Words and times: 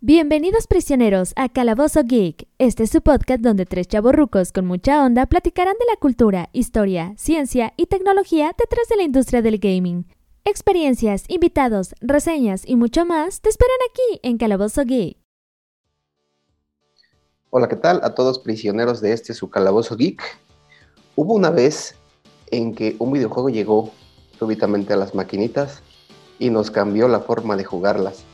Bienvenidos 0.00 0.66
prisioneros 0.66 1.32
a 1.36 1.48
Calabozo 1.48 2.02
Geek. 2.04 2.46
Este 2.58 2.82
es 2.82 2.90
su 2.90 3.00
podcast 3.00 3.40
donde 3.40 3.64
tres 3.64 3.88
chavorrucos 3.88 4.52
con 4.52 4.66
mucha 4.66 5.02
onda 5.02 5.24
platicarán 5.24 5.74
de 5.78 5.86
la 5.90 5.96
cultura, 5.96 6.50
historia, 6.52 7.14
ciencia 7.16 7.72
y 7.78 7.86
tecnología 7.86 8.54
detrás 8.58 8.88
de 8.88 8.96
la 8.96 9.04
industria 9.04 9.40
del 9.40 9.58
gaming. 9.58 10.06
Experiencias, 10.44 11.24
invitados, 11.28 11.94
reseñas 12.02 12.64
y 12.66 12.76
mucho 12.76 13.06
más 13.06 13.40
te 13.40 13.48
esperan 13.48 13.78
aquí 13.90 14.20
en 14.22 14.36
Calabozo 14.36 14.84
Geek. 14.84 15.23
Hola, 17.56 17.68
¿qué 17.68 17.76
tal 17.76 18.00
a 18.02 18.16
todos 18.16 18.40
prisioneros 18.40 19.00
de 19.00 19.12
este 19.12 19.32
su 19.32 19.48
Calabozo 19.48 19.94
Geek? 19.94 20.20
Hubo 21.14 21.34
una 21.34 21.50
vez 21.50 21.94
en 22.50 22.74
que 22.74 22.96
un 22.98 23.12
videojuego 23.12 23.48
llegó 23.48 23.92
súbitamente 24.36 24.92
a 24.92 24.96
las 24.96 25.14
maquinitas 25.14 25.80
y 26.40 26.50
nos 26.50 26.72
cambió 26.72 27.06
la 27.06 27.20
forma 27.20 27.54
de 27.54 27.62
jugarlas. 27.62 28.24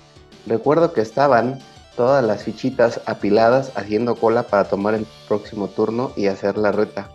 Recuerdo 0.46 0.94
que 0.94 1.02
estaban 1.02 1.58
todas 1.96 2.24
las 2.24 2.44
fichitas 2.44 3.02
apiladas 3.04 3.72
haciendo 3.74 4.14
cola 4.14 4.44
para 4.44 4.64
tomar 4.64 4.94
el 4.94 5.06
próximo 5.28 5.68
turno 5.68 6.12
y 6.16 6.28
hacer 6.28 6.56
la 6.56 6.72
reta. 6.72 7.10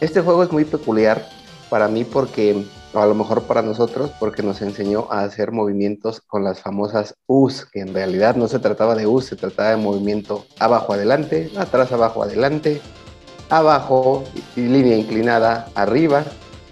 Este 0.00 0.22
juego 0.22 0.42
es 0.42 0.50
muy 0.50 0.64
peculiar 0.64 1.24
para 1.70 1.86
mí 1.86 2.02
porque, 2.02 2.66
o 2.92 3.00
a 3.00 3.06
lo 3.06 3.14
mejor 3.14 3.42
para 3.42 3.62
nosotros, 3.62 4.10
porque 4.18 4.42
nos 4.42 4.62
enseñó 4.62 5.08
a 5.10 5.20
hacer 5.20 5.52
movimientos 5.52 6.20
con 6.20 6.44
las 6.44 6.60
famosas 6.60 7.14
U's, 7.26 7.66
que 7.66 7.80
en 7.80 7.92
realidad 7.92 8.36
no 8.36 8.48
se 8.48 8.58
trataba 8.58 8.94
de 8.94 9.06
U's, 9.06 9.26
se 9.26 9.36
trataba 9.36 9.70
de 9.70 9.76
movimiento 9.76 10.46
abajo 10.58 10.94
adelante, 10.94 11.50
atrás 11.56 11.92
abajo 11.92 12.22
adelante, 12.22 12.80
abajo 13.50 14.24
y 14.56 14.62
línea 14.62 14.96
inclinada 14.96 15.68
arriba. 15.74 16.24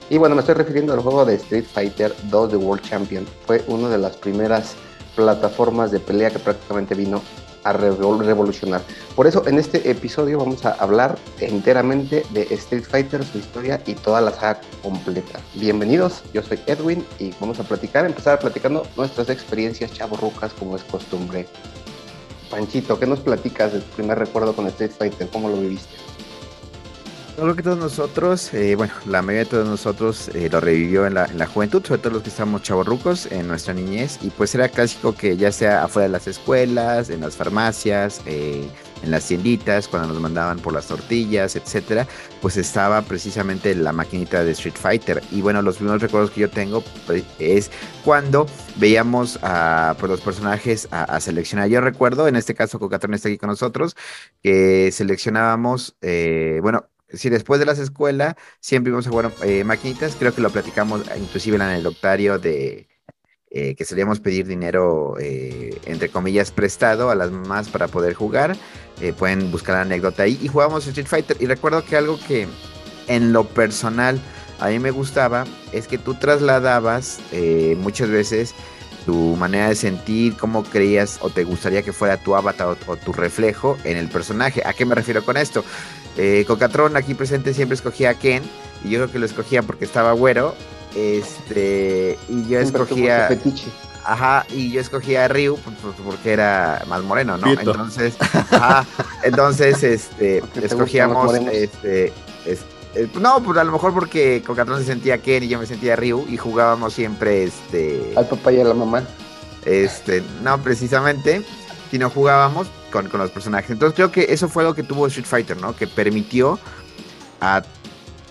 Y 0.08 0.18
bueno, 0.18 0.34
me 0.34 0.40
estoy 0.40 0.54
refiriendo 0.54 0.92
al 0.92 1.00
juego 1.00 1.24
de 1.24 1.34
Street 1.34 1.64
Fighter 1.64 2.14
2 2.30 2.50
The 2.50 2.56
World 2.56 2.84
Champion. 2.84 3.26
Fue 3.46 3.62
una 3.66 3.88
de 3.88 3.98
las 3.98 4.16
primeras 4.16 4.76
plataformas 5.16 5.90
de 5.90 5.98
pelea 5.98 6.30
que 6.30 6.38
prácticamente 6.38 6.94
vino 6.94 7.22
a 7.66 7.72
revolucionar. 7.72 8.80
Por 9.16 9.26
eso 9.26 9.46
en 9.46 9.58
este 9.58 9.90
episodio 9.90 10.38
vamos 10.38 10.64
a 10.64 10.72
hablar 10.72 11.18
enteramente 11.40 12.24
de 12.30 12.42
Street 12.50 12.84
Fighter, 12.84 13.24
su 13.24 13.38
historia 13.38 13.82
y 13.86 13.94
toda 13.94 14.20
la 14.20 14.30
saga 14.30 14.60
completa. 14.82 15.40
Bienvenidos, 15.54 16.22
yo 16.32 16.42
soy 16.42 16.60
Edwin 16.66 17.04
y 17.18 17.32
vamos 17.40 17.58
a 17.58 17.64
platicar, 17.64 18.06
empezar 18.06 18.38
platicando 18.38 18.86
nuestras 18.96 19.28
experiencias 19.30 19.92
chavorrucas 19.92 20.52
como 20.52 20.76
es 20.76 20.84
costumbre. 20.84 21.46
Panchito, 22.50 22.98
¿qué 23.00 23.06
nos 23.06 23.18
platicas 23.18 23.72
de 23.72 23.80
primer 23.80 24.20
recuerdo 24.20 24.54
con 24.54 24.68
Street 24.68 24.92
Fighter? 24.96 25.28
¿Cómo 25.28 25.48
lo 25.48 25.56
viviste? 25.56 26.05
Todo 27.36 27.54
que 27.54 27.62
todos 27.62 27.76
nosotros, 27.76 28.54
eh, 28.54 28.76
bueno, 28.76 28.94
la 29.04 29.20
mayoría 29.20 29.44
de 29.44 29.50
todos 29.50 29.68
nosotros 29.68 30.30
eh, 30.34 30.48
lo 30.50 30.58
revivió 30.58 31.06
en 31.06 31.12
la, 31.12 31.26
en 31.26 31.36
la, 31.36 31.46
juventud, 31.46 31.84
sobre 31.84 32.00
todo 32.00 32.14
los 32.14 32.22
que 32.22 32.30
estamos 32.30 32.62
chavorrucos 32.62 33.30
en 33.30 33.46
nuestra 33.46 33.74
niñez, 33.74 34.18
y 34.22 34.30
pues 34.30 34.54
era 34.54 34.70
clásico 34.70 35.14
que 35.14 35.36
ya 35.36 35.52
sea 35.52 35.84
afuera 35.84 36.08
de 36.08 36.12
las 36.12 36.26
escuelas, 36.26 37.10
en 37.10 37.20
las 37.20 37.36
farmacias, 37.36 38.22
eh, 38.24 38.66
en 39.02 39.10
las 39.10 39.28
tienditas, 39.28 39.86
cuando 39.86 40.14
nos 40.14 40.22
mandaban 40.22 40.60
por 40.60 40.72
las 40.72 40.86
tortillas, 40.86 41.56
etcétera, 41.56 42.06
pues 42.40 42.56
estaba 42.56 43.02
precisamente 43.02 43.74
la 43.74 43.92
maquinita 43.92 44.42
de 44.42 44.52
Street 44.52 44.76
Fighter. 44.80 45.22
Y 45.30 45.42
bueno, 45.42 45.60
los 45.60 45.76
primeros 45.76 46.00
recuerdos 46.00 46.30
que 46.30 46.40
yo 46.40 46.48
tengo 46.48 46.82
pues, 47.06 47.22
es 47.38 47.70
cuando 48.02 48.46
veíamos 48.76 49.38
a 49.42 49.94
pues, 50.00 50.08
los 50.10 50.22
personajes 50.22 50.88
a, 50.90 51.04
a, 51.04 51.20
seleccionar. 51.20 51.68
Yo 51.68 51.82
recuerdo, 51.82 52.28
en 52.28 52.36
este 52.36 52.54
caso, 52.54 52.78
Cocatrón 52.78 53.12
está 53.12 53.28
aquí 53.28 53.36
con 53.36 53.50
nosotros, 53.50 53.94
que 54.42 54.90
seleccionábamos, 54.90 55.96
bueno, 56.62 56.88
si 57.12 57.30
después 57.30 57.60
de 57.60 57.66
las 57.66 57.78
escuelas 57.78 58.34
siempre 58.60 58.90
íbamos 58.90 59.06
a 59.06 59.10
jugar 59.10 59.32
eh, 59.42 59.64
maquinitas, 59.64 60.16
creo 60.16 60.34
que 60.34 60.40
lo 60.40 60.50
platicamos 60.50 61.02
inclusive 61.16 61.56
en 61.56 61.62
el 61.62 61.68
anecdotario 61.68 62.38
de 62.38 62.88
eh, 63.50 63.74
que 63.74 63.84
solíamos 63.84 64.20
pedir 64.20 64.46
dinero, 64.46 65.16
eh, 65.18 65.80
entre 65.86 66.08
comillas, 66.10 66.50
prestado 66.50 67.10
a 67.10 67.14
las 67.14 67.30
mamás 67.30 67.68
para 67.68 67.88
poder 67.88 68.12
jugar. 68.12 68.56
Eh, 69.00 69.12
pueden 69.12 69.50
buscar 69.50 69.76
la 69.76 69.82
anécdota 69.82 70.24
ahí. 70.24 70.38
Y 70.42 70.48
jugábamos 70.48 70.86
Street 70.86 71.06
Fighter. 71.06 71.36
Y 71.40 71.46
recuerdo 71.46 71.84
que 71.84 71.96
algo 71.96 72.18
que 72.26 72.48
en 73.06 73.32
lo 73.32 73.44
personal 73.44 74.20
a 74.58 74.68
mí 74.68 74.78
me 74.78 74.90
gustaba 74.90 75.44
es 75.72 75.86
que 75.86 75.98
tú 75.98 76.14
trasladabas 76.14 77.20
eh, 77.32 77.76
muchas 77.78 78.10
veces 78.10 78.54
tu 79.04 79.36
manera 79.36 79.68
de 79.68 79.76
sentir, 79.76 80.36
cómo 80.36 80.64
creías 80.64 81.18
o 81.20 81.30
te 81.30 81.44
gustaría 81.44 81.82
que 81.82 81.92
fuera 81.92 82.16
tu 82.16 82.34
avatar 82.34 82.76
o 82.86 82.96
tu 82.96 83.12
reflejo 83.12 83.78
en 83.84 83.96
el 83.96 84.08
personaje. 84.08 84.62
¿A 84.66 84.72
qué 84.72 84.84
me 84.84 84.96
refiero 84.96 85.24
con 85.24 85.36
esto? 85.36 85.64
Eh, 86.16 86.44
Cocatron 86.46 86.96
aquí 86.96 87.14
presente 87.14 87.52
siempre 87.52 87.74
escogía 87.74 88.10
a 88.10 88.14
Ken 88.14 88.42
y 88.84 88.90
yo 88.90 88.98
creo 88.98 89.12
que 89.12 89.18
lo 89.18 89.26
escogía 89.26 89.62
porque 89.62 89.84
estaba 89.84 90.12
güero. 90.12 90.54
Este, 90.94 92.18
y 92.28 92.48
yo 92.48 92.58
escogía. 92.60 93.28
Ajá, 94.04 94.46
y 94.50 94.70
yo 94.70 94.80
escogía 94.80 95.24
a 95.24 95.28
Ryu 95.28 95.58
porque 96.04 96.32
era 96.32 96.82
más 96.86 97.02
moreno, 97.02 97.36
¿no? 97.36 97.50
Entonces, 97.50 98.14
ajá, 98.20 98.86
entonces, 99.24 99.82
este, 99.82 100.44
escogíamos, 100.62 101.34
este, 101.34 102.12
es, 102.46 102.60
eh, 102.94 103.08
no, 103.20 103.42
pues 103.42 103.58
a 103.58 103.64
lo 103.64 103.72
mejor 103.72 103.92
porque 103.92 104.42
Cocatron 104.46 104.78
se 104.78 104.86
sentía 104.86 105.18
Ken 105.18 105.42
y 105.42 105.48
yo 105.48 105.58
me 105.58 105.66
sentía 105.66 105.96
Ryu 105.96 106.24
y 106.28 106.36
jugábamos 106.36 106.94
siempre, 106.94 107.44
este. 107.44 108.12
Al 108.16 108.28
papá 108.28 108.52
y 108.52 108.60
a 108.60 108.64
la 108.64 108.74
mamá. 108.74 109.02
Este, 109.64 110.22
no, 110.42 110.62
precisamente, 110.62 111.42
si 111.90 111.98
no 111.98 112.08
jugábamos 112.08 112.68
con, 113.04 113.20
los 113.20 113.30
personajes. 113.30 113.70
Entonces 113.70 113.94
creo 113.94 114.10
que 114.10 114.32
eso 114.32 114.48
fue 114.48 114.64
lo 114.64 114.74
que 114.74 114.82
tuvo 114.82 115.06
Street 115.06 115.26
Fighter, 115.26 115.56
¿no? 115.58 115.74
Que 115.76 115.86
permitió 115.86 116.58
a 117.40 117.62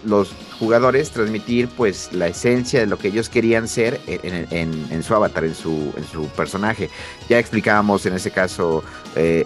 los 0.03 0.31
jugadores 0.59 1.11
transmitir 1.11 1.67
pues 1.69 2.13
la 2.13 2.27
esencia 2.27 2.79
de 2.79 2.85
lo 2.85 2.97
que 2.97 3.09
ellos 3.09 3.29
querían 3.29 3.67
ser 3.67 3.99
en, 4.07 5.03
su 5.03 5.15
avatar, 5.15 5.43
en 5.43 5.55
su, 5.55 5.93
personaje. 6.35 6.89
Ya 7.27 7.39
explicábamos 7.39 8.05
en 8.05 8.13
ese 8.13 8.31
caso 8.31 8.83
eh, 9.15 9.45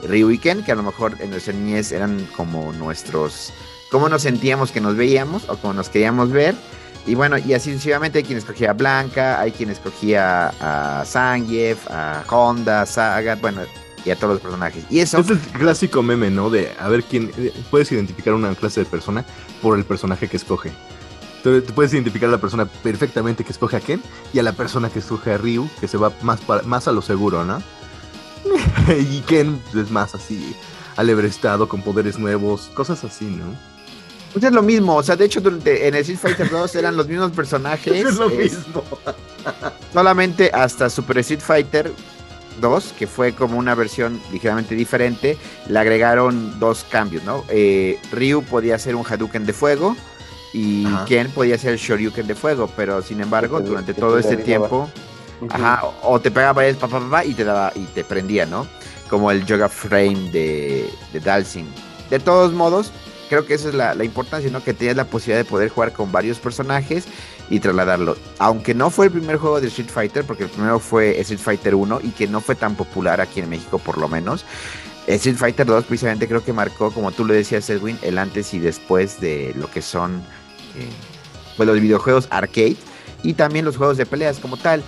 que 0.65 0.71
a 0.71 0.75
lo 0.75 0.83
mejor 0.83 1.15
en 1.19 1.31
nuestra 1.31 1.53
niñez 1.53 1.91
eran 1.91 2.27
como 2.35 2.73
nuestros, 2.73 3.53
cómo 3.89 4.09
nos 4.09 4.23
sentíamos 4.23 4.71
que 4.71 4.81
nos 4.81 4.95
veíamos 4.95 5.47
o 5.49 5.57
cómo 5.57 5.73
nos 5.73 5.89
queríamos 5.89 6.31
ver. 6.31 6.55
Y 7.07 7.15
bueno, 7.15 7.37
y 7.37 7.53
así 7.53 7.71
sucesivamente 7.71 8.19
hay 8.19 8.23
quien 8.23 8.37
escogía 8.37 8.71
a 8.71 8.73
Blanca, 8.73 9.39
hay 9.39 9.51
quien 9.51 9.69
escogía 9.69 10.51
a 10.59 11.03
Zangief, 11.05 11.89
a 11.89 12.23
Honda, 12.29 12.83
a 12.83 12.85
Sagat, 12.85 13.39
bueno, 13.41 13.61
y 14.05 14.11
a 14.11 14.15
todos 14.15 14.33
los 14.33 14.41
personajes. 14.41 14.83
Y 14.89 14.99
eso. 14.99 15.19
Es 15.19 15.29
el 15.29 15.39
clásico 15.39 16.01
meme, 16.01 16.29
¿no? 16.29 16.49
De 16.49 16.71
a 16.79 16.87
ver 16.89 17.03
quién. 17.03 17.31
Puedes 17.69 17.91
identificar 17.91 18.33
una 18.33 18.53
clase 18.55 18.81
de 18.81 18.85
persona 18.85 19.25
por 19.61 19.77
el 19.77 19.85
personaje 19.85 20.27
que 20.27 20.37
escoge. 20.37 20.71
Entonces, 21.37 21.65
tú 21.65 21.73
puedes 21.73 21.93
identificar 21.93 22.27
a 22.27 22.33
la 22.33 22.37
persona 22.37 22.65
perfectamente 22.65 23.45
que 23.45 23.53
escoge 23.53 23.77
a 23.77 23.79
Ken 23.79 24.01
y 24.33 24.39
a 24.39 24.43
la 24.43 24.51
persona 24.51 24.89
que 24.89 24.99
escoge 24.99 25.31
a 25.31 25.37
Ryu, 25.37 25.69
que 25.79 25.87
se 25.87 25.97
va 25.97 26.11
más, 26.21 26.41
para, 26.41 26.63
más 26.63 26.89
a 26.89 26.91
lo 26.91 27.01
seguro, 27.01 27.45
¿no? 27.45 27.63
y 28.99 29.21
Ken 29.21 29.61
es 29.73 29.89
más 29.89 30.15
así, 30.15 30.53
alebrestado, 30.97 31.69
con 31.69 31.81
poderes 31.81 32.19
nuevos, 32.19 32.69
cosas 32.73 33.05
así, 33.05 33.25
¿no? 33.25 33.55
Pues 34.33 34.43
es 34.43 34.51
lo 34.51 34.61
mismo, 34.61 34.95
o 34.95 35.03
sea, 35.03 35.15
de 35.15 35.25
hecho 35.25 35.39
en 35.39 35.95
el 35.95 36.01
Street 36.01 36.19
Fighter 36.19 36.49
2 36.49 36.75
eran 36.75 36.95
los 36.95 37.07
mismos 37.07 37.31
personajes. 37.31 37.93
es 38.05 38.15
lo 38.15 38.29
es, 38.29 38.53
mismo. 38.53 38.83
solamente 39.93 40.51
hasta 40.53 40.89
Super 40.89 41.17
Street 41.19 41.41
Fighter 41.41 41.91
2, 42.59 42.93
que 42.97 43.07
fue 43.07 43.33
como 43.33 43.57
una 43.57 43.75
versión 43.75 44.19
ligeramente 44.31 44.75
diferente, 44.75 45.37
le 45.67 45.79
agregaron 45.79 46.59
dos 46.59 46.85
cambios, 46.89 47.23
¿no? 47.23 47.43
Eh, 47.49 47.99
Ryu 48.11 48.43
podía 48.43 48.75
hacer 48.75 48.95
un 48.95 49.05
Hadouken 49.05 49.45
de 49.45 49.53
fuego 49.53 49.95
y 50.53 50.85
ajá. 50.85 51.05
Ken 51.05 51.31
podía 51.31 51.55
hacer 51.55 51.73
el 51.73 51.79
Shoryuken 51.79 52.27
de 52.27 52.35
fuego, 52.35 52.69
pero 52.75 53.01
sin 53.01 53.21
embargo, 53.21 53.59
durante 53.61 53.93
todo 53.93 54.17
este 54.17 54.37
tiempo, 54.37 54.89
uh 55.41 55.45
-huh. 55.45 55.53
ajá, 55.53 55.87
o 56.03 56.19
te 56.19 56.31
pegaba 56.31 56.65
el 56.65 56.75
papá, 56.75 56.99
papá 56.99 57.25
y 57.25 57.33
te 57.33 57.43
daba 57.43 57.71
y 57.75 57.85
te 57.85 58.03
prendía, 58.03 58.45
¿no? 58.45 58.67
Como 59.09 59.31
el 59.31 59.45
Yoga 59.45 59.69
Frame 59.69 60.31
de, 60.31 60.89
de 61.13 61.19
Dalsing. 61.19 61.67
De 62.09 62.19
todos 62.19 62.53
modos, 62.53 62.91
creo 63.29 63.45
que 63.45 63.53
esa 63.53 63.69
es 63.69 63.75
la, 63.75 63.93
la 63.93 64.03
importancia, 64.03 64.49
¿no? 64.49 64.63
Que 64.63 64.73
tenías 64.73 64.95
la 64.95 65.05
posibilidad 65.05 65.43
de 65.43 65.49
poder 65.49 65.69
jugar 65.69 65.93
con 65.93 66.11
varios 66.11 66.39
personajes 66.39 67.05
y 67.49 67.59
trasladarlo. 67.59 68.15
Aunque 68.37 68.73
no 68.73 68.89
fue 68.89 69.07
el 69.07 69.11
primer 69.11 69.37
juego 69.37 69.59
de 69.61 69.67
Street 69.67 69.89
Fighter, 69.89 70.23
porque 70.23 70.43
el 70.43 70.49
primero 70.49 70.79
fue 70.79 71.19
Street 71.21 71.39
Fighter 71.39 71.75
1 71.75 71.99
y 72.03 72.09
que 72.09 72.27
no 72.27 72.41
fue 72.41 72.55
tan 72.55 72.75
popular 72.75 73.21
aquí 73.21 73.39
en 73.39 73.49
México 73.49 73.79
por 73.79 73.97
lo 73.97 74.07
menos. 74.07 74.45
Street 75.07 75.37
Fighter 75.37 75.65
2 75.65 75.85
precisamente 75.85 76.27
creo 76.27 76.43
que 76.43 76.53
marcó, 76.53 76.91
como 76.91 77.11
tú 77.11 77.25
lo 77.25 77.33
decías 77.33 77.69
Edwin, 77.69 77.97
el 78.03 78.17
antes 78.19 78.53
y 78.53 78.59
después 78.59 79.19
de 79.19 79.53
lo 79.55 79.69
que 79.71 79.81
son 79.81 80.17
eh, 80.75 80.89
pues 81.57 81.67
los 81.67 81.79
videojuegos 81.81 82.27
arcade 82.29 82.77
y 83.23 83.33
también 83.33 83.65
los 83.65 83.77
juegos 83.77 83.97
de 83.97 84.05
peleas 84.05 84.39
como 84.39 84.57
tal. 84.57 84.83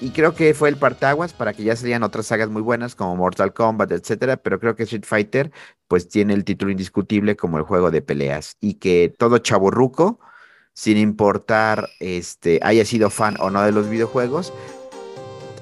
Y 0.00 0.10
creo 0.10 0.34
que 0.34 0.52
fue 0.52 0.68
el 0.68 0.76
partaguas 0.76 1.32
para 1.32 1.54
que 1.54 1.64
ya 1.64 1.74
salían 1.74 2.02
otras 2.02 2.26
sagas 2.26 2.50
muy 2.50 2.60
buenas 2.60 2.94
como 2.94 3.16
Mortal 3.16 3.54
Kombat, 3.54 3.92
etcétera. 3.92 4.36
Pero 4.36 4.60
creo 4.60 4.76
que 4.76 4.82
Street 4.82 5.04
Fighter, 5.06 5.50
pues 5.88 6.08
tiene 6.08 6.34
el 6.34 6.44
título 6.44 6.70
indiscutible 6.70 7.34
como 7.34 7.56
el 7.56 7.64
juego 7.64 7.90
de 7.90 8.02
peleas. 8.02 8.56
Y 8.60 8.74
que 8.74 9.14
todo 9.18 9.38
chaborruco, 9.38 10.20
sin 10.76 10.98
importar 10.98 11.88
este 12.00 12.60
haya 12.62 12.84
sido 12.84 13.08
fan 13.08 13.36
o 13.40 13.48
no 13.48 13.62
de 13.62 13.72
los 13.72 13.88
videojuegos, 13.88 14.52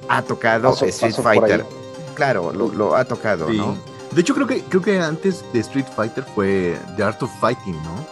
ha 0.08 0.22
tocado 0.22 0.70
paso, 0.70 0.86
Street 0.86 1.12
paso 1.12 1.22
Fighter. 1.22 1.64
Claro, 2.14 2.52
lo, 2.52 2.72
lo, 2.72 2.96
ha 2.96 3.04
tocado, 3.04 3.48
sí. 3.48 3.56
¿no? 3.56 3.78
De 4.10 4.20
hecho, 4.20 4.34
creo 4.34 4.48
que, 4.48 4.62
creo 4.62 4.82
que 4.82 4.98
antes 4.98 5.44
de 5.52 5.60
Street 5.60 5.86
Fighter 5.94 6.24
fue 6.34 6.76
The 6.96 7.04
Art 7.04 7.22
of 7.22 7.30
Fighting, 7.40 7.80
¿no? 7.84 8.06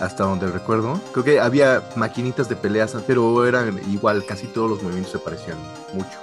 Hasta 0.00 0.24
donde 0.24 0.46
recuerdo. 0.48 1.00
Creo 1.12 1.24
que 1.24 1.40
había 1.40 1.82
maquinitas 1.96 2.46
de 2.50 2.56
peleas, 2.56 2.94
pero 3.06 3.46
eran 3.46 3.80
igual, 3.90 4.24
casi 4.26 4.46
todos 4.46 4.68
los 4.68 4.82
movimientos 4.82 5.12
se 5.12 5.18
parecían 5.20 5.56
mucho. 5.94 6.18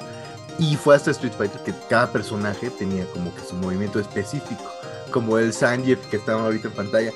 Y 0.60 0.76
fue 0.76 0.96
hasta 0.96 1.10
Street 1.10 1.34
Fighter 1.36 1.62
que 1.64 1.74
cada 1.90 2.12
personaje 2.12 2.70
tenía 2.70 3.06
como 3.06 3.34
que 3.34 3.42
su 3.42 3.56
movimiento 3.56 4.00
específico. 4.00 4.70
Como 5.10 5.40
el 5.40 5.52
Sanji 5.52 5.96
que 5.96 6.18
estaba 6.18 6.44
ahorita 6.44 6.68
en 6.68 6.74
pantalla, 6.76 7.12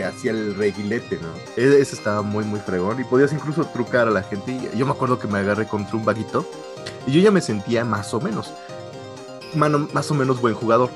hacía 0.00 0.30
el 0.30 0.54
reguilete, 0.54 1.18
¿no? 1.20 1.28
E-, 1.56 1.80
ese 1.80 1.94
estaba 1.94 2.22
muy, 2.22 2.44
muy 2.44 2.60
fregón. 2.60 3.00
Y 3.00 3.04
podías 3.04 3.32
incluso 3.32 3.64
trucar 3.66 4.08
a 4.08 4.10
la 4.10 4.22
gente. 4.22 4.70
Yo 4.74 4.86
me 4.86 4.92
acuerdo 4.92 5.18
que 5.18 5.28
me 5.28 5.38
agarré 5.38 5.66
contra 5.66 5.96
un 5.96 6.04
vaguito. 6.04 6.46
Y 7.06 7.12
yo 7.12 7.20
ya 7.20 7.30
me 7.30 7.40
sentía 7.40 7.84
más 7.84 8.14
o 8.14 8.20
menos. 8.20 8.52
Mano, 9.54 9.88
más 9.92 10.10
o 10.10 10.14
menos 10.14 10.40
buen 10.40 10.54
jugador. 10.54 10.90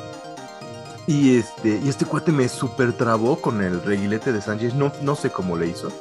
Y 1.06 1.38
este, 1.38 1.80
y 1.82 1.88
este 1.88 2.04
cuate 2.04 2.32
me 2.32 2.48
super 2.48 2.92
trabó 2.92 3.40
con 3.40 3.62
el 3.62 3.82
reguilete 3.82 4.32
de 4.32 4.40
Sánchez. 4.40 4.74
No, 4.74 4.92
no 5.02 5.14
sé 5.14 5.30
cómo 5.30 5.56
le 5.56 5.68
hizo, 5.68 5.92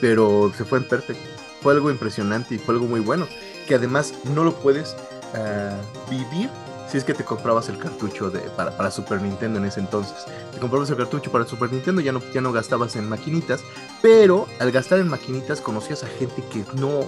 pero 0.00 0.52
se 0.56 0.64
fue 0.64 0.78
en 0.78 0.88
perfecto. 0.88 1.24
Fue 1.62 1.72
algo 1.72 1.90
impresionante 1.90 2.54
y 2.54 2.58
fue 2.58 2.74
algo 2.74 2.86
muy 2.86 3.00
bueno. 3.00 3.26
Que 3.66 3.74
además 3.74 4.12
no 4.34 4.44
lo 4.44 4.54
puedes 4.54 4.94
ah, 5.34 5.76
vivir 6.10 6.50
si 6.88 6.98
es 6.98 7.04
que 7.04 7.14
te 7.14 7.24
comprabas 7.24 7.68
el 7.68 7.78
cartucho 7.78 8.30
de, 8.30 8.40
para, 8.40 8.76
para, 8.76 8.90
Super 8.90 9.20
Nintendo 9.20 9.58
en 9.58 9.66
ese 9.66 9.80
entonces. 9.80 10.24
Te 10.52 10.58
comprabas 10.58 10.90
el 10.90 10.96
cartucho 10.96 11.30
para 11.32 11.46
Super 11.46 11.72
Nintendo, 11.72 12.00
ya 12.00 12.12
no, 12.12 12.22
ya 12.32 12.40
no 12.40 12.52
gastabas 12.52 12.96
en 12.96 13.08
maquinitas, 13.08 13.60
pero 14.02 14.46
al 14.60 14.70
gastar 14.72 15.00
en 15.00 15.08
maquinitas 15.08 15.60
conocías 15.60 16.04
a 16.04 16.06
gente 16.06 16.42
que 16.52 16.64
no, 16.80 17.06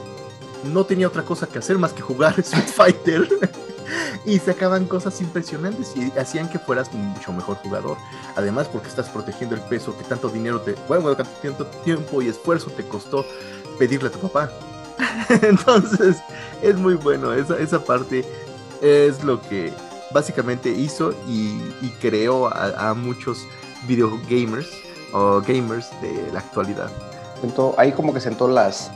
no 0.65 0.85
tenía 0.85 1.09
otra 1.09 1.23
cosa 1.23 1.47
que 1.47 1.59
hacer 1.59 1.79
más 1.79 1.93
que 1.93 2.03
jugar 2.03 2.35
Street 2.41 2.65
Fighter. 2.67 3.29
y 4.27 4.39
sacaban 4.39 4.87
cosas 4.87 5.21
impresionantes 5.21 5.95
y 5.97 6.11
hacían 6.19 6.51
que 6.51 6.59
fueras 6.59 6.93
mucho 6.93 7.33
mejor 7.33 7.57
jugador. 7.57 7.97
Además, 8.37 8.69
porque 8.69 8.89
estás 8.89 9.09
protegiendo 9.09 9.55
el 9.55 9.63
peso 9.63 9.97
que 9.97 10.05
tanto 10.05 10.29
dinero 10.29 10.61
te, 10.61 10.75
bueno, 10.87 11.17
tanto 11.17 11.67
tiempo 11.85 12.21
y 12.21 12.29
esfuerzo 12.29 12.71
te 12.71 12.87
costó 12.87 13.25
pedirle 13.79 14.09
a 14.09 14.13
tu 14.13 14.19
papá. 14.19 14.51
Entonces, 15.43 16.17
es 16.63 16.77
muy 16.77 16.95
bueno. 16.95 17.33
Esa, 17.33 17.59
esa 17.59 17.83
parte 17.83 18.25
es 18.83 19.23
lo 19.25 19.41
que 19.43 19.73
básicamente 20.13 20.71
hizo 20.71 21.13
y, 21.29 21.61
creó 22.01 22.49
a, 22.49 22.95
muchos 22.95 23.47
videogamers 23.87 24.69
o 25.13 25.41
gamers 25.41 25.91
de 26.01 26.33
la 26.33 26.41
actualidad 26.41 26.91
ahí 27.77 27.93
como 27.93 28.13
que 28.13 28.21
sentó 28.21 28.49
las, 28.49 28.91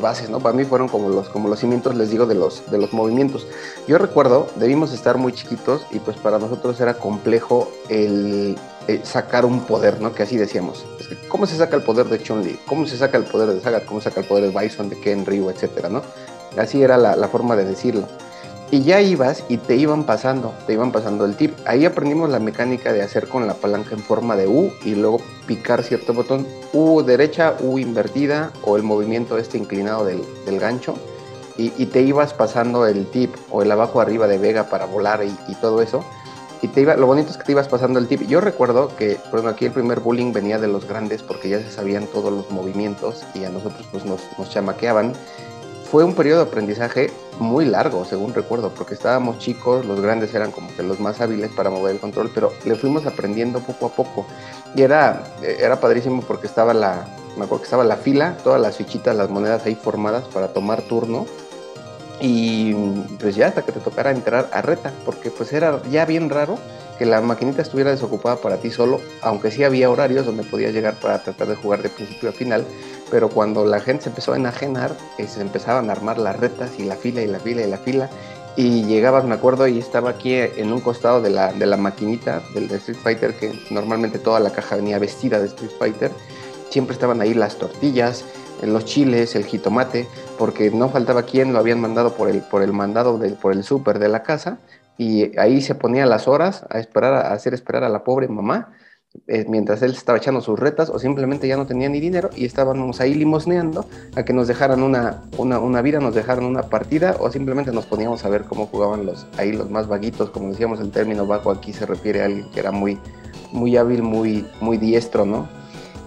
bases, 0.00 0.30
¿no? 0.30 0.40
Para 0.40 0.54
mí 0.54 0.64
fueron 0.64 0.88
como 0.88 1.08
los, 1.08 1.58
cimientos, 1.58 1.94
les 1.94 2.10
digo, 2.10 2.26
de 2.26 2.34
los, 2.34 2.62
movimientos. 2.92 3.46
Yo 3.86 3.98
recuerdo, 3.98 4.48
debimos 4.56 4.92
estar 4.92 5.18
muy 5.18 5.32
chiquitos 5.32 5.86
y 5.90 5.98
pues 5.98 6.16
para 6.16 6.38
nosotros 6.38 6.80
era 6.80 6.94
complejo 6.94 7.70
el, 7.88 8.56
sacar 9.02 9.44
un 9.44 9.60
poder, 9.60 10.00
¿no? 10.00 10.14
Que 10.14 10.22
así 10.22 10.36
decíamos. 10.36 10.84
¿Cómo 11.28 11.46
se 11.46 11.56
saca 11.56 11.76
el 11.76 11.82
poder 11.82 12.06
de 12.06 12.22
Chun-Li? 12.22 12.60
¿Cómo 12.66 12.86
se 12.86 12.96
saca 12.96 13.18
el 13.18 13.24
poder 13.24 13.50
de 13.50 13.60
Sagat? 13.60 13.84
¿Cómo 13.84 14.00
se 14.00 14.08
saca 14.08 14.20
el 14.20 14.26
poder 14.26 14.50
de 14.50 14.58
Bison, 14.58 14.88
de 14.88 14.98
Ken, 14.98 15.26
Ryu, 15.26 15.50
etcétera, 15.50 15.88
¿no? 15.88 16.02
Así 16.56 16.82
era 16.82 16.96
la 16.96 17.28
forma 17.28 17.54
de 17.56 17.64
decirlo 17.64 18.08
y 18.70 18.82
ya 18.82 19.00
ibas 19.00 19.44
y 19.48 19.58
te 19.58 19.76
iban 19.76 20.04
pasando, 20.04 20.52
te 20.66 20.72
iban 20.72 20.92
pasando 20.92 21.24
el 21.24 21.36
tip. 21.36 21.54
Ahí 21.66 21.84
aprendimos 21.84 22.30
la 22.30 22.38
mecánica 22.38 22.92
de 22.92 23.02
hacer 23.02 23.28
con 23.28 23.46
la 23.46 23.54
palanca 23.54 23.94
en 23.94 24.00
forma 24.00 24.36
de 24.36 24.48
U 24.48 24.72
y 24.84 24.94
luego 24.94 25.20
picar 25.46 25.82
cierto 25.82 26.14
botón, 26.14 26.46
U 26.72 27.02
derecha, 27.02 27.54
U 27.60 27.78
invertida 27.78 28.52
o 28.62 28.76
el 28.76 28.82
movimiento 28.82 29.38
este 29.38 29.58
inclinado 29.58 30.04
del, 30.04 30.22
del 30.44 30.58
gancho 30.58 30.94
y, 31.56 31.72
y, 31.78 31.86
te 31.86 32.02
ibas 32.02 32.34
pasando 32.34 32.86
el 32.86 33.06
tip 33.06 33.34
o 33.50 33.62
el 33.62 33.72
abajo 33.72 34.00
arriba 34.00 34.26
de 34.26 34.36
Vega 34.36 34.68
para 34.68 34.84
volar 34.84 35.24
y, 35.24 35.34
y, 35.50 35.54
todo 35.54 35.80
eso. 35.80 36.04
Y 36.60 36.68
te 36.68 36.82
iba, 36.82 36.96
lo 36.96 37.06
bonito 37.06 37.30
es 37.30 37.38
que 37.38 37.44
te 37.44 37.52
ibas 37.52 37.68
pasando 37.68 37.98
el 37.98 38.08
tip. 38.08 38.22
Yo 38.26 38.42
recuerdo 38.42 38.94
que, 38.96 39.18
bueno, 39.30 39.48
aquí 39.48 39.66
el 39.66 39.72
primer 39.72 40.00
bullying 40.00 40.32
venía 40.32 40.58
de 40.58 40.68
los 40.68 40.86
grandes 40.86 41.22
porque 41.22 41.48
ya 41.48 41.60
se 41.60 41.70
sabían 41.70 42.06
todos 42.06 42.32
los 42.32 42.50
movimientos 42.50 43.24
y 43.34 43.44
a 43.44 43.50
nosotros 43.50 43.86
pues 43.90 44.04
nos, 44.04 44.20
nos 44.36 44.50
chamaqueaban 44.50 45.14
fue 45.90 46.04
un 46.04 46.14
periodo 46.14 46.44
de 46.44 46.50
aprendizaje 46.50 47.10
muy 47.38 47.64
largo, 47.64 48.04
según 48.04 48.34
recuerdo, 48.34 48.70
porque 48.70 48.94
estábamos 48.94 49.38
chicos, 49.38 49.86
los 49.86 50.00
grandes 50.00 50.34
eran 50.34 50.50
como 50.50 50.74
que 50.74 50.82
los 50.82 51.00
más 51.00 51.20
hábiles 51.20 51.50
para 51.52 51.70
mover 51.70 51.94
el 51.94 52.00
control, 52.00 52.30
pero 52.34 52.52
le 52.64 52.74
fuimos 52.74 53.06
aprendiendo 53.06 53.60
poco 53.60 53.86
a 53.86 53.88
poco. 53.90 54.26
Y 54.74 54.82
era, 54.82 55.22
era 55.42 55.80
padrísimo 55.80 56.22
porque 56.22 56.46
estaba 56.46 56.74
la, 56.74 57.06
me 57.36 57.44
acuerdo 57.44 57.58
que 57.58 57.64
estaba 57.64 57.84
la 57.84 57.96
fila, 57.96 58.36
todas 58.42 58.60
las 58.60 58.76
fichitas, 58.76 59.14
las 59.16 59.30
monedas 59.30 59.64
ahí 59.64 59.74
formadas 59.74 60.24
para 60.24 60.48
tomar 60.48 60.82
turno. 60.82 61.26
Y 62.20 62.72
pues 63.20 63.36
ya 63.36 63.48
hasta 63.48 63.62
que 63.62 63.72
te 63.72 63.80
tocara 63.80 64.10
entrar 64.10 64.48
a 64.52 64.62
reta, 64.62 64.92
porque 65.04 65.30
pues 65.30 65.52
era 65.52 65.82
ya 65.90 66.06
bien 66.06 66.30
raro 66.30 66.58
que 66.98 67.04
la 67.04 67.20
maquinita 67.20 67.60
estuviera 67.60 67.90
desocupada 67.90 68.36
para 68.36 68.56
ti 68.56 68.70
solo, 68.70 69.00
aunque 69.20 69.50
sí 69.50 69.64
había 69.64 69.90
horarios 69.90 70.24
donde 70.24 70.42
podías 70.42 70.72
llegar 70.72 70.94
para 70.94 71.22
tratar 71.22 71.48
de 71.48 71.56
jugar 71.56 71.82
de 71.82 71.90
principio 71.90 72.30
a 72.30 72.32
final, 72.32 72.64
pero 73.10 73.28
cuando 73.28 73.64
la 73.64 73.80
gente 73.80 74.04
se 74.04 74.08
empezó 74.10 74.32
a 74.32 74.36
enajenar, 74.36 74.96
eh, 75.18 75.26
se 75.26 75.40
empezaban 75.40 75.88
a 75.88 75.92
armar 75.92 76.18
las 76.18 76.38
retas 76.38 76.78
y 76.78 76.84
la 76.84 76.96
fila 76.96 77.22
y 77.22 77.26
la 77.26 77.38
fila 77.38 77.62
y 77.62 77.70
la 77.70 77.78
fila, 77.78 78.10
y 78.56 78.84
llegabas, 78.84 79.24
me 79.24 79.34
acuerdo, 79.34 79.66
y 79.66 79.78
estaba 79.78 80.10
aquí 80.10 80.34
en 80.34 80.72
un 80.72 80.80
costado 80.80 81.20
de 81.20 81.30
la, 81.30 81.52
de 81.52 81.66
la 81.66 81.76
maquinita 81.76 82.42
del 82.54 82.68
de 82.68 82.76
Street 82.76 82.98
Fighter, 83.02 83.34
que 83.34 83.52
normalmente 83.70 84.18
toda 84.18 84.40
la 84.40 84.50
caja 84.50 84.76
venía 84.76 84.98
vestida 84.98 85.38
de 85.38 85.46
Street 85.46 85.72
Fighter, 85.78 86.10
siempre 86.70 86.94
estaban 86.94 87.20
ahí 87.20 87.34
las 87.34 87.56
tortillas, 87.56 88.24
los 88.62 88.86
chiles, 88.86 89.36
el 89.36 89.44
jitomate, 89.44 90.08
porque 90.38 90.70
no 90.70 90.88
faltaba 90.88 91.24
quien 91.24 91.52
lo 91.52 91.58
habían 91.58 91.80
mandado 91.80 92.14
por 92.14 92.30
el, 92.30 92.40
por 92.40 92.62
el 92.62 92.72
mandado, 92.72 93.18
del, 93.18 93.34
por 93.34 93.52
el 93.52 93.62
súper 93.62 93.98
de 93.98 94.08
la 94.08 94.22
casa, 94.22 94.58
y 94.98 95.38
ahí 95.38 95.60
se 95.60 95.74
ponía 95.74 96.06
las 96.06 96.26
horas 96.26 96.64
a 96.70 96.78
esperar, 96.78 97.14
a 97.14 97.32
hacer 97.32 97.52
esperar 97.52 97.84
a 97.84 97.90
la 97.90 98.04
pobre 98.04 98.28
mamá, 98.28 98.72
eh, 99.26 99.44
mientras 99.48 99.82
él 99.82 99.92
estaba 99.92 100.18
echando 100.18 100.40
sus 100.40 100.58
retas 100.58 100.90
o 100.90 100.98
simplemente 100.98 101.48
ya 101.48 101.56
no 101.56 101.66
tenía 101.66 101.88
ni 101.88 102.00
dinero 102.00 102.30
y 102.34 102.44
estábamos 102.44 103.00
ahí 103.00 103.14
limosneando 103.14 103.86
a 104.14 104.24
que 104.24 104.32
nos 104.32 104.48
dejaran 104.48 104.82
una, 104.82 105.22
una, 105.38 105.82
vida, 105.82 106.00
nos 106.00 106.14
dejaran 106.14 106.44
una 106.44 106.62
partida 106.62 107.16
o 107.18 107.30
simplemente 107.30 107.72
nos 107.72 107.86
poníamos 107.86 108.24
a 108.24 108.28
ver 108.28 108.44
cómo 108.44 108.66
jugaban 108.66 109.06
los, 109.06 109.26
ahí 109.38 109.52
los 109.52 109.70
más 109.70 109.88
vaguitos, 109.88 110.30
como 110.30 110.50
decíamos 110.50 110.80
el 110.80 110.90
término 110.90 111.26
vago 111.26 111.50
aquí 111.50 111.72
se 111.72 111.86
refiere 111.86 112.22
a 112.22 112.26
alguien 112.26 112.50
que 112.50 112.60
era 112.60 112.72
muy, 112.72 112.98
muy 113.52 113.76
hábil, 113.76 114.02
muy, 114.02 114.46
muy 114.60 114.78
diestro, 114.78 115.24
¿no? 115.24 115.48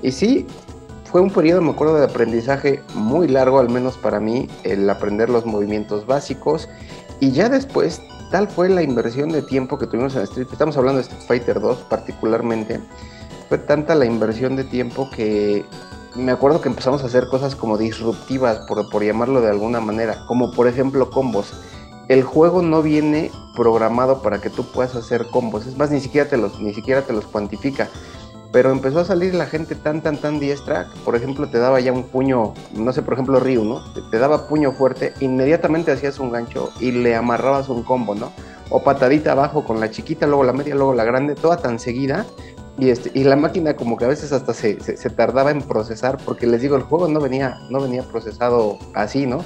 Y 0.02 0.12
sí, 0.12 0.46
fue 1.06 1.22
un 1.22 1.32
periodo, 1.32 1.62
me 1.62 1.72
acuerdo, 1.72 1.96
de 1.96 2.06
aprendizaje 2.06 2.82
muy 2.94 3.28
largo, 3.28 3.60
al 3.60 3.70
menos 3.70 3.98
para 3.98 4.20
mí, 4.20 4.48
el 4.64 4.90
aprender 4.90 5.30
los 5.30 5.46
movimientos 5.46 6.06
básicos 6.06 6.70
y 7.20 7.32
ya 7.32 7.50
después 7.50 8.02
tal 8.30 8.48
fue 8.48 8.70
la 8.70 8.82
inversión 8.82 9.30
de 9.30 9.42
tiempo 9.42 9.78
que 9.78 9.88
tuvimos 9.88 10.16
en 10.16 10.24
Street, 10.24 10.48
estamos 10.52 10.78
hablando 10.78 10.98
de 10.98 11.04
Street 11.04 11.24
Fighter 11.28 11.60
2 11.60 11.80
particularmente, 11.90 12.80
fue 13.48 13.58
tanta 13.58 13.96
la 13.96 14.06
inversión 14.06 14.56
de 14.56 14.64
tiempo 14.64 15.10
que 15.10 15.66
me 16.16 16.32
acuerdo 16.32 16.62
que 16.62 16.70
empezamos 16.70 17.04
a 17.04 17.08
hacer 17.08 17.28
cosas 17.28 17.56
como 17.56 17.78
disruptivas, 17.78 18.60
por, 18.68 18.90
por 18.90 19.04
llamarlo 19.04 19.42
de 19.42 19.50
alguna 19.50 19.80
manera, 19.80 20.26
como 20.28 20.52
por 20.52 20.68
ejemplo 20.68 21.10
combos. 21.10 21.54
El 22.08 22.24
juego 22.24 22.64
no 22.64 22.82
viene 22.82 23.32
programado 23.56 24.24
para 24.24 24.42
que 24.42 24.50
tú 24.50 24.64
puedas 24.64 24.96
hacer 24.96 25.28
combos, 25.28 25.68
es 25.68 25.78
más, 25.78 25.92
ni 25.92 26.00
siquiera 26.00 26.28
te 26.28 26.38
los, 26.38 26.60
ni 26.60 26.74
siquiera 26.74 27.04
te 27.04 27.14
los 27.14 27.26
cuantifica 27.26 27.90
pero 28.52 28.72
empezó 28.72 29.00
a 29.00 29.06
salir 29.06 29.36
la 29.36 29.46
gente 29.46 29.76
tan, 29.76 30.02
tan, 30.02 30.18
tan 30.18 30.40
diestra, 30.40 30.88
por 31.06 31.16
ejemplo, 31.16 31.48
te 31.50 31.60
daba 31.60 31.80
ya 31.80 31.94
un 31.94 32.04
puño, 32.04 32.54
no 32.74 32.94
sé, 32.94 33.04
por 33.04 33.14
ejemplo, 33.14 33.40
Ryu, 33.40 33.64
¿no? 33.64 33.82
Te, 34.10 34.18
daba 34.18 34.48
puño 34.48 34.72
fuerte, 34.72 35.14
inmediatamente 35.20 35.92
hacías 35.92 36.20
un 36.20 36.32
gancho 36.32 36.72
y 36.80 36.92
le 36.92 37.16
amarrabas 37.16 37.70
un 37.70 37.84
combo, 37.84 38.16
¿no? 38.16 38.32
O 38.72 38.84
patadita 38.84 39.34
abajo 39.34 39.64
con 39.64 39.80
la 39.80 39.92
chiquita, 39.92 40.26
luego 40.26 40.44
la 40.44 40.54
media, 40.54 40.74
luego 40.74 40.94
la 40.94 41.04
grande, 41.04 41.36
toda 41.36 41.58
tan 41.58 41.80
seguida. 41.80 42.26
Y, 42.78 42.90
este, 42.90 43.12
y 43.14 43.26
la 43.26 43.36
máquina 43.36 43.76
como 43.76 43.98
que 43.98 44.06
a 44.06 44.08
veces 44.08 44.32
hasta 44.32 44.54
se, 44.54 44.80
se, 44.80 45.10
tardaba 45.10 45.52
en 45.52 45.62
procesar, 45.62 46.18
porque 46.24 46.48
les 46.48 46.62
digo, 46.62 46.76
el 46.78 46.84
juego 46.84 47.08
no 47.08 47.20
venía, 47.20 47.60
no 47.70 47.82
venía 47.82 48.04
procesado 48.04 48.80
así, 48.96 49.28
¿no? 49.28 49.44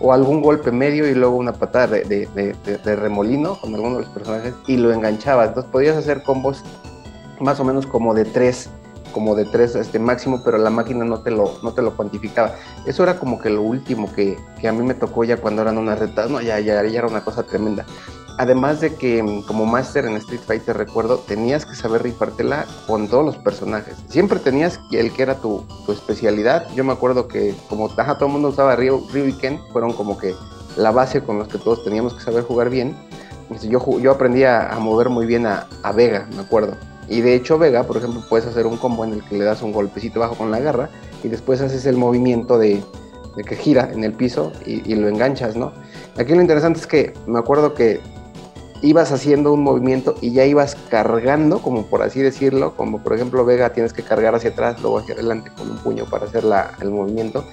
O 0.00 0.12
algún 0.12 0.42
golpe 0.42 0.72
medio 0.72 1.08
y 1.08 1.14
luego 1.14 1.36
una 1.36 1.52
patada 1.52 1.86
de, 1.86 2.04
de, 2.04 2.54
de 2.64 2.96
remolino 2.96 3.58
con 3.60 3.74
alguno 3.74 3.96
de 3.96 4.02
los 4.02 4.10
personajes 4.10 4.52
y 4.66 4.78
lo 4.78 4.92
enganchabas. 4.92 5.48
Entonces 5.48 5.70
podías 5.70 5.96
hacer 5.96 6.24
combos 6.24 6.64
más 7.42 7.60
o 7.60 7.64
menos 7.64 7.86
como 7.86 8.14
de 8.14 8.24
tres 8.24 8.70
como 9.12 9.34
de 9.34 9.44
tres 9.44 9.76
este 9.76 9.98
máximo, 9.98 10.42
pero 10.42 10.58
la 10.58 10.70
máquina 10.70 11.04
no 11.04 11.20
te 11.20 11.30
lo, 11.30 11.58
no 11.62 11.72
te 11.72 11.82
lo 11.82 11.94
cuantificaba. 11.94 12.54
Eso 12.86 13.02
era 13.02 13.18
como 13.18 13.38
que 13.40 13.50
lo 13.50 13.62
último 13.62 14.12
que, 14.12 14.38
que 14.60 14.68
a 14.68 14.72
mí 14.72 14.82
me 14.82 14.94
tocó 14.94 15.22
ya 15.22 15.36
cuando 15.36 15.62
eran 15.62 15.78
unas 15.78 15.98
retas, 15.98 16.30
no, 16.30 16.40
ya, 16.40 16.58
ya, 16.58 16.80
era 16.80 17.06
una 17.06 17.22
cosa 17.22 17.42
tremenda. 17.42 17.84
Además 18.38 18.80
de 18.80 18.94
que 18.94 19.22
mm, 19.22 19.42
como 19.42 19.66
máster 19.66 20.06
en 20.06 20.16
Street 20.16 20.40
Fighter 20.40 20.76
recuerdo, 20.76 21.18
tenías 21.18 21.66
que 21.66 21.74
saber 21.74 22.02
rifártela 22.02 22.64
con 22.86 23.08
todos 23.08 23.24
los 23.24 23.36
personajes. 23.36 23.94
Siempre 24.08 24.38
tenías 24.38 24.80
el 24.90 25.12
que 25.12 25.22
era 25.22 25.34
tu, 25.36 25.64
tu 25.84 25.92
especialidad. 25.92 26.66
Yo 26.74 26.82
me 26.82 26.92
acuerdo 26.92 27.28
que 27.28 27.54
como 27.68 27.90
taja 27.90 28.14
todo 28.14 28.26
el 28.26 28.32
mundo 28.32 28.48
usaba 28.48 28.74
Ryu, 28.74 29.06
Ryu 29.12 29.26
y 29.26 29.32
Ken, 29.34 29.60
fueron 29.72 29.92
como 29.92 30.16
que 30.16 30.34
la 30.76 30.90
base 30.90 31.22
con 31.22 31.38
los 31.38 31.48
que 31.48 31.58
todos 31.58 31.84
teníamos 31.84 32.14
que 32.14 32.22
saber 32.22 32.44
jugar 32.44 32.70
bien. 32.70 32.96
Yo, 33.60 33.98
yo 33.98 34.10
aprendí 34.10 34.44
a, 34.44 34.74
mover 34.80 35.10
muy 35.10 35.26
bien 35.26 35.46
a 35.46 35.92
Vega, 35.94 36.26
me 36.34 36.40
acuerdo 36.40 36.74
y 37.08 37.20
de 37.20 37.34
hecho 37.34 37.58
Vega, 37.58 37.84
por 37.84 37.96
ejemplo, 37.96 38.22
puedes 38.28 38.46
hacer 38.46 38.66
un 38.66 38.76
combo 38.76 39.04
en 39.04 39.14
el 39.14 39.24
que 39.24 39.36
le 39.36 39.44
das 39.44 39.62
un 39.62 39.72
golpecito 39.72 40.20
bajo 40.20 40.34
con 40.34 40.50
la 40.50 40.60
garra 40.60 40.90
y 41.22 41.28
después 41.28 41.60
haces 41.60 41.84
el 41.86 41.96
movimiento 41.96 42.58
de, 42.58 42.82
que 43.46 43.56
gira 43.56 43.90
en 43.92 44.04
el 44.04 44.12
piso 44.12 44.52
y, 44.64 44.94
lo 44.94 45.08
enganchas, 45.08 45.56
¿no? 45.56 45.72
Aquí 46.16 46.34
lo 46.34 46.40
interesante 46.40 46.78
es 46.78 46.86
que 46.86 47.14
me 47.26 47.38
acuerdo 47.38 47.74
que 47.74 48.00
ibas 48.82 49.12
haciendo 49.12 49.52
un 49.52 49.62
movimiento 49.62 50.16
y 50.20 50.32
ya 50.32 50.44
ibas 50.44 50.76
cargando, 50.90 51.60
como 51.60 51.86
por 51.86 52.02
así 52.02 52.20
decirlo, 52.20 52.74
como 52.76 53.02
por 53.02 53.14
ejemplo 53.14 53.44
Vega 53.44 53.72
tienes 53.72 53.92
que 53.92 54.02
cargar 54.02 54.34
hacia 54.34 54.50
atrás, 54.50 54.80
luego 54.82 54.98
hacia 54.98 55.14
adelante 55.14 55.50
con 55.56 55.70
un 55.70 55.78
puño 55.78 56.04
para 56.06 56.26
hacer 56.26 56.44
la, 56.44 56.72
el 56.80 56.90
movimiento, 56.90 57.44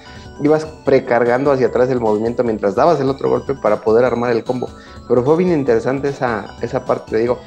ibas 0.42 0.64
precargando 0.84 1.52
hacia 1.52 1.68
atrás 1.68 1.88
el 1.90 2.00
movimiento 2.00 2.42
mientras 2.42 2.74
dabas 2.74 3.00
el 3.00 3.08
otro 3.08 3.30
golpe 3.30 3.54
para 3.54 3.80
poder 3.80 4.04
armar 4.04 4.32
el 4.32 4.42
combo. 4.42 4.68
Pero 5.08 5.24
fue 5.24 5.36
bien 5.36 5.52
interesante 5.52 6.08
esa, 6.08 6.56
esa 6.62 6.84
parte, 6.84 7.12
te 7.12 7.18
digo, 7.18 7.38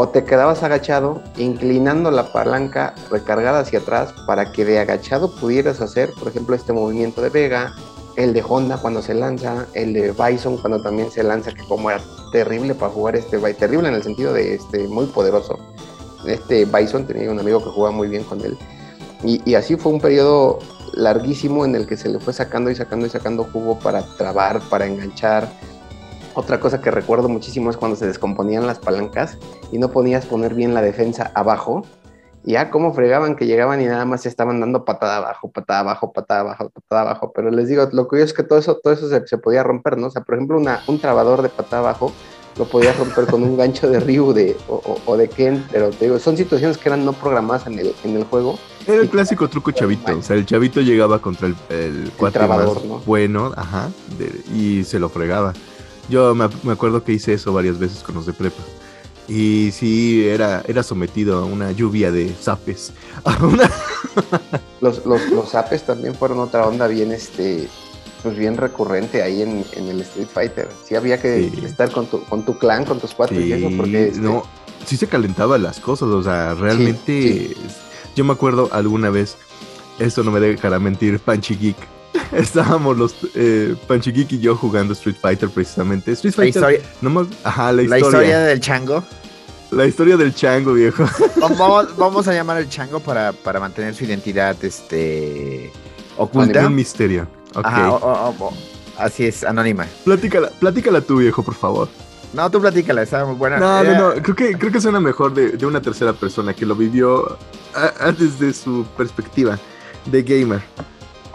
o 0.00 0.08
te 0.10 0.22
quedabas 0.22 0.62
agachado, 0.62 1.20
inclinando 1.38 2.12
la 2.12 2.32
palanca 2.32 2.94
recargada 3.10 3.58
hacia 3.58 3.80
atrás 3.80 4.14
para 4.28 4.52
que 4.52 4.64
de 4.64 4.78
agachado 4.78 5.28
pudieras 5.28 5.80
hacer, 5.80 6.12
por 6.16 6.28
ejemplo, 6.28 6.54
este 6.54 6.72
movimiento 6.72 7.20
de 7.20 7.30
Vega, 7.30 7.74
el 8.14 8.32
de 8.32 8.44
Honda 8.48 8.78
cuando 8.78 9.02
se 9.02 9.12
lanza, 9.12 9.66
el 9.74 9.92
de 9.94 10.12
Bison 10.12 10.56
cuando 10.58 10.80
también 10.80 11.10
se 11.10 11.24
lanza, 11.24 11.50
que 11.50 11.64
como 11.64 11.90
era 11.90 12.00
terrible 12.30 12.76
para 12.76 12.92
jugar 12.92 13.16
este 13.16 13.38
terrible 13.54 13.88
en 13.88 13.96
el 13.96 14.04
sentido 14.04 14.32
de 14.32 14.54
este 14.54 14.86
muy 14.86 15.06
poderoso. 15.06 15.58
Este 16.24 16.64
Bison 16.64 17.04
tenía 17.04 17.28
un 17.32 17.40
amigo 17.40 17.58
que 17.58 17.70
jugaba 17.70 17.92
muy 17.92 18.06
bien 18.06 18.22
con 18.22 18.40
él. 18.40 18.56
Y, 19.24 19.52
así 19.56 19.74
fue 19.74 19.90
un 19.90 20.00
periodo 20.00 20.60
larguísimo 20.94 21.64
en 21.64 21.74
el 21.74 21.88
que 21.88 21.96
se 21.96 22.08
le 22.08 22.20
fue 22.20 22.32
sacando 22.32 22.70
y 22.70 22.76
sacando 22.76 23.04
y 23.04 23.10
sacando 23.10 23.42
jugo 23.52 23.80
para 23.80 24.02
trabar, 24.16 24.60
para 24.70 24.86
enganchar. 24.86 25.48
Otra 26.38 26.60
cosa 26.60 26.80
que 26.80 26.92
recuerdo 26.92 27.28
muchísimo 27.28 27.68
es 27.68 27.76
cuando 27.76 27.96
se 27.96 28.06
descomponían 28.06 28.64
las 28.64 28.78
palancas 28.78 29.36
y 29.72 29.78
no 29.78 29.90
podías 29.90 30.24
poner 30.24 30.54
bien 30.54 30.72
la 30.72 30.82
defensa 30.82 31.32
abajo 31.34 31.82
ya 32.44 32.70
cómo 32.70 32.94
fregaban 32.94 33.34
que 33.34 33.44
llegaban 33.44 33.82
y 33.82 33.86
nada 33.86 34.04
más 34.04 34.22
se 34.22 34.28
estaban 34.28 34.60
dando 34.60 34.84
patada 34.84 35.16
abajo, 35.16 35.50
patada 35.50 35.80
abajo, 35.80 36.12
patada 36.12 36.42
abajo, 36.42 36.70
patada 36.70 37.00
abajo. 37.00 37.32
Pero 37.34 37.50
les 37.50 37.66
digo, 37.66 37.88
lo 37.92 38.06
curioso 38.06 38.30
es 38.30 38.34
que 38.34 38.44
todo 38.44 38.60
eso, 38.60 38.76
todo 38.76 38.92
eso 38.92 39.08
se, 39.08 39.38
podía 39.38 39.64
romper, 39.64 39.98
¿no? 39.98 40.06
O 40.06 40.10
sea, 40.10 40.22
por 40.22 40.36
ejemplo, 40.36 40.56
una, 40.56 40.80
un 40.86 41.00
trabador 41.00 41.42
de 41.42 41.48
patada 41.48 41.80
abajo 41.80 42.12
lo 42.56 42.66
podías 42.66 42.96
romper 42.96 43.26
con 43.26 43.42
un 43.42 43.56
gancho 43.56 43.90
de 43.90 43.98
Ryu 43.98 44.32
de, 44.32 44.56
o, 44.68 45.16
de 45.16 45.28
Ken, 45.28 45.66
pero 45.72 45.90
te 45.90 46.04
digo, 46.04 46.20
son 46.20 46.36
situaciones 46.36 46.78
que 46.78 46.88
eran 46.88 47.04
no 47.04 47.14
programadas 47.14 47.66
en 47.66 47.80
el, 47.80 47.92
en 48.04 48.16
el 48.16 48.22
juego. 48.22 48.60
Era 48.86 49.02
el 49.02 49.10
clásico 49.10 49.48
truco 49.48 49.72
chavito, 49.72 50.16
o 50.16 50.22
sea, 50.22 50.36
el 50.36 50.46
chavito 50.46 50.80
llegaba 50.80 51.18
contra 51.18 51.48
el, 51.48 51.56
el, 51.68 52.12
trabador, 52.32 52.84
¿no? 52.84 53.00
bueno, 53.00 53.52
ajá, 53.56 53.90
y 54.54 54.84
se 54.84 55.00
lo 55.00 55.08
fregaba. 55.08 55.52
Yo 56.08 56.34
me, 56.34 56.48
me 56.62 56.72
acuerdo 56.72 57.04
que 57.04 57.12
hice 57.12 57.34
eso 57.34 57.52
varias 57.52 57.78
veces 57.78 58.02
con 58.02 58.14
los 58.14 58.26
de 58.26 58.32
prepa. 58.32 58.62
Y 59.28 59.70
sí, 59.72 60.26
era, 60.26 60.62
era 60.66 60.82
sometido 60.82 61.38
a 61.38 61.44
una 61.44 61.70
lluvia 61.72 62.10
de 62.10 62.32
zapes. 62.32 62.92
los, 64.80 65.04
los, 65.04 65.30
los 65.30 65.50
zapes 65.50 65.84
también 65.84 66.14
fueron 66.14 66.38
otra 66.38 66.66
onda 66.66 66.86
bien, 66.86 67.12
este, 67.12 67.68
pues 68.22 68.38
bien 68.38 68.56
recurrente 68.56 69.22
ahí 69.22 69.42
en, 69.42 69.64
el 69.76 70.00
Street 70.00 70.28
Fighter. 70.32 70.68
Sí 70.86 70.94
había 70.94 71.20
que 71.20 71.46
estar 71.62 71.90
con 71.92 72.06
tu, 72.06 72.24
con 72.24 72.44
tu 72.46 72.56
clan, 72.56 72.86
con 72.86 73.00
tus 73.00 73.12
cuates 73.12 73.38
y 73.38 73.52
eso, 73.52 73.68
porque... 73.76 74.08
Este 74.08 74.20
no, 74.20 74.44
sí 74.86 74.96
se 74.96 75.06
calentaban 75.06 75.62
las 75.62 75.78
cosas, 75.78 76.08
o 76.08 76.22
sea, 76.22 76.54
realmente... 76.54 77.54
Yo 78.16 78.24
me 78.24 78.32
acuerdo 78.32 78.68
alguna 78.72 79.10
vez, 79.10 79.36
eso 79.98 80.24
no 80.24 80.30
me 80.30 80.40
dejará 80.40 80.78
mentir, 80.78 81.20
Panchi 81.20 81.54
Geek. 81.54 81.76
Estábamos 82.32 82.96
los 82.96 83.14
eh, 83.34 83.74
y 84.14 84.38
yo 84.38 84.56
jugando 84.56 84.92
Street 84.92 85.16
Fighter 85.20 85.48
precisamente. 85.48 86.12
Street 86.12 86.34
Fighter. 86.34 86.62
La 86.62 86.72
historia, 86.72 87.38
ajá, 87.44 87.72
la 87.72 87.82
historia. 87.82 88.00
La 88.00 88.06
historia 88.06 88.38
del 88.40 88.60
chango. 88.60 89.04
La 89.70 89.86
historia 89.86 90.16
del 90.16 90.34
chango, 90.34 90.72
viejo. 90.72 91.04
Vamos, 91.96 92.26
a 92.28 92.32
llamar 92.32 92.56
al 92.56 92.68
chango 92.68 93.00
para, 93.00 93.32
mantener 93.60 93.94
su 93.94 94.04
identidad 94.04 94.56
este, 94.64 95.70
oculta. 96.16 96.66
Un 96.66 96.74
misterio. 96.74 97.28
así 98.96 99.26
es, 99.26 99.44
anónima. 99.44 99.86
Platícala, 100.04 100.50
platícala 100.58 101.00
tú, 101.00 101.18
viejo, 101.18 101.42
por 101.42 101.54
favor. 101.54 101.88
No, 102.32 102.50
tú 102.50 102.60
platícala, 102.60 103.02
está 103.02 103.24
muy 103.24 103.36
buena. 103.36 103.58
No, 103.58 103.82
no, 103.82 103.94
no, 103.94 104.22
creo 104.22 104.36
que, 104.36 104.58
creo 104.58 104.72
que 104.72 104.80
suena 104.80 105.00
mejor 105.00 105.32
de, 105.34 105.64
una 105.66 105.80
tercera 105.80 106.12
persona 106.12 106.54
que 106.54 106.66
lo 106.66 106.74
vivió 106.74 107.38
antes 108.00 108.38
de 108.38 108.52
su 108.52 108.86
perspectiva 108.96 109.58
de 110.06 110.22
gamer. 110.22 110.62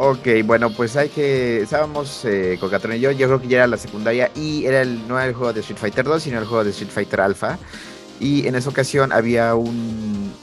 Ok, 0.05 0.27
bueno, 0.43 0.69
pues 0.69 0.97
hay 0.97 1.07
que. 1.07 1.61
Estábamos 1.61 2.25
eh, 2.25 2.57
con 2.59 2.69
Catron 2.69 2.97
y 2.97 2.99
yo. 2.99 3.11
Yo 3.11 3.27
creo 3.27 3.41
que 3.41 3.47
ya 3.47 3.59
era 3.59 3.67
la 3.67 3.77
secundaria 3.77 4.29
y 4.35 4.65
era 4.65 4.81
el, 4.81 5.07
no 5.07 5.17
era 5.17 5.27
el 5.27 5.33
juego 5.33 5.53
de 5.53 5.61
Street 5.61 5.79
Fighter 5.79 6.03
2, 6.03 6.21
sino 6.21 6.39
el 6.39 6.45
juego 6.45 6.65
de 6.65 6.71
Street 6.71 6.91
Fighter 6.91 7.21
Alpha. 7.21 7.57
Y 8.19 8.45
en 8.45 8.55
esa 8.55 8.69
ocasión 8.69 9.13
había 9.13 9.55
un 9.55 10.33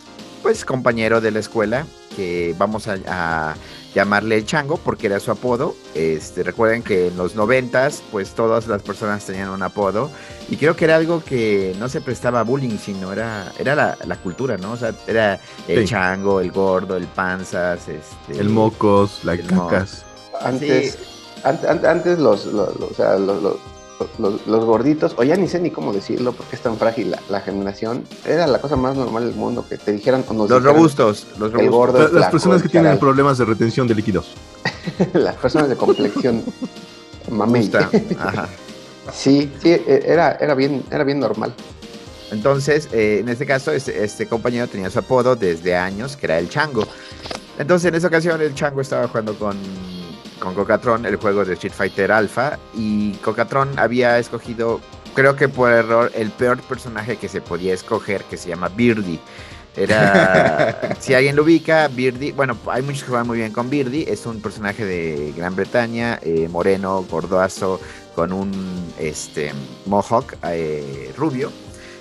pues 0.51 0.65
compañero 0.65 1.21
de 1.21 1.31
la 1.31 1.39
escuela 1.39 1.87
que 2.17 2.57
vamos 2.59 2.89
a, 2.89 3.55
llamarle 3.95 4.37
el 4.37 4.47
chango 4.47 4.79
porque 4.79 5.07
era 5.07 5.21
su 5.21 5.31
apodo. 5.31 5.77
Este, 5.95 6.43
recuerden 6.43 6.83
que 6.83 7.07
en 7.09 7.17
los 7.17 7.37
noventas 7.37 8.03
pues 8.11 8.31
todas 8.31 8.67
las 8.67 8.83
personas 8.83 9.25
tenían 9.25 9.51
un 9.51 9.63
apodo 9.63 10.11
y 10.49 10.57
creo 10.57 10.75
que 10.75 10.87
era 10.87 10.97
algo 10.97 11.23
que 11.23 11.75
no 11.79 11.89
se 11.89 12.01
prestaba 12.01 12.41
a 12.41 12.43
bullying, 12.43 12.79
sino 12.79 13.13
era, 13.13 13.53
era 13.61 13.77
la, 13.77 14.17
cultura, 14.17 14.57
¿no? 14.59 14.73
O 14.73 14.77
sea, 14.77 14.93
era 15.07 15.39
el 15.69 15.87
chango, 15.87 16.41
el 16.41 16.51
gordo, 16.51 16.97
el 16.97 17.07
panzas, 17.07 17.89
este, 17.89 18.41
el 18.41 18.49
mocos, 18.49 19.21
la 19.23 19.37
cacas. 19.37 20.05
Antes, 20.41 20.99
antes, 21.45 22.19
los, 22.19 22.47
o 22.47 22.95
sea, 22.97 23.17
los 23.19 23.57
los, 24.19 24.65
gorditos, 24.65 25.15
o 25.17 25.23
ya 25.23 25.37
ni 25.37 25.49
sé 25.49 25.61
ni 25.61 25.71
cómo 25.71 25.93
decirlo 25.93 26.33
porque 26.33 26.57
es 26.57 26.63
tan 26.63 26.77
frágil 26.77 27.15
la, 27.29 27.41
generación, 27.41 28.05
era 28.27 28.47
la 28.47 28.61
cosa 28.61 28.77
más 28.77 28.97
normal 28.97 29.27
del 29.27 29.35
mundo 29.35 29.65
que 29.69 29.77
te 29.77 29.93
dijeran 29.93 30.25
los 30.29 30.63
robustos, 30.63 31.27
los 31.39 31.53
robustos. 31.53 32.13
las 32.13 32.31
personas 32.31 32.63
que 32.63 32.69
tienen 32.69 32.99
problemas 32.99 33.39
de 33.39 33.45
retención 33.45 33.87
de 33.87 33.95
líquidos. 33.95 34.35
las 35.13 35.37
personas 35.37 35.69
de 35.69 35.77
complexión 35.77 36.43
mami. 37.31 37.63
sí, 39.13 39.51
sí, 39.63 39.71
e, 39.71 40.03
era, 40.07 40.33
era, 40.33 40.55
bien, 40.55 40.83
era 40.91 41.05
bien 41.05 41.21
normal. 41.21 41.55
Entonces, 42.31 42.89
eh, 42.93 43.19
en 43.21 43.29
este 43.29 43.45
caso, 43.45 43.73
este, 43.73 44.05
este, 44.05 44.27
compañero 44.27 44.69
tenía 44.69 44.89
su 44.91 45.01
apodo 45.01 45.35
desde 45.35 45.77
años, 45.77 46.17
que 46.17 46.27
era 46.27 46.39
el 46.39 46.49
Chango. 46.49 46.87
Entonces, 47.59 47.89
en 47.89 47.97
esa 47.97 48.07
ocasión, 48.07 48.41
el 48.41 48.55
Chango 48.55 48.81
estaba 48.81 49.09
jugando 49.09 49.35
con 49.37 49.57
con 50.41 50.55
Cocatron 50.55 51.07
el 51.07 51.17
juego 51.17 51.45
de 51.45 51.53
Street 51.55 51.73
Fighter 51.73 52.11
Alpha 52.11 52.59
y 52.75 53.13
Cocatron 53.17 53.79
había 53.79 54.19
escogido, 54.19 54.81
creo 55.15 55.37
que 55.37 55.49
por 55.49 55.71
error, 55.71 56.11
el 56.15 56.31
peor 56.31 56.61
personaje 56.63 57.17
que 57.17 57.29
se 57.29 57.41
podía 57.41 57.75
escoger, 57.75 58.25
que 58.25 58.37
se 58.37 58.49
llama 58.49 58.69
Birdie. 58.69 59.21
Era, 59.77 60.97
si 61.01 61.15
alguien 61.15 61.37
lo 61.37 61.45
ubica, 61.45 61.87
Birdie, 61.89 62.33
bueno, 62.33 62.57
hay 62.67 62.83
muchos 62.83 63.05
que 63.05 63.11
juegan 63.11 63.29
muy 63.29 63.39
bien 63.39 63.53
con 63.53 63.71
Birdie, 63.71 64.11
es 64.11 64.27
un 64.27 64.41
personaje 64.41 64.85
de 64.85 65.33
Gran 65.37 65.55
Bretaña, 65.55 66.19
eh, 66.23 66.49
moreno, 66.51 67.05
gordoazo, 67.09 67.81
con 68.17 68.33
un 68.33 68.93
este, 68.99 69.53
mohawk 69.87 70.37
eh, 70.45 71.13
rubio. 71.17 71.53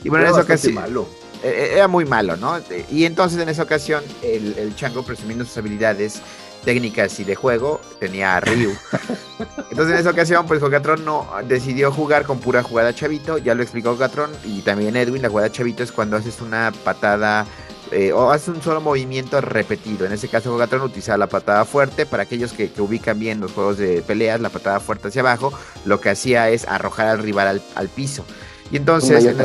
Y 0.04 0.10
bueno, 0.10 0.26
en 0.26 0.32
esa 0.32 0.42
ocasión... 0.42 0.74
Malo. 0.74 1.08
Eh, 1.42 1.72
era 1.76 1.88
muy 1.88 2.04
malo, 2.04 2.36
¿no? 2.36 2.60
Y 2.92 3.06
entonces 3.06 3.40
en 3.40 3.48
esa 3.48 3.64
ocasión 3.64 4.04
el, 4.22 4.58
el 4.58 4.76
chango, 4.76 5.04
presumiendo 5.04 5.46
sus 5.46 5.58
habilidades, 5.58 6.22
técnicas 6.64 7.20
y 7.20 7.24
de 7.24 7.36
juego, 7.36 7.82
tenía 8.00 8.36
a 8.36 8.40
Ryu. 8.40 8.72
Entonces 9.72 9.94
en 9.94 10.02
esa 10.02 10.10
ocasión, 10.10 10.46
pues 10.48 10.60
Jocatron 10.60 11.06
no 11.06 11.28
decidió 11.48 11.92
jugar 11.92 12.26
con 12.26 12.40
pura 12.40 12.64
jugada 12.64 12.94
chavito, 12.94 13.38
ya 13.38 13.56
lo 13.56 13.64
explicó 13.64 13.92
Jocatron 13.92 14.32
y 14.44 14.62
también 14.62 14.96
Edwin, 14.96 15.22
la 15.22 15.30
jugada 15.30 15.52
chavito 15.52 15.84
es 15.84 15.92
cuando 15.92 16.18
haces 16.18 16.42
una 16.42 16.72
patada 16.84 17.46
eh, 17.92 18.12
o 18.14 18.30
haces 18.30 18.50
un 18.50 18.62
solo 18.62 18.82
movimiento 18.82 19.42
repetido. 19.42 20.06
En 20.06 20.12
ese 20.12 20.28
caso 20.28 20.52
Jocatron 20.52 20.84
utilizaba 20.84 21.18
la 21.18 21.28
patada 21.28 21.66
fuerte, 21.66 22.06
para 22.06 22.24
aquellos 22.24 22.54
que, 22.54 22.72
ubican 22.78 23.18
bien 23.18 23.40
los 23.40 23.52
juegos 23.52 23.78
de 23.78 24.04
peleas, 24.04 24.40
la 24.40 24.50
patada 24.50 24.80
fuerte 24.80 25.08
hacia 25.08 25.22
abajo, 25.22 25.52
lo 25.86 26.00
que 26.00 26.10
hacía 26.10 26.50
es 26.50 26.68
arrojar 26.68 27.08
al 27.08 27.20
rival 27.20 27.62
al, 27.74 27.90
piso. 27.90 28.26
Y 28.72 28.78
entonces, 28.78 29.36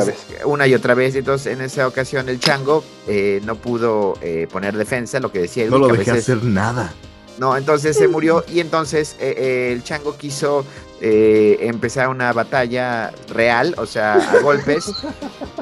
una 0.45 0.67
y, 0.67 0.73
otra 0.73 0.93
vez. 0.93 1.15
Entonces, 1.15 1.53
en 1.53 1.61
esa 1.61 1.87
ocasión, 1.87 2.29
el 2.29 2.39
chango 2.39 2.83
eh, 3.07 3.41
no 3.43 3.55
pudo 3.55 4.13
eh, 4.21 4.47
poner 4.51 4.77
defensa, 4.77 5.19
lo 5.19 5.31
que 5.31 5.39
decía 5.39 5.63
Edwin. 5.63 5.81
No 5.81 5.87
lo 5.87 5.95
dejé 5.95 6.11
hacer 6.11 6.43
nada. 6.43 6.93
No, 7.37 7.57
entonces 7.57 7.97
se 7.97 8.07
murió 8.07 8.45
y 8.47 8.59
entonces 8.61 9.15
eh, 9.19 9.35
eh, 9.37 9.73
el 9.73 9.83
chango 9.83 10.15
quiso 10.15 10.65
eh, 11.01 11.57
empezar 11.61 12.07
una 12.07 12.31
batalla 12.31 13.11
real, 13.29 13.75
o 13.77 13.85
sea, 13.85 14.13
a 14.13 14.39
golpes. 14.41 14.91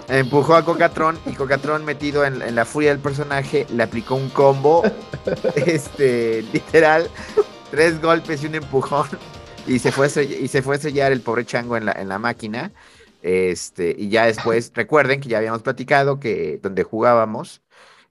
Empujó 0.08 0.56
a 0.56 0.64
Cocatron 0.64 1.18
y 1.26 1.34
Cocatron 1.34 1.84
metido 1.84 2.26
en, 2.26 2.54
la 2.54 2.66
furia 2.66 2.92
del 2.92 3.00
personaje 3.00 3.66
le 3.74 3.84
aplicó 3.84 4.16
un 4.16 4.30
combo, 4.30 4.84
este, 5.56 6.44
literal, 6.54 7.10
tres 7.72 8.00
golpes 8.02 8.44
y 8.44 8.48
un 8.48 8.56
empujón 8.56 9.08
y 9.66 9.80
se 9.80 9.92
fue 9.92 10.06
a 10.06 10.08
estrellar, 10.08 10.42
y 10.42 10.48
se 10.50 10.62
fue 10.62 10.76
a 10.76 10.78
estrellar 10.78 11.12
el 11.12 11.22
pobre 11.22 11.46
chango 11.46 11.76
en 11.76 11.86
la, 11.86 11.94
en 11.94 12.10
la 12.10 12.20
máquina. 12.20 12.72
Este, 13.24 13.96
y 13.98 14.10
ya 14.10 14.26
después, 14.26 14.74
recuerden 14.76 15.22
que 15.22 15.30
ya 15.30 15.38
habíamos 15.38 15.62
platicado 15.62 16.20
que 16.20 16.60
donde 16.62 16.84
jugábamos 16.84 17.62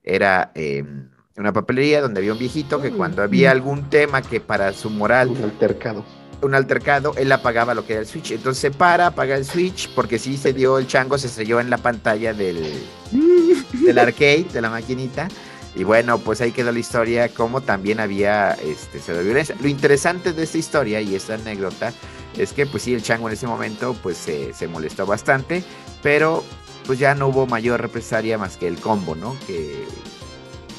era 0.03 0.53
em, 0.55 1.11
una 1.37 1.53
papelería 1.53 2.01
donde 2.01 2.21
había 2.21 2.33
un 2.33 2.39
viejito 2.39 2.81
que 2.81 2.91
cuando 2.91 3.23
había 3.23 3.51
algún 3.51 3.91
tema 3.91 4.23
que 4.23 4.41
para 4.41 4.73
su 4.73 4.89
moral... 4.89 5.29
Un 5.29 5.45
altercado. 5.45 6.03
Un 6.41 6.55
altercado, 6.55 7.13
él 7.19 7.31
apagaba 7.31 7.75
lo 7.75 7.87
que 7.87 7.93
era 7.93 8.01
el 8.01 8.09
switch. 8.09 8.33
Entonces 8.33 8.63
se 8.63 8.71
para, 8.71 9.09
apaga 9.09 9.37
el 9.37 9.45
switch, 9.45 9.91
porque 9.95 10.19
sí 10.19 10.39
se 10.39 10.55
dio 10.55 10.79
el 10.79 10.87
chango, 10.87 11.19
se 11.19 11.27
estrelló 11.27 11.61
en 11.61 11.69
la 11.69 11.77
pantalla 11.77 12.33
del, 12.33 12.73
del 13.85 13.99
arcade, 13.99 14.47
de 14.51 14.61
la 14.63 14.71
maquinita. 14.71 15.29
Y 15.75 15.85
bueno, 15.85 16.19
pues 16.19 16.41
ahí 16.41 16.53
quedó 16.53 16.73
la 16.73 16.79
historia, 16.79 17.29
como 17.29 17.61
también 17.61 18.01
había 18.01 18.53
este, 18.53 19.23
violencia. 19.23 19.55
Lo 19.61 19.69
interesante 19.69 20.33
de 20.33 20.43
esta 20.43 20.57
historia 20.57 21.03
y 21.03 21.15
esta 21.15 21.35
anécdota 21.35 21.93
es 22.37 22.53
que 22.53 22.67
pues 22.67 22.83
sí, 22.83 22.95
el 22.95 23.03
chango 23.03 23.29
en 23.29 23.35
ese 23.35 23.47
momento 23.47 23.95
pues 24.03 24.17
se 24.17 24.69
molestó 24.69 25.07
bastante, 25.07 25.63
pero 26.03 26.43
pues 26.87 26.99
ya 26.99 27.15
no 27.15 27.29
hubo 27.29 27.47
mayor 27.47 27.81
represalia 27.81 28.39
más 28.39 28.57
que 28.57 28.69
el 28.69 28.79
combo, 28.79 29.15
¿no? 29.15 29.37
Que, 29.47 29.87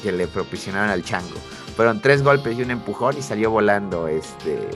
que 0.02 0.12
le 0.12 0.26
proporcionaron 0.26 0.90
al 0.90 1.02
chango. 1.02 1.34
Fueron 1.76 2.00
tres 2.00 2.22
golpes 2.22 2.58
y 2.58 2.62
un 2.62 2.70
empujón 2.70 3.16
y 3.18 3.22
salió 3.22 3.50
volando 3.50 4.06
este 4.06 4.68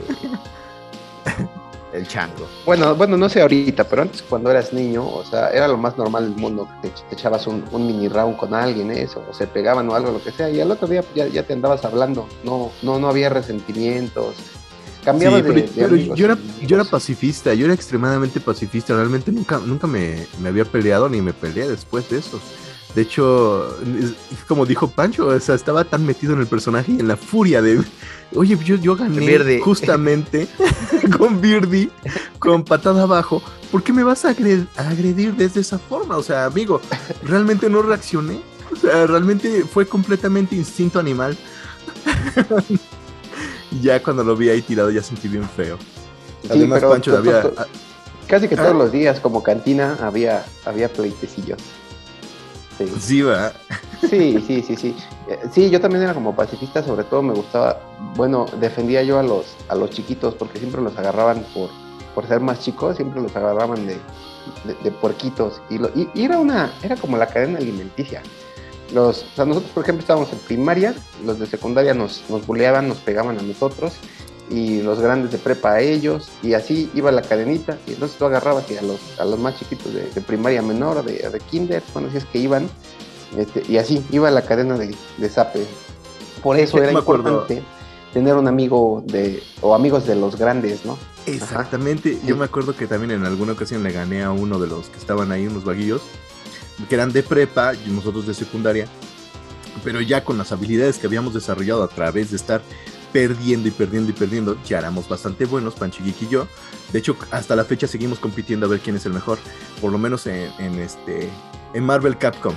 el 1.93 2.07
chango. 2.07 2.47
Bueno, 2.65 2.95
bueno, 2.95 3.15
no 3.15 3.29
sé 3.29 3.41
ahorita, 3.41 3.83
pero 3.83 4.01
antes 4.01 4.21
cuando 4.23 4.51
eras 4.51 4.73
niño, 4.73 5.07
o 5.07 5.23
sea, 5.23 5.49
era 5.49 5.67
lo 5.67 5.77
más 5.77 5.97
normal 5.97 6.29
del 6.29 6.41
mundo, 6.41 6.67
te, 6.81 6.89
te 6.89 7.15
echabas 7.15 7.47
un, 7.47 7.63
mini 7.71 8.07
round 8.07 8.37
con 8.37 8.53
alguien, 8.53 8.91
eso, 8.91 9.23
o 9.29 9.33
se 9.33 9.47
pegaban 9.47 9.87
o 9.89 9.95
algo, 9.95 10.11
lo 10.11 10.21
que 10.21 10.31
sea, 10.31 10.49
y 10.49 10.59
al 10.59 10.71
otro 10.71 10.87
día 10.87 11.03
ya, 11.15 11.27
ya 11.27 11.43
te 11.43 11.53
andabas 11.53 11.85
hablando, 11.85 12.27
no, 12.43 12.71
no, 12.81 12.99
no 12.99 13.07
había 13.07 13.29
resentimientos, 13.29 14.35
Cambiaba 15.03 15.41
de, 15.41 15.69
pero, 15.75 15.95
yo, 15.95 16.25
era, 16.25 16.37
yo 16.61 16.75
era 16.75 16.83
pacifista, 16.83 17.53
yo 17.53 17.65
era 17.65 17.73
extremadamente 17.73 18.39
pacifista, 18.39 18.95
realmente 18.95 19.31
nunca, 19.31 19.59
nunca 19.59 19.87
me, 19.87 20.27
me 20.41 20.49
había 20.49 20.65
peleado 20.65 21.07
ni 21.07 21.21
me 21.21 21.33
peleé 21.33 21.67
después 21.67 22.09
de 22.09 22.19
eso. 22.19 22.39
De 22.95 23.03
hecho, 23.03 23.77
como 24.47 24.65
dijo 24.65 24.89
Pancho, 24.89 25.27
o 25.27 25.39
sea, 25.39 25.53
estaba 25.53 25.83
tan 25.83 26.05
metido 26.05 26.33
en 26.33 26.39
el 26.39 26.47
personaje 26.47 26.91
y 26.91 26.99
en 26.99 27.07
la 27.07 27.17
furia 27.17 27.61
de, 27.61 27.79
oye, 28.33 28.57
yo, 28.65 28.75
yo 28.75 28.95
gané 28.95 29.59
justamente 29.59 30.47
con 31.17 31.39
Birdie, 31.39 31.91
con 32.39 32.63
patada 32.63 33.03
abajo, 33.03 33.43
¿por 33.71 33.83
qué 33.83 33.93
me 33.93 34.03
vas 34.03 34.25
a 34.25 34.29
agredir 34.29 35.35
desde 35.35 35.61
esa 35.61 35.77
forma? 35.77 36.17
O 36.17 36.23
sea, 36.23 36.45
amigo, 36.45 36.81
realmente 37.23 37.69
no 37.69 37.83
reaccioné, 37.83 38.41
o 38.71 38.75
sea, 38.75 39.05
realmente 39.05 39.63
fue 39.71 39.85
completamente 39.85 40.55
instinto 40.55 40.99
animal. 40.99 41.37
y 43.71 43.81
ya 43.81 44.01
cuando 44.01 44.23
lo 44.23 44.35
vi 44.35 44.49
ahí 44.49 44.61
tirado 44.61 44.89
ya 44.91 45.01
sentí 45.01 45.27
bien 45.27 45.47
feo. 45.47 45.77
Además, 46.49 46.81
Pancho 46.81 47.17
había... 47.17 47.43
Casi 48.27 48.47
que 48.47 48.55
todos 48.55 48.69
¿Ah? 48.69 48.73
los 48.73 48.91
días, 48.91 49.19
como 49.19 49.41
cantina, 49.41 49.97
había, 50.01 50.45
había 50.63 50.87
pleitecillos. 50.87 51.57
Sí, 52.99 53.21
va. 53.21 53.51
Sí, 54.07 54.43
sí, 54.47 54.61
sí, 54.61 54.75
sí. 54.75 54.95
Eh, 55.27 55.39
sí, 55.51 55.69
yo 55.69 55.81
también 55.81 56.03
era 56.03 56.13
como 56.13 56.35
pacifista, 56.35 56.83
sobre 56.83 57.03
todo 57.03 57.21
me 57.21 57.33
gustaba, 57.33 57.81
bueno, 58.15 58.45
defendía 58.59 59.03
yo 59.03 59.19
a 59.19 59.23
los, 59.23 59.55
a 59.67 59.75
los 59.75 59.89
chiquitos 59.89 60.35
porque 60.35 60.59
siempre 60.59 60.81
los 60.81 60.97
agarraban 60.97 61.45
por, 61.53 61.69
por 62.15 62.27
ser 62.27 62.39
más 62.39 62.59
chicos, 62.59 62.95
siempre 62.95 63.21
los 63.21 63.35
agarraban 63.35 63.85
de, 63.85 63.97
de, 64.83 64.91
puerquitos. 64.91 65.61
Y, 65.69 65.77
y, 65.99 66.23
era 66.23 66.37
una, 66.39 66.71
era 66.83 66.95
como 66.95 67.17
la 67.17 67.27
cadena 67.27 67.57
alimenticia. 67.57 68.21
Los, 68.93 69.23
o 69.23 69.35
sea, 69.35 69.45
nosotros, 69.45 69.71
por 69.71 69.83
ejemplo, 69.83 70.01
estábamos 70.01 70.31
en 70.33 70.39
primaria, 70.39 70.95
los 71.25 71.39
de 71.39 71.45
secundaria 71.45 71.93
nos, 71.93 72.23
nos 72.29 72.45
buleaban, 72.45 72.87
nos 72.87 72.97
pegaban 72.97 73.37
a 73.37 73.41
nosotros, 73.41 73.93
y 74.49 74.81
los 74.81 74.99
grandes 74.99 75.31
de 75.31 75.37
prepa 75.37 75.73
a 75.73 75.81
ellos, 75.81 76.29
y 76.41 76.53
así 76.53 76.89
iba 76.95 77.11
la 77.11 77.21
cadenita, 77.21 77.77
y 77.85 77.93
entonces 77.93 78.17
tú 78.17 78.25
agarrabas 78.25 78.65
a 78.71 78.81
los, 78.81 78.99
a 79.19 79.25
los 79.25 79.37
más 79.39 79.57
chiquitos 79.59 79.93
de, 79.93 80.21
primaria 80.21 80.61
menor, 80.61 81.03
de, 81.03 81.29
de 81.29 81.39
kinder, 81.39 81.83
bueno, 81.93 82.09
si 82.11 82.17
es 82.17 82.25
que 82.25 82.39
iban, 82.39 82.67
este, 83.37 83.63
y 83.67 83.77
así 83.77 84.03
iba 84.11 84.31
la 84.31 84.41
cadena 84.41 84.77
de, 84.77 84.95
de 85.17 85.29
zape. 85.29 85.65
Por 86.41 86.57
eso 86.57 86.81
era 86.81 86.91
importante 86.91 87.61
tener 88.13 88.35
un 88.35 88.47
amigo 88.47 89.03
de, 89.05 89.43
o 89.61 89.75
amigos 89.75 90.07
de 90.07 90.15
los 90.15 90.35
grandes, 90.35 90.83
¿no? 90.85 90.97
Exactamente, 91.25 92.19
yo 92.25 92.35
me 92.35 92.45
acuerdo 92.45 92.75
que 92.75 92.87
también 92.87 93.11
en 93.11 93.25
alguna 93.25 93.53
ocasión 93.53 93.83
le 93.83 93.91
gané 93.91 94.23
a 94.23 94.31
uno 94.31 94.57
de 94.57 94.67
los 94.67 94.87
que 94.87 94.97
estaban 94.97 95.31
ahí, 95.31 95.45
unos 95.45 95.63
vaguillos, 95.63 96.01
que 96.87 96.95
eran 96.95 97.11
de 97.11 97.23
prepa 97.23 97.73
y 97.73 97.89
nosotros 97.89 98.25
de 98.27 98.33
secundaria, 98.33 98.87
pero 99.83 100.01
ya 100.01 100.23
con 100.23 100.37
las 100.37 100.51
habilidades 100.51 100.97
que 100.97 101.07
habíamos 101.07 101.33
desarrollado 101.33 101.83
a 101.83 101.87
través 101.87 102.31
de 102.31 102.37
estar 102.37 102.61
perdiendo 103.11 103.67
y 103.67 103.71
perdiendo 103.71 104.11
y 104.11 104.13
perdiendo, 104.13 104.57
ya 104.63 104.79
éramos 104.79 105.09
bastante 105.09 105.45
buenos, 105.45 105.75
Panchigik 105.75 106.21
y 106.21 106.27
yo. 106.27 106.47
De 106.91 106.99
hecho, 106.99 107.15
hasta 107.31 107.55
la 107.55 107.65
fecha 107.65 107.87
seguimos 107.87 108.19
compitiendo 108.19 108.65
a 108.65 108.69
ver 108.69 108.79
quién 108.79 108.95
es 108.95 109.05
el 109.05 109.13
mejor, 109.13 109.39
por 109.81 109.91
lo 109.91 109.97
menos 109.97 110.27
en, 110.27 110.79
este 110.79 111.29
en 111.73 111.83
Marvel 111.83 112.17
Capcom. 112.17 112.53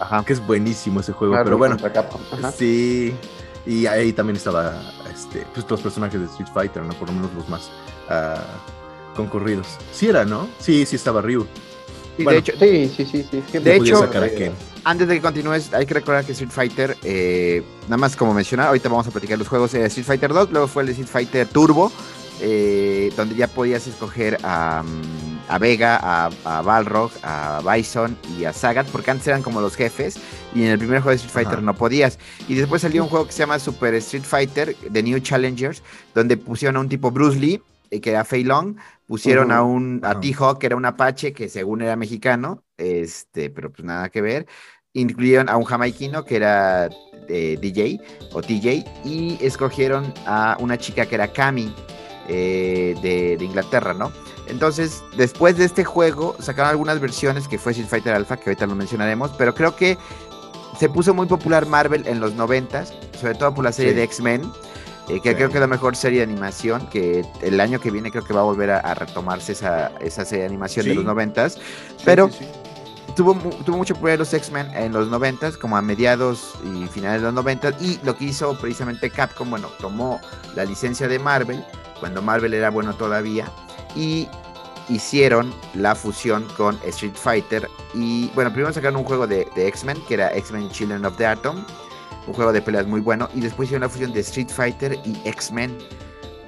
Ajá. 0.00 0.24
Que 0.24 0.32
es 0.32 0.46
buenísimo 0.46 1.00
ese 1.00 1.12
juego, 1.12 1.34
pero 1.42 1.58
bueno. 1.58 1.76
Sí. 2.56 3.12
Y 3.66 3.86
ahí 3.86 4.12
también 4.12 4.36
estaba 4.36 4.80
este, 5.12 5.44
pues, 5.52 5.68
los 5.68 5.80
personajes 5.80 6.20
de 6.20 6.26
Street 6.26 6.48
Fighter, 6.54 6.82
¿no? 6.84 6.94
Por 6.94 7.08
lo 7.08 7.14
menos 7.14 7.34
los 7.34 7.48
más 7.48 7.70
uh, 8.08 9.16
concurridos. 9.16 9.66
Sí 9.92 10.08
era, 10.08 10.24
¿no? 10.24 10.48
Sí, 10.60 10.86
sí 10.86 10.96
estaba 10.96 11.20
Ryu 11.20 11.46
de 12.24 12.36
hecho, 12.38 12.52
sí, 12.58 12.92
sí, 12.94 13.04
sí, 13.04 13.26
sí. 13.30 13.58
De 13.58 13.76
hecho, 13.76 14.10
eh, 14.12 14.52
antes 14.84 15.08
de 15.08 15.14
que 15.14 15.20
continúes, 15.20 15.72
hay 15.72 15.86
que 15.86 15.94
recordar 15.94 16.24
que 16.24 16.32
Street 16.32 16.50
Fighter, 16.50 16.96
eh, 17.04 17.62
nada 17.84 17.96
más 17.96 18.16
como 18.16 18.34
mencionaba, 18.34 18.68
ahorita 18.68 18.88
vamos 18.88 19.06
a 19.06 19.10
platicar 19.10 19.38
los 19.38 19.48
juegos 19.48 19.72
de 19.72 19.84
Street 19.86 20.06
Fighter 20.06 20.32
2, 20.32 20.50
luego 20.50 20.66
fue 20.66 20.82
el 20.82 20.88
Street 20.90 21.08
Fighter 21.08 21.46
Turbo, 21.46 21.92
eh, 22.40 23.12
donde 23.16 23.34
ya 23.34 23.48
podías 23.48 23.86
escoger 23.86 24.38
a, 24.42 24.82
mm, 24.82 25.58
Vega, 25.60 25.98
a, 26.44 26.62
Balrog, 26.62 27.10
a 27.22 27.60
Bison 27.64 28.16
y 28.38 28.44
a 28.44 28.52
Sagat, 28.52 28.86
porque 28.88 29.10
antes 29.10 29.26
eran 29.26 29.42
como 29.42 29.60
los 29.60 29.74
jefes, 29.74 30.16
y 30.54 30.62
en 30.62 30.68
el 30.68 30.78
primer 30.78 31.00
juego 31.00 31.10
de 31.10 31.16
Street 31.16 31.32
Fighter 31.32 31.62
no 31.62 31.74
podías. 31.74 32.18
Y 32.48 32.54
después 32.54 32.82
salió 32.82 33.02
un 33.02 33.08
juego 33.08 33.26
que 33.26 33.32
se 33.32 33.40
llama 33.40 33.58
Super 33.58 33.94
Street 33.94 34.24
Fighter, 34.24 34.76
The 34.92 35.02
New 35.02 35.18
Challengers, 35.20 35.82
donde 36.14 36.36
pusieron 36.36 36.76
a 36.76 36.80
un 36.80 36.88
tipo 36.88 37.10
Bruce 37.10 37.38
Lee, 37.38 37.60
que 37.90 38.10
era 38.10 38.24
Fei 38.24 38.44
Long, 38.44 38.76
Pusieron 39.08 39.52
a 39.52 39.62
un 39.62 40.02
a 40.04 40.20
T-Hawk, 40.20 40.58
que 40.58 40.66
era 40.66 40.76
un 40.76 40.84
apache, 40.84 41.32
que 41.32 41.48
según 41.48 41.80
era 41.80 41.96
mexicano, 41.96 42.62
este, 42.76 43.48
pero 43.48 43.72
pues 43.72 43.82
nada 43.82 44.10
que 44.10 44.20
ver. 44.20 44.46
Incluyeron 44.92 45.48
a 45.48 45.56
un 45.56 45.64
jamaiquino 45.64 46.26
que 46.26 46.36
era 46.36 46.90
eh, 47.26 47.56
DJ 47.58 48.02
o 48.34 48.42
TJ 48.42 48.84
y 49.06 49.38
escogieron 49.40 50.12
a 50.26 50.58
una 50.60 50.76
chica 50.76 51.06
que 51.06 51.14
era 51.14 51.32
Cami 51.32 51.74
eh, 52.28 52.94
de, 53.00 53.42
Inglaterra, 53.42 53.94
¿no? 53.94 54.12
Entonces, 54.46 55.02
después 55.16 55.56
de 55.56 55.64
este 55.64 55.84
juego, 55.84 56.36
sacaron 56.38 56.68
algunas 56.68 57.00
versiones 57.00 57.48
que 57.48 57.56
fue 57.56 57.72
Street 57.72 57.88
Fighter 57.88 58.12
Alpha, 58.12 58.36
que 58.36 58.50
ahorita 58.50 58.66
lo 58.66 58.74
mencionaremos, 58.74 59.30
pero 59.38 59.54
creo 59.54 59.74
que 59.74 59.96
se 60.78 60.90
puso 60.90 61.14
muy 61.14 61.26
popular 61.26 61.64
Marvel 61.64 62.06
en 62.06 62.20
los 62.20 62.34
noventas, 62.34 62.92
sobre 63.18 63.36
todo 63.36 63.54
por 63.54 63.64
la 63.64 63.72
serie 63.72 63.94
de 63.94 64.02
X-Men. 64.02 64.42
Eh, 65.08 65.20
que 65.20 65.34
creo 65.34 65.48
que 65.48 65.54
es 65.54 65.60
la 65.60 65.66
mejor 65.66 65.96
serie 65.96 66.18
de 66.18 66.24
animación, 66.24 66.86
que 66.88 67.24
el 67.40 67.60
año 67.60 67.80
que 67.80 67.90
viene 67.90 68.10
creo 68.10 68.24
que 68.24 68.34
va 68.34 68.40
a 68.40 68.44
volver 68.44 68.70
a, 68.70 68.94
retomarse 68.94 69.52
esa, 69.52 69.90
esa, 70.00 70.24
serie 70.24 70.42
de 70.42 70.48
animación 70.48 70.86
de 70.86 70.94
los 70.94 71.04
noventas, 71.04 71.58
pero 72.04 72.28
tuvo, 73.16 73.34
tuvo 73.64 73.78
mucho 73.78 73.94
poder 73.94 74.18
los 74.18 74.34
X-Men 74.34 74.70
en 74.74 74.92
los 74.92 75.08
noventas, 75.08 75.56
como 75.56 75.78
a 75.78 75.82
mediados 75.82 76.54
y 76.62 76.86
finales 76.88 77.22
de 77.22 77.26
los 77.26 77.34
noventas, 77.34 77.74
y 77.80 77.98
lo 78.04 78.16
que 78.16 78.26
hizo 78.26 78.58
precisamente 78.58 79.08
Capcom, 79.08 79.48
bueno, 79.48 79.68
tomó 79.80 80.20
la 80.54 80.66
licencia 80.66 81.08
de 81.08 81.18
Marvel, 81.18 81.64
cuando 82.00 82.20
Marvel 82.20 82.52
era 82.52 82.68
bueno 82.68 82.94
todavía, 82.94 83.50
y 83.96 84.28
hicieron 84.90 85.54
la 85.72 85.94
fusión 85.94 86.46
con 86.56 86.78
Street 86.84 87.14
Fighter, 87.14 87.66
y 87.94 88.28
bueno, 88.34 88.52
primero 88.52 88.74
sacaron 88.74 88.96
un 88.96 89.04
juego 89.04 89.26
de, 89.26 89.48
de 89.56 89.68
X-Men, 89.68 90.02
que 90.06 90.14
era 90.14 90.34
X-Men 90.36 90.68
Children 90.68 91.06
of 91.06 91.16
the 91.16 91.24
Atom, 91.24 91.64
un 92.28 92.34
juego 92.34 92.52
de 92.52 92.62
peleas 92.62 92.86
muy 92.86 93.00
bueno. 93.00 93.28
Y 93.34 93.40
después 93.40 93.66
hicieron 93.66 93.82
la 93.82 93.88
fusión 93.88 94.12
de 94.12 94.20
Street 94.20 94.48
Fighter 94.48 94.98
y 95.04 95.20
X-Men. 95.24 95.76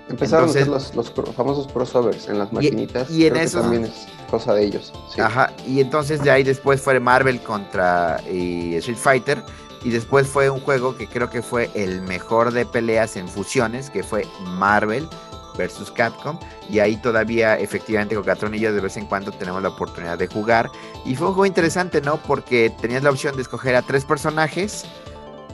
Empezaron 0.08 0.48
a 0.48 0.50
hacer 0.50 0.66
los, 0.66 0.92
famosos 1.34 1.68
crossovers 1.72 2.28
en 2.28 2.38
las 2.38 2.52
maquinitas. 2.52 3.10
Y, 3.10 3.26
en 3.26 3.36
eso 3.36 3.60
también 3.60 3.84
es 3.84 4.06
cosa 4.28 4.54
de 4.54 4.64
ellos. 4.64 4.92
Ajá. 5.18 5.52
Y 5.66 5.80
entonces 5.80 6.22
de 6.22 6.30
ahí 6.30 6.42
después 6.42 6.80
fue 6.80 6.98
Marvel 6.98 7.40
contra 7.40 8.16
Street 8.26 8.96
Fighter. 8.96 9.42
Y 9.82 9.90
después 9.90 10.26
fue 10.26 10.50
un 10.50 10.60
juego 10.60 10.96
que 10.96 11.06
creo 11.06 11.30
que 11.30 11.42
fue 11.42 11.70
el 11.74 12.02
mejor 12.02 12.52
de 12.52 12.66
peleas 12.66 13.16
en 13.16 13.28
fusiones, 13.28 13.88
que 13.88 14.02
fue 14.02 14.26
Marvel 14.58 15.08
versus 15.56 15.90
Capcom. 15.90 16.38
Y 16.68 16.80
ahí 16.80 16.96
todavía, 16.96 17.58
efectivamente, 17.58 18.14
con 18.14 18.24
Catron 18.24 18.54
y 18.54 18.58
yo 18.58 18.72
de 18.74 18.80
vez 18.80 18.96
en 18.96 19.06
cuando 19.06 19.32
tenemos 19.32 19.62
la 19.62 19.70
oportunidad 19.70 20.18
de 20.18 20.26
jugar. 20.26 20.70
Y 21.06 21.14
fue 21.14 21.28
un 21.28 21.34
juego 21.34 21.46
interesante, 21.46 22.02
¿no? 22.02 22.16
Porque 22.18 22.70
tenías 22.80 23.02
la 23.02 23.10
opción 23.10 23.36
de 23.36 23.42
escoger 23.42 23.74
a 23.74 23.82
tres 23.82 24.04
personajes 24.04 24.84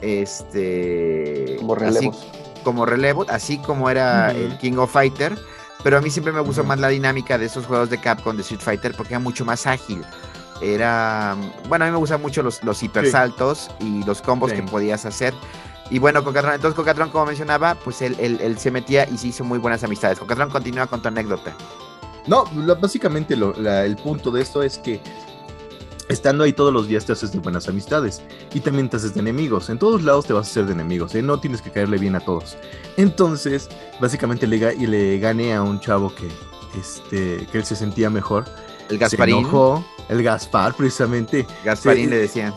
este 0.01 1.55
como 1.59 1.75
relevos. 1.75 2.15
Así, 2.17 2.37
como 2.63 2.85
relevo, 2.85 3.25
así 3.29 3.57
como 3.59 3.89
era 3.89 4.31
el 4.31 4.57
King 4.57 4.77
of 4.77 4.91
Fighter, 4.91 5.37
pero 5.83 5.97
a 5.97 6.01
mí 6.01 6.09
siempre 6.09 6.33
me 6.33 6.41
gustó 6.41 6.63
más 6.63 6.79
la 6.79 6.89
dinámica 6.89 7.37
de 7.37 7.45
esos 7.45 7.65
juegos 7.65 7.89
de 7.89 7.97
Capcom 7.97 8.35
de 8.35 8.41
Street 8.41 8.61
Fighter 8.61 8.93
porque 8.95 9.13
era 9.13 9.19
mucho 9.19 9.45
más 9.45 9.65
ágil. 9.67 10.03
Era, 10.61 11.37
bueno, 11.69 11.85
a 11.85 11.87
mí 11.87 11.91
me 11.91 11.97
gustan 11.97 12.21
mucho 12.21 12.41
los, 12.41 12.63
los 12.63 12.81
hipersaltos 12.81 13.69
y 13.79 14.03
los 14.03 14.21
combos 14.21 14.51
que 14.51 14.63
podías 14.63 15.05
hacer. 15.05 15.33
Y 15.89 15.99
bueno, 15.99 16.23
Cocatron, 16.23 16.55
entonces 16.55 16.75
Cocatron, 16.75 17.09
como 17.09 17.27
mencionaba, 17.27 17.75
pues 17.75 18.01
él, 18.01 18.17
él, 18.19 18.57
se 18.57 18.71
metía 18.71 19.07
y 19.09 19.17
se 19.17 19.27
hizo 19.27 19.43
muy 19.43 19.59
buenas 19.59 19.83
amistades. 19.83 20.19
Cocatron 20.19 20.49
continúa 20.49 20.87
con 20.87 21.01
tu 21.01 21.07
anécdota. 21.07 21.55
No, 22.25 22.43
básicamente 22.81 23.35
el 23.35 23.95
punto 24.03 24.31
de 24.31 24.41
esto 24.41 24.61
es 24.61 24.77
que 24.79 24.99
estando 26.09 26.43
ahí 26.43 26.53
todos 26.53 26.73
los 26.73 26.87
días 26.87 27.05
te 27.05 27.13
haces 27.13 27.31
de 27.31 27.39
buenas 27.39 27.67
amistades 27.67 28.21
y 28.53 28.59
también 28.59 28.89
te 28.89 28.97
haces 28.97 29.13
de 29.13 29.19
enemigos. 29.19 29.69
En 29.69 29.79
todos 29.79 30.03
lados 30.03 30.25
te 30.25 30.33
vas 30.33 30.47
a 30.47 30.51
hacer 30.51 30.65
de 30.65 30.73
enemigos, 30.73 31.15
¿eh? 31.15 31.21
no 31.21 31.39
tienes 31.39 31.61
que 31.61 31.71
caerle 31.71 31.97
bien 31.97 32.15
a 32.15 32.19
todos. 32.19 32.57
Entonces, 32.97 33.69
básicamente 33.99 34.47
le, 34.47 34.75
le 34.75 35.19
gané 35.19 35.53
a 35.53 35.61
un 35.61 35.79
chavo 35.79 36.13
que, 36.13 36.27
este, 36.79 37.45
que 37.51 37.57
él 37.57 37.65
se 37.65 37.75
sentía 37.75 38.09
mejor. 38.09 38.45
El 38.89 38.97
Gasparín. 38.97 39.45
el 40.09 40.23
Gaspar, 40.23 40.73
precisamente. 40.73 41.45
Gasparín 41.63 42.09
le 42.09 42.17
decían. 42.17 42.53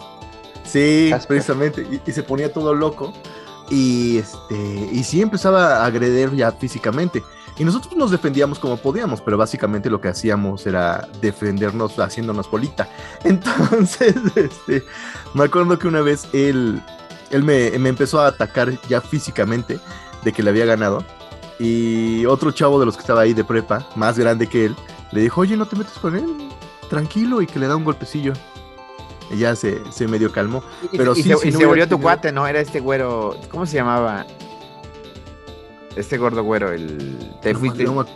Sí, 0.64 1.10
precisamente. 1.26 1.82
Y, 1.90 2.00
y 2.08 2.12
se 2.12 2.22
ponía 2.22 2.52
todo 2.52 2.72
loco. 2.74 3.12
Y 3.68 4.18
este. 4.18 4.88
Y 4.92 5.02
sí 5.04 5.20
empezaba 5.22 5.78
a 5.78 5.86
agredir 5.86 6.34
ya 6.34 6.52
físicamente. 6.52 7.22
Y 7.60 7.64
nosotros 7.64 7.94
nos 7.94 8.10
defendíamos 8.10 8.58
como 8.58 8.78
podíamos, 8.78 9.20
pero 9.20 9.36
básicamente 9.36 9.90
lo 9.90 10.00
que 10.00 10.08
hacíamos 10.08 10.66
era 10.66 11.06
defendernos 11.20 11.98
haciéndonos 11.98 12.50
bolita. 12.50 12.88
Entonces, 13.24 14.14
este, 14.34 14.82
me 15.34 15.44
acuerdo 15.44 15.78
que 15.78 15.86
una 15.86 16.00
vez 16.00 16.26
él, 16.32 16.80
él 17.30 17.44
me, 17.44 17.78
me 17.78 17.90
empezó 17.90 18.18
a 18.22 18.28
atacar 18.28 18.80
ya 18.88 19.02
físicamente 19.02 19.78
de 20.24 20.32
que 20.32 20.42
le 20.42 20.48
había 20.48 20.64
ganado. 20.64 21.04
Y 21.58 22.24
otro 22.24 22.50
chavo 22.50 22.80
de 22.80 22.86
los 22.86 22.96
que 22.96 23.02
estaba 23.02 23.20
ahí 23.20 23.34
de 23.34 23.44
prepa, 23.44 23.86
más 23.94 24.18
grande 24.18 24.46
que 24.46 24.64
él, 24.64 24.76
le 25.12 25.20
dijo, 25.20 25.42
oye, 25.42 25.54
no 25.54 25.66
te 25.66 25.76
metas 25.76 25.98
con 25.98 26.16
él, 26.16 26.48
tranquilo, 26.88 27.42
y 27.42 27.46
que 27.46 27.58
le 27.58 27.68
da 27.68 27.76
un 27.76 27.84
golpecillo. 27.84 28.32
Y 29.30 29.36
ya 29.36 29.54
se, 29.54 29.82
se 29.92 30.08
medio 30.08 30.32
calmó. 30.32 30.62
Y, 30.90 30.96
Pero 30.96 31.12
y 31.12 31.16
sí, 31.16 31.28
se, 31.28 31.36
si 31.36 31.48
y 31.48 31.52
no 31.52 31.58
se 31.58 31.66
volvió 31.66 31.86
tu 31.86 32.00
cuate, 32.00 32.32
¿no? 32.32 32.46
Era 32.46 32.58
este 32.60 32.80
güero. 32.80 33.36
¿Cómo 33.50 33.66
se 33.66 33.76
llamaba? 33.76 34.24
Este 35.96 36.18
gordo 36.18 36.42
güero, 36.44 36.72
el. 36.72 37.18
Te 37.42 37.52
No, 37.52 37.58
fuiste. 37.58 37.84
no 37.84 38.06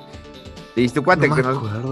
tu 0.92 1.04
cuate, 1.04 1.28
no 1.28 1.34
que 1.36 1.42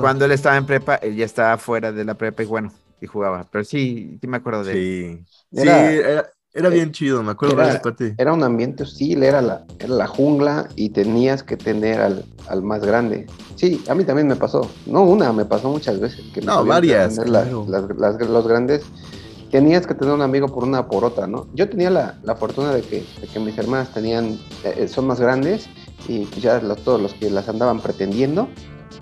cuando 0.00 0.24
él 0.24 0.32
estaba 0.32 0.56
en 0.56 0.66
prepa, 0.66 0.96
él 0.96 1.14
ya 1.16 1.24
estaba 1.24 1.56
fuera 1.58 1.92
de 1.92 2.04
la 2.04 2.14
prepa 2.14 2.42
y 2.42 2.46
bueno, 2.46 2.72
y 3.00 3.06
jugaba. 3.06 3.46
Pero 3.50 3.64
sí, 3.64 4.18
sí 4.20 4.26
me 4.26 4.38
acuerdo 4.38 4.64
de 4.64 4.72
él. 4.72 5.26
Sí, 5.52 5.60
Era- 5.62 5.88
sí, 5.90 5.96
era, 5.98 6.30
era 6.54 6.68
bien 6.68 6.90
chido, 6.92 7.22
me 7.22 7.32
acuerdo 7.32 7.56
de 7.56 7.62
era- 7.62 7.72
ese 7.72 7.80
cuate. 7.80 8.14
Era 8.18 8.32
un 8.32 8.42
ambiente 8.42 8.82
hostil, 8.82 9.22
era 9.22 9.40
la, 9.40 9.64
era 9.78 9.88
la 9.94 10.06
jungla 10.06 10.68
y 10.76 10.90
tenías 10.90 11.42
que 11.42 11.56
tener 11.56 12.00
al, 12.00 12.24
al 12.48 12.62
más 12.62 12.84
grande. 12.84 13.26
Sí, 13.56 13.82
a 13.88 13.94
mí 13.94 14.04
también 14.04 14.26
me 14.28 14.36
pasó. 14.36 14.68
No 14.86 15.02
una, 15.02 15.32
me 15.32 15.44
pasó 15.44 15.68
muchas 15.70 16.00
veces. 16.00 16.20
Que 16.34 16.40
No, 16.40 16.64
varias, 16.64 17.10
defender 17.16 17.30
la- 17.30 17.42
claro. 17.42 17.66
las- 17.68 17.98
las- 18.20 18.28
los 18.30 18.46
grandes. 18.48 18.82
Tenías 19.52 19.86
que 19.86 19.94
tener 19.94 20.12
un 20.14 20.22
amigo 20.22 20.48
por 20.48 20.64
una 20.64 20.80
o 20.80 20.88
por 20.88 21.04
otra, 21.04 21.26
¿no? 21.28 21.46
Yo 21.52 21.68
tenía 21.68 21.90
la, 21.90 22.18
la 22.24 22.34
fortuna 22.34 22.72
de 22.72 22.80
que, 22.82 23.04
de 23.20 23.26
que 23.32 23.38
mis 23.38 23.56
hermanas 23.58 23.92
tenían, 23.92 24.38
eh, 24.64 24.88
son 24.88 25.06
más 25.06 25.20
grandes 25.20 25.68
y 26.08 26.24
pues 26.24 26.42
ya 26.42 26.58
los- 26.60 26.82
todos 26.82 27.00
los 27.00 27.12
que 27.14 27.30
las 27.30 27.48
andaban 27.48 27.78
pretendiendo, 27.80 28.48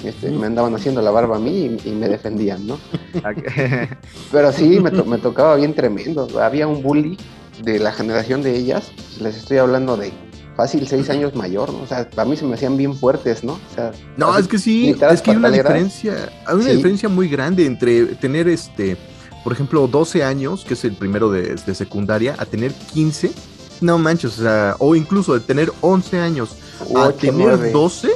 este, 0.05 0.31
me 0.31 0.47
andaban 0.47 0.75
haciendo 0.75 1.01
la 1.03 1.11
barba 1.13 1.37
a 1.37 1.39
mí 1.39 1.79
y, 1.85 1.89
y 1.89 1.93
me 1.93 2.09
defendían, 2.09 2.67
¿no? 2.67 2.79
Pero 4.33 4.53
sí, 4.53 4.81
me, 4.81 4.91
to- 4.91 5.05
me 5.05 5.19
tocaba 5.19 5.57
bien 5.57 5.75
tremendo. 5.75 6.27
Había 6.41 6.67
un 6.67 6.83
bully 6.83 7.17
de 7.63 7.79
la 7.79 7.93
generación 7.93 8.43
de 8.43 8.57
ellas, 8.57 8.91
les 9.21 9.37
estoy 9.37 9.59
hablando 9.59 9.97
de 9.97 10.13
fácil 10.57 10.87
seis 10.89 11.09
años 11.11 11.35
mayor, 11.35 11.73
¿no? 11.73 11.83
O 11.83 11.87
sea, 11.87 12.09
para 12.11 12.29
mí 12.29 12.37
se 12.37 12.45
me 12.45 12.55
hacían 12.55 12.77
bien 12.77 12.95
fuertes, 12.97 13.45
¿no? 13.45 13.53
O 13.53 13.75
sea, 13.75 13.93
No, 14.17 14.33
así, 14.33 14.41
es 14.43 14.49
que 14.49 14.59
sí, 14.59 14.97
es 15.11 15.23
que 15.23 15.31
hay 15.31 15.37
una 15.37 15.51
diferencia, 15.51 16.29
hay 16.47 16.55
una 16.57 16.65
Sí. 16.65 16.73
diferencia 16.77 17.09
muy 17.09 17.29
grande 17.29 17.67
entre 17.67 18.05
tener 18.17 18.49
este, 18.49 18.97
por 19.45 19.53
ejemplo, 19.53 19.87
12 19.87 20.23
años, 20.25 20.65
que 20.65 20.75
es 20.75 20.85
el 20.85 20.93
primero 20.95 21.31
de, 21.31 21.55
de 21.55 21.75
secundaria, 21.75 22.35
a 22.39 22.47
tener 22.47 22.73
15. 22.75 23.33
No 23.81 23.99
manches, 23.99 24.39
o 24.39 24.43
sea, 24.43 24.77
o 24.79 24.95
incluso 24.95 25.33
de 25.35 25.41
tener 25.41 25.73
11 25.81 26.19
años 26.21 26.57
a 26.97 27.13
tener 27.13 27.35
nueve. 27.59 27.71
12, 27.73 28.11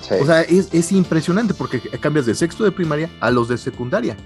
Sí. 0.00 0.14
o 0.22 0.24
sea, 0.26 0.40
es, 0.42 0.68
es 0.72 0.90
impresionante 0.92 1.52
porque 1.54 1.80
cambias 2.00 2.24
de 2.24 2.34
sexto 2.34 2.64
de 2.64 2.70
primaria 2.72 3.10
a 3.20 3.30
los 3.30 3.48
de 3.48 3.58
secundaria. 3.58 4.16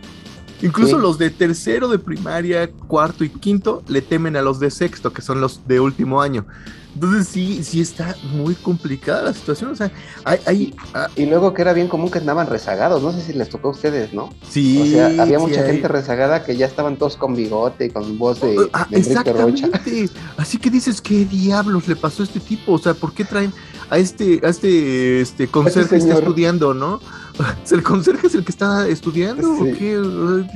Incluso 0.61 0.97
Sí. 0.97 1.03
los 1.03 1.19
de 1.19 1.31
tercero 1.31 1.89
de 1.89 1.99
primaria, 1.99 2.71
cuarto 2.71 3.25
y 3.25 3.31
quinto 3.31 3.83
le 3.89 4.01
temen 4.01 4.37
a 4.37 4.43
los 4.43 4.61
de 4.61 4.71
sexto, 4.71 5.13
que 5.13 5.23
son 5.23 5.41
los 5.41 5.67
de 5.67 5.81
último 5.81 6.23
año. 6.23 6.47
Entonces 6.95 7.29
sí, 7.29 7.65
sí 7.65 7.81
está 7.81 8.15
muy 8.35 8.55
complicada 8.55 9.23
la 9.23 9.33
situación. 9.33 9.71
O 9.71 9.77
sea, 9.77 9.91
hay, 10.25 10.39
hay 10.47 10.75
ah, 10.95 11.09
Y 11.17 11.27
luego 11.27 11.55
que 11.55 11.63
era 11.63 11.73
bien 11.73 11.89
común 11.89 12.11
que 12.11 12.19
andaban 12.19 12.47
rezagados, 12.47 13.03
no 13.03 13.13
sé 13.13 13.23
si 13.23 13.33
les 13.33 13.49
tocó 13.49 13.69
a 13.69 13.71
ustedes, 13.73 14.13
¿no? 14.13 14.31
sí, 14.49 14.81
o 14.81 14.87
sea, 14.87 15.23
había 15.23 15.39
sí 15.39 15.45
mucha 15.47 15.61
hay. 15.63 15.67
gente 15.73 15.89
rezagada 15.89 16.45
que 16.45 16.57
ya 16.57 16.67
estaban 16.67 16.97
todos 16.97 17.17
con 17.17 17.35
bigote 17.35 17.87
y 17.87 17.91
con 17.91 18.19
voz 18.19 18.41
de, 18.41 18.57
Ah, 18.73 18.87
de 18.91 18.99
Enrique 18.99 19.33
Rocha. 19.33 19.67
exactamente. 19.67 20.13
Así 20.37 20.59
que 20.59 20.71
dices, 20.71 21.01
¿qué 21.01 21.25
diablos 21.25 21.89
le 21.89 21.97
pasó 21.97 22.23
a 22.23 22.27
este 22.27 22.41
tipo? 22.41 22.73
O 22.73 22.79
sea, 22.79 22.95
¿por 22.95 23.13
qué 23.15 23.25
traen 23.25 23.53
a 23.91 23.99
este, 23.99 24.41
a 24.45 24.49
este, 24.49 25.21
este 25.23 25.47
conserje 25.49 25.91
que 25.91 25.97
está 25.97 26.15
estudiando, 26.19 26.75
no? 26.75 27.01
¿El 27.71 27.83
conserje 27.83 28.27
es 28.27 28.35
el 28.35 28.45
que 28.45 28.53
está 28.53 28.87
estudiando? 28.87 29.51
¿O 29.53 29.65
qué? 29.65 29.99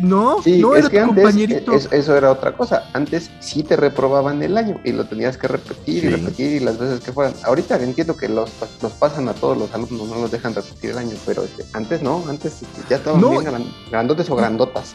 No, 0.02 0.42
Sí, 0.42 0.58
no 0.60 0.74
es 0.76 0.80
era 0.84 0.90
que 0.90 0.98
tu 0.98 1.02
antes 1.04 1.24
compañerito. 1.24 1.72
es- 1.72 1.88
eso 1.90 2.14
era 2.16 2.30
otra 2.30 2.52
cosa. 2.56 2.84
Antes 2.92 3.30
sí 3.40 3.62
te 3.62 3.76
reprobaban 3.76 4.42
el 4.42 4.56
año 4.58 4.78
y 4.84 4.92
lo 4.92 5.06
tenías 5.06 5.38
que 5.38 5.48
repetir 5.48 6.02
Sí. 6.02 6.06
y 6.08 6.10
repetir 6.26 6.60
y 6.60 6.64
las 6.64 6.78
veces 6.78 7.00
que 7.00 7.12
fueran. 7.12 7.34
Ahorita 7.44 7.76
entiendo 7.82 8.16
que 8.16 8.28
los, 8.28 8.50
los 8.82 8.92
pasan 8.92 9.28
a 9.28 9.32
todos 9.34 9.56
los 9.56 9.72
alumnos, 9.74 10.08
no 10.08 10.16
los 10.20 10.30
dejan 10.30 10.54
repetir 10.54 10.90
el 10.90 10.98
año, 10.98 11.16
pero 11.24 11.42
este, 11.44 11.64
antes 11.72 12.02
no, 12.02 12.24
antes 12.28 12.62
este, 12.62 12.82
ya 12.90 12.96
estaban 12.96 13.20
No. 13.20 13.30
bien 13.30 13.44
gran- 13.44 13.72
grandotes 13.90 14.28
o 14.30 14.36
grandotas. 14.36 14.94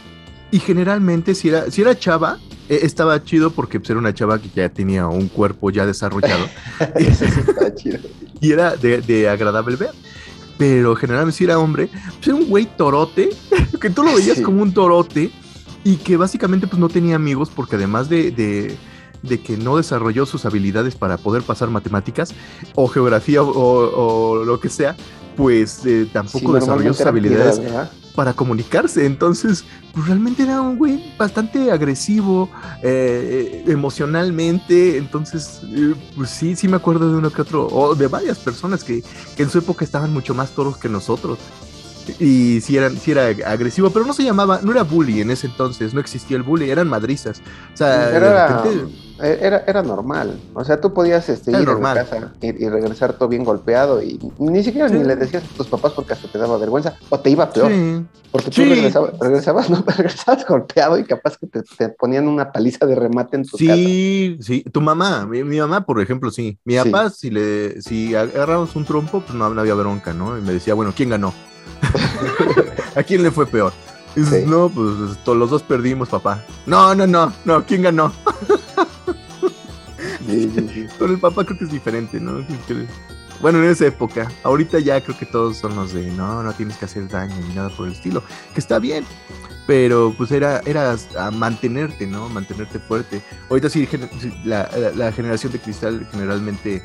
Y 0.50 0.58
generalmente, 0.60 1.34
si 1.34 1.48
era, 1.48 1.70
si 1.70 1.80
era 1.80 1.98
chava, 1.98 2.38
eh, 2.68 2.80
estaba 2.82 3.22
chido 3.24 3.50
porque 3.50 3.80
pues, 3.80 3.90
era 3.90 3.98
una 3.98 4.12
chava 4.14 4.38
que 4.38 4.50
ya 4.54 4.68
tenía 4.68 5.06
un 5.06 5.28
cuerpo 5.28 5.70
ya 5.70 5.86
desarrollado 5.86 6.44
Eso 6.94 7.24
sí 7.34 7.40
está 7.48 7.74
chido. 7.74 7.98
y 8.40 8.52
era 8.52 8.76
de, 8.76 9.00
de 9.00 9.28
agradable 9.28 9.76
ver. 9.76 9.90
Pero 10.58 10.94
generalmente, 10.94 11.38
si 11.38 11.44
era 11.44 11.58
hombre, 11.58 11.88
pues 11.88 12.26
era 12.28 12.36
un 12.36 12.48
güey 12.48 12.66
torote, 12.76 13.30
que 13.80 13.90
tú 13.90 14.02
lo 14.04 14.14
veías 14.14 14.36
Sí. 14.36 14.42
como 14.42 14.62
un 14.62 14.72
torote 14.74 15.30
y 15.84 15.96
que 15.96 16.16
básicamente 16.16 16.66
pues 16.68 16.78
no 16.78 16.88
tenía 16.88 17.16
amigos 17.16 17.50
porque 17.54 17.74
además 17.76 18.08
de, 18.08 18.30
de- 18.30 18.76
de 19.22 19.40
que 19.40 19.56
no 19.56 19.76
desarrolló 19.76 20.26
sus 20.26 20.44
habilidades 20.44 20.94
para 20.94 21.16
poder 21.16 21.42
pasar 21.42 21.70
matemáticas 21.70 22.34
o 22.74 22.88
geografía 22.88 23.42
o, 23.42 23.48
o 23.50 24.44
lo 24.44 24.60
que 24.60 24.68
sea, 24.68 24.96
pues 25.36 25.84
eh, 25.86 26.08
tampoco 26.12 26.48
Sí, 26.48 26.60
desarrolló 26.60 26.94
sus 26.94 27.06
habilidades 27.06 27.60
para 28.14 28.34
comunicarse. 28.34 29.06
Entonces, 29.06 29.64
pues 29.92 30.06
realmente 30.06 30.42
era 30.42 30.60
un 30.60 30.76
güey 30.76 31.14
bastante 31.16 31.70
agresivo 31.70 32.50
eh, 32.82 33.62
eh, 33.66 33.72
emocionalmente. 33.72 34.98
Entonces, 34.98 35.60
eh, 35.64 35.94
pues 36.16 36.30
sí, 36.30 36.56
sí 36.56 36.68
me 36.68 36.76
acuerdo 36.76 37.10
de 37.10 37.16
uno 37.16 37.30
que 37.30 37.42
otro, 37.42 37.66
o 37.66 37.94
de 37.94 38.06
varias 38.08 38.38
personas 38.38 38.84
que, 38.84 39.02
que 39.36 39.42
en 39.42 39.50
su 39.50 39.58
época 39.58 39.84
estaban 39.84 40.12
mucho 40.12 40.34
más 40.34 40.50
toros 40.50 40.76
que 40.76 40.88
nosotros. 40.88 41.38
Y 42.18 42.60
sí, 42.60 42.76
eran, 42.76 42.96
sí 42.96 43.12
era 43.12 43.26
agresivo, 43.46 43.90
pero 43.90 44.04
no 44.04 44.12
se 44.12 44.22
llamaba, 44.24 44.60
no 44.62 44.72
era 44.72 44.82
bully 44.82 45.20
en 45.20 45.30
ese 45.30 45.46
entonces, 45.46 45.94
no 45.94 46.00
existía 46.00 46.36
el 46.36 46.42
bully, 46.42 46.70
eran 46.70 46.88
madrizas. 46.88 47.40
O 47.72 47.76
sea, 47.76 48.10
Era, 48.10 48.62
repente- 48.62 48.92
eh, 49.22 49.38
era, 49.40 49.64
era 49.66 49.82
normal. 49.82 50.36
O 50.54 50.64
sea, 50.64 50.80
tú 50.80 50.92
podías 50.92 51.28
este, 51.28 51.52
ir 51.52 51.64
normal. 51.64 51.98
a 51.98 52.04
casa 52.04 52.32
y, 52.40 52.64
y 52.64 52.68
regresar 52.68 53.12
todo 53.12 53.28
bien 53.28 53.44
golpeado 53.44 54.02
y 54.02 54.18
ni 54.38 54.64
siquiera 54.64 54.88
Sí. 54.88 54.94
ni 54.96 55.04
le 55.04 55.14
decías 55.16 55.44
a 55.44 55.56
tus 55.56 55.68
papás 55.68 55.92
porque 55.92 56.14
hasta 56.14 56.26
te 56.28 56.38
daba 56.38 56.58
vergüenza 56.58 56.96
o 57.08 57.20
te 57.20 57.30
iba 57.30 57.48
peor. 57.50 57.70
Sí. 57.70 58.04
Porque 58.32 58.46
tú 58.50 58.62
Sí. 58.62 58.68
regresabas, 58.68 59.12
regresabas, 59.20 59.70
no, 59.70 59.84
regresabas 59.86 60.46
golpeado 60.46 60.98
y 60.98 61.04
capaz 61.04 61.36
que 61.36 61.46
te, 61.46 61.62
te 61.62 61.88
ponían 61.90 62.26
una 62.26 62.50
paliza 62.50 62.84
de 62.86 62.94
remate 62.96 63.36
en 63.36 63.44
tu 63.44 63.58
casa. 63.58 63.74
Sí, 63.74 64.38
sí, 64.40 64.64
tu 64.72 64.80
mamá, 64.80 65.26
mi, 65.26 65.44
mi 65.44 65.58
mamá, 65.60 65.84
por 65.84 66.00
ejemplo, 66.00 66.30
sí. 66.30 66.58
Mi 66.64 66.76
papá, 66.76 67.10
si 67.10 67.30
le, 67.30 67.80
si 67.82 68.14
agarramos 68.14 68.74
un 68.74 68.84
trompo, 68.84 69.20
pues 69.20 69.34
no, 69.34 69.48
no 69.54 69.60
había 69.60 69.74
bronca, 69.74 70.12
¿no? 70.14 70.36
Y 70.36 70.40
me 70.40 70.52
decía, 70.54 70.74
bueno, 70.74 70.92
¿quién 70.96 71.10
ganó? 71.10 71.32
¿A 72.96 73.02
quién 73.02 73.22
le 73.22 73.30
fue 73.30 73.46
peor? 73.46 73.72
Y 74.14 74.20
dices, 74.20 74.44
Sí. 74.44 74.50
no, 74.50 74.68
pues 74.68 75.16
to- 75.24 75.34
los 75.34 75.50
dos 75.50 75.62
perdimos, 75.62 76.08
papá. 76.08 76.44
No, 76.66 76.94
no, 76.94 77.06
no, 77.06 77.32
no, 77.44 77.64
¿quién 77.64 77.82
ganó? 77.82 78.12
Sí, 80.26 80.50
sí, 80.54 80.68
sí. 80.72 80.86
Con 80.98 81.10
el 81.10 81.18
papá 81.18 81.44
creo 81.44 81.58
que 81.58 81.64
es 81.64 81.70
diferente, 81.70 82.20
¿no? 82.20 82.44
Bueno, 83.40 83.58
en 83.58 83.70
esa 83.70 83.86
época, 83.86 84.30
ahorita 84.44 84.78
ya 84.78 85.00
creo 85.02 85.18
que 85.18 85.26
todos 85.26 85.56
son 85.56 85.74
los 85.74 85.92
de, 85.92 86.06
no, 86.12 86.42
no 86.42 86.52
tienes 86.52 86.76
que 86.76 86.84
hacer 86.84 87.08
daño 87.08 87.34
ni 87.48 87.54
nada 87.54 87.70
por 87.70 87.86
el 87.88 87.92
estilo, 87.92 88.22
que 88.54 88.60
está 88.60 88.78
bien, 88.78 89.04
pero 89.66 90.14
pues 90.16 90.30
era, 90.30 90.60
era 90.64 90.96
a 91.18 91.30
mantenerte, 91.32 92.06
¿no? 92.06 92.28
Mantenerte 92.28 92.78
fuerte. 92.78 93.20
Ahorita 93.50 93.68
sí, 93.68 93.84
gen- 93.86 94.08
sí, 94.20 94.32
la, 94.44 94.70
la- 94.76 94.90
la 94.92 95.12
generación 95.12 95.52
de 95.52 95.58
cristal 95.58 96.06
generalmente 96.12 96.82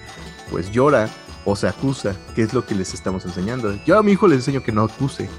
pues 0.49 0.71
llora 0.71 1.07
o 1.49 1.55
se 1.55 1.65
acusa, 1.65 2.13
que 2.35 2.41
es 2.41 2.53
lo 2.53 2.65
que 2.65 2.75
les 2.75 2.93
estamos 2.93 3.23
enseñando. 3.23 3.73
Yo 3.85 3.97
a 3.97 4.03
mi 4.03 4.11
hijo 4.11 4.27
les 4.27 4.39
enseño 4.39 4.61
que 4.61 4.73
no 4.73 4.83
acuse, 4.83 5.29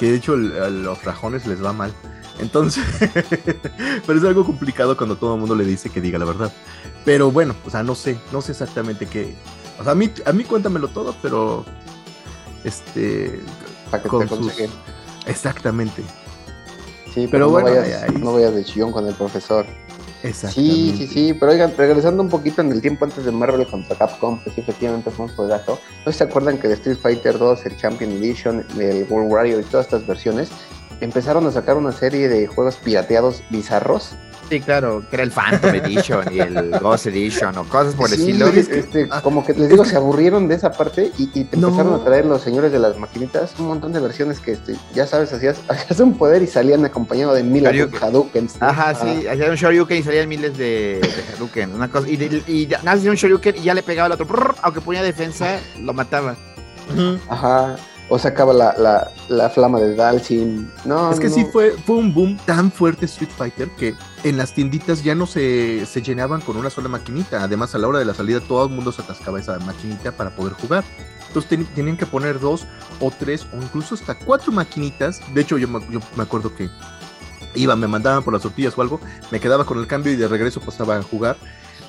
que 0.00 0.10
de 0.10 0.16
hecho 0.16 0.32
a 0.32 0.36
los 0.36 1.04
rajones 1.04 1.46
les 1.46 1.64
va 1.64 1.72
mal. 1.72 1.94
Entonces, 2.40 2.84
pero 4.06 4.18
es 4.18 4.24
algo 4.24 4.44
complicado 4.44 4.96
cuando 4.96 5.16
todo 5.16 5.34
el 5.34 5.40
mundo 5.40 5.54
le 5.54 5.64
dice 5.64 5.88
que 5.88 6.00
diga 6.00 6.18
la 6.18 6.24
verdad. 6.24 6.52
Pero 7.04 7.30
bueno, 7.30 7.54
o 7.64 7.70
sea, 7.70 7.84
no 7.84 7.94
sé, 7.94 8.18
no 8.32 8.42
sé 8.42 8.50
exactamente 8.52 9.06
qué. 9.06 9.36
O 9.78 9.84
sea, 9.84 9.92
a 9.92 9.94
mí, 9.94 10.10
a 10.26 10.32
mí 10.32 10.42
cuéntamelo 10.42 10.88
todo, 10.88 11.14
pero. 11.22 11.64
Este. 12.64 13.40
Para 13.88 14.02
que 14.02 14.08
Con 14.08 14.26
te 14.28 14.34
sus-. 14.34 14.52
Exactamente. 15.26 16.02
Sí, 17.14 17.28
pero 17.30 17.30
pero, 17.30 17.50
bueno, 17.50 17.68
no, 17.70 17.76
vayas, 17.76 18.02
ahí- 18.02 18.16
no 18.18 18.32
vayas 18.32 18.54
de 18.54 18.64
chillón 18.64 18.90
con 18.90 19.06
el 19.06 19.14
profesor. 19.14 19.64
Sí, 20.32 20.94
sí, 20.96 21.06
sí, 21.06 21.34
pero 21.34 21.52
oigan, 21.52 21.72
regresando 21.76 22.22
un 22.22 22.28
poquito 22.28 22.60
en 22.60 22.70
el 22.70 22.80
tiempo 22.80 23.04
antes 23.04 23.24
de 23.24 23.32
Marvel 23.32 23.66
contra 23.66 23.96
Capcom, 23.96 24.38
que 24.42 24.50
sí, 24.50 24.60
efectivamente 24.60 25.10
fue 25.10 25.26
un 25.26 25.32
juegazo. 25.34 25.78
¿No 26.06 26.12
se 26.12 26.24
acuerdan 26.24 26.58
que 26.58 26.68
de 26.68 26.74
Street 26.74 26.98
Fighter 26.98 27.38
2, 27.38 27.66
el 27.66 27.76
Champion 27.76 28.12
Edition, 28.12 28.64
el 28.78 29.06
World 29.10 29.32
Warrior 29.32 29.60
y 29.60 29.64
todas 29.64 29.86
estas 29.86 30.06
versiones 30.06 30.50
empezaron 31.00 31.46
a 31.46 31.50
sacar 31.50 31.76
una 31.76 31.92
serie 31.92 32.28
de 32.28 32.46
juegos 32.46 32.76
pirateados 32.76 33.42
bizarros 33.50 34.10
Sí, 34.52 34.60
claro, 34.60 35.02
que 35.08 35.16
era 35.16 35.22
el 35.22 35.30
Phantom 35.30 35.74
Edition 35.74 36.30
y 36.30 36.40
el 36.40 36.70
Ghost 36.82 37.06
Edition 37.06 37.56
o 37.56 37.64
cosas 37.64 37.94
por 37.94 38.10
el 38.10 38.16
Sí, 38.16 38.22
estilo. 38.32 38.48
es 38.48 38.68
que, 38.68 38.78
este, 38.80 39.08
como 39.22 39.46
que 39.46 39.54
les 39.54 39.70
digo, 39.70 39.82
se 39.86 39.96
aburrieron 39.96 40.46
de 40.46 40.56
esa 40.56 40.72
parte 40.72 41.10
y, 41.16 41.30
y 41.32 41.44
te 41.44 41.56
No. 41.56 41.68
empezaron 41.68 41.98
a 41.98 42.04
traer 42.04 42.26
los 42.26 42.42
señores 42.42 42.70
de 42.70 42.78
las 42.78 42.98
maquinitas 42.98 43.58
un 43.58 43.68
montón 43.68 43.94
de 43.94 44.00
versiones 44.00 44.40
que, 44.40 44.52
este, 44.52 44.76
ya 44.92 45.06
sabes, 45.06 45.32
hacías, 45.32 45.58
hacías 45.68 45.98
un 46.00 46.18
poder 46.18 46.42
y 46.42 46.46
salían 46.46 46.84
acompañado 46.84 47.32
de 47.32 47.42
mil 47.42 47.66
Hadouken. 47.66 48.48
Ajá, 48.60 48.90
Ah, 48.90 48.94
sí, 48.94 49.26
hacía 49.26 49.48
un 49.48 49.54
Shoryuken 49.56 49.96
y 49.98 50.02
salían 50.02 50.28
miles 50.28 50.58
de, 50.58 51.00
de 51.00 51.34
Hadouken, 51.34 51.72
una 51.74 51.88
cosa, 51.90 52.06
y, 52.08 52.16
de- 52.16 52.42
y 52.46 52.66
ya, 52.66 52.78
nada, 52.82 52.98
hacía 52.98 53.10
un 53.10 53.16
Shoryuken 53.16 53.56
y 53.56 53.62
ya 53.62 53.72
le 53.72 53.82
pegaba 53.82 54.06
al 54.06 54.12
otro, 54.12 54.26
prrr, 54.26 54.54
aunque 54.60 54.82
ponía 54.82 55.02
defensa, 55.02 55.58
lo 55.80 55.94
mataba. 55.94 56.36
Ajá. 57.28 57.76
O 58.08 58.18
sacaba 58.18 58.52
la, 58.52 58.74
la, 58.76 59.10
la 59.28 59.48
flama 59.48 59.80
de 59.80 59.94
Dalsim. 59.94 60.68
No, 60.84 61.10
Es 61.10 61.18
que 61.18 61.28
no, 61.28 61.34
sí 61.34 61.46
fue, 61.50 61.70
fue 61.86 61.96
un 61.96 62.12
boom 62.12 62.36
tan 62.44 62.70
fuerte 62.70 63.06
Street 63.06 63.30
Fighter 63.34 63.70
que 63.78 63.94
en 64.24 64.36
las 64.36 64.54
tienditas 64.54 65.02
ya 65.02 65.14
no 65.14 65.26
se, 65.26 65.84
se 65.86 66.02
llenaban 66.02 66.40
con 66.40 66.56
una 66.56 66.70
sola 66.70 66.88
maquinita. 66.88 67.42
Además, 67.42 67.74
a 67.74 67.78
la 67.78 67.88
hora 67.88 67.98
de 67.98 68.04
la 68.04 68.14
salida 68.14 68.40
todo 68.40 68.66
el 68.66 68.72
mundo 68.72 68.92
se 68.92 69.02
atascaba 69.02 69.40
esa 69.40 69.58
maquinita 69.60 70.12
para 70.12 70.30
poder 70.34 70.52
jugar. 70.54 70.84
Entonces 71.28 71.48
ten- 71.48 71.66
tenían 71.74 71.96
que 71.96 72.06
poner 72.06 72.38
dos 72.40 72.66
o 73.00 73.10
tres 73.10 73.46
o 73.52 73.56
incluso 73.62 73.94
hasta 73.94 74.18
cuatro 74.18 74.52
maquinitas. 74.52 75.20
De 75.34 75.40
hecho, 75.40 75.58
yo 75.58 75.68
me, 75.68 75.80
yo 75.90 76.00
me 76.16 76.22
acuerdo 76.22 76.54
que 76.54 76.70
iba, 77.54 77.76
me 77.76 77.88
mandaban 77.88 78.22
por 78.22 78.32
las 78.32 78.42
tortillas 78.42 78.76
o 78.78 78.82
algo, 78.82 79.00
me 79.30 79.40
quedaba 79.40 79.64
con 79.64 79.78
el 79.78 79.86
cambio 79.86 80.12
y 80.12 80.16
de 80.16 80.28
regreso 80.28 80.60
pasaba 80.60 80.96
a 80.96 81.02
jugar. 81.02 81.36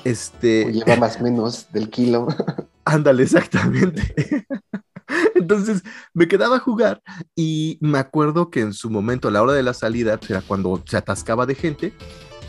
Este, 0.04 0.66
O 0.66 0.70
llevabas 0.70 1.20
menos 1.20 1.68
del 1.72 1.88
kilo. 1.90 2.28
Ándale, 2.84 3.22
exactamente. 3.22 4.14
Entonces 5.34 5.82
me 6.12 6.28
quedaba 6.28 6.56
a 6.56 6.60
jugar 6.60 7.02
y 7.34 7.78
me 7.80 7.98
acuerdo 7.98 8.50
que 8.50 8.60
en 8.60 8.72
su 8.72 8.90
momento, 8.90 9.28
a 9.28 9.30
la 9.30 9.42
hora 9.42 9.52
de 9.52 9.62
la 9.62 9.74
salida, 9.74 10.18
era 10.28 10.40
cuando 10.40 10.82
se 10.86 10.96
atascaba 10.96 11.46
de 11.46 11.54
gente, 11.54 11.92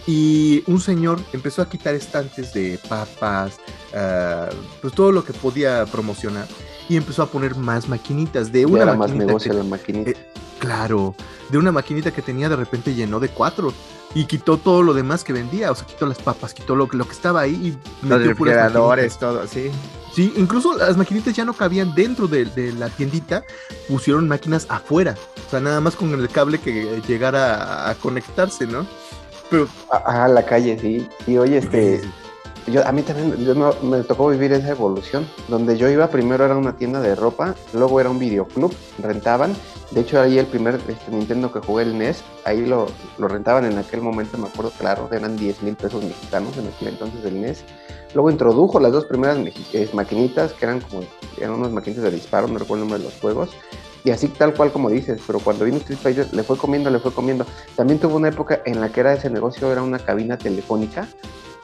y 0.08 0.64
un 0.68 0.80
señor 0.80 1.20
empezó 1.34 1.62
a 1.64 1.70
quitar 1.70 1.96
estantes 1.96 2.54
de 2.54 2.80
papas, 2.88 3.58
ah, 3.96 4.50
pues 4.82 4.94
todo 4.94 5.12
lo 5.12 5.26
que 5.26 5.34
podía 5.34 5.86
promocionar, 5.86 6.48
y 6.88 6.96
empezó 6.98 7.24
a 7.24 7.28
poner 7.28 7.56
más 7.56 7.90
maquinitas. 7.90 8.52
De 8.52 8.62
Ya 8.62 8.68
una 8.68 8.84
era 8.84 8.94
más 8.96 9.12
negocio 9.12 9.52
que- 9.52 9.58
la 9.58 9.64
maquinita. 9.64 10.12
eh, 10.12 10.18
claro, 10.60 11.16
de 11.50 11.58
una 11.58 11.72
maquinita 11.72 12.12
que 12.12 12.22
tenía 12.22 12.50
de 12.50 12.56
repente 12.56 12.94
llenó 12.94 13.20
de 13.20 13.30
cuatro. 13.30 13.74
Y 14.14 14.26
quitó 14.28 14.56
todo 14.58 14.82
lo 14.82 14.94
demás 14.94 15.26
que 15.26 15.34
vendía, 15.34 15.72
o 15.72 15.76
sea, 15.76 15.86
quitó 15.86 16.06
las 16.06 16.20
papas, 16.20 16.54
quitó 16.54 16.74
lo, 16.74 16.88
que- 16.88 16.96
lo 16.96 17.04
que 17.06 17.12
estaba 17.12 17.42
ahí 17.42 17.54
y 18.02 18.08
Los 18.08 18.24
refrigeradores, 18.26 19.18
todo, 19.20 19.46
sí. 19.46 19.70
Sí, 20.14 20.32
incluso 20.38 20.74
las 20.78 20.96
maquinitas 20.96 21.36
ya 21.36 21.44
no 21.44 21.52
cabían 21.54 21.94
dentro 21.94 22.26
de, 22.30 22.46
de 22.46 22.72
la 22.72 22.88
tiendita, 22.88 23.44
pusieron 23.90 24.30
máquinas 24.30 24.68
afuera, 24.70 25.16
o 25.46 25.50
sea, 25.50 25.60
nada 25.60 25.82
más 25.82 25.98
con 25.98 26.14
el 26.14 26.30
cable 26.30 26.60
que 26.60 27.02
llegara 27.06 27.56
a, 27.56 27.90
a 27.90 27.96
conectarse, 27.96 28.66
¿no? 28.66 28.88
Pero, 29.50 29.68
Ajá, 29.92 30.30
la 30.30 30.46
calle, 30.46 30.80
sí. 30.80 31.10
Y 31.28 31.36
oye, 31.38 31.58
este, 31.58 32.02
yo, 32.68 32.88
a 32.88 32.94
mí 32.94 33.02
también 33.02 33.36
yo 33.46 33.54
no- 33.54 33.76
me 33.84 34.02
tocó 34.04 34.30
vivir 34.30 34.54
esa 34.54 34.70
evolución, 34.70 35.28
donde 35.50 35.78
yo 35.78 35.90
iba 35.90 36.08
primero 36.08 36.46
era 36.46 36.56
una 36.56 36.78
tienda 36.78 37.02
de 37.02 37.16
ropa, 37.16 37.54
luego 37.74 38.00
era 38.00 38.10
un 38.10 38.20
videoclub, 38.20 38.74
rentaban. 39.04 39.54
De 39.92 40.02
hecho, 40.02 40.20
ahí 40.20 40.40
el 40.40 40.48
primer 40.48 40.76
este, 40.88 41.12
Nintendo 41.12 41.52
que 41.52 41.60
jugué, 41.60 41.84
el 41.84 41.98
NES, 41.98 42.24
ahí 42.44 42.66
lo, 42.66 42.88
lo 43.18 43.28
rentaban 43.28 43.66
en 43.66 43.78
aquel 43.78 44.02
momento, 44.02 44.38
me 44.38 44.48
acuerdo 44.48 44.72
claro, 44.78 45.08
eran 45.12 45.38
10 45.38 45.62
mil 45.62 45.76
pesos 45.76 46.04
mexicanos 46.04 46.58
en 46.58 46.68
aquel 46.68 46.90
entonces 46.90 47.24
el 47.24 47.40
NES. 47.40 47.64
Luego 48.14 48.32
introdujo 48.32 48.80
las 48.80 48.92
dos 48.92 49.06
primeras 49.06 49.38
maquinitas, 49.94 50.54
que 50.54 50.66
eran 50.66 50.82
como, 50.82 51.04
eran 51.38 51.52
unas 51.52 51.72
maquinitas 51.72 52.04
de 52.04 52.12
disparo, 52.12 52.48
no 52.48 52.58
recuerdo 52.58 52.84
el 52.84 52.90
nombre 52.90 53.00
de 53.00 53.06
los 53.06 53.20
juegos. 53.20 53.50
Y 54.04 54.12
así 54.12 54.28
tal 54.28 54.54
cual 54.54 54.72
como 54.72 54.90
dices, 54.90 55.20
pero 55.26 55.40
cuando 55.40 55.66
vino 55.66 55.78
Street 55.78 56.00
Fighter 56.00 56.34
le 56.34 56.44
fue 56.44 56.58
comiendo, 56.58 56.90
le 56.90 57.00
fue 57.00 57.12
comiendo. 57.12 57.46
También 57.76 58.00
tuvo 58.00 58.16
una 58.16 58.30
época 58.30 58.62
en 58.66 58.80
la 58.80 58.90
que 58.90 59.00
era 59.00 59.14
ese 59.14 59.30
negocio, 59.30 59.72
era 59.72 59.82
una 59.82 60.00
cabina 60.00 60.38
telefónica, 60.38 61.08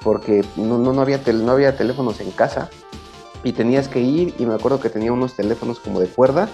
porque 0.03 0.43
no, 0.55 0.77
no, 0.77 0.91
no, 0.91 1.01
había, 1.01 1.21
no 1.25 1.51
había 1.51 1.77
teléfonos 1.77 2.19
en 2.19 2.31
casa 2.31 2.69
y 3.43 3.53
tenías 3.53 3.87
que 3.87 4.01
ir 4.01 4.35
y 4.37 4.45
me 4.45 4.53
acuerdo 4.53 4.79
que 4.79 4.89
tenía 4.89 5.11
unos 5.11 5.35
teléfonos 5.35 5.79
como 5.79 5.99
de 5.99 6.07
cuerda 6.07 6.49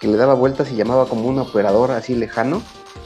que 0.00 0.08
le 0.08 0.16
daba 0.16 0.34
vueltas 0.34 0.70
y 0.70 0.76
llamaba 0.76 1.06
como 1.06 1.28
un 1.28 1.38
operador 1.38 1.90
así 1.92 2.14
lejano 2.14 2.62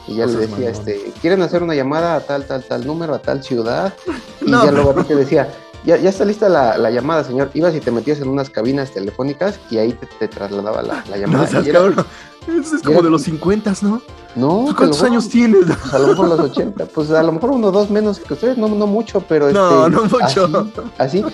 y 0.07 0.15
ya 0.15 0.25
No 0.25 0.33
le 0.33 0.47
decía, 0.47 0.69
este, 0.69 1.13
quieren 1.21 1.41
hacer 1.41 1.61
una 1.63 1.75
llamada 1.75 2.15
a 2.15 2.19
tal, 2.21 2.45
tal, 2.45 2.63
tal 2.63 2.85
número, 2.85 3.13
a 3.13 3.19
tal 3.19 3.43
ciudad 3.43 3.93
y 4.41 4.49
No, 4.49 4.63
ya 4.65 4.71
luego 4.71 4.93
te 5.05 5.15
decía, 5.15 5.51
ya, 5.85 5.97
ya 5.97 6.09
está 6.09 6.25
lista 6.25 6.49
la, 6.49 6.77
la 6.77 6.91
llamada, 6.91 7.23
señor. 7.23 7.51
Ibas 7.53 7.73
y 7.75 7.79
te 7.79 7.89
metías 7.91 8.19
en 8.19 8.27
unas 8.27 8.49
cabinas 8.49 8.91
telefónicas 8.91 9.59
y 9.69 9.77
ahí 9.77 9.93
te, 9.93 10.07
te 10.07 10.27
trasladaba 10.27 10.81
la, 10.81 11.03
la 11.09 11.15
no 11.15 11.21
llamada. 11.21 11.47
seas 11.47 11.65
Y 11.65 11.69
era- 11.69 11.79
cabrón. 11.79 12.05
Eso 12.47 12.75
es 12.77 12.81
como 12.81 12.95
era- 12.99 13.03
de 13.03 13.09
los 13.11 13.21
50, 13.23 13.73
¿no? 13.81 14.01
no, 14.35 14.65
lo 14.67 14.75
¿Cuántos 14.75 15.01
años 15.03 15.29
tienes? 15.29 15.65
Pues 15.65 15.93
a 15.93 15.99
lo 15.99 16.07
mejor 16.07 16.27
los 16.29 16.39
80, 16.39 16.85
pues 16.87 17.11
a 17.11 17.23
lo 17.23 17.31
mejor 17.31 17.51
uno 17.51 17.67
o 17.67 17.71
dos 17.71 17.89
menos 17.89 18.19
que 18.19 18.33
ustedes, 18.33 18.57
no, 18.57 18.67
no 18.67 18.87
mucho, 18.87 19.21
pero 19.27 19.51
No, 19.51 19.85
este, 19.87 19.95
no 19.95 20.03
mucho. 20.05 20.65
Así, 20.97 21.19
así. 21.19 21.25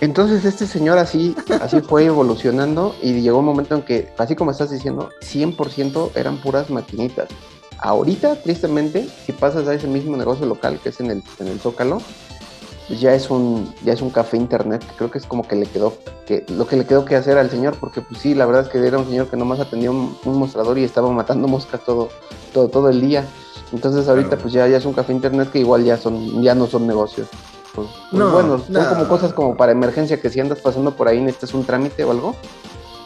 Entonces 0.00 0.44
este 0.44 0.66
señor 0.66 0.98
así, 0.98 1.34
así 1.60 1.80
fue 1.88 2.04
evolucionando 2.04 2.94
y 3.02 3.20
llegó 3.20 3.38
un 3.38 3.46
momento 3.46 3.74
en 3.74 3.82
que, 3.82 4.12
así 4.18 4.36
como 4.36 4.50
estás 4.52 4.70
diciendo, 4.70 5.10
100% 5.22 6.10
eran 6.14 6.38
puras 6.38 6.70
maquinitas. 6.70 7.28
Ahorita, 7.80 8.36
tristemente, 8.36 9.08
si 9.24 9.32
pasas 9.32 9.66
a 9.68 9.74
ese 9.74 9.86
mismo 9.86 10.16
negocio 10.16 10.46
local 10.46 10.80
que 10.82 10.88
es 10.88 11.00
en 11.00 11.10
el, 11.10 11.22
en 11.38 11.48
el 11.48 11.60
Zócalo, 11.60 11.98
pues 12.88 13.00
ya 13.00 13.14
es 13.14 13.28
un 13.30 13.72
ya 13.84 13.92
es 13.92 14.00
un 14.00 14.08
café 14.10 14.38
internet 14.38 14.82
que 14.82 14.96
creo 14.96 15.10
que 15.10 15.18
es 15.18 15.26
como 15.26 15.46
que 15.46 15.56
le 15.56 15.66
quedó 15.66 15.92
que 16.26 16.44
lo 16.48 16.66
que 16.66 16.76
le 16.76 16.86
quedó 16.86 17.04
que 17.04 17.16
hacer 17.16 17.36
al 17.36 17.50
señor 17.50 17.76
porque 17.78 18.00
pues 18.00 18.22
sí 18.22 18.34
la 18.34 18.46
verdad 18.46 18.62
es 18.62 18.68
que 18.70 18.78
era 18.78 18.96
un 18.98 19.04
señor 19.04 19.28
que 19.28 19.36
nomás 19.36 19.60
atendía 19.60 19.90
un, 19.90 20.16
un 20.24 20.38
mostrador 20.38 20.78
y 20.78 20.84
estaba 20.84 21.10
matando 21.12 21.48
moscas 21.48 21.84
todo 21.84 22.08
todo 22.54 22.68
todo 22.68 22.88
el 22.88 23.02
día 23.02 23.26
entonces 23.72 24.08
ahorita 24.08 24.28
Claro. 24.30 24.42
pues 24.42 24.54
ya, 24.54 24.66
ya 24.68 24.78
es 24.78 24.86
un 24.86 24.94
café 24.94 25.12
internet 25.12 25.50
que 25.52 25.58
igual 25.58 25.84
ya 25.84 25.98
son 25.98 26.42
ya 26.42 26.54
no 26.54 26.66
son 26.66 26.86
negocios 26.86 27.28
pues, 27.86 28.12
No, 28.12 28.30
bueno 28.30 28.58
son 28.58 28.72
no. 28.72 28.88
como 28.88 29.08
cosas 29.08 29.32
como 29.32 29.56
para 29.56 29.72
emergencia 29.72 30.20
que 30.20 30.30
si 30.30 30.40
andas 30.40 30.60
pasando 30.60 30.96
por 30.96 31.08
ahí 31.08 31.20
necesitas 31.20 31.54
un 31.54 31.64
trámite 31.64 32.04
o 32.04 32.10
algo 32.10 32.34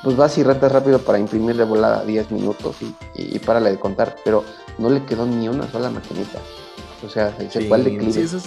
pues 0.03 0.17
vas 0.17 0.37
y 0.39 0.43
rentas 0.43 0.73
rápido 0.73 0.99
para 0.99 1.19
imprimir 1.19 1.57
de 1.57 1.65
volada 1.65 2.05
10 2.05 2.31
minutos 2.33 2.77
y, 2.81 2.87
y, 3.15 3.37
y 3.37 3.39
párale 3.39 3.71
de 3.71 3.79
contar 3.79 4.17
pero 4.25 4.45
no 4.79 4.91
le 4.91 5.05
quedó 5.05 5.27
ni 5.27 5.49
una 5.49 5.71
sola 5.71 5.91
maquinita 5.91 6.39
o 7.07 7.09
sea 7.09 7.37
se, 7.37 7.51
se 7.51 7.69
fue 7.69 7.77
al 7.77 7.85
declive 7.85 8.13
sí, 8.13 8.21
esas 8.21 8.45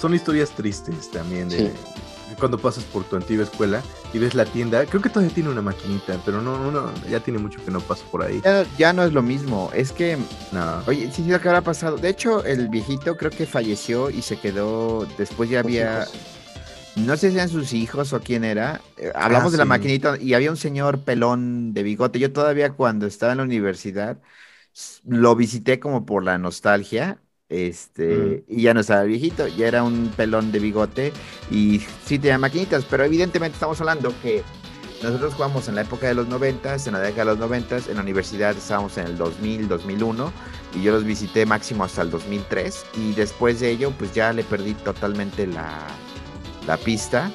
son 0.00 0.14
historias 0.14 0.50
tristes 0.50 1.10
también 1.10 1.48
de 1.48 1.56
Sí. 1.58 1.72
Cuando 2.34 2.58
pasas 2.58 2.84
por 2.84 3.04
tu 3.04 3.16
antigua 3.16 3.44
escuela 3.44 3.82
y 4.12 4.18
ves 4.18 4.34
la 4.34 4.44
tienda, 4.46 4.84
creo 4.86 5.02
que 5.02 5.10
todavía 5.10 5.34
tiene 5.34 5.50
una 5.50 5.62
maquinita, 5.62 6.20
pero 6.24 6.40
no, 6.42 6.70
no, 6.70 6.92
ya 7.08 7.20
tiene 7.20 7.38
mucho 7.38 7.62
que 7.64 7.70
no 7.70 7.80
paso 7.80 8.06
por 8.10 8.22
ahí. 8.22 8.44
Ya, 8.44 8.64
ya 8.76 8.92
no 8.92 9.04
es 9.04 9.12
lo 9.12 9.22
mismo, 9.22 9.70
es 9.74 9.92
que, 9.92 10.18
No. 10.50 10.84
oye, 10.86 11.10
sí, 11.10 11.24
sí, 11.24 11.30
lo 11.30 11.40
que 11.40 11.48
habrá 11.48 11.62
pasado. 11.62 11.98
De 11.98 12.08
hecho, 12.10 12.44
el 12.44 12.68
viejito 12.68 13.16
creo 13.16 13.32
que 13.32 13.46
falleció 13.46 14.10
y 14.10 14.22
se 14.22 14.38
quedó, 14.40 15.06
después 15.06 15.48
ya 15.50 15.60
había, 15.60 16.12
no 16.94 17.16
sé 17.16 17.30
si 17.30 17.36
eran 17.36 17.48
sus 17.50 17.72
hijos 17.74 18.12
o 18.14 18.22
quién 18.22 18.44
era. 18.44 18.82
eh, 18.96 19.12
Hablamos 19.16 19.50
Ah, 19.50 19.52
de 19.52 19.58
la 19.58 19.64
sí. 19.64 19.66
maquinita 19.66 20.18
y 20.20 20.34
había 20.34 20.50
un 20.52 20.58
señor 20.58 21.04
pelón 21.04 21.74
de 21.74 21.82
bigote. 21.84 22.18
Yo 22.20 22.32
todavía 22.32 22.74
cuando 22.74 23.06
estaba 23.06 23.32
en 23.32 23.38
la 23.38 23.44
universidad 23.44 24.20
lo 25.04 25.36
visité 25.36 25.80
como 25.80 26.06
por 26.06 26.24
la 26.24 26.38
nostalgia. 26.38 27.22
Este, 27.48 28.44
y 28.48 28.62
ya 28.62 28.74
no 28.74 28.80
estaba 28.80 29.02
viejito, 29.04 29.46
ya 29.46 29.68
era 29.68 29.82
un 29.82 30.10
pelón 30.16 30.50
de 30.50 30.58
bigote 30.58 31.12
y 31.50 31.80
sí 32.04 32.18
tenía 32.18 32.38
maquinitas, 32.38 32.84
pero 32.88 33.04
evidentemente 33.04 33.54
estamos 33.54 33.80
hablando 33.80 34.12
que 34.22 34.42
nosotros 35.02 35.34
jugamos 35.34 35.68
en 35.68 35.74
la 35.74 35.82
época 35.82 36.06
de 36.08 36.14
los 36.14 36.26
90, 36.28 36.76
en 36.86 36.92
la 36.92 37.00
década 37.00 37.24
de 37.24 37.30
los 37.32 37.38
90, 37.38 37.76
en 37.90 37.96
la 37.96 38.02
universidad 38.02 38.56
estábamos 38.56 38.96
en 38.96 39.06
el 39.06 39.18
2000, 39.18 39.68
2001 39.68 40.32
y 40.74 40.82
yo 40.82 40.92
los 40.92 41.04
visité 41.04 41.44
máximo 41.44 41.84
hasta 41.84 42.02
el 42.02 42.10
2003 42.10 42.86
y 42.94 43.12
después 43.12 43.60
de 43.60 43.70
ello 43.70 43.92
pues 43.98 44.14
ya 44.14 44.32
le 44.32 44.42
perdí 44.44 44.72
totalmente 44.74 45.46
la, 45.46 45.68
la 46.66 46.76
pista 46.78 47.30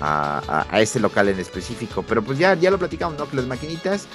a, 0.00 0.40
a, 0.46 0.66
a 0.70 0.80
ese 0.80 1.00
local 1.00 1.28
en 1.28 1.40
específico. 1.40 2.04
Pero 2.06 2.22
pues 2.22 2.38
ya, 2.38 2.54
ya 2.54 2.70
lo 2.70 2.78
platicamos, 2.78 3.18
¿no? 3.18 3.28
Que 3.28 3.36
las 3.36 3.46
maquinitas 3.46 4.06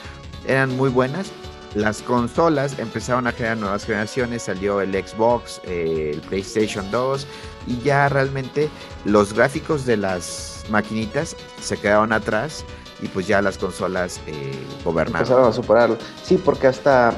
eran 0.48 0.76
muy 0.76 0.90
buenas. 0.90 1.32
Las 1.76 2.04
consolas 2.04 2.78
empezaron 2.78 3.26
a 3.26 3.32
crear 3.32 3.58
nuevas 3.58 3.86
generaciones, 3.86 4.44
salió 4.44 4.80
el 4.82 4.94
Xbox, 4.94 5.60
el 5.66 6.22
PlayStation 6.22 6.90
2 6.92 7.26
y 7.68 7.80
ya 7.82 8.10
realmente 8.10 8.70
los 9.06 9.34
gráficos 9.34 9.86
de 9.86 9.98
las 9.98 10.66
maquinitas 10.70 11.36
se 11.60 11.78
quedaron 11.78 12.14
atrás 12.14 12.64
y 13.02 13.08
pues 13.08 13.26
ya 13.28 13.42
las 13.42 13.58
consolas 13.58 14.22
eh, 14.28 14.54
gobernaron. 14.84 15.22
empezaron 15.22 15.50
a 15.50 15.54
superarlo. 15.54 15.98
Sí, 16.24 16.38
porque 16.38 16.68
hasta, 16.68 17.14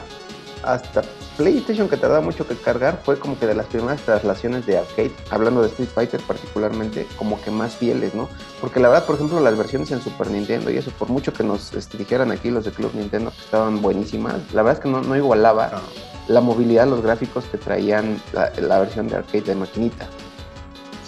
hasta 0.64 1.02
PlayStation, 1.38 1.88
que 1.90 1.98
tardaba 1.98 2.22
mucho 2.22 2.48
que 2.48 2.56
cargar, 2.56 3.02
fue 3.04 3.20
como 3.20 3.38
que 3.38 3.46
de 3.46 3.56
las 3.56 3.66
primeras 3.68 4.02
traslaciones 4.02 4.66
de 4.66 4.78
arcade, 4.78 5.12
hablando 5.30 5.62
de 5.62 5.68
Street 5.68 5.90
Fighter 5.94 6.22
particularmente, 6.22 7.08
como 7.18 7.42
que 7.42 7.52
más 7.52 7.76
fieles, 7.76 8.14
¿no? 8.16 8.30
Porque 8.62 8.80
la 8.80 8.90
verdad, 8.90 9.06
por 9.06 9.16
ejemplo, 9.16 9.40
las 9.40 9.58
versiones 9.58 9.92
en 9.92 10.02
Super 10.02 10.30
Nintendo 10.30 10.72
y 10.72 10.78
eso, 10.78 10.92
por 10.92 11.10
mucho 11.10 11.34
que 11.34 11.44
nos 11.44 11.74
este, 11.74 11.98
dijeran 11.98 12.32
aquí 12.32 12.50
los 12.52 12.66
de 12.66 12.72
Club 12.72 12.92
Nintendo 12.96 13.32
que 13.32 13.42
estaban 13.42 13.82
buenísimas, 13.82 14.36
la 14.54 14.64
verdad 14.64 14.80
es 14.80 14.84
que 14.84 14.90
no, 14.90 15.02
no 15.02 15.16
igualaba 15.16 15.70
No. 15.72 16.34
la 16.34 16.42
movilidad, 16.42 16.88
los 16.88 17.02
gráficos 17.02 17.46
que 17.46 17.58
traían 17.58 18.22
la, 18.34 18.52
la 18.60 18.80
versión 18.80 19.08
de 19.08 19.18
arcade 19.18 19.42
de 19.42 19.56
maquinita. 19.56 20.08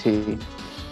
Sí. 0.01 0.37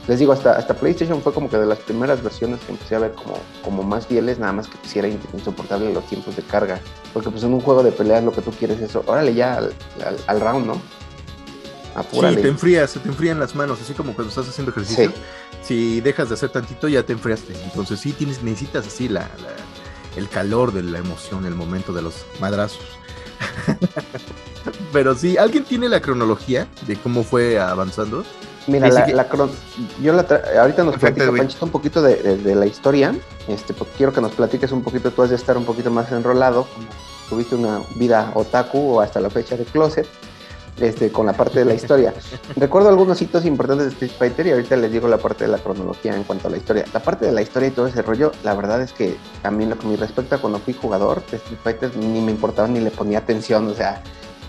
Les 0.08 0.20
digo, 0.20 0.34
hasta, 0.34 0.52
hasta 0.52 0.76
PlayStation 0.76 1.22
fue 1.22 1.34
como 1.34 1.50
que 1.50 1.58
de 1.58 1.65
las 1.65 1.80
primeras 1.80 2.22
versiones 2.22 2.60
que 2.62 2.72
empecé 2.74 2.96
a 2.96 3.00
ver 3.00 3.13
como, 3.13 3.39
como 3.63 3.82
más 3.84 4.06
fieles, 4.06 4.38
nada 4.38 4.54
más 4.54 4.68
que 4.68 4.78
pues, 4.78 4.96
era 4.96 5.08
insoportable 5.08 5.91
los 5.94 6.06
tiempos 6.08 6.36
de 6.36 6.44
carga. 6.44 6.80
Porque 7.13 7.30
pues 7.32 7.44
en 7.44 7.54
un 7.54 7.62
juego 7.62 7.82
de 7.82 7.91
peleas 7.91 8.24
lo 8.24 8.32
que 8.32 8.41
tú 8.41 8.52
quieres 8.52 8.78
es 8.80 8.89
eso, 8.91 9.04
órale 9.08 9.34
ya 9.34 9.56
al, 9.58 9.74
al- 10.06 10.18
al 10.28 10.39
round, 10.41 10.68
¿no? 10.68 10.82
apúrale. 11.96 12.36
Sí, 12.36 12.41
te 12.44 12.48
enfrías, 12.50 12.91
se 12.91 13.00
te 13.00 13.08
enfrían 13.08 13.39
las 13.39 13.56
manos, 13.56 13.80
así 13.82 13.94
como 13.94 14.13
cuando 14.13 14.30
estás 14.30 14.48
haciendo 14.50 14.72
ejercicio. 14.72 15.10
Sí. 15.10 15.15
Si 15.63 16.02
dejas 16.02 16.28
de 16.30 16.36
hacer 16.36 16.50
tantito, 16.50 16.88
ya 16.89 17.04
te 17.04 17.13
enfriaste. 17.13 17.54
Entonces 17.63 18.00
sí 18.02 18.12
tienes, 18.12 18.44
necesitas 18.44 18.86
así 18.86 19.08
la, 19.08 19.22
la- 19.22 19.56
el 20.18 20.28
calor 20.30 20.72
de 20.74 20.84
la 20.84 21.00
emoción, 21.00 21.46
el 21.46 21.56
momento 21.56 21.94
de 21.94 22.02
los 22.02 22.26
madrazos. 22.39 22.82
Pero 24.94 25.15
sí, 25.15 25.38
¿alguien 25.38 25.63
tiene 25.63 25.89
la 25.89 26.02
cronología 26.02 26.68
de 26.88 26.96
cómo 26.98 27.24
fue 27.24 27.60
avanzando? 27.60 28.24
Mira, 28.67 28.88
la, 28.89 29.06
la 29.08 29.30
cron- 29.30 29.51
yo 30.01 30.13
la 30.13 30.28
tra- 30.28 30.58
ahorita 30.58 30.84
nos 30.84 30.93
Perfecto, 30.93 31.23
platica. 31.23 31.38
Panchito 31.43 31.65
un 31.65 31.71
poquito 31.71 32.01
de, 32.01 32.15
de- 32.15 32.38
de 32.38 32.56
la 32.56 32.65
historia, 32.65 33.13
este, 33.47 33.73
porque 33.73 33.93
quiero 33.97 34.12
que 34.13 34.21
nos 34.21 34.32
platiques 34.34 34.71
un 34.71 34.82
poquito, 34.82 35.12
tú 35.12 35.21
has 35.21 35.30
de 35.30 35.36
estar 35.36 35.58
un 35.58 35.65
poquito 35.65 35.91
más 35.91 36.12
enrolado, 36.12 36.67
tuviste 37.30 37.56
una 37.56 37.82
vida 37.95 38.32
otaku 38.34 38.95
o 38.95 39.01
hasta 39.01 39.19
la 39.19 39.30
fecha 39.30 39.56
de 39.56 39.65
closet, 39.65 40.08
este, 40.80 41.10
con 41.12 41.25
la 41.25 41.34
parte 41.34 41.60
de 41.60 41.65
la 41.65 41.73
historia. 41.73 42.13
Recuerdo 42.56 42.89
algunos 42.89 43.21
hitos 43.21 43.45
importantes 43.45 43.86
de 43.86 43.91
Street 43.93 44.12
Fighter 44.17 44.47
y 44.47 44.51
ahorita 44.51 44.75
les 44.75 44.91
digo 44.91 45.08
la 45.08 45.17
parte 45.17 45.45
de 45.45 45.51
la 45.51 45.58
cronología 45.60 46.15
en 46.15 46.23
cuanto 46.23 46.47
a 46.47 46.51
la 46.51 46.58
historia. 46.58 46.84
La 46.93 46.99
parte 47.01 47.25
de 47.28 47.32
la 47.32 47.41
historia 47.41 47.69
y 47.69 47.71
todo 47.71 47.88
ese 47.88 48.01
rollo, 48.01 48.32
la 48.43 48.54
verdad 48.56 48.82
es 48.82 48.91
que 48.91 49.15
a 49.43 49.51
mí 49.51 49.65
lo 49.65 49.78
que 49.78 49.88
me 49.88 49.95
respecta 49.95 50.38
cuando 50.39 50.60
fui 50.60 50.73
jugador 50.73 51.23
de 51.32 51.38
Street 51.38 51.60
Fighter 51.63 51.95
ni 51.97 52.19
me 52.19 52.32
importaba 52.32 52.67
ni 52.67 52.80
le 52.82 52.91
ponía 52.91 53.19
atención, 53.19 53.67
o 53.69 53.73
sea, 53.73 54.01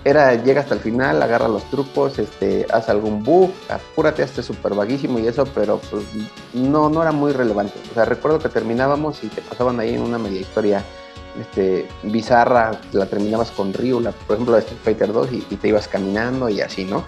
era 0.06 0.34
llega 0.36 0.60
hasta 0.60 0.74
el 0.74 0.80
final, 0.80 1.20
agarra 1.20 1.48
los 1.48 1.68
trucos, 1.68 2.20
este, 2.20 2.64
haz 2.72 2.88
algún 2.88 3.24
bug, 3.24 3.50
apúrate, 3.68 4.22
este 4.22 4.40
súper 4.40 4.72
vaguísimo 4.74 5.18
y 5.18 5.26
eso, 5.26 5.44
pero 5.46 5.80
pues 5.90 6.04
no, 6.54 6.88
no 6.88 7.02
era 7.02 7.10
muy 7.10 7.32
relevante. 7.32 7.74
O 7.90 7.94
sea, 7.94 8.04
recuerdo 8.04 8.38
que 8.38 8.48
terminábamos 8.48 9.24
y 9.24 9.26
te 9.26 9.42
pasaban 9.42 9.80
ahí 9.80 9.94
en 9.94 10.02
una 10.02 10.16
media 10.16 10.40
historia 10.40 10.84
este, 11.40 11.88
bizarra, 12.04 12.80
la 12.92 13.06
terminabas 13.06 13.50
con 13.50 13.74
Ryu, 13.74 13.98
la, 13.98 14.12
por 14.12 14.34
ejemplo, 14.36 14.54
la 14.54 14.60
Street 14.60 14.78
Fighter 14.84 15.12
2 15.12 15.32
y, 15.32 15.46
y 15.50 15.56
te 15.56 15.68
ibas 15.68 15.88
caminando 15.88 16.48
y 16.48 16.60
así, 16.60 16.84
¿no? 16.84 17.04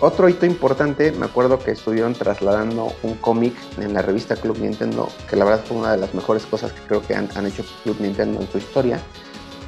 Otro 0.00 0.28
hito 0.28 0.46
importante, 0.46 1.10
me 1.10 1.26
acuerdo 1.26 1.58
que 1.58 1.72
estuvieron 1.72 2.14
trasladando 2.14 2.92
un 3.02 3.14
cómic 3.14 3.52
en 3.78 3.94
la 3.94 4.02
revista 4.02 4.36
Club 4.36 4.58
Nintendo, 4.60 5.08
que 5.28 5.34
la 5.34 5.44
verdad 5.44 5.64
fue 5.66 5.76
una 5.76 5.90
de 5.90 5.98
las 5.98 6.14
mejores 6.14 6.46
cosas 6.46 6.72
que 6.72 6.80
creo 6.82 7.02
que 7.04 7.16
han, 7.16 7.28
han 7.34 7.46
hecho 7.46 7.64
Club 7.82 7.96
Nintendo 7.98 8.40
en 8.40 8.48
su 8.48 8.58
historia. 8.58 9.00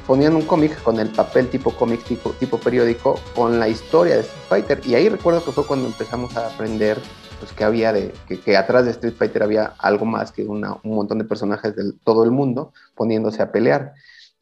Ponían 0.07 0.35
un 0.35 0.41
cómic 0.43 0.81
con 0.83 0.99
el 0.99 1.09
papel 1.09 1.49
tipo 1.49 1.71
cómic, 1.71 2.03
tipo, 2.03 2.31
tipo 2.31 2.57
periódico, 2.57 3.19
con 3.35 3.59
la 3.59 3.67
historia 3.67 4.15
de 4.15 4.21
Street 4.21 4.45
Fighter. 4.49 4.81
Y 4.85 4.95
ahí 4.95 5.09
recuerdo 5.09 5.43
que 5.43 5.51
fue 5.51 5.65
cuando 5.65 5.87
empezamos 5.87 6.35
a 6.35 6.47
aprender 6.47 6.97
pues, 7.39 7.53
que 7.53 7.63
había 7.63 7.93
de, 7.93 8.13
que, 8.27 8.39
que 8.39 8.57
atrás 8.57 8.85
de 8.85 8.91
Street 8.91 9.15
Fighter 9.17 9.43
había 9.43 9.73
algo 9.79 10.05
más 10.05 10.31
que 10.31 10.43
una, 10.43 10.77
un 10.83 10.95
montón 10.95 11.17
de 11.17 11.23
personajes 11.23 11.75
de 11.75 11.93
todo 12.03 12.23
el 12.23 12.31
mundo 12.31 12.73
poniéndose 12.95 13.41
a 13.41 13.51
pelear 13.51 13.93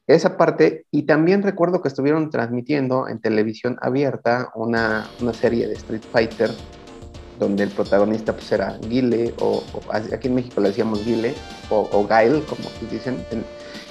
esa 0.07 0.37
parte, 0.37 0.87
y 0.89 1.03
también 1.03 1.43
recuerdo 1.43 1.83
que 1.83 1.87
estuvieron 1.87 2.31
transmitiendo 2.31 3.07
en 3.07 3.19
televisión 3.19 3.77
abierta 3.79 4.51
una, 4.55 5.07
una 5.21 5.33
serie 5.33 5.67
de 5.67 5.75
Street 5.75 6.01
Fighter, 6.11 6.49
donde 7.37 7.61
el 7.65 7.69
protagonista 7.69 8.33
pues 8.33 8.51
era 8.51 8.75
Guile, 8.89 9.35
o, 9.39 9.63
o 9.71 9.93
aquí 9.93 10.27
en 10.27 10.33
México 10.33 10.61
le 10.61 10.69
decíamos 10.69 11.05
Guile, 11.05 11.35
o, 11.69 11.87
o 11.91 12.07
Gail, 12.07 12.43
como 12.45 12.63
dicen, 12.89 13.23
en, 13.29 13.45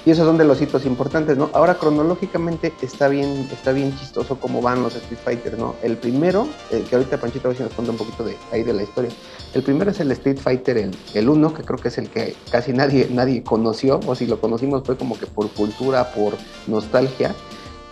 y 0.09 0.11
esos 0.11 0.25
son 0.25 0.39
de 0.39 0.43
los 0.43 0.59
hitos 0.59 0.87
importantes, 0.87 1.37
¿no? 1.37 1.51
Ahora 1.53 1.75
cronológicamente 1.75 2.73
está 2.81 3.09
bien, 3.09 3.47
está 3.51 3.71
bien 3.73 3.95
chistoso 3.95 4.39
cómo 4.39 4.59
van 4.59 4.81
los 4.81 4.95
Street 4.95 5.19
Fighter, 5.23 5.55
¿no? 5.55 5.75
El 5.83 5.97
primero, 5.97 6.47
eh, 6.71 6.83
que 6.89 6.95
ahorita 6.95 7.17
Panchito 7.17 7.47
a 7.47 7.49
ver 7.49 7.57
si 7.57 7.61
nos 7.63 7.73
cuenta 7.73 7.91
un 7.91 7.97
poquito 7.99 8.23
de 8.23 8.35
ahí 8.51 8.63
de 8.63 8.73
la 8.73 8.81
historia. 8.81 9.11
El 9.53 9.61
primero 9.61 9.91
es 9.91 9.99
el 9.99 10.11
Street 10.13 10.39
Fighter, 10.39 10.79
el, 10.79 10.97
el 11.13 11.29
1, 11.29 11.53
que 11.53 11.61
creo 11.61 11.77
que 11.77 11.89
es 11.89 11.99
el 11.99 12.09
que 12.09 12.35
casi 12.49 12.73
nadie, 12.73 13.07
nadie 13.11 13.43
conoció, 13.43 13.99
o 14.07 14.15
si 14.15 14.25
lo 14.25 14.41
conocimos 14.41 14.81
fue 14.83 14.97
como 14.97 15.15
que 15.15 15.27
por 15.27 15.47
cultura, 15.51 16.09
por 16.09 16.33
nostalgia. 16.65 17.35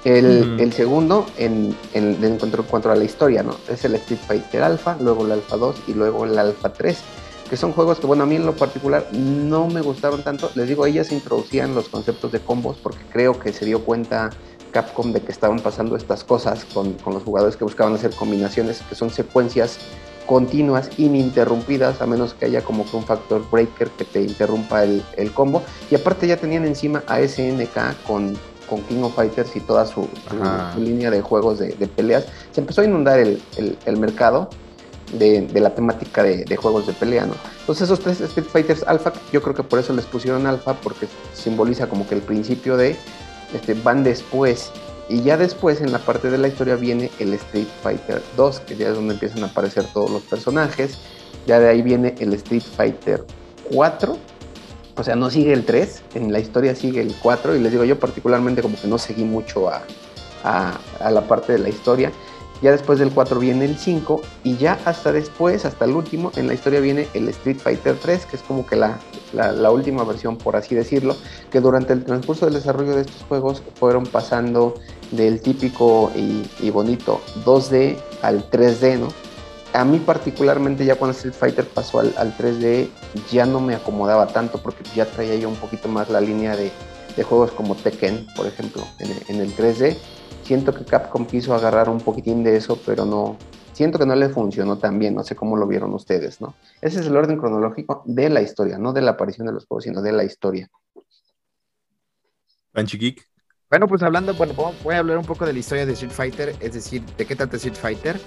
El, 0.03 0.73
segundo, 0.73 1.27
en, 1.37 1.75
en, 1.93 2.17
en 2.23 2.37
cuanto, 2.39 2.57
en 2.57 2.63
cuanto 2.63 2.89
a 2.89 2.95
la 2.95 3.03
historia, 3.03 3.43
¿no? 3.43 3.57
Es 3.69 3.85
el 3.85 3.93
Street 3.93 4.21
Fighter 4.25 4.63
Alpha, 4.63 4.97
luego 4.99 5.23
el 5.23 5.33
Alpha 5.33 5.55
2 5.55 5.83
y 5.87 5.93
luego 5.93 6.25
el 6.25 6.39
Alpha 6.39 6.73
3 6.73 6.97
que 7.49 7.57
son 7.57 7.73
juegos 7.73 7.99
que, 7.99 8.07
bueno, 8.07 8.23
a 8.23 8.25
mí 8.25 8.35
en 8.35 8.45
lo 8.45 8.55
particular 8.55 9.07
no 9.13 9.67
me 9.67 9.81
gustaron 9.81 10.23
tanto. 10.23 10.51
Les 10.55 10.67
digo, 10.67 10.85
ellas 10.85 11.11
introducían 11.11 11.75
los 11.75 11.89
conceptos 11.89 12.31
de 12.31 12.39
combos 12.39 12.77
porque 12.77 13.03
creo 13.11 13.39
que 13.39 13.53
se 13.53 13.65
dio 13.65 13.83
cuenta 13.83 14.29
Capcom 14.71 15.13
de 15.13 15.21
que 15.21 15.31
estaban 15.31 15.59
pasando 15.59 15.95
estas 15.95 16.23
cosas 16.23 16.65
con, 16.65 16.93
con 16.93 17.13
los 17.13 17.23
jugadores 17.23 17.55
que 17.55 17.63
buscaban 17.63 17.93
hacer 17.93 18.11
combinaciones 18.11 18.81
que 18.87 18.95
son 18.95 19.09
secuencias 19.09 19.79
continuas, 20.25 20.89
ininterrumpidas, 20.99 22.01
a 22.01 22.05
menos 22.05 22.33
que 22.33 22.45
haya 22.45 22.61
como 22.61 22.85
que 22.85 22.97
un 22.97 23.03
factor 23.03 23.49
breaker 23.49 23.89
que 23.91 24.03
te 24.03 24.21
interrumpa 24.21 24.83
el, 24.83 25.01
el 25.15 25.31
combo. 25.31 25.63
Y 25.89 25.95
aparte 25.95 26.27
ya 26.27 26.37
tenían 26.37 26.65
encima 26.65 27.01
a 27.07 27.19
SNK 27.19 28.03
con, 28.05 28.37
con 28.69 28.81
King 28.83 29.03
of 29.03 29.15
Fighters 29.15 29.55
y 29.55 29.61
toda 29.61 29.85
su, 29.85 30.01
su, 30.01 30.37
su 30.73 30.81
línea 30.81 31.09
de 31.09 31.21
juegos 31.21 31.59
de, 31.59 31.69
de, 31.69 31.87
peleas. 31.87 32.25
Se 32.51 32.59
empezó 32.59 32.81
a 32.81 32.85
inundar 32.85 33.19
el, 33.19 33.41
el, 33.55 33.77
el 33.85 33.97
mercado 33.97 34.49
de, 35.13 35.47
la 35.59 35.73
temática 35.73 36.23
de, 36.23 36.43
de, 36.43 36.55
juegos 36.55 36.87
de 36.87 36.93
pelea, 36.93 37.25
¿no? 37.25 37.35
Entonces 37.61 37.83
esos 37.83 37.99
tres 37.99 38.21
Street 38.21 38.47
Fighters 38.47 38.83
Alpha, 38.83 39.13
yo 39.31 39.41
creo 39.41 39.55
que 39.55 39.63
por 39.63 39.79
eso 39.79 39.93
les 39.93 40.05
pusieron 40.05 40.45
Alpha, 40.45 40.73
porque 40.81 41.07
simboliza 41.33 41.87
como 41.87 42.07
que 42.07 42.15
el 42.15 42.21
principio 42.21 42.77
de, 42.77 42.95
este, 43.53 43.73
van 43.73 44.03
después, 44.03 44.71
y 45.09 45.21
ya 45.21 45.37
después 45.37 45.79
en 45.81 45.91
la 45.91 45.99
parte 45.99 46.29
de 46.29 46.37
la 46.37 46.49
historia 46.49 46.75
viene 46.75 47.09
el 47.19 47.33
Street 47.33 47.67
Fighter 47.81 48.21
2, 48.35 48.59
que 48.61 48.75
ya 48.75 48.89
es 48.89 48.95
donde 48.95 49.13
empiezan 49.13 49.43
a 49.43 49.47
aparecer 49.47 49.85
todos 49.93 50.11
los 50.11 50.21
personajes, 50.23 50.97
ya 51.45 51.59
de 51.59 51.69
ahí 51.69 51.81
viene 51.81 52.15
el 52.19 52.33
Street 52.33 52.63
Fighter 52.75 53.25
4, 53.71 54.17
o 54.97 55.03
sea, 55.03 55.15
no 55.15 55.29
sigue 55.29 55.53
el 55.53 55.63
3, 55.63 56.01
en 56.15 56.33
la 56.33 56.39
historia 56.39 56.75
sigue 56.75 57.01
el 57.01 57.15
4, 57.21 57.55
y 57.55 57.59
les 57.59 57.71
digo, 57.71 57.85
yo 57.85 57.97
particularmente 57.99 58.61
como 58.61 58.79
que 58.79 58.87
no 58.87 58.97
seguí 58.97 59.23
mucho 59.23 59.69
a, 59.69 59.83
a, 60.43 60.77
a 60.99 61.11
la 61.11 61.21
parte 61.21 61.53
de 61.53 61.59
la 61.59 61.69
historia, 61.69 62.11
ya 62.61 62.71
después 62.71 62.99
del 62.99 63.11
4 63.11 63.39
viene 63.39 63.65
el 63.65 63.77
5 63.77 64.21
y 64.43 64.57
ya 64.57 64.79
hasta 64.85 65.11
después, 65.11 65.65
hasta 65.65 65.85
el 65.85 65.91
último, 65.91 66.31
en 66.35 66.47
la 66.47 66.53
historia 66.53 66.79
viene 66.79 67.07
el 67.13 67.29
Street 67.29 67.57
Fighter 67.57 67.95
3, 68.01 68.25
que 68.25 68.35
es 68.35 68.41
como 68.41 68.65
que 68.65 68.75
la, 68.75 68.99
la, 69.33 69.71
última 69.71 70.03
versión, 70.03 70.37
por 70.37 70.55
así 70.55 70.73
decirlo, 70.73 71.15
que 71.51 71.59
durante 71.59 71.93
el 71.93 72.03
transcurso 72.03 72.45
del 72.45 72.55
desarrollo 72.55 72.95
de 72.95 73.01
estos 73.01 73.21
juegos 73.23 73.61
fueron 73.75 74.05
pasando 74.05 74.73
del 75.11 75.41
típico 75.41 76.11
y, 76.15 76.49
y 76.59 76.69
bonito 76.71 77.21
2D 77.45 77.97
al 78.21 78.49
3D, 78.49 78.99
¿no? 78.99 79.07
A 79.73 79.85
mí 79.85 79.99
particularmente 79.99 80.85
ya 80.85 80.95
cuando 80.95 81.15
Street 81.15 81.35
Fighter 81.35 81.67
pasó 81.67 81.99
al, 81.99 82.13
al 82.17 82.35
3D 82.35 82.87
ya 83.31 83.45
no 83.45 83.59
me 83.59 83.75
acomodaba 83.75 84.27
tanto 84.27 84.59
porque 84.59 84.83
ya 84.95 85.05
traía 85.05 85.35
yo 85.35 85.49
un 85.49 85.55
poquito 85.55 85.87
más 85.87 86.09
la 86.09 86.21
línea 86.21 86.55
de, 86.55 86.71
de 87.15 87.23
juegos 87.23 87.51
como 87.51 87.75
Tekken, 87.75 88.25
por 88.35 88.47
ejemplo, 88.47 88.81
en, 88.99 89.11
en 89.27 89.41
el 89.41 89.55
3D 89.55 89.97
siento 90.47 90.73
que 90.73 90.85
Capcom 90.85 91.25
quiso 91.25 91.53
agarrar 91.53 91.89
un 91.89 91.99
poquitín 91.99 92.43
de 92.43 92.55
eso, 92.55 92.79
pero 92.85 93.05
no, 93.05 93.37
siento 93.73 93.99
que 93.99 94.05
no 94.05 94.15
le 94.15 94.29
funcionó 94.29 94.77
tan 94.77 94.97
bien, 94.97 95.13
no 95.13 95.23
sé 95.23 95.35
cómo 95.35 95.57
lo 95.57 95.67
vieron 95.67 95.93
ustedes, 95.93 96.39
¿no? 96.39 96.55
Ese 96.81 97.01
es 97.01 97.07
el 97.07 97.17
orden 97.17 97.37
cronológico 97.37 98.01
de 98.05 98.29
la 98.29 98.41
historia, 98.41 98.77
no 98.77 98.93
de 98.93 99.01
la 99.01 99.11
aparición 99.11 99.45
de 99.45 99.53
los 99.53 99.65
juegos, 99.65 99.83
sino 99.83 100.01
de 100.01 100.13
la 100.13 100.23
historia. 100.23 100.69
Panchi 102.71 102.97
Geek. 102.97 103.27
Bueno, 103.69 103.87
pues 103.87 104.01
hablando, 104.01 104.33
bueno, 104.33 104.53
voy 104.83 104.95
a 104.95 104.99
hablar 104.99 105.17
un 105.17 105.25
poco 105.25 105.45
de 105.45 105.51
la 105.51 105.59
historia 105.59 105.85
de 105.85 105.91
Street 105.93 106.13
Fighter, 106.13 106.55
es 106.61 106.73
decir, 106.73 107.03
de 107.17 107.25
qué 107.25 107.35
trata 107.35 107.57
Street 107.57 107.75
Fighter. 107.75 108.17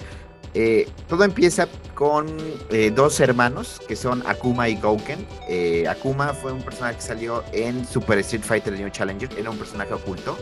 Eh, 0.53 0.87
todo 1.07 1.23
empieza 1.23 1.67
con 1.95 2.27
eh, 2.69 2.91
dos 2.93 3.19
hermanos 3.19 3.81
que 3.87 3.95
son 3.95 4.21
Akuma 4.27 4.69
y 4.69 4.75
Gouken. 4.75 5.25
Eh, 5.49 5.87
Akuma 5.87 6.33
fue 6.33 6.51
un 6.51 6.61
personaje 6.61 6.97
que 6.97 7.01
salió 7.01 7.43
en 7.53 7.85
Super 7.85 8.19
Street 8.19 8.43
Fighter 8.43 8.73
New 8.73 8.89
Challenger, 8.89 9.29
era 9.37 9.49
un 9.49 9.57
personaje 9.57 9.93
oculto. 9.93 10.37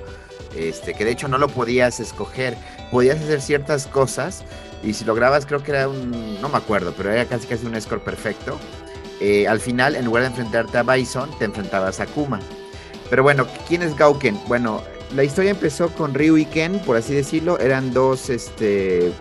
Este, 0.56 0.94
que 0.94 1.06
de 1.06 1.12
hecho 1.12 1.28
no 1.28 1.38
lo 1.38 1.48
podías 1.48 2.00
escoger, 2.00 2.58
podías 2.92 3.20
hacer 3.20 3.42
ciertas 3.42 3.86
cosas 3.86 4.44
y 4.84 4.94
si 4.94 5.06
lograbas 5.06 5.46
creo 5.46 5.62
que 5.62 5.72
era 5.72 5.88
un, 5.88 6.42
no 6.42 6.50
me 6.50 6.58
acuerdo, 6.58 6.94
pero 6.96 7.12
era 7.12 7.26
casi 7.26 7.48
casi 7.48 7.66
un 7.66 7.80
score 7.80 8.02
perfecto. 8.02 8.58
Eh, 9.22 9.48
al 9.48 9.60
final, 9.60 9.96
en 9.96 10.06
lugar 10.06 10.24
de 10.24 10.30
enfrentarte 10.30 10.78
a 10.78 10.84
Bison, 10.84 11.30
te 11.38 11.46
enfrentabas 11.46 12.00
a 12.00 12.06
Kuma. 12.06 12.40
Pero 13.10 13.24
bueno, 13.24 13.46
¿quién 13.68 13.82
es 13.82 13.96
Gauken? 13.96 14.40
Bueno, 14.48 14.82
la 15.16 15.24
historia 15.24 15.52
empezó 15.52 15.90
con 15.90 16.14
Ryu 16.14 16.38
y 16.38 16.46
Ken, 16.46 16.80
por 16.80 16.96
así 16.96 17.14
decirlo, 17.14 17.60
eran 17.60 17.92
dos 17.92 18.30
este, 18.30 19.12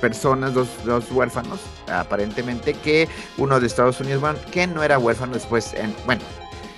personas, 0.00 0.54
dos, 0.54 0.68
dos 0.84 1.10
huérfanos, 1.12 1.60
aparentemente, 1.88 2.74
que 2.74 3.08
uno 3.36 3.60
de 3.60 3.66
Estados 3.66 4.00
Unidos, 4.00 4.20
bueno, 4.20 4.38
Ken 4.50 4.74
no 4.74 4.82
era 4.82 4.98
huérfano 4.98 5.34
después, 5.34 5.74
en, 5.74 5.94
bueno, 6.06 6.22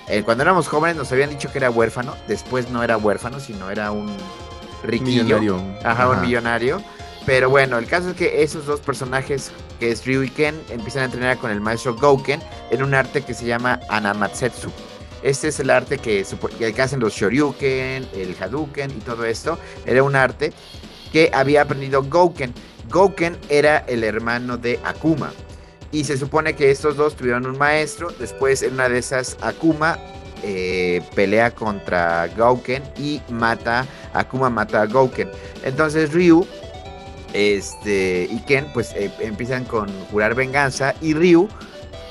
eh, 0.09 0.23
cuando 0.23 0.43
éramos 0.43 0.67
jóvenes 0.67 0.97
nos 0.97 1.11
habían 1.11 1.29
dicho 1.29 1.51
que 1.51 1.59
era 1.59 1.69
huérfano, 1.69 2.15
después 2.27 2.69
no 2.69 2.83
era 2.83 2.97
huérfano, 2.97 3.39
sino 3.39 3.69
era 3.69 3.91
un 3.91 4.11
riquillo. 4.83 5.23
Millonario. 5.23 5.55
Ajá, 5.83 5.91
Ajá, 5.91 6.09
un 6.09 6.21
millonario. 6.21 6.81
Pero 7.25 7.49
bueno, 7.49 7.77
el 7.77 7.85
caso 7.85 8.09
es 8.09 8.15
que 8.15 8.41
esos 8.41 8.65
dos 8.65 8.79
personajes, 8.79 9.51
que 9.79 9.91
es 9.91 10.05
Ryu 10.05 10.23
y 10.23 10.29
Ken, 10.29 10.59
empiezan 10.69 11.03
a 11.03 11.05
entrenar 11.05 11.37
con 11.37 11.51
el 11.51 11.61
maestro 11.61 11.95
Gouken 11.95 12.41
en 12.71 12.81
un 12.83 12.93
arte 12.93 13.21
que 13.21 13.33
se 13.33 13.45
llama 13.45 13.79
Anamatsetsu. 13.89 14.71
Este 15.21 15.49
es 15.49 15.59
el 15.59 15.69
arte 15.69 15.97
que, 15.97 16.25
que 16.57 16.81
hacen 16.81 16.99
los 16.99 17.13
Shoryuken, 17.13 18.07
el 18.13 18.35
Hadouken 18.39 18.91
y 18.91 19.01
todo 19.01 19.25
esto. 19.25 19.59
Era 19.85 20.01
un 20.01 20.15
arte 20.15 20.53
que 21.11 21.29
había 21.33 21.63
aprendido 21.63 22.03
Gouken. 22.03 22.53
Gouken 22.89 23.37
era 23.49 23.79
el 23.79 24.03
hermano 24.03 24.57
de 24.57 24.79
Akuma. 24.83 25.31
Y 25.91 26.03
se 26.03 26.17
supone 26.17 26.55
que 26.55 26.71
estos 26.71 26.95
dos 26.95 27.15
tuvieron 27.15 27.45
un 27.45 27.57
maestro. 27.57 28.09
Después, 28.19 28.61
en 28.61 28.73
una 28.73 28.89
de 28.89 28.99
esas, 28.99 29.37
Akuma 29.41 29.97
eh, 30.43 31.01
pelea 31.15 31.51
contra 31.51 32.27
Gouken 32.27 32.83
y 32.97 33.21
mata. 33.29 33.85
Akuma 34.13 34.49
mata 34.49 34.81
a 34.81 34.85
Gouken. 34.85 35.29
Entonces, 35.63 36.13
Ryu 36.13 36.45
este, 37.33 38.27
y 38.29 38.39
Ken 38.47 38.67
pues 38.73 38.91
eh, 38.93 39.11
empiezan 39.19 39.65
con 39.65 39.89
jurar 40.11 40.33
venganza 40.33 40.95
y 41.01 41.13
Ryu 41.13 41.47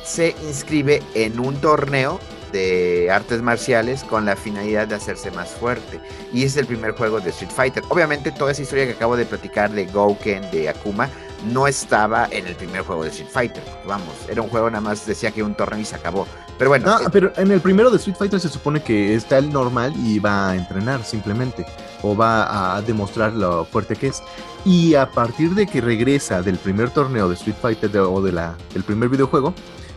se 0.04 0.34
inscribe 0.46 1.02
en 1.14 1.40
un 1.40 1.60
torneo 1.60 2.20
de 2.52 3.10
artes 3.10 3.42
marciales 3.42 4.04
con 4.04 4.24
la 4.24 4.36
finalidad 4.36 4.88
de 4.88 4.94
hacerse 4.94 5.30
más 5.32 5.50
fuerte. 5.50 6.00
Y 6.32 6.44
es 6.44 6.56
el 6.56 6.66
primer 6.66 6.92
juego 6.92 7.20
de 7.20 7.30
Street 7.30 7.50
Fighter. 7.50 7.82
Obviamente 7.90 8.32
toda 8.32 8.52
esa 8.52 8.62
historia 8.62 8.86
que 8.86 8.92
acabo 8.92 9.16
de 9.16 9.26
platicar 9.26 9.70
de 9.70 9.84
Gouken, 9.86 10.50
de 10.50 10.68
Akuma, 10.68 11.10
no 11.46 11.66
estaba 11.66 12.28
en 12.30 12.46
el 12.46 12.54
primer 12.54 12.82
juego 12.82 13.04
de 13.04 13.10
Street 13.10 13.30
Fighter. 13.30 13.62
Vamos, 13.86 14.14
era 14.28 14.42
un 14.42 14.48
juego 14.48 14.70
nada 14.70 14.80
más 14.80 15.06
decía 15.06 15.30
que 15.30 15.42
un 15.42 15.54
torneo 15.54 15.80
y 15.80 15.84
se 15.84 15.96
acabó. 15.96 16.26
Pero 16.58 16.70
bueno. 16.70 16.86
No, 16.86 17.10
pero 17.10 17.32
en 17.36 17.52
el 17.52 17.60
primero 17.60 17.90
de 17.90 17.96
Street 17.96 18.16
Fighter 18.16 18.40
se 18.40 18.48
supone 18.48 18.82
que 18.82 19.14
está 19.14 19.38
el 19.38 19.52
normal 19.52 19.92
y 19.96 20.18
va 20.18 20.50
a 20.50 20.56
entrenar 20.56 21.04
simplemente. 21.04 21.64
O 22.02 22.16
va 22.16 22.76
a 22.76 22.82
demostrar 22.82 23.32
lo 23.32 23.64
fuerte 23.64 23.96
que 23.96 24.08
es. 24.08 24.22
Y 24.64 24.94
a 24.94 25.10
partir 25.10 25.54
de 25.54 25.66
que 25.66 25.80
regresa 25.80 26.42
del 26.42 26.56
primer 26.56 26.90
torneo 26.90 27.28
de 27.28 27.34
Street 27.34 27.56
Fighter 27.60 27.96
o 27.98 28.20
de 28.20 28.32
la, 28.32 28.56
del 28.74 28.82
primer 28.82 29.08
videojuego, 29.08 29.54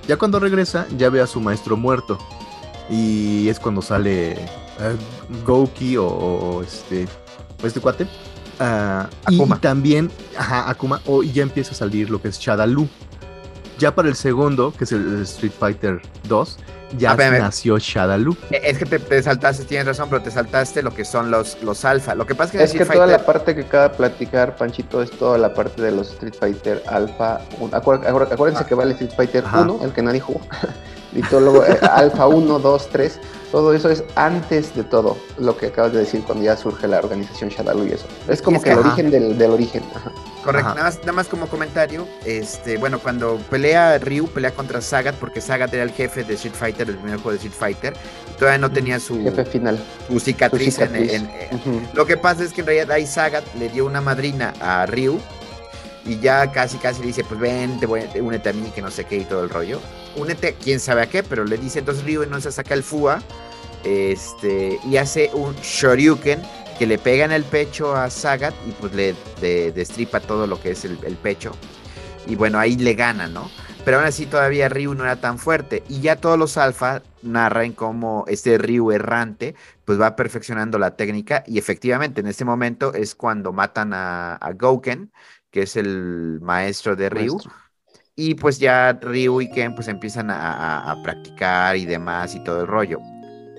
ya 0.07 0.17
cuando 0.17 0.39
regresa, 0.39 0.87
ya 0.97 1.09
ve 1.09 1.21
a 1.21 1.27
su 1.27 1.39
maestro 1.39 1.77
muerto. 1.77 2.17
Y 2.89 3.47
es 3.49 3.59
cuando 3.59 3.81
sale 3.81 4.37
uh, 4.79 5.45
Gouki 5.45 5.97
o, 5.97 6.61
este, 6.63 7.07
este 7.63 7.79
cuate. 7.79 8.07
Uh, 8.61 9.07
y 9.31 9.49
también, 9.59 10.11
ajá, 10.37 10.69
Akuma, 10.69 11.01
o 11.07 11.23
ya 11.23 11.41
empieza 11.41 11.71
a 11.71 11.73
salir 11.73 12.11
lo 12.11 12.21
que 12.21 12.27
es 12.27 12.39
Shadaloo. 12.39 12.87
Ya 13.79 13.95
para 13.95 14.07
el 14.07 14.15
segundo, 14.15 14.71
que 14.71 14.83
es 14.83 14.91
el 14.91 15.23
Street 15.23 15.53
Fighter 15.57 15.99
2, 16.27 16.57
ya 16.99 17.13
ah, 17.13 17.15
nació 17.15 17.79
Shadaloo. 17.79 18.37
Eh, 18.51 18.61
es 18.63 18.77
que 18.77 18.85
te, 18.85 19.23
saltaste, 19.23 19.65
tienes 19.65 19.87
razón, 19.87 20.09
pero 20.11 20.21
te 20.21 20.29
saltaste 20.29 20.83
lo 20.83 20.93
que 20.93 21.05
son 21.05 21.31
los, 21.31 21.57
los 21.63 21.83
alfa. 21.85 22.13
Lo 22.13 22.27
que 22.27 22.35
pasa 22.35 22.63
es 22.63 22.71
que, 22.71 22.83
es 22.83 22.87
que 22.87 22.93
toda 22.93 23.07
la 23.07 23.25
parte 23.25 23.55
que 23.55 23.61
acaba 23.61 23.89
de 23.89 23.95
platicar, 23.95 24.55
Panchito, 24.55 25.01
es 25.01 25.09
toda 25.09 25.39
la 25.39 25.55
parte 25.55 25.81
de 25.81 25.91
los 25.93 26.11
Street 26.11 26.35
Fighter 26.39 26.83
Alpha. 26.87 27.41
acuérdense 27.71 28.61
ah. 28.61 28.65
que 28.67 28.75
va 28.75 28.83
el 28.83 28.91
Street 28.91 29.13
Fighter 29.15 29.43
1, 29.43 29.79
el 29.83 29.91
que 29.91 30.01
nadie 30.03 30.19
jugó. 30.19 30.41
y 31.13 31.21
todo 31.23 31.41
luego 31.41 31.65
eh, 31.65 31.77
Alpha 31.81 32.27
1, 32.27 32.59
2, 32.59 32.89
3. 32.91 33.19
Todo 33.51 33.73
eso 33.73 33.89
es 33.89 34.03
antes 34.15 34.73
de 34.75 34.83
todo 34.83 35.17
lo 35.37 35.57
que 35.57 35.67
acabas 35.67 35.91
de 35.91 35.99
decir 35.99 36.23
cuando 36.23 36.45
ya 36.45 36.55
surge 36.55 36.87
la 36.87 36.99
organización 36.99 37.49
Shadaloo 37.49 37.85
y 37.85 37.91
eso. 37.91 38.05
Es 38.29 38.41
como 38.41 38.61
que, 38.61 38.71
el 38.71 38.79
origen 38.79 39.11
del, 39.11 39.37
del 39.37 39.51
origen. 39.51 39.83
Correcto, 40.43 40.69
nada 40.69 40.83
más, 40.85 40.99
nada 40.99 41.11
más, 41.11 41.27
como 41.27 41.47
comentario, 41.47 42.07
este, 42.25 42.77
bueno, 42.77 42.99
cuando 42.99 43.37
pelea 43.49 43.97
Ryu, 43.99 44.27
pelea 44.27 44.51
contra 44.51 44.81
Sagat, 44.81 45.15
porque 45.15 45.39
Sagat 45.39 45.71
era 45.73 45.83
el 45.83 45.91
jefe 45.91 46.23
de 46.23 46.33
Street 46.33 46.55
Fighter, 46.55 46.89
el 46.89 46.95
primer 46.95 47.17
juego 47.17 47.31
de 47.31 47.35
Street 47.37 47.53
Fighter, 47.53 47.93
y 48.29 48.39
todavía 48.39 48.57
no 48.57 48.71
tenía 48.71 48.99
su 48.99 49.21
jefe 49.21 49.45
final. 49.45 49.79
Su 50.07 50.19
cicatriz, 50.19 50.79
En, 50.79 51.29
Lo 51.93 52.05
que 52.05 52.17
pasa 52.17 52.43
es 52.43 52.53
que 52.53 52.61
en 52.61 52.67
realidad 52.67 52.91
ahí 52.91 53.05
Sagat 53.05 53.43
le 53.55 53.69
dio 53.69 53.85
una 53.85 54.01
madrina 54.01 54.53
a 54.59 54.85
Ryu, 54.87 55.19
y 56.05 56.19
ya 56.19 56.51
casi 56.51 56.77
casi 56.77 57.01
le 57.01 57.07
dice, 57.07 57.23
pues 57.23 57.39
ven, 57.39 57.79
te 57.79 57.85
voy, 57.85 58.01
únete 58.19 58.49
a 58.49 58.53
mí, 58.53 58.71
que 58.73 58.81
no 58.81 58.89
sé 58.89 59.05
qué 59.05 59.17
y 59.17 59.25
todo 59.25 59.43
el 59.43 59.49
rollo. 59.49 59.79
Únete, 60.15 60.55
quién 60.61 60.79
sabe 60.79 61.03
a 61.03 61.09
qué, 61.09 61.23
pero 61.23 61.45
le 61.45 61.57
dice 61.57 61.79
entonces 61.79 62.03
Ryu 62.03 62.23
se 62.39 62.51
saca 62.51 62.73
el 62.73 62.83
FUA 62.83 63.21
este, 63.83 64.79
y 64.83 64.97
hace 64.97 65.29
un 65.33 65.55
Shoryuken 65.55 66.41
que 66.77 66.87
le 66.87 66.97
pega 66.97 67.25
en 67.25 67.31
el 67.31 67.43
pecho 67.43 67.95
a 67.95 68.09
Sagat 68.09 68.53
y 68.67 68.71
pues 68.71 68.93
le 68.93 69.13
destripa 69.71 70.19
todo 70.19 70.47
lo 70.47 70.59
que 70.59 70.71
es 70.71 70.83
el, 70.85 70.97
pecho. 70.97 71.51
Y 72.25 72.35
bueno, 72.35 72.57
ahí 72.59 72.75
le 72.75 72.95
gana, 72.95 73.27
¿no? 73.27 73.49
Pero 73.85 73.97
aún 73.97 74.05
así 74.05 74.25
todavía 74.25 74.69
Ryu 74.69 74.93
no 74.93 75.03
era 75.03 75.21
tan 75.21 75.37
fuerte. 75.37 75.83
Y 75.89 76.01
ya 76.01 76.15
todos 76.15 76.37
los 76.37 76.57
alfa 76.57 77.01
narran 77.21 77.73
cómo 77.73 78.25
este 78.27 78.57
Ryu 78.57 78.91
errante 78.91 79.55
pues 79.85 79.99
va 79.99 80.15
perfeccionando 80.15 80.79
la 80.79 80.95
técnica. 80.95 81.43
Y 81.45 81.59
efectivamente 81.59 82.21
en 82.21 82.27
este 82.27 82.45
momento 82.45 82.93
es 82.93 83.15
cuando 83.15 83.53
matan 83.53 83.93
a, 83.93 84.35
a 84.35 84.53
Gouken 84.53 85.11
que 85.51 85.63
es 85.63 85.75
el 85.75 86.39
maestro 86.41 86.95
de 86.95 87.09
Ryu. 87.09 87.37
Y 88.15 88.35
pues 88.35 88.59
ya 88.59 88.93
Ryu 89.01 89.41
y 89.41 89.49
Ken 89.49 89.75
pues 89.75 89.87
empiezan 89.87 90.29
a, 90.29 90.95
practicar 91.03 91.77
y 91.77 91.85
demás 91.85 92.35
y 92.35 92.43
todo 92.43 92.61
el 92.61 92.67
rollo. 92.67 92.99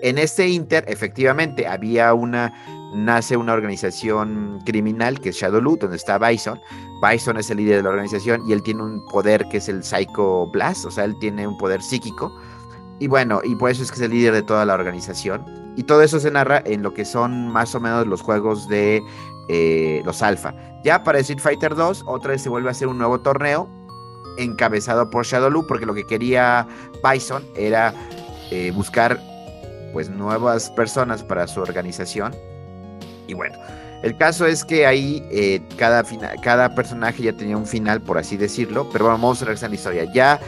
En 0.03 0.19
este 0.19 0.49
Inter, 0.49 0.85
efectivamente, 0.89 1.67
había 1.67 2.13
una, 2.13 2.53
nace 2.95 3.37
una 3.37 3.53
organización 3.53 4.61
criminal 4.67 5.21
que 5.21 5.29
es 5.29 5.37
Shadowloo, 5.37 5.77
donde 5.77 5.97
está 5.97 6.19
Bison. 6.19 6.59
Bison 7.01 7.37
es 7.37 7.51
el 7.51 7.59
líder 7.59 7.77
de 7.77 7.83
la 7.85 7.91
organización 7.91 8.43
y 8.49 8.53
él 8.53 8.63
tiene 8.63 8.83
un 8.83 9.05
poder 9.07 9.47
que 9.49 9.59
es 9.59 9.69
el 9.69 9.83
Psycho 9.83 10.49
Blast, 10.49 10.87
o 10.87 10.91
sea, 10.91 11.05
él 11.05 11.17
tiene 11.21 11.47
un 11.47 11.57
poder 11.57 11.83
psíquico. 11.83 12.33
Y 12.99 13.09
bueno, 13.09 13.41
y 13.43 13.55
por 13.57 13.71
eso 13.71 13.83
es 13.83 13.91
que 13.91 13.97
es 13.97 14.03
el 14.03 14.13
líder 14.13 14.35
de 14.35 14.43
toda 14.43 14.65
la 14.65 14.75
organización. 14.75 15.45
Y 15.77 15.85
todo 15.85 16.03
eso 16.03 16.21
se 16.21 16.31
narra 16.31 16.63
en 16.67 16.83
lo 16.83 16.95
que 16.95 17.05
son 17.05 17.49
más 17.49 17.75
o 17.75 17.81
menos 17.81 18.07
los 18.07 18.21
juegos 18.21 18.69
de 18.69 19.03
eh, 19.49 20.03
los 20.05 20.23
alfa. 20.23 20.55
Ya 20.85 21.03
para 21.03 21.19
Street 21.21 21.41
Fighter 21.41 21.75
2, 21.75 22.05
otra 22.07 22.33
vez 22.33 22.43
se 22.43 22.49
vuelve 22.49 22.69
a 22.69 22.73
hacer 22.73 22.89
un 22.89 22.99
nuevo 22.99 23.21
torneo 23.21 23.69
encabezado 24.39 25.11
por 25.11 25.25
Shadowloo, 25.25 25.67
porque 25.67 25.87
lo 25.87 25.95
que 25.95 26.07
quería 26.07 26.67
Bison 27.03 27.45
era 27.55 27.95
eh, 28.51 28.71
buscar 28.75 29.21
pues 29.93 30.09
nuevas 30.09 30.71
personas 30.71 31.23
para 31.23 31.47
su 31.47 31.61
organización. 31.61 32.35
Y 33.27 33.35
bueno, 33.35 33.57
el 34.03 34.17
caso 34.17 34.47
es 34.47 34.65
que 34.65 34.87
ahí 34.87 35.27
eh, 35.31 35.61
cada, 35.77 36.03
cada 36.43 36.75
personaje 36.75 37.23
ya 37.23 37.33
tenía 37.33 37.57
un 37.57 37.67
final, 37.67 38.01
por 38.01 38.19
así 38.19 38.37
decirlo, 38.37 38.89
pero 38.93 39.07
vamos 39.07 39.43
a 39.43 39.47
regresar 39.47 39.67
a 39.67 39.71
la 39.71 39.75
historia. 39.75 40.13
Ya 40.13 40.41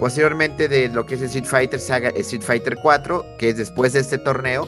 posteriormente 0.00 0.68
de 0.68 0.88
lo 0.88 1.06
que 1.06 1.14
es 1.14 1.22
Street 1.22 1.44
Fighter 1.44 1.80
Saga, 1.80 2.08
Street 2.10 2.42
Fighter 2.42 2.76
4, 2.82 3.24
que 3.38 3.50
es 3.50 3.56
después 3.56 3.92
de 3.92 4.00
este 4.00 4.18
torneo, 4.18 4.66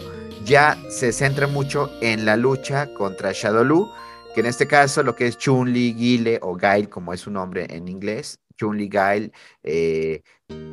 ya 0.48 0.78
se 0.88 1.12
centra 1.12 1.46
mucho 1.46 1.90
en 2.00 2.24
la 2.24 2.36
lucha 2.36 2.92
contra 2.94 3.32
Shadowloo, 3.32 3.92
que 4.34 4.40
en 4.40 4.46
este 4.46 4.66
caso 4.66 5.02
lo 5.02 5.14
que 5.14 5.26
es 5.26 5.36
Chun-Li, 5.36 5.92
Guile 5.92 6.38
o 6.42 6.54
Gail, 6.56 6.88
como 6.88 7.12
es 7.12 7.20
su 7.20 7.30
nombre 7.30 7.66
en 7.68 7.86
inglés, 7.86 8.40
Chun-Li, 8.56 8.88
Gail, 8.88 9.30
eh, 9.62 10.22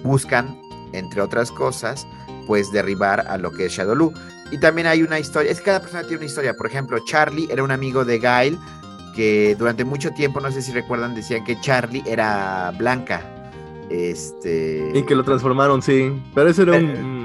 buscan, 0.01 0.57
entre 0.93 1.21
otras 1.21 1.51
cosas, 1.51 2.07
pues 2.47 2.71
derribar 2.71 3.27
a 3.27 3.37
lo 3.37 3.51
que 3.51 3.65
es 3.65 3.73
Shadowloo. 3.73 4.13
Y 4.51 4.59
también 4.59 4.87
hay 4.87 5.01
una 5.01 5.19
historia, 5.19 5.51
es 5.51 5.59
que 5.59 5.65
cada 5.65 5.81
persona 5.81 6.03
tiene 6.03 6.17
una 6.17 6.25
historia, 6.25 6.53
por 6.53 6.67
ejemplo, 6.67 6.97
Charlie 7.05 7.47
era 7.51 7.61
un 7.61 7.71
amigo 7.71 8.05
de 8.05 8.19
Gail, 8.19 8.57
que 9.13 9.55
durante 9.59 9.83
mucho 9.83 10.11
tiempo, 10.11 10.39
no 10.39 10.51
sé 10.51 10.61
si 10.61 10.71
recuerdan, 10.71 11.15
decían 11.15 11.43
que 11.43 11.59
Charlie 11.59 12.03
era 12.05 12.71
blanca. 12.77 13.21
Este. 13.89 14.91
Y 14.93 15.03
que 15.03 15.15
lo 15.15 15.23
transformaron, 15.23 15.81
sí. 15.81 16.11
Pero 16.33 16.49
eso 16.49 16.63
era 16.63 16.77
un 16.77 17.24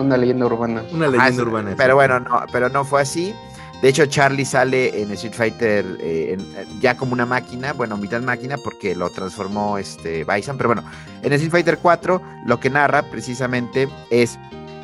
una 0.00 0.16
leyenda 0.16 0.46
urbana. 0.46 0.82
Una 0.92 1.08
leyenda 1.08 1.42
urbana. 1.42 1.74
Pero 1.76 1.94
bueno, 1.94 2.20
no, 2.20 2.42
pero 2.52 2.68
no 2.68 2.84
fue 2.84 3.02
así. 3.02 3.34
De 3.82 3.88
hecho, 3.88 4.04
Charlie 4.06 4.44
sale 4.44 5.00
en 5.00 5.10
Street 5.12 5.32
Fighter 5.32 5.96
eh, 6.00 6.36
ya 6.80 6.96
como 6.98 7.14
una 7.14 7.24
máquina, 7.24 7.72
bueno, 7.72 7.96
mitad 7.96 8.20
máquina, 8.20 8.58
porque 8.58 8.94
lo 8.94 9.08
transformó 9.08 9.78
este 9.78 10.24
Bison. 10.24 10.58
Pero 10.58 10.68
bueno, 10.68 10.84
en 11.22 11.32
Street 11.32 11.50
Fighter 11.50 11.78
4 11.78 12.20
lo 12.44 12.60
que 12.60 12.68
narra 12.68 13.02
precisamente 13.02 13.88
es 14.10 14.38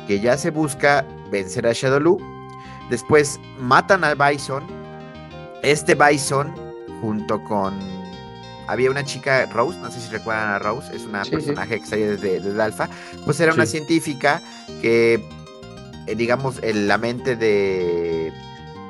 que 0.07 0.19
ya 0.19 0.35
se 0.37 0.49
busca 0.49 1.05
vencer 1.29 1.67
a 1.67 1.73
Shadowloo. 1.73 2.17
Después 2.89 3.39
matan 3.59 4.03
al 4.03 4.15
Bison. 4.15 4.63
Este 5.61 5.93
Bison, 5.93 6.53
junto 7.01 7.43
con. 7.43 7.96
Había 8.67 8.91
una 8.91 9.03
chica, 9.03 9.45
Rose, 9.47 9.77
no 9.79 9.91
sé 9.91 9.99
si 9.99 10.09
recuerdan 10.09 10.49
a 10.49 10.59
Rose, 10.59 10.95
es 10.95 11.03
una 11.03 11.23
personaje 11.23 11.79
que 11.79 11.85
sale 11.85 12.17
desde, 12.17 12.39
desde 12.41 12.61
Alpha. 12.61 12.89
Pues 13.25 13.39
era 13.39 13.53
una 13.53 13.65
científica 13.65 14.41
que, 14.81 15.23
eh, 16.05 16.15
digamos, 16.15 16.59
en 16.61 16.87
la 16.87 16.97
mente 16.97 17.35
de, 17.35 18.31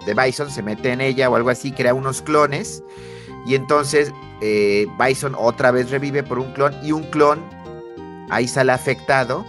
de 0.05 0.13
Bison 0.13 0.49
se 0.49 0.63
mete 0.63 0.91
en 0.91 1.01
ella 1.01 1.29
o 1.29 1.35
algo 1.35 1.49
así, 1.49 1.71
crea 1.71 1.93
unos 1.93 2.21
clones. 2.21 2.83
Y 3.45 3.55
entonces 3.55 4.11
eh, 4.41 4.87
Bison 4.99 5.35
otra 5.37 5.71
vez 5.71 5.89
revive 5.89 6.23
por 6.23 6.39
un 6.39 6.51
clon 6.53 6.75
y 6.83 6.91
un 6.91 7.03
clon 7.03 7.41
ahí 8.29 8.47
sale 8.47 8.71
afectado. 8.71 9.45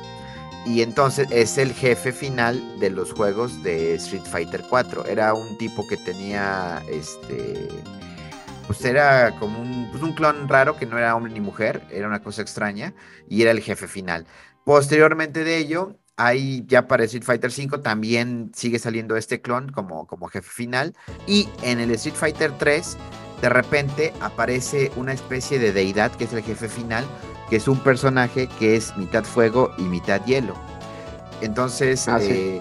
Y 0.66 0.82
entonces 0.82 1.28
es 1.30 1.56
el 1.56 1.72
jefe 1.72 2.12
final 2.12 2.78
de 2.78 2.90
los 2.90 3.12
juegos 3.12 3.62
de 3.62 3.94
Street 3.94 4.24
Fighter 4.24 4.62
4. 4.68 5.06
Era 5.06 5.32
un 5.32 5.56
tipo 5.56 5.86
que 5.86 5.96
tenía 5.96 6.82
este. 6.90 7.68
Pues 8.68 8.84
era 8.84 9.34
como 9.40 9.60
un, 9.60 9.88
pues 9.90 10.02
un 10.04 10.12
clon 10.12 10.48
raro 10.48 10.76
que 10.76 10.86
no 10.86 10.96
era 10.96 11.16
hombre 11.16 11.32
ni 11.32 11.40
mujer, 11.40 11.82
era 11.90 12.06
una 12.06 12.22
cosa 12.22 12.42
extraña, 12.42 12.94
y 13.28 13.42
era 13.42 13.50
el 13.50 13.60
jefe 13.60 13.88
final. 13.88 14.26
Posteriormente 14.64 15.42
de 15.42 15.56
ello, 15.56 15.96
Ahí 16.20 16.64
ya 16.66 16.88
para 16.88 17.04
Street 17.04 17.22
Fighter 17.22 17.52
5 17.52 17.78
también 17.78 18.50
sigue 18.52 18.80
saliendo 18.80 19.16
este 19.16 19.40
clon 19.40 19.70
como, 19.70 20.08
como 20.08 20.26
jefe 20.26 20.50
final. 20.50 20.96
Y 21.28 21.48
en 21.62 21.78
el 21.78 21.92
Street 21.92 22.16
Fighter 22.16 22.50
3, 22.58 22.96
de 23.40 23.48
repente 23.48 24.12
aparece 24.20 24.90
una 24.96 25.12
especie 25.12 25.60
de 25.60 25.72
deidad 25.72 26.10
que 26.10 26.24
es 26.24 26.32
el 26.32 26.42
jefe 26.42 26.68
final, 26.68 27.04
que 27.48 27.54
es 27.54 27.68
un 27.68 27.78
personaje 27.78 28.48
que 28.58 28.74
es 28.74 28.96
mitad 28.96 29.22
fuego 29.22 29.70
y 29.78 29.82
mitad 29.82 30.24
hielo. 30.24 30.54
Entonces, 31.40 32.08
ah, 32.08 32.18
eh, 32.20 32.60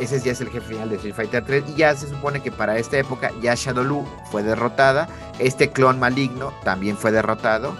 ese 0.00 0.20
ya 0.20 0.32
es 0.32 0.40
el 0.40 0.50
jefe 0.50 0.74
final 0.74 0.88
de 0.88 0.96
Street 0.96 1.14
Fighter 1.14 1.44
3. 1.44 1.64
Y 1.68 1.74
ya 1.74 1.94
se 1.94 2.08
supone 2.08 2.40
que 2.42 2.50
para 2.50 2.78
esta 2.78 2.98
época 2.98 3.30
ya 3.40 3.54
Shadowloo 3.54 4.06
fue 4.30 4.42
derrotada. 4.42 5.08
Este 5.38 5.70
clon 5.70 5.98
maligno 5.98 6.52
también 6.64 6.96
fue 6.96 7.12
derrotado. 7.12 7.76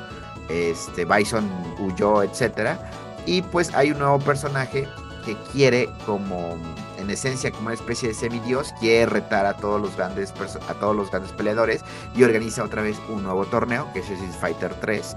Este 0.48 1.04
Bison 1.04 1.48
huyó, 1.78 2.22
etcétera. 2.22 2.78
Y 3.26 3.42
pues 3.42 3.72
hay 3.74 3.92
un 3.92 3.98
nuevo 3.98 4.18
personaje 4.18 4.88
que 5.24 5.36
quiere 5.52 5.88
como 6.04 6.56
en 6.98 7.10
esencia 7.10 7.50
como 7.50 7.66
una 7.66 7.74
especie 7.74 8.08
de 8.08 8.14
semidios, 8.14 8.72
quiere 8.80 9.06
retar 9.06 9.46
a 9.46 9.54
todos 9.54 9.80
los 9.80 9.96
grandes 9.96 10.32
a 10.68 10.74
todos 10.74 10.94
los 10.94 11.10
grandes 11.10 11.32
peleadores 11.32 11.82
y 12.14 12.22
organiza 12.22 12.62
otra 12.62 12.82
vez 12.82 12.96
un 13.08 13.22
nuevo 13.22 13.44
torneo 13.46 13.88
que 13.92 14.00
es 14.00 14.10
Street 14.10 14.32
Fighter 14.40 14.74
3 14.80 15.16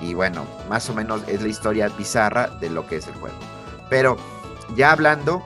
y 0.00 0.14
bueno, 0.14 0.46
más 0.68 0.88
o 0.90 0.94
menos 0.94 1.22
es 1.26 1.42
la 1.42 1.48
historia 1.48 1.88
bizarra 1.88 2.48
de 2.60 2.70
lo 2.70 2.86
que 2.86 2.96
es 2.96 3.06
el 3.06 3.14
juego. 3.14 3.36
Pero 3.88 4.16
ya 4.74 4.92
hablando, 4.92 5.42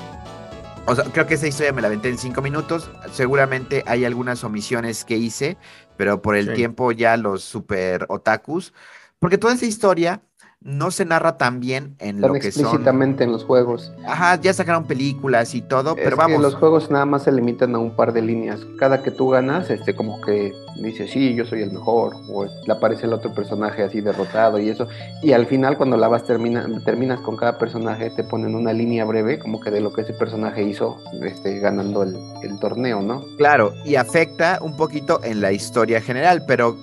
o 0.87 0.95
sea, 0.95 1.05
creo 1.05 1.27
que 1.27 1.35
esa 1.35 1.47
historia 1.47 1.73
me 1.73 1.83
la 1.83 1.89
aventé 1.89 2.09
en 2.09 2.19
cinco 2.19 2.43
minutos. 2.43 2.91
Seguramente 3.13 3.85
hay 3.87 4.05
algunas 4.05 4.45
omisiones 4.45 5.05
que 5.05 5.17
hice, 5.17 5.57
pero 5.97 6.23
por 6.23 6.37
el 6.37 6.55
tiempo 6.55 6.93
ya 6.93 7.17
los 7.17 7.45
super 7.45 8.07
otakus. 8.09 8.73
Porque 9.19 9.39
toda 9.39 9.55
esa 9.55 9.67
historia 9.67 10.23
no 10.63 10.91
se 10.91 11.07
narra 11.07 11.39
tan 11.39 11.59
bien 11.59 11.97
en 12.01 12.21
lo 12.21 12.35
que 12.35 12.53
son. 12.53 12.65
explícitamente 12.65 13.25
en 13.25 13.33
los 13.33 13.45
juegos. 13.45 13.93
Ajá, 14.07 14.39
ya 14.39 14.53
sacaron 14.53 14.85
películas 14.85 15.55
y 15.55 15.63
todo, 15.63 15.95
pero 15.97 16.17
vamos. 16.17 16.43
los 16.43 16.55
juegos 16.55 16.91
nada 16.91 17.07
más 17.07 17.23
se 17.23 17.33
limitan 17.33 17.75
a 17.75 17.79
un 17.79 17.97
par 17.97 18.13
de 18.13 18.21
líneas. 18.21 18.61
Cada 18.79 19.03
que 19.03 19.11
tú 19.11 19.31
ganas, 19.31 19.71
este, 19.71 19.97
como 19.97 20.21
que 20.21 20.53
dice, 20.83 21.09
sí, 21.09 21.35
yo 21.35 21.47
soy 21.47 21.63
el 21.63 21.73
mejor, 21.73 22.15
o 22.29 22.45
le 22.45 22.73
aparece 22.73 23.07
el 23.07 23.15
otro 23.15 23.33
personaje 23.33 23.83
así 23.83 24.03
derrotado 24.03 24.59
y 24.59 24.69
eso. 24.69 24.87
Y 25.23 25.33
al 25.33 25.47
final, 25.47 25.79
cuando 25.79 25.97
la 25.97 26.09
vas 26.09 26.25
termina, 26.25 26.67
terminas 26.85 27.21
con 27.21 27.39
cada 27.39 27.59
personaje, 27.59 28.11
te 28.11 28.23
ponen 28.23 28.55
una 28.55 28.75
línea 28.75 29.07
breve, 29.07 29.39
como 29.39 29.61
que 29.61 29.71
de 29.71 29.81
lo 29.81 29.95
que 29.95 30.03
ese 30.03 30.13
personaje 30.13 30.63
hizo, 30.63 30.99
este, 31.23 31.59
ganando 31.59 32.03
el, 32.03 32.19
el 32.43 32.59
torneo, 32.61 33.01
¿no? 33.01 33.25
Claro, 33.39 33.73
y 33.87 33.95
afecta 33.95 34.59
un 34.61 34.77
poquito 34.77 35.21
en 35.25 35.41
la 35.41 35.53
historia 35.53 36.03
general, 36.03 36.45
pero 36.47 36.77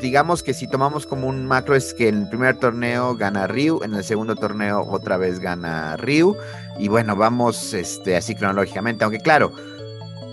digamos 0.00 0.42
que 0.42 0.54
si 0.54 0.66
tomamos 0.66 1.06
como 1.06 1.28
un 1.28 1.46
macro 1.46 1.74
es 1.76 1.94
que 1.94 2.08
en 2.08 2.22
el 2.22 2.28
primer 2.28 2.56
torneo 2.56 3.14
gana 3.16 3.46
Ryu, 3.46 3.82
en 3.82 3.94
el 3.94 4.04
segundo 4.04 4.34
torneo 4.34 4.86
otra 4.88 5.16
vez 5.16 5.38
gana 5.40 5.96
Ryu 5.96 6.36
y 6.78 6.88
bueno, 6.88 7.16
vamos 7.16 7.74
este 7.74 8.16
así 8.16 8.34
cronológicamente, 8.34 9.04
aunque 9.04 9.20
claro, 9.20 9.52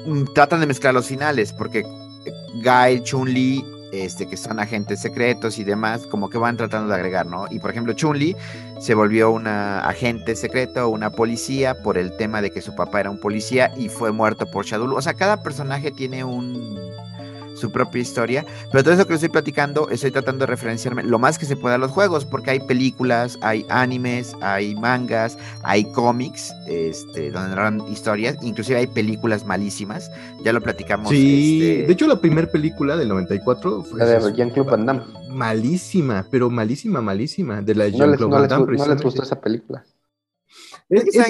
mm, 0.05 0.33
tratan 0.33 0.61
de 0.61 0.67
mezclar 0.67 0.93
los 0.93 1.07
finales 1.07 1.53
porque 1.53 1.83
Guy, 2.63 3.01
Chun-Li, 3.03 3.65
este, 3.91 4.27
que 4.27 4.37
son 4.37 4.59
agentes 4.59 5.01
secretos 5.01 5.59
y 5.59 5.63
demás, 5.63 6.05
como 6.07 6.29
que 6.29 6.37
van 6.37 6.57
tratando 6.57 6.89
de 6.89 6.95
agregar, 6.95 7.25
¿no? 7.25 7.45
Y 7.49 7.59
por 7.59 7.71
ejemplo, 7.71 7.93
Chun-Li 7.93 8.35
se 8.79 8.93
volvió 8.93 9.31
una 9.31 9.81
agente 9.81 10.35
secreto, 10.35 10.89
una 10.89 11.09
policía, 11.09 11.81
por 11.83 11.97
el 11.97 12.15
tema 12.17 12.41
de 12.41 12.51
que 12.51 12.61
su 12.61 12.75
papá 12.75 13.01
era 13.01 13.09
un 13.09 13.19
policía 13.19 13.71
y 13.77 13.89
fue 13.89 14.11
muerto 14.11 14.45
por 14.45 14.65
Shadul. 14.65 14.93
O 14.93 15.01
sea, 15.01 15.13
cada 15.13 15.41
personaje 15.41 15.91
tiene 15.91 16.23
un 16.23 16.77
su 17.57 17.71
propia 17.71 18.01
historia. 18.01 18.45
Pero 18.71 18.83
todo 18.83 18.93
eso 18.93 19.07
que 19.07 19.15
estoy 19.15 19.29
platicando, 19.29 19.89
estoy 19.89 20.11
tratando 20.11 20.45
de 20.45 20.47
referenciarme 20.47 21.03
lo 21.03 21.19
más 21.19 21.37
que 21.37 21.45
se 21.45 21.55
pueda 21.55 21.75
a 21.75 21.77
los 21.77 21.91
juegos, 21.91 22.25
porque 22.25 22.51
hay 22.51 22.59
películas, 22.59 23.37
hay 23.41 23.65
animes, 23.69 24.35
hay 24.41 24.75
mangas, 24.75 25.37
hay 25.63 25.91
cómics, 25.91 26.53
este, 26.67 27.31
donde 27.31 27.49
narran 27.49 27.83
historias, 27.91 28.37
inclusive 28.41 28.79
hay 28.79 28.87
películas 28.87 29.45
malísimas. 29.45 30.11
Ya 30.43 30.53
lo 30.53 30.61
platicamos. 30.61 31.09
Sí, 31.09 31.61
este, 31.61 31.87
de 31.87 31.93
hecho 31.93 32.07
la 32.07 32.19
primera 32.19 32.49
película 32.49 32.95
del 32.95 33.09
94 33.09 33.83
fue 33.83 33.99
la 33.99 34.05
de 34.05 34.33
Jean-Claude 34.33 34.69
Van 34.69 34.85
Damme. 34.85 35.01
Malísima, 35.31 36.25
pero 36.29 36.49
malísima, 36.49 37.01
malísima, 37.01 37.61
de 37.61 37.75
la 37.75 37.85
de 37.85 37.91
Jean-Claude 37.91 38.33
Van 38.33 38.47
Damme. 38.47 38.77
No 38.77 38.87
les 38.87 39.01
gustó 39.01 39.23
esa 39.23 39.39
película. 39.39 39.83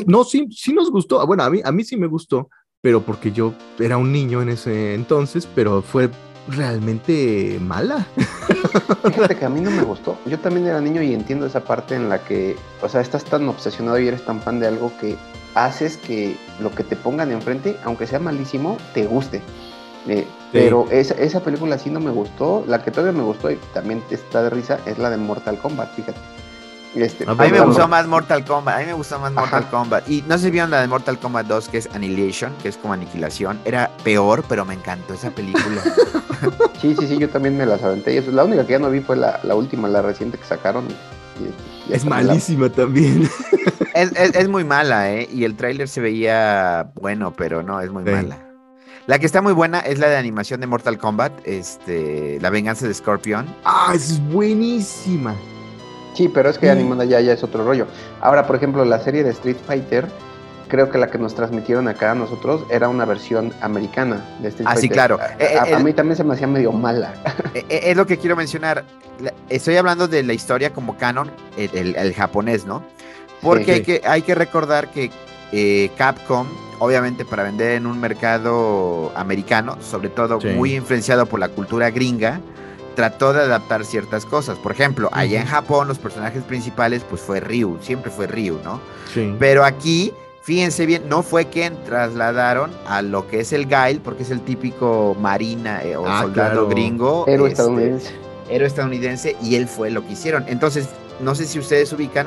no, 0.05 0.23
sí, 0.23 0.47
sí 0.51 0.73
nos 0.73 0.91
gustó. 0.91 1.25
Bueno, 1.25 1.43
a 1.43 1.49
mí, 1.49 1.61
a 1.63 1.71
mí 1.71 1.83
sí 1.83 1.97
me 1.97 2.07
gustó, 2.07 2.49
pero 2.81 3.01
porque 3.01 3.31
yo 3.31 3.53
era 3.79 3.97
un 3.97 4.11
niño 4.11 4.41
en 4.41 4.49
ese 4.49 4.93
entonces, 4.93 5.47
pero 5.53 5.81
fue 5.81 6.09
realmente 6.47 7.59
mala. 7.61 8.05
Fíjate 9.03 9.35
que 9.35 9.45
a 9.45 9.49
mí 9.49 9.61
no 9.61 9.71
me 9.71 9.83
gustó. 9.83 10.17
Yo 10.25 10.39
también 10.39 10.67
era 10.67 10.79
niño 10.79 11.01
y 11.01 11.13
entiendo 11.13 11.45
esa 11.45 11.63
parte 11.63 11.95
en 11.95 12.09
la 12.09 12.23
que, 12.23 12.55
o 12.81 12.89
sea, 12.89 13.01
estás 13.01 13.25
tan 13.25 13.47
obsesionado 13.49 13.99
y 13.99 14.07
eres 14.07 14.23
tan 14.25 14.41
fan 14.41 14.59
de 14.59 14.67
algo 14.67 14.91
que 14.99 15.15
haces 15.55 15.97
que 15.97 16.37
lo 16.59 16.71
que 16.71 16.83
te 16.83 16.95
pongan 16.95 17.31
enfrente, 17.31 17.77
aunque 17.83 18.07
sea 18.07 18.19
malísimo, 18.19 18.77
te 18.93 19.05
guste. 19.05 19.41
Eh, 20.07 20.25
pero 20.53 20.87
esa, 20.89 21.15
esa 21.15 21.41
película 21.41 21.77
sí 21.77 21.89
no 21.89 21.99
me 21.99 22.11
gustó. 22.11 22.63
La 22.67 22.81
que 22.83 22.91
todavía 22.91 23.17
me 23.17 23.25
gustó 23.25 23.51
y 23.51 23.57
también 23.73 24.01
está 24.09 24.43
de 24.43 24.49
risa 24.49 24.79
es 24.85 24.97
la 24.97 25.09
de 25.09 25.17
Mortal 25.17 25.57
Kombat, 25.57 25.93
fíjate. 25.95 26.19
Este, 27.01 27.25
a 27.27 27.33
mí 27.33 27.51
me 27.51 27.59
gustó 27.61 27.87
más 27.87 28.07
Mortal 28.07 28.43
Kombat, 28.43 28.75
a 28.75 28.79
mí 28.79 28.85
me 28.85 28.93
gustó 28.93 29.19
más 29.19 29.31
Mortal 29.31 29.69
Kombat. 29.69 30.09
Y 30.09 30.23
no 30.27 30.37
se 30.37 30.49
vieron 30.49 30.71
la 30.71 30.81
de 30.81 30.87
Mortal 30.87 31.19
Kombat 31.19 31.45
2, 31.47 31.69
que 31.69 31.77
es 31.77 31.89
Annihilation, 31.93 32.53
que 32.61 32.69
es 32.69 32.77
como 32.77 32.93
aniquilación. 32.93 33.59
Era 33.65 33.91
peor, 34.03 34.43
pero 34.49 34.65
me 34.65 34.73
encantó 34.73 35.13
esa 35.13 35.29
película. 35.31 35.81
sí, 36.81 36.95
sí, 36.99 37.07
sí, 37.07 37.17
yo 37.17 37.29
también 37.29 37.57
me 37.57 37.65
las 37.65 37.83
aventé. 37.83 38.21
La 38.31 38.43
única 38.43 38.65
que 38.65 38.73
ya 38.73 38.79
no 38.79 38.89
vi 38.89 39.01
fue 39.01 39.15
la, 39.15 39.39
última, 39.53 39.87
la 39.87 40.01
reciente 40.01 40.37
que 40.37 40.45
sacaron. 40.45 40.87
es 41.89 42.05
malísima 42.05 42.69
también. 42.69 43.29
Es, 43.97 44.47
muy 44.47 44.63
mala, 44.63 45.11
¿eh? 45.11 45.27
Y 45.33 45.43
el 45.43 45.55
tráiler 45.55 45.87
se 45.87 46.01
veía 46.01 46.91
bueno, 47.01 47.33
pero 47.35 47.63
no, 47.63 47.81
es 47.81 47.89
muy 47.89 48.03
mala. 48.03 48.37
La 49.07 49.17
que 49.17 49.25
está 49.25 49.41
muy 49.41 49.53
buena 49.53 49.79
es 49.79 49.97
la 49.97 50.07
de 50.07 50.17
animación 50.17 50.59
de 50.61 50.67
Mortal 50.67 50.99
Kombat, 50.99 51.31
este, 51.45 52.39
La 52.41 52.51
venganza 52.51 52.85
de 52.85 52.93
Scorpion. 52.93 53.47
Ah, 53.63 53.93
es 53.95 54.21
buenísima. 54.27 55.33
Sí, 56.17 56.29
pero 56.29 56.49
es 56.49 56.57
que 56.57 56.67
animada 56.67 57.05
ya, 57.05 57.21
ya 57.21 57.33
es 57.33 57.43
otro 57.43 57.63
rollo. 57.63 57.85
Ahora, 58.21 58.47
por 58.47 58.55
ejemplo, 58.55 58.83
la 58.83 58.99
serie 58.99 59.23
de 59.23 59.29
Street 59.29 59.57
Fighter, 59.67 60.07
creo 60.67 60.89
que 60.89 60.97
la 60.97 61.11
que 61.11 61.19
nos 61.19 61.35
transmitieron 61.35 61.87
acá 61.87 62.13
a 62.13 62.15
nosotros 62.15 62.63
era 62.71 62.89
una 62.89 63.05
versión 63.05 63.53
americana 63.61 64.25
de 64.39 64.47
Street 64.47 64.67
ah, 64.67 64.73
Fighter. 64.73 64.81
sí, 64.81 64.89
claro. 64.89 65.19
A, 65.21 65.33
eh, 65.37 65.59
eh, 65.67 65.83
mí 65.83 65.93
también 65.93 66.17
se 66.17 66.23
me 66.23 66.33
hacía 66.33 66.47
medio 66.47 66.71
mala. 66.71 67.13
Eh, 67.53 67.65
es 67.83 67.95
lo 67.95 68.07
que 68.07 68.17
quiero 68.17 68.35
mencionar. 68.35 68.83
Estoy 69.47 69.77
hablando 69.77 70.07
de 70.07 70.23
la 70.23 70.33
historia 70.33 70.73
como 70.73 70.97
canon, 70.97 71.29
el, 71.55 72.13
japonés, 72.15 72.65
¿no? 72.65 72.83
Porque 73.43 73.73
Hay, 73.73 73.83
que, 73.83 74.01
hay 74.03 74.23
que 74.23 74.33
recordar 74.33 74.89
que 74.89 75.11
Capcom, 75.97 76.47
obviamente 76.79 77.25
para 77.25 77.43
vender 77.43 77.73
en 77.73 77.85
un 77.85 77.99
mercado 77.99 79.11
americano, 79.15 79.77
sobre 79.81 80.09
todo 80.09 80.39
muy 80.39 80.73
influenciado 80.73 81.27
por 81.27 81.39
la 81.39 81.49
cultura 81.49 81.91
gringa, 81.91 82.41
trató 82.97 83.31
de 83.31 83.41
adaptar 83.41 83.85
ciertas 83.85 84.25
cosas. 84.25 84.57
Por 84.57 84.71
ejemplo, 84.71 85.07
allá 85.13 85.39
en 85.39 85.45
Japón 85.45 85.87
los 85.87 85.99
personajes 85.99 86.41
principales 86.43 87.03
pues 87.07 87.21
fue 87.21 87.39
Ryu, 87.39 87.77
siempre 87.79 88.09
fue 88.09 88.25
Ryu, 88.25 88.59
¿no? 88.63 88.81
Sí. 89.13 89.35
Pero 89.37 89.63
aquí, 89.63 90.11
fíjense 90.41 90.87
bien, 90.87 91.07
no 91.07 91.21
fue 91.21 91.45
quien 91.45 91.77
trasladaron 91.83 92.71
a 92.87 93.03
lo 93.03 93.27
que 93.27 93.41
es 93.41 93.53
el 93.53 93.67
Gail, 93.67 94.01
porque 94.01 94.23
es 94.23 94.31
el 94.31 94.41
típico 94.41 95.15
marina 95.21 95.83
eh, 95.83 95.95
o 95.95 96.07
ah, 96.07 96.23
soldado 96.23 96.67
gringo. 96.67 97.25
Héroe 97.27 97.49
este, 97.49 97.61
estadounidense. 97.61 98.15
Héroe 98.49 98.67
estadounidense 98.67 99.35
y 99.43 99.55
él 99.57 99.67
fue 99.67 99.91
lo 99.91 100.03
que 100.03 100.13
hicieron. 100.13 100.45
Entonces, 100.47 100.89
no 101.19 101.35
sé 101.35 101.45
si 101.45 101.59
ustedes 101.59 101.93
ubican 101.93 102.25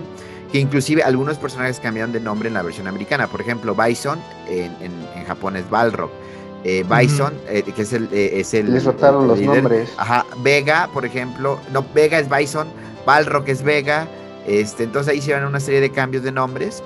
que 0.52 0.60
inclusive 0.60 1.02
algunos 1.02 1.36
personajes 1.38 1.80
cambiaron 1.80 2.12
de 2.12 2.20
nombre 2.20 2.46
en 2.46 2.54
la 2.54 2.62
versión 2.62 2.86
americana. 2.86 3.26
Por 3.26 3.40
ejemplo, 3.40 3.74
Bison 3.74 4.20
en, 4.48 4.72
en 4.80 5.24
Japón 5.26 5.56
es 5.56 5.68
Balrog. 5.68 6.10
Eh, 6.62 6.84
Bison, 6.84 7.32
eh, 7.48 7.62
que 7.62 7.82
es 7.82 7.92
el, 7.92 8.08
eh, 8.12 8.40
es 8.40 8.52
el. 8.52 8.72
Les 8.72 8.84
rotaron 8.84 9.26
los 9.26 9.40
nombres. 9.40 9.92
Ajá. 9.96 10.26
Vega, 10.42 10.88
por 10.92 11.06
ejemplo. 11.06 11.58
No, 11.72 11.84
Vega 11.94 12.18
es 12.18 12.28
Bison. 12.28 12.68
Balrog 13.06 13.48
es 13.48 13.62
Vega. 13.62 14.06
Este, 14.46 14.84
entonces 14.84 15.12
ahí 15.12 15.18
hicieron 15.18 15.44
una 15.44 15.61
serie 15.61 15.80
de 15.80 15.90
cambios 15.90 16.22
de 16.22 16.32
nombres. 16.32 16.82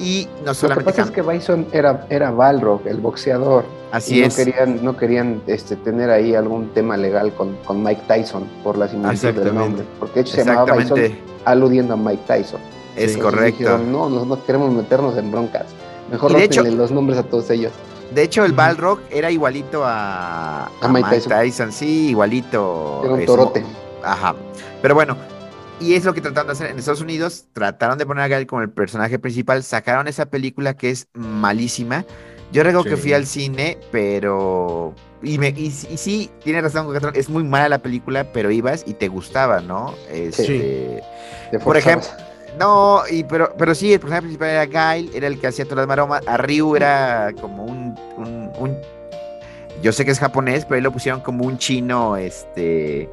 Y 0.00 0.26
no 0.44 0.52
solamente. 0.54 0.90
Lo 0.90 0.92
que 0.92 0.98
pasa 0.98 1.08
es 1.08 1.14
que 1.14 1.22
Bison 1.22 1.66
era, 1.70 2.06
era 2.10 2.32
Balrog, 2.32 2.86
el 2.86 2.98
boxeador. 2.98 3.64
Así 3.92 4.20
no 4.20 4.26
es. 4.26 4.34
Querían, 4.34 4.84
no 4.84 4.96
querían 4.96 5.40
este, 5.46 5.76
tener 5.76 6.10
ahí 6.10 6.34
algún 6.34 6.70
tema 6.70 6.96
legal 6.96 7.32
con, 7.34 7.54
con 7.64 7.84
Mike 7.84 8.02
Tyson 8.08 8.48
por 8.64 8.76
la 8.76 8.88
similitud 8.88 9.32
del 9.32 9.54
nombre. 9.54 9.84
Porque 10.00 10.14
de 10.14 10.20
hecho 10.22 10.34
se 10.34 10.44
llamaba 10.44 10.76
Bison 10.76 11.00
aludiendo 11.44 11.94
a 11.94 11.96
Mike 11.96 12.22
Tyson. 12.26 12.60
Es 12.96 13.16
correcto. 13.16 13.78
no, 13.78 14.08
no, 14.08 14.44
queremos 14.44 14.72
meternos 14.72 15.16
en 15.16 15.30
broncas. 15.30 15.66
Mejor 16.10 16.32
los 16.32 16.90
nombres 16.90 17.18
a 17.18 17.22
todos 17.22 17.48
ellos. 17.50 17.72
De 18.12 18.22
hecho, 18.22 18.44
el 18.44 18.52
Balrog 18.52 19.00
era 19.10 19.30
igualito 19.30 19.82
a, 19.84 20.66
a, 20.80 20.88
Mike, 20.88 21.22
Tyson. 21.28 21.72
Sí, 21.72 22.10
igualito. 22.10 23.02
Era 23.04 23.14
un 23.14 23.24
torote. 23.24 23.64
Ajá. 24.02 24.34
Pero 24.82 24.94
bueno, 24.94 25.16
y 25.80 25.94
es 25.94 26.04
lo 26.04 26.14
que 26.14 26.20
trataron 26.20 26.48
de 26.48 26.52
hacer 26.52 26.70
en 26.70 26.78
Estados 26.78 27.00
Unidos. 27.00 27.46
Trataron 27.52 27.98
de 27.98 28.06
poner 28.06 28.24
a 28.24 28.28
Gael 28.28 28.46
como 28.46 28.62
el 28.62 28.70
personaje 28.70 29.18
principal. 29.18 29.62
Sacaron 29.62 30.06
esa 30.08 30.26
película 30.26 30.76
que 30.76 30.90
es 30.90 31.08
malísima. 31.14 32.04
Yo 32.52 32.62
recuerdo 32.62 32.88
que 32.90 32.96
fui 32.96 33.12
al 33.12 33.26
cine, 33.26 33.78
pero. 33.90 34.94
Y, 35.22 35.38
me, 35.38 35.48
y, 35.48 35.70
sí, 35.70 36.30
tiene 36.42 36.60
razón, 36.60 36.94
es 37.14 37.28
muy 37.28 37.42
mala 37.42 37.68
la 37.68 37.78
película, 37.78 38.30
pero 38.32 38.50
ibas 38.50 38.84
y 38.86 38.94
te 38.94 39.08
gustaba, 39.08 39.60
¿no? 39.60 39.94
Este, 40.10 40.44
sí. 41.50 41.58
Por 41.64 41.76
ejemplo. 41.76 42.08
No, 42.58 43.02
y 43.10 43.24
pero, 43.24 43.52
pero 43.58 43.74
sí, 43.74 43.92
el 43.92 44.00
personaje 44.00 44.22
principal 44.22 44.48
era 44.48 44.66
Gail, 44.66 45.10
era 45.14 45.26
el 45.26 45.40
que 45.40 45.48
hacía 45.48 45.64
todas 45.64 45.78
las 45.78 45.88
maromas. 45.88 46.26
A 46.26 46.36
Ryu 46.36 46.76
era 46.76 47.32
como 47.40 47.64
un, 47.64 47.94
un, 48.16 48.76
yo 49.82 49.92
sé 49.92 50.04
que 50.04 50.12
es 50.12 50.18
japonés, 50.18 50.64
pero 50.64 50.76
ahí 50.76 50.82
lo 50.82 50.92
pusieron 50.92 51.20
como 51.20 51.44
un 51.44 51.58
chino, 51.58 52.16
este. 52.16 53.08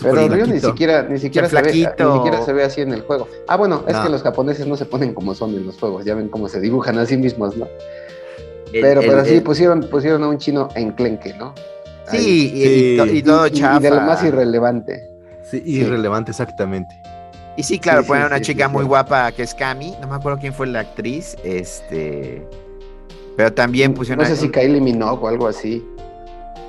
Pero 0.00 0.28
Ryu 0.28 0.46
ni 0.46 0.60
siquiera, 0.60 1.02
ni 1.02 1.18
siquiera, 1.18 1.48
se 1.48 1.56
ve, 1.56 1.72
ni 1.72 1.84
siquiera 1.84 2.42
se 2.44 2.52
ve 2.52 2.64
así 2.64 2.80
en 2.80 2.92
el 2.92 3.02
juego. 3.02 3.28
Ah, 3.46 3.56
bueno, 3.56 3.84
es 3.86 3.96
que 3.96 4.08
los 4.08 4.22
japoneses 4.22 4.66
no 4.66 4.76
se 4.76 4.84
ponen 4.84 5.14
como 5.14 5.34
son 5.34 5.54
en 5.54 5.66
los 5.66 5.78
juegos, 5.78 6.04
ya 6.04 6.14
ven 6.14 6.28
cómo 6.28 6.48
se 6.48 6.60
dibujan 6.60 6.98
a 6.98 7.06
sí 7.06 7.16
mismos, 7.16 7.56
¿no? 7.56 7.68
pero, 8.72 9.00
pero 9.02 9.24
sí, 9.24 9.40
pusieron, 9.40 9.82
pusieron 9.82 10.24
a 10.24 10.28
un 10.28 10.38
chino 10.38 10.68
enclenque, 10.74 11.34
¿no? 11.34 11.54
Sí, 12.10 12.96
y, 13.12 13.22
todo 13.22 13.48
chafa. 13.48 13.78
Y 13.78 13.82
de 13.82 13.90
lo 13.90 14.00
más 14.00 14.24
irrelevante. 14.24 15.08
Sí, 15.50 15.62
irrelevante, 15.64 16.30
exactamente. 16.30 16.94
Y 17.56 17.62
sí, 17.62 17.78
claro, 17.78 18.02
Sí, 18.02 18.08
ponen 18.08 18.22
sí, 18.22 18.24
a 18.24 18.26
una 18.28 18.36
sí, 18.38 18.42
chica 18.44 18.66
sí, 18.66 18.72
muy 18.72 18.82
sí. 18.82 18.88
guapa 18.88 19.32
que 19.32 19.42
es 19.42 19.54
Cami. 19.54 19.94
No 20.00 20.08
me 20.08 20.14
acuerdo 20.16 20.38
quién 20.38 20.54
fue 20.54 20.66
la 20.66 20.80
actriz. 20.80 21.36
Este. 21.44 22.46
Pero 23.36 23.52
también 23.52 23.94
pusieron. 23.94 24.22
No 24.24 24.28
sé 24.28 24.36
si 24.36 24.48
Kylie 24.50 24.80
Minogue 24.80 25.24
o 25.24 25.28
algo 25.28 25.46
así. 25.48 25.84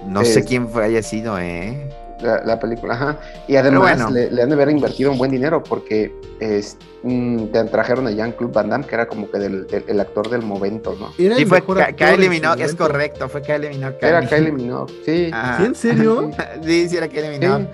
no 0.07 0.23
sé 0.25 0.43
quién 0.43 0.67
fue, 0.67 0.85
haya 0.85 1.01
sido, 1.01 1.37
¿eh? 1.39 1.89
La, 2.21 2.41
la 2.45 2.57
película, 2.59 2.93
ajá. 2.93 3.17
Y 3.49 3.57
además 3.57 3.81
bueno. 3.81 4.09
le, 4.11 4.31
le 4.31 4.41
han 4.41 4.47
de 4.49 4.55
haber 4.55 4.69
invertido 4.69 5.11
un 5.11 5.17
buen 5.17 5.29
dinero 5.29 5.61
porque 5.61 6.13
es, 6.39 6.77
mm, 7.03 7.47
te 7.47 7.63
trajeron 7.65 8.07
a 8.07 8.11
Jean-Claude 8.11 8.53
Van 8.53 8.69
Damme, 8.69 8.85
que 8.85 8.95
era 8.95 9.07
como 9.07 9.29
que 9.29 9.39
del, 9.39 9.67
del- 9.67 9.83
el 9.89 9.99
actor 9.99 10.29
del 10.29 10.41
momento, 10.41 10.95
¿no? 10.97 11.11
Era 11.17 11.35
Sí, 11.35 11.45
fue 11.45 11.61
Kylie 11.95 12.29
Minogue, 12.29 12.63
es 12.63 12.75
correcto, 12.75 13.27
fue 13.27 13.41
Kylie 13.41 13.69
Minogue. 13.71 13.97
Era. 13.99 14.25
Kylie 14.25 14.53
Minogue, 14.53 14.93
sí. 15.05 15.31
¿Sí, 15.57 15.65
en 15.65 15.75
serio? 15.75 16.29
Sí, 16.63 16.87
sí, 16.87 16.95
era 16.95 17.09
Kylie 17.09 17.33
Sí, 17.33 17.39
Minogue. 17.39 17.67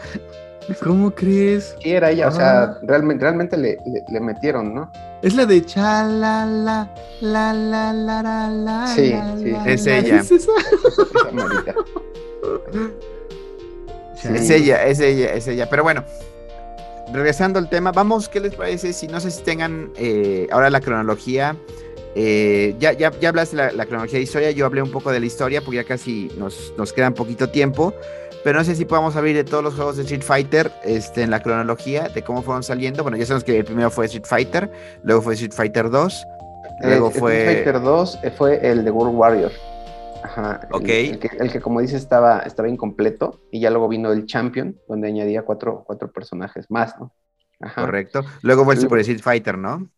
¿Cómo 0.83 1.11
crees? 1.11 1.75
sí, 1.81 1.91
era 1.91 2.11
ella, 2.11 2.25
o 2.27 2.29
Ah. 2.29 2.31
sea, 2.31 2.77
realmente, 2.83 3.23
realmente 3.23 3.57
le, 3.57 3.77
le- 3.85 4.03
le 4.11 4.19
metieron, 4.19 4.73
¿no? 4.73 4.91
Es 5.21 5.33
la 5.35 5.45
de 5.45 5.65
cha 5.65 6.03
la 6.03 6.45
la 6.45 6.89
la 7.21 7.53
la 7.53 7.93
la 7.93 8.23
la 8.23 8.49
la. 8.49 8.87
Sí, 8.87 9.13
sí. 9.43 9.53
Es 9.65 9.85
la. 9.85 9.97
ella. 9.97 10.17
¿Es 10.19 10.31
esa? 10.31 10.51
Ella, 14.55 14.85
es 14.85 14.99
ella, 14.99 15.33
es 15.33 15.47
ella. 15.47 15.69
Pero 15.69 15.83
bueno, 15.83 16.03
regresando 17.13 17.59
al 17.59 17.69
tema, 17.69 17.91
vamos, 17.91 18.27
¿qué 18.29 18.39
les 18.39 18.53
parece? 18.55 18.93
Si 18.93 19.07
no 19.07 19.19
sé 19.19 19.31
si 19.31 19.41
tengan 19.43 19.91
eh, 19.97 20.47
ahora 20.51 20.69
la 20.69 20.81
cronología. 20.81 21.55
eh, 22.15 22.75
ya, 22.79 22.91
ya, 22.93 23.11
ya 23.19 23.29
hablaste 23.29 23.55
de 23.55 23.63
la, 23.63 23.71
la 23.71 23.85
cronología 23.85 24.17
de 24.17 24.23
historia, 24.23 24.51
yo 24.51 24.65
hablé 24.65 24.81
un 24.81 24.91
poco 24.91 25.11
de 25.11 25.19
la 25.19 25.25
historia 25.25 25.61
porque 25.61 25.77
ya 25.77 25.83
casi 25.83 26.29
nos, 26.37 26.73
nos 26.77 26.91
queda 26.91 27.07
un 27.07 27.13
poquito 27.13 27.49
tiempo. 27.49 27.93
Pero 28.43 28.57
no 28.59 28.63
sé 28.65 28.75
si 28.75 28.85
podamos 28.85 29.15
abrir 29.15 29.35
de 29.35 29.43
todos 29.43 29.63
los 29.63 29.75
juegos 29.75 29.97
de 29.97 30.03
Street 30.03 30.21
Fighter 30.23 30.71
este, 30.83 31.23
en 31.23 31.31
la 31.31 31.41
cronología 31.41 32.07
de 32.09 32.23
cómo 32.23 32.41
fueron 32.41 32.63
saliendo. 32.63 33.03
Bueno, 33.03 33.17
ya 33.17 33.25
sabemos 33.25 33.43
que 33.43 33.57
el 33.57 33.65
primero 33.65 33.89
fue 33.91 34.05
Street 34.05 34.25
Fighter, 34.25 34.71
luego 35.03 35.21
fue 35.21 35.33
Street 35.33 35.51
Fighter 35.53 35.89
2, 35.89 36.25
luego 36.83 37.09
Eh, 37.09 37.11
fue... 37.19 37.37
Street 37.39 37.55
Fighter 37.63 37.81
2 37.81 38.19
eh, 38.23 38.31
fue 38.31 38.67
el 38.67 38.85
de 38.85 38.91
World 38.91 39.15
Warrior. 39.15 39.51
Ajá. 40.23 40.61
Ok. 40.71 40.83
El, 40.87 41.19
que, 41.19 41.29
el 41.39 41.51
que, 41.51 41.59
como 41.61 41.81
dices, 41.81 42.01
estaba, 42.01 42.39
estaba 42.39 42.67
incompleto. 42.69 43.41
Y 43.51 43.59
ya 43.61 43.69
luego 43.69 43.87
vino 43.87 44.11
el 44.11 44.25
Champion, 44.25 44.77
donde 44.87 45.07
añadía 45.07 45.43
cuatro, 45.43 45.83
cuatro 45.85 46.11
personajes 46.11 46.65
más, 46.69 46.97
¿no? 46.99 47.13
Ajá. 47.61 47.81
Correcto. 47.81 48.21
Luego 48.41 48.63
fue 48.65 48.75
el 48.75 48.79
Super 48.81 48.99
Street 48.99 49.21
Fighter, 49.21 49.57
¿no? 49.57 49.89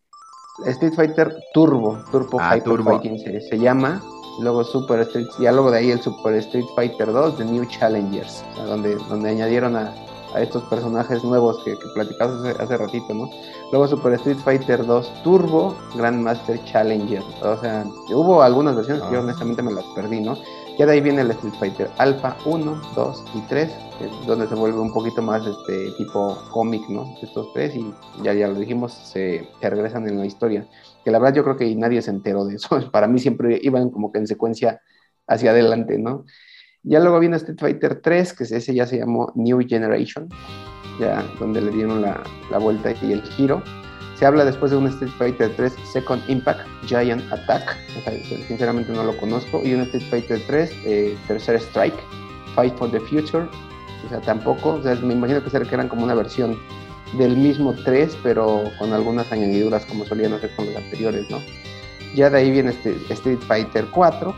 Street 0.66 0.92
Fighter 0.94 1.34
Turbo, 1.54 2.04
Turbo 2.10 2.38
Ah, 2.40 2.56
Hyper 2.56 2.64
Turbo. 2.64 2.90
Fighting 2.90 3.18
se, 3.18 3.40
se 3.40 3.58
llama. 3.58 4.02
Luego 4.40 4.64
Super 4.64 5.00
Street, 5.00 5.26
ya 5.38 5.52
luego 5.52 5.70
de 5.70 5.78
ahí 5.78 5.90
el 5.90 6.00
Super 6.00 6.34
Street 6.34 6.64
Fighter 6.74 7.12
2 7.12 7.38
de 7.38 7.44
New 7.44 7.64
Challengers, 7.66 8.44
donde, 8.66 8.96
donde 9.08 9.30
añadieron 9.30 9.76
a, 9.76 9.92
a 10.34 10.40
estos 10.40 10.62
personajes 10.64 11.22
nuevos 11.22 11.58
que, 11.64 11.72
que 11.78 11.86
platicamos 11.94 12.44
hace, 12.44 12.62
hace 12.62 12.76
ratito, 12.78 13.12
¿no? 13.12 13.28
Luego 13.70 13.86
Super 13.88 14.14
Street 14.14 14.38
Fighter 14.44 14.86
2 14.86 15.22
Turbo 15.22 15.74
Grandmaster 15.94 16.62
Challenger, 16.64 17.22
o 17.42 17.56
sea, 17.58 17.84
hubo 18.10 18.42
algunas 18.42 18.74
versiones 18.76 19.02
que 19.04 19.12
yo 19.12 19.18
Ah. 19.18 19.22
honestamente 19.22 19.62
me 19.62 19.72
las 19.72 19.84
perdí, 19.94 20.20
¿no? 20.20 20.36
Ya 20.78 20.86
de 20.86 20.92
ahí 20.92 21.00
viene 21.02 21.20
el 21.20 21.30
Street 21.32 21.52
Fighter 21.60 21.90
Alpha 21.98 22.34
1, 22.46 22.80
2 22.96 23.24
y 23.34 23.40
3, 23.42 23.70
que 23.98 24.06
es 24.06 24.26
donde 24.26 24.48
se 24.48 24.54
vuelve 24.54 24.80
un 24.80 24.90
poquito 24.94 25.20
más 25.20 25.46
este 25.46 25.90
tipo 25.98 26.34
cómic, 26.50 26.88
¿no? 26.88 27.14
Estos 27.20 27.52
tres 27.52 27.74
y 27.76 27.92
ya, 28.22 28.32
ya 28.32 28.48
lo 28.48 28.54
dijimos, 28.54 28.94
se, 28.94 29.46
se 29.60 29.70
regresan 29.70 30.08
en 30.08 30.18
la 30.18 30.24
historia. 30.24 30.66
Que 31.04 31.10
la 31.10 31.18
verdad 31.18 31.34
yo 31.34 31.44
creo 31.44 31.56
que 31.56 31.74
nadie 31.74 32.02
se 32.02 32.10
enteró 32.10 32.44
de 32.44 32.56
eso. 32.56 32.68
Para 32.92 33.06
mí 33.06 33.18
siempre 33.18 33.58
iban 33.62 33.90
como 33.90 34.12
que 34.12 34.18
en 34.18 34.26
secuencia 34.26 34.80
hacia 35.26 35.50
adelante, 35.50 35.98
¿no? 35.98 36.24
Ya 36.84 36.98
luego 36.98 37.20
viene 37.20 37.36
Street 37.36 37.58
Fighter 37.58 38.00
3, 38.00 38.32
que 38.32 38.44
ese 38.44 38.74
ya 38.74 38.86
se 38.86 38.98
llamó 38.98 39.32
New 39.36 39.60
Generation, 39.68 40.28
ya 40.98 41.24
donde 41.38 41.60
le 41.60 41.70
dieron 41.70 42.02
la, 42.02 42.22
la 42.50 42.58
vuelta 42.58 42.92
y 43.02 43.12
el 43.12 43.22
giro. 43.22 43.62
Se 44.16 44.26
habla 44.26 44.44
después 44.44 44.70
de 44.72 44.78
un 44.78 44.86
Street 44.88 45.12
Fighter 45.18 45.52
3 45.56 45.72
Second 45.92 46.22
Impact 46.28 46.60
Giant 46.86 47.22
Attack, 47.32 47.76
sinceramente 48.46 48.92
no 48.92 49.04
lo 49.04 49.16
conozco, 49.16 49.60
y 49.64 49.74
un 49.74 49.80
Street 49.82 50.04
Fighter 50.10 50.40
3 50.46 50.72
eh, 50.84 51.16
Tercer 51.26 51.56
Strike, 51.56 51.96
Fight 52.54 52.76
for 52.76 52.90
the 52.90 53.00
Future, 53.00 53.48
o 54.06 54.08
sea, 54.08 54.20
tampoco, 54.20 54.74
o 54.74 54.82
sea, 54.82 54.94
me 54.96 55.14
imagino 55.14 55.42
que 55.42 55.74
eran 55.74 55.88
como 55.88 56.04
una 56.04 56.14
versión 56.14 56.58
del 57.18 57.36
mismo 57.36 57.74
3, 57.84 58.16
pero 58.22 58.64
con 58.78 58.92
algunas 58.92 59.30
añadiduras 59.32 59.84
como 59.86 60.04
solían 60.04 60.32
hacer 60.32 60.54
con 60.56 60.66
los 60.66 60.76
anteriores, 60.76 61.28
¿no? 61.30 61.38
Ya 62.14 62.30
de 62.30 62.38
ahí 62.38 62.50
viene 62.50 62.70
este 62.70 62.96
Street 63.10 63.38
Fighter 63.46 63.86
4, 63.90 64.34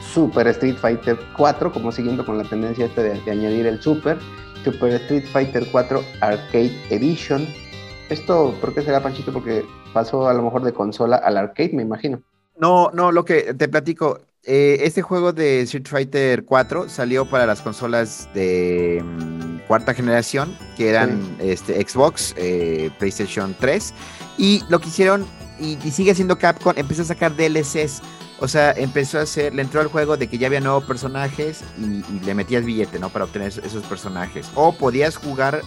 Super 0.00 0.46
Street 0.48 0.76
Fighter 0.76 1.18
4, 1.36 1.72
como 1.72 1.92
siguiendo 1.92 2.24
con 2.24 2.38
la 2.38 2.44
tendencia 2.44 2.86
esta 2.86 3.02
de, 3.02 3.30
añadir 3.30 3.66
el 3.66 3.80
Super, 3.80 4.18
Super 4.64 4.92
Street 4.94 5.24
Fighter 5.32 5.66
4 5.70 6.02
Arcade 6.20 6.72
Edition. 6.90 7.46
Esto, 8.08 8.54
¿por 8.60 8.74
qué 8.74 8.82
será 8.82 9.02
Panchito? 9.02 9.32
Porque 9.32 9.64
pasó 9.92 10.28
a 10.28 10.34
lo 10.34 10.42
mejor 10.42 10.64
de 10.64 10.72
consola 10.72 11.16
al 11.16 11.36
arcade, 11.36 11.72
me 11.72 11.82
imagino. 11.82 12.22
No, 12.58 12.90
no, 12.92 13.10
lo 13.10 13.24
que 13.24 13.54
te 13.54 13.68
platico. 13.68 14.20
eh, 14.44 14.78
este 14.82 15.02
juego 15.02 15.32
de 15.32 15.62
Street 15.62 15.86
Fighter 15.86 16.44
4 16.44 16.88
salió 16.88 17.24
para 17.26 17.46
las 17.46 17.62
consolas 17.62 18.28
de 18.34 19.02
mm, 19.02 19.51
cuarta 19.72 19.94
generación, 19.94 20.54
que 20.76 20.90
eran 20.90 21.18
este, 21.38 21.80
Xbox, 21.80 22.34
eh, 22.36 22.90
PlayStation 22.98 23.56
3. 23.58 23.94
Y 24.36 24.62
lo 24.68 24.78
que 24.82 24.88
hicieron, 24.88 25.26
y, 25.58 25.78
y 25.82 25.90
sigue 25.92 26.14
siendo 26.14 26.36
Capcom, 26.36 26.74
empezó 26.76 27.00
a 27.00 27.04
sacar 27.06 27.34
DLCs. 27.34 28.02
O 28.38 28.48
sea, 28.48 28.72
empezó 28.72 29.18
a 29.18 29.22
hacer, 29.22 29.54
le 29.54 29.62
entró 29.62 29.80
al 29.80 29.86
juego 29.86 30.18
de 30.18 30.28
que 30.28 30.36
ya 30.36 30.48
había 30.48 30.60
nuevos 30.60 30.84
personajes 30.84 31.64
y, 31.78 31.84
y 31.84 32.20
le 32.22 32.34
metías 32.34 32.66
billete, 32.66 32.98
¿no? 32.98 33.08
Para 33.08 33.24
obtener 33.24 33.48
esos, 33.48 33.64
esos 33.64 33.82
personajes. 33.86 34.50
O 34.54 34.74
podías 34.74 35.16
jugar, 35.16 35.62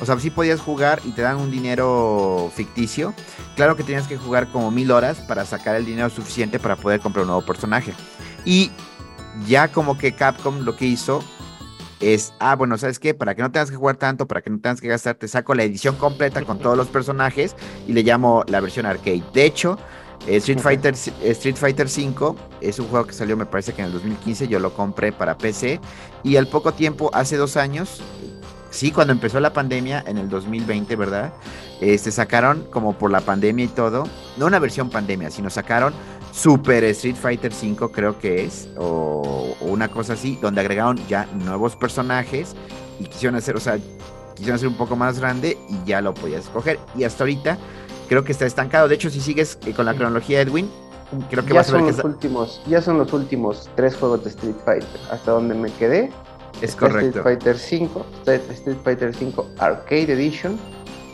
o 0.00 0.04
sea, 0.04 0.18
sí 0.18 0.30
podías 0.30 0.60
jugar 0.60 1.00
y 1.04 1.12
te 1.12 1.22
dan 1.22 1.36
un 1.36 1.52
dinero 1.52 2.50
ficticio. 2.52 3.14
Claro 3.54 3.76
que 3.76 3.84
tenías 3.84 4.08
que 4.08 4.16
jugar 4.16 4.48
como 4.48 4.72
mil 4.72 4.90
horas 4.90 5.18
para 5.18 5.44
sacar 5.44 5.76
el 5.76 5.86
dinero 5.86 6.10
suficiente 6.10 6.58
para 6.58 6.74
poder 6.74 6.98
comprar 6.98 7.22
un 7.22 7.28
nuevo 7.28 7.46
personaje. 7.46 7.94
Y 8.44 8.72
ya 9.46 9.68
como 9.68 9.96
que 9.96 10.16
Capcom 10.16 10.64
lo 10.64 10.76
que 10.76 10.86
hizo 10.86 11.22
es, 12.00 12.34
ah, 12.38 12.54
bueno, 12.56 12.76
¿sabes 12.78 12.98
qué? 12.98 13.14
Para 13.14 13.34
que 13.34 13.42
no 13.42 13.50
tengas 13.50 13.70
que 13.70 13.76
jugar 13.76 13.96
tanto, 13.96 14.26
para 14.26 14.42
que 14.42 14.50
no 14.50 14.58
tengas 14.58 14.80
que 14.80 14.88
gastar, 14.88 15.14
te 15.14 15.28
saco 15.28 15.54
la 15.54 15.64
edición 15.64 15.96
completa 15.96 16.42
con 16.42 16.58
todos 16.58 16.76
los 16.76 16.88
personajes 16.88 17.56
y 17.86 17.92
le 17.92 18.02
llamo 18.02 18.44
la 18.48 18.60
versión 18.60 18.86
arcade. 18.86 19.22
De 19.32 19.44
hecho, 19.44 19.78
eh, 20.26 20.36
Street 20.36 20.58
Ok. 20.58 20.64
Fighter 20.64 20.94
eh, 20.94 21.30
Street 21.30 21.56
Fighter 21.56 21.88
5 21.88 22.36
es 22.60 22.78
un 22.78 22.88
juego 22.88 23.06
que 23.06 23.12
salió, 23.12 23.36
me 23.36 23.46
parece 23.46 23.72
que 23.72 23.80
en 23.82 23.86
el 23.86 23.92
2015, 23.92 24.48
yo 24.48 24.58
lo 24.58 24.74
compré 24.74 25.12
para 25.12 25.38
PC 25.38 25.80
y 26.22 26.36
al 26.36 26.48
poco 26.48 26.72
tiempo, 26.72 27.10
hace 27.14 27.36
dos 27.36 27.56
años, 27.56 28.02
sí, 28.70 28.90
cuando 28.90 29.12
empezó 29.12 29.40
la 29.40 29.52
pandemia 29.52 30.04
en 30.06 30.18
el 30.18 30.28
2020, 30.28 30.96
¿verdad? 30.96 31.32
Este 31.80 32.10
sacaron 32.10 32.66
como 32.70 32.98
por 32.98 33.10
la 33.10 33.20
pandemia 33.20 33.66
y 33.66 33.68
todo, 33.68 34.04
no 34.36 34.46
una 34.46 34.58
versión 34.58 34.90
pandemia, 34.90 35.30
sino 35.30 35.50
sacaron 35.50 35.94
Super 36.36 36.84
Street 36.84 37.16
Fighter 37.16 37.52
5 37.52 37.90
creo 37.92 38.18
que 38.18 38.44
es 38.44 38.68
o, 38.76 39.54
o 39.60 39.64
una 39.64 39.88
cosa 39.88 40.12
así, 40.12 40.36
donde 40.42 40.60
agregaron 40.60 40.98
ya 41.08 41.26
nuevos 41.32 41.76
personajes 41.76 42.54
y 43.00 43.04
quisieron 43.04 43.36
hacer, 43.36 43.56
o 43.56 43.60
sea, 43.60 43.78
quisieron 44.34 44.56
hacer 44.56 44.68
un 44.68 44.76
poco 44.76 44.96
más 44.96 45.18
grande 45.18 45.56
y 45.68 45.88
ya 45.88 46.00
lo 46.02 46.12
podías 46.12 46.44
escoger 46.44 46.78
y 46.96 47.04
hasta 47.04 47.24
ahorita 47.24 47.56
creo 48.08 48.22
que 48.22 48.32
está 48.32 48.44
estancado. 48.44 48.86
De 48.86 48.96
hecho, 48.96 49.08
si 49.08 49.20
sigues 49.20 49.58
eh, 49.66 49.72
con 49.72 49.86
la 49.86 49.94
cronología 49.94 50.40
Edwin, 50.42 50.70
creo 51.30 51.42
que 51.44 51.54
ya 51.54 51.60
vas 51.60 51.70
a 51.70 51.72
ver 51.72 51.80
son 51.80 51.86
que 51.86 51.92
los 51.92 51.96
está- 51.96 52.08
últimos, 52.08 52.62
ya 52.66 52.82
son 52.82 52.98
los 52.98 53.12
últimos 53.14 53.70
tres 53.74 53.96
juegos 53.96 54.22
de 54.24 54.30
Street 54.30 54.56
Fighter. 54.64 55.00
Hasta 55.10 55.30
donde 55.30 55.54
me 55.54 55.72
quedé, 55.72 56.10
es 56.60 56.70
está 56.70 56.80
correcto. 56.80 57.20
Street 57.20 57.24
Fighter 57.24 57.58
5, 57.58 58.06
está 58.18 58.34
Street 58.52 58.76
Fighter 58.84 59.14
5 59.14 59.46
Arcade 59.58 60.12
Edition 60.12 60.58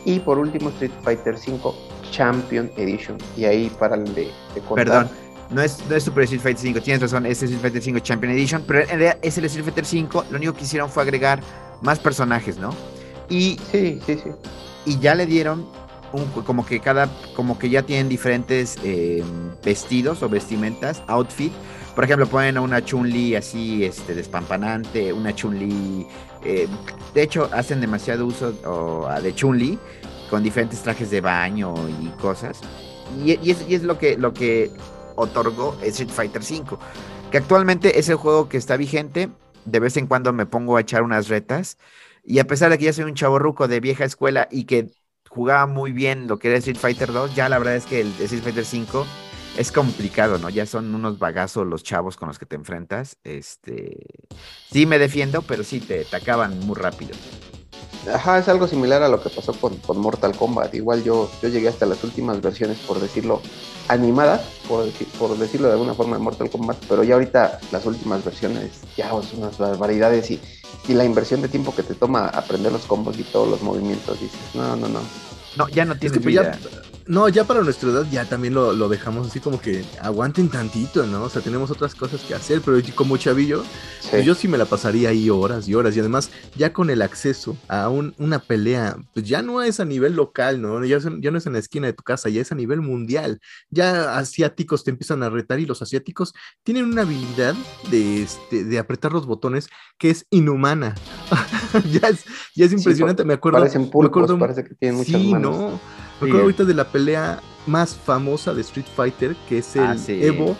y 0.03 0.19
por 0.19 0.37
último 0.37 0.69
Street 0.71 0.91
Fighter 1.01 1.37
5 1.37 1.73
Champion 2.13 2.71
Edition. 2.77 3.17
Y 3.35 3.45
ahí 3.45 3.71
para 3.79 3.95
el 3.95 4.05
de, 4.13 4.29
de 4.53 4.61
contar. 4.61 4.85
Perdón, 4.85 5.09
no 5.49 5.61
es, 5.61 5.79
no 5.89 5.95
es 5.95 6.03
Super 6.03 6.23
Street 6.23 6.41
Fighter 6.41 6.61
5, 6.61 6.81
tienes 6.81 7.01
razón, 7.01 7.25
es 7.25 7.41
Street 7.41 7.61
Fighter 7.61 7.81
5 7.81 7.99
Champion 7.99 8.33
Edition, 8.33 8.63
pero 8.65 8.81
en 8.81 8.87
realidad 8.87 9.17
es 9.21 9.37
el 9.37 9.45
Street 9.45 9.65
Fighter 9.65 9.85
5, 9.85 10.25
lo 10.29 10.37
único 10.37 10.53
que 10.53 10.63
hicieron 10.63 10.89
fue 10.89 11.03
agregar 11.03 11.41
más 11.81 11.99
personajes, 11.99 12.57
¿no? 12.57 12.73
Y, 13.29 13.57
Sí, 13.71 13.99
sí, 14.05 14.19
sí. 14.23 14.31
y 14.85 14.99
ya 14.99 15.15
le 15.15 15.25
dieron 15.25 15.67
un, 16.11 16.25
como 16.43 16.65
que 16.65 16.79
cada, 16.79 17.09
como 17.35 17.59
que 17.59 17.69
ya 17.69 17.83
tienen 17.83 18.09
diferentes 18.09 18.77
eh, 18.83 19.23
vestidos 19.63 20.23
o 20.23 20.29
vestimentas, 20.29 21.03
outfit. 21.07 21.51
Por 21.95 22.03
ejemplo, 22.05 22.25
ponen 22.25 22.57
a 22.57 22.61
una 22.61 22.83
Chun-Li 22.83 23.35
así, 23.35 23.85
este, 23.85 24.15
despampanante, 24.15 25.13
una 25.13 25.35
Chun-Li, 25.35 26.07
eh, 26.43 26.67
de 27.13 27.21
hecho, 27.21 27.49
hacen 27.53 27.79
demasiado 27.81 28.25
uso 28.25 28.53
o, 28.65 29.07
de 29.21 29.33
Chun-Li 29.35 29.77
con 30.33 30.41
diferentes 30.41 30.81
trajes 30.81 31.11
de 31.11 31.21
baño 31.21 31.75
y 32.01 32.07
cosas. 32.19 32.59
Y, 33.23 33.37
y 33.47 33.51
es, 33.51 33.63
y 33.69 33.75
es 33.75 33.83
lo 33.83 33.99
que, 33.99 34.17
lo 34.17 34.33
que 34.33 34.71
otorgó 35.15 35.77
Street 35.83 36.09
Fighter 36.09 36.41
V, 36.41 36.75
que 37.29 37.37
actualmente 37.37 37.99
es 37.99 38.09
el 38.09 38.15
juego 38.15 38.49
que 38.49 38.57
está 38.57 38.75
vigente. 38.75 39.29
De 39.65 39.79
vez 39.79 39.95
en 39.95 40.07
cuando 40.07 40.33
me 40.33 40.47
pongo 40.47 40.75
a 40.75 40.81
echar 40.81 41.03
unas 41.03 41.27
retas. 41.27 41.77
Y 42.23 42.39
a 42.39 42.47
pesar 42.47 42.71
de 42.71 42.79
que 42.79 42.85
ya 42.85 42.93
soy 42.93 43.03
un 43.03 43.13
chavo 43.13 43.37
ruco 43.37 43.67
de 43.67 43.79
vieja 43.79 44.05
escuela 44.05 44.47
y 44.49 44.63
que 44.63 44.89
jugaba 45.29 45.67
muy 45.67 45.91
bien 45.91 46.25
lo 46.27 46.39
que 46.39 46.47
era 46.47 46.57
Street 46.57 46.77
Fighter 46.77 47.13
2, 47.13 47.35
ya 47.35 47.47
la 47.47 47.59
verdad 47.59 47.75
es 47.75 47.85
que 47.85 48.01
el 48.01 48.07
Street 48.19 48.41
Fighter 48.41 48.65
5 48.65 49.05
es 49.59 49.71
complicado, 49.71 50.39
¿no? 50.39 50.49
Ya 50.49 50.65
son 50.65 50.95
unos 50.95 51.19
bagazos 51.19 51.67
los 51.67 51.83
chavos 51.83 52.17
con 52.17 52.27
los 52.27 52.39
que 52.39 52.47
te 52.47 52.55
enfrentas. 52.55 53.19
Este, 53.23 53.99
sí 54.71 54.87
me 54.87 54.97
defiendo, 54.97 55.43
pero 55.43 55.63
sí 55.63 55.79
te, 55.79 56.05
te 56.05 56.15
acaban 56.15 56.57
muy 56.61 56.75
rápido. 56.75 57.11
Ajá, 58.11 58.37
es 58.39 58.49
algo 58.49 58.67
similar 58.67 59.01
a 59.01 59.07
lo 59.07 59.21
que 59.21 59.29
pasó 59.29 59.53
con, 59.53 59.77
con 59.77 59.97
Mortal 59.97 60.35
Kombat. 60.35 60.73
Igual 60.75 61.03
yo, 61.03 61.29
yo 61.41 61.47
llegué 61.49 61.69
hasta 61.69 61.85
las 61.85 62.03
últimas 62.03 62.41
versiones, 62.41 62.77
por 62.79 62.99
decirlo, 62.99 63.41
animadas, 63.87 64.41
por, 64.67 64.85
decir- 64.85 65.07
por 65.17 65.37
decirlo 65.37 65.67
de 65.67 65.73
alguna 65.73 65.93
forma, 65.93 66.17
de 66.17 66.23
Mortal 66.23 66.49
Kombat, 66.49 66.77
pero 66.89 67.03
ya 67.03 67.13
ahorita 67.13 67.59
las 67.71 67.85
últimas 67.85 68.23
versiones 68.25 68.71
ya 68.97 69.09
son 69.09 69.23
unas 69.37 69.57
barbaridades 69.57 70.31
y, 70.31 70.39
y 70.87 70.93
la 70.93 71.05
inversión 71.05 71.41
de 71.41 71.47
tiempo 71.47 71.73
que 71.73 71.83
te 71.83 71.95
toma 71.95 72.27
aprender 72.27 72.71
los 72.73 72.83
combos 72.85 73.17
y 73.17 73.23
todos 73.23 73.47
los 73.47 73.61
movimientos, 73.61 74.19
dices, 74.19 74.39
no, 74.53 74.75
no, 74.75 74.89
no. 74.89 74.99
No, 75.55 75.69
ya 75.69 75.85
no 75.85 75.93
Es 75.93 75.99
tiene 75.99 76.17
que 76.17 76.23
pues, 76.23 76.35
ya. 76.35 76.59
No, 77.07 77.27
ya 77.29 77.43
para 77.45 77.61
nuestra 77.61 77.89
edad 77.89 78.05
ya 78.11 78.25
también 78.25 78.53
lo, 78.53 78.73
lo 78.73 78.87
dejamos 78.89 79.27
así 79.27 79.39
como 79.39 79.59
que 79.59 79.83
aguanten 80.01 80.49
tantito, 80.49 81.05
¿no? 81.05 81.23
O 81.23 81.29
sea, 81.29 81.41
tenemos 81.41 81.69
otras 81.71 81.95
cosas 81.95 82.21
que 82.21 82.33
hacer, 82.33 82.61
pero 82.63 82.77
como 82.95 83.17
chavillo, 83.17 83.63
Sí. 83.99 84.09
pues 84.11 84.25
yo 84.25 84.35
sí 84.35 84.47
me 84.47 84.57
la 84.57 84.65
pasaría 84.65 85.09
ahí 85.09 85.29
horas 85.29 85.67
y 85.67 85.75
horas. 85.75 85.95
Y 85.95 85.99
además, 85.99 86.29
ya 86.55 86.73
con 86.73 86.89
el 86.89 87.01
acceso 87.01 87.55
a 87.67 87.89
un- 87.89 88.13
una 88.17 88.39
pelea, 88.39 88.97
pues 89.13 89.27
ya 89.27 89.41
no 89.41 89.61
es 89.63 89.79
a 89.79 89.85
nivel 89.85 90.15
local, 90.15 90.61
¿no? 90.61 90.83
Ya, 90.85 90.99
no 90.99 91.37
es 91.37 91.45
en 91.45 91.53
la 91.53 91.59
esquina 91.59 91.87
de 91.87 91.93
tu 91.93 92.03
casa, 92.03 92.29
ya 92.29 92.41
es 92.41 92.51
a 92.51 92.55
nivel 92.55 92.81
mundial. 92.81 93.39
Ya 93.69 94.17
asiáticos 94.17 94.83
te 94.83 94.91
empiezan 94.91 95.23
a 95.23 95.29
retar 95.29 95.59
y 95.59 95.65
los 95.65 95.81
asiáticos 95.81 96.33
tienen 96.63 96.85
una 96.85 97.03
habilidad 97.03 97.55
de, 97.89 98.23
este, 98.23 98.63
de 98.65 98.79
apretar 98.79 99.11
los 99.13 99.25
botones 99.25 99.69
que 99.97 100.09
es 100.09 100.25
inhumana. 100.31 100.95
ya, 101.91 102.07
es, 102.09 102.25
ya 102.55 102.65
es 102.65 102.73
impresionante, 102.73 103.23
me 103.23 103.33
acuerdo. 103.33 103.59
Parecen 103.59 103.83
me 103.83 103.87
pulpos, 103.87 104.23
acuerdo- 104.23 104.39
parece 104.39 104.63
que 104.63 104.75
tienen 104.75 104.97
muchas 104.97 105.21
sí, 105.21 105.27
manos. 105.31 105.57
no. 105.57 106.02
Me 106.23 106.29
acuerdo 106.29 106.43
ahorita 106.45 106.63
de 106.65 106.73
la 106.73 106.87
pelea 106.87 107.41
más 107.65 107.95
famosa 107.95 108.53
de 108.53 108.61
Street 108.61 108.85
Fighter, 108.95 109.35
que 109.47 109.59
es 109.59 109.75
el 109.75 109.83
Ah, 109.83 109.97
sí. 109.97 110.19
Evo. 110.21 110.55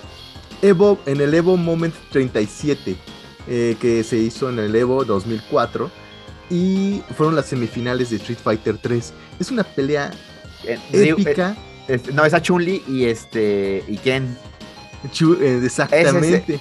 Evo, 0.61 0.99
en 1.05 1.20
el 1.22 1.34
Evo 1.34 1.57
Moment 1.57 1.93
37, 2.11 2.95
eh, 3.47 3.76
que 3.80 4.03
se 4.03 4.18
hizo 4.18 4.49
en 4.49 4.59
el 4.59 4.76
Evo 4.76 5.03
2004. 5.03 5.89
Y 6.49 7.01
fueron 7.18 7.36
las 7.36 7.47
semifinales 7.47 8.09
de 8.09 8.18
Street 8.18 8.38
Fighter 8.41 8.78
3. 8.78 9.14
Es 9.39 9.51
una 9.51 9.64
pelea 9.64 10.11
Eh, 10.66 10.78
épica. 10.91 11.55
eh, 11.88 11.95
este, 11.95 12.14
no, 12.14 12.24
es 12.26 12.34
a 12.34 12.41
Chun-Li 12.41 12.84
y 12.88 13.05
este. 13.05 13.84
y 13.88 13.97
Ken. 13.97 14.38
chu- 15.11 15.38
eh, 15.41 15.59
exactamente. 15.66 16.59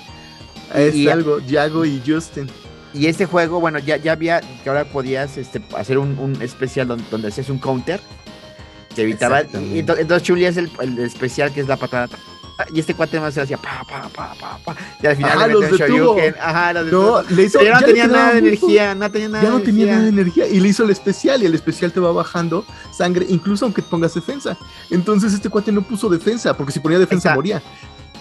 Es 0.75 0.95
Y- 0.95 1.09
algo, 1.09 1.39
Yago 1.41 1.85
y 1.85 2.03
Justin. 2.05 2.49
Y 2.95 3.07
este 3.07 3.25
juego, 3.27 3.61
bueno, 3.61 3.79
ya, 3.79 3.97
ya 3.97 4.13
había, 4.13 4.41
que 4.63 4.69
ahora 4.69 4.85
podías 4.85 5.39
este, 5.39 5.63
hacer 5.77 5.99
un, 5.99 6.19
un 6.19 6.41
especial 6.43 6.89
donde, 6.89 7.05
donde 7.11 7.29
hacías 7.29 7.49
un 7.51 7.59
counter 7.59 8.01
que 8.95 9.03
evitaba. 9.03 9.43
Y, 9.43 9.79
entonces 9.81 10.23
Chun-Li 10.23 10.45
es 10.45 10.57
el, 10.57 10.71
el 10.81 10.99
especial 11.01 11.53
que 11.53 11.61
es 11.61 11.69
la 11.69 11.77
patada. 11.77 12.09
Y 12.73 12.79
este 12.81 12.95
cuate 12.95 13.19
más 13.19 13.35
se 13.35 13.41
hacía 13.41 13.57
pa, 13.57 13.83
pa, 13.89 14.09
pa, 14.15 14.35
pa, 14.39 14.59
pa. 14.65 14.77
Y 15.03 15.07
al 15.07 15.17
final 15.17 15.33
Ajá, 15.33 15.47
le 15.49 15.55
los. 15.55 15.71
Shoryuken. 15.73 16.35
Ajá, 16.41 16.73
los 16.75 16.93
No, 16.93 17.23
le 17.23 17.43
hizo, 17.45 17.59
Pero 17.59 17.73
ya 17.73 17.81
no 17.81 17.87
tenía 17.87 18.07
nada 18.07 18.33
de 18.33 18.39
energía, 18.39 18.95
no 18.95 19.11
tenía 19.11 19.29
nada 19.29 19.43
ya 19.45 19.51
no 19.51 19.59
de 19.59 19.65
tenía 19.65 19.83
energía. 19.85 19.97
nada 19.99 20.05
de 20.05 20.21
energía 20.21 20.47
y 20.49 20.61
le 20.61 20.69
hizo 20.69 20.85
el 20.85 20.91
especial 20.91 21.43
y 21.43 21.47
el 21.47 21.55
especial 21.55 21.93
te 21.93 21.99
va 21.99 22.13
bajando 22.13 22.65
sangre 22.93 23.27
incluso 23.29 23.65
aunque 23.65 23.83
pongas 23.83 24.15
defensa. 24.15 24.57
Entonces 24.91 25.33
este 25.33 25.49
cuate 25.49 25.73
no 25.73 25.83
puso 25.83 26.09
defensa 26.09 26.55
porque 26.57 26.73
si 26.73 26.79
ponía 26.81 26.99
defensa 26.99 27.31
Exacto. 27.31 27.39
moría. 27.39 27.63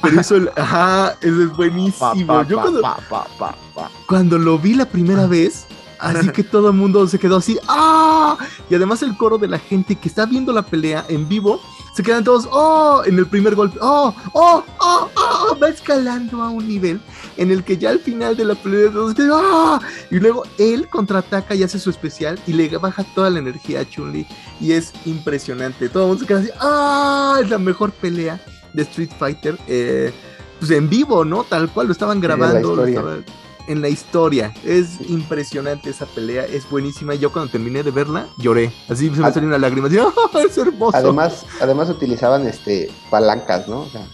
Pero 0.02 0.20
hizo 0.20 0.36
el, 0.38 0.50
ajá, 0.56 1.16
eso 1.22 1.44
es 1.44 1.50
buenísimo. 1.56 2.26
Pa, 2.26 2.42
pa, 2.42 2.48
Yo 2.48 2.56
pa, 2.56 2.62
cuando, 2.64 2.82
pa, 2.82 2.98
pa, 3.10 3.28
pa, 3.38 3.56
pa. 3.76 3.92
cuando 4.08 4.40
lo 4.40 4.58
vi 4.58 4.74
la 4.74 4.86
primera 4.86 5.28
vez, 5.28 5.68
así 6.02 6.30
que 6.30 6.44
todo 6.44 6.70
el 6.70 6.76
mundo 6.76 7.08
se 7.08 7.18
quedó 7.20 7.38
así, 7.38 7.58
¡ah! 7.68 8.38
Y 8.70 8.76
además 8.76 9.02
el 9.04 9.16
coro 9.18 9.38
de 9.38 9.48
la 9.48 9.60
gente 9.60 9.96
que 9.96 10.08
está 10.10 10.26
viendo 10.26 10.52
la 10.52 10.64
pelea 10.64 11.06
en 11.10 11.28
vivo, 11.30 11.62
se 11.96 12.04
quedan 12.04 12.24
todos, 12.24 12.48
¡oh! 12.52 13.04
En 13.06 13.18
el 13.18 13.28
primer 13.28 13.56
golpe, 13.56 13.78
¡oh! 13.82 14.14
¡oh! 14.34 14.64
¡oh! 14.80 15.10
¡oh! 15.16 15.58
Va 15.62 15.70
escalando 15.70 16.42
a 16.42 16.50
un 16.50 16.68
nivel 16.68 17.02
en 17.38 17.52
el 17.52 17.64
que 17.64 17.78
ya 17.78 17.90
al 17.92 18.00
final 18.00 18.36
de 18.36 18.46
la 18.46 18.56
pelea 18.56 18.92
todos 18.92 19.14
quedan, 19.14 19.32
¡ah! 19.34 19.80
Y 20.10 20.20
luego 20.20 20.44
él 20.58 20.88
contraataca 20.90 21.54
y 21.56 21.64
hace 21.64 21.80
su 21.80 21.90
especial 21.90 22.40
y 22.48 22.54
le 22.54 22.76
baja 22.78 23.04
toda 23.16 23.30
la 23.30 23.40
energía 23.40 23.82
a 23.82 23.86
Chun-Li 23.90 24.26
y 24.60 24.72
es 24.74 24.94
impresionante. 25.06 25.90
Todo 25.90 26.04
el 26.04 26.10
mundo 26.10 26.22
se 26.22 26.28
queda 26.28 26.40
así, 26.40 26.50
¡ah! 26.60 27.40
Es 27.42 27.50
la 27.50 27.58
mejor 27.58 27.92
pelea 27.92 28.40
de 28.74 28.82
Street 28.84 29.12
Fighter. 29.20 29.58
eh, 29.68 30.14
pues 30.60 30.70
en 30.72 30.88
vivo, 30.90 31.26
¿no? 31.26 31.44
Tal 31.44 31.70
cual 31.72 31.88
lo 31.88 31.94
estaban 31.94 32.20
grabando. 32.22 32.86
estaban- 32.86 33.26
en 33.68 33.82
la 33.82 33.90
historia. 33.90 34.54
Es 34.66 35.00
impresionante 35.10 35.90
esa 35.90 36.06
pelea, 36.06 36.46
es 36.46 36.70
buenísima. 36.70 37.16
Yo 37.16 37.32
cuando 37.32 37.52
terminé 37.52 37.84
de 37.84 37.92
verla, 37.92 38.28
lloré. 38.38 38.72
Así 38.90 39.10
se 39.10 39.20
me 39.22 39.28
Ad- 39.28 39.34
salió 39.34 39.48
una 39.50 39.58
lágrima. 39.58 39.88
Así, 39.88 39.98
¡ah, 39.98 40.12
es 40.48 40.58
hermoso! 40.58 40.98
Además, 40.98 41.46
además 41.62 41.90
utilizaban 41.90 42.48
este 42.48 42.92
palancas, 43.10 43.68
¿no? 43.68 43.82
O 43.82 43.90
sea, 43.90 44.06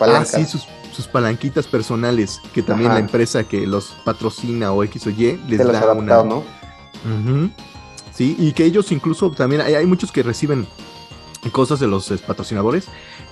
ah, 0.00 0.24
sí, 0.24 0.44
sus, 0.44 0.64
sus 0.92 1.06
palanquitas 1.06 1.66
personales, 1.66 2.40
que 2.54 2.62
también 2.62 2.90
Ajá. 2.90 3.00
la 3.00 3.04
empresa 3.04 3.44
que 3.44 3.66
los 3.66 3.94
patrocina 4.04 4.72
o 4.72 4.82
X 4.84 5.06
o 5.06 5.10
Y 5.10 5.40
les 5.48 5.58
da 5.58 5.64
adaptaron, 5.64 5.98
una. 5.98 6.22
¿no? 6.24 6.44
Sí, 8.14 8.34
y 8.38 8.52
que 8.52 8.64
ellos 8.64 8.90
incluso 8.90 9.30
también, 9.30 9.60
hay, 9.62 9.74
hay 9.74 9.86
muchos 9.86 10.10
que 10.10 10.22
reciben 10.22 10.66
cosas 11.52 11.78
de 11.80 11.86
los 11.86 12.10
eh, 12.10 12.18
patrocinadores 12.18 12.86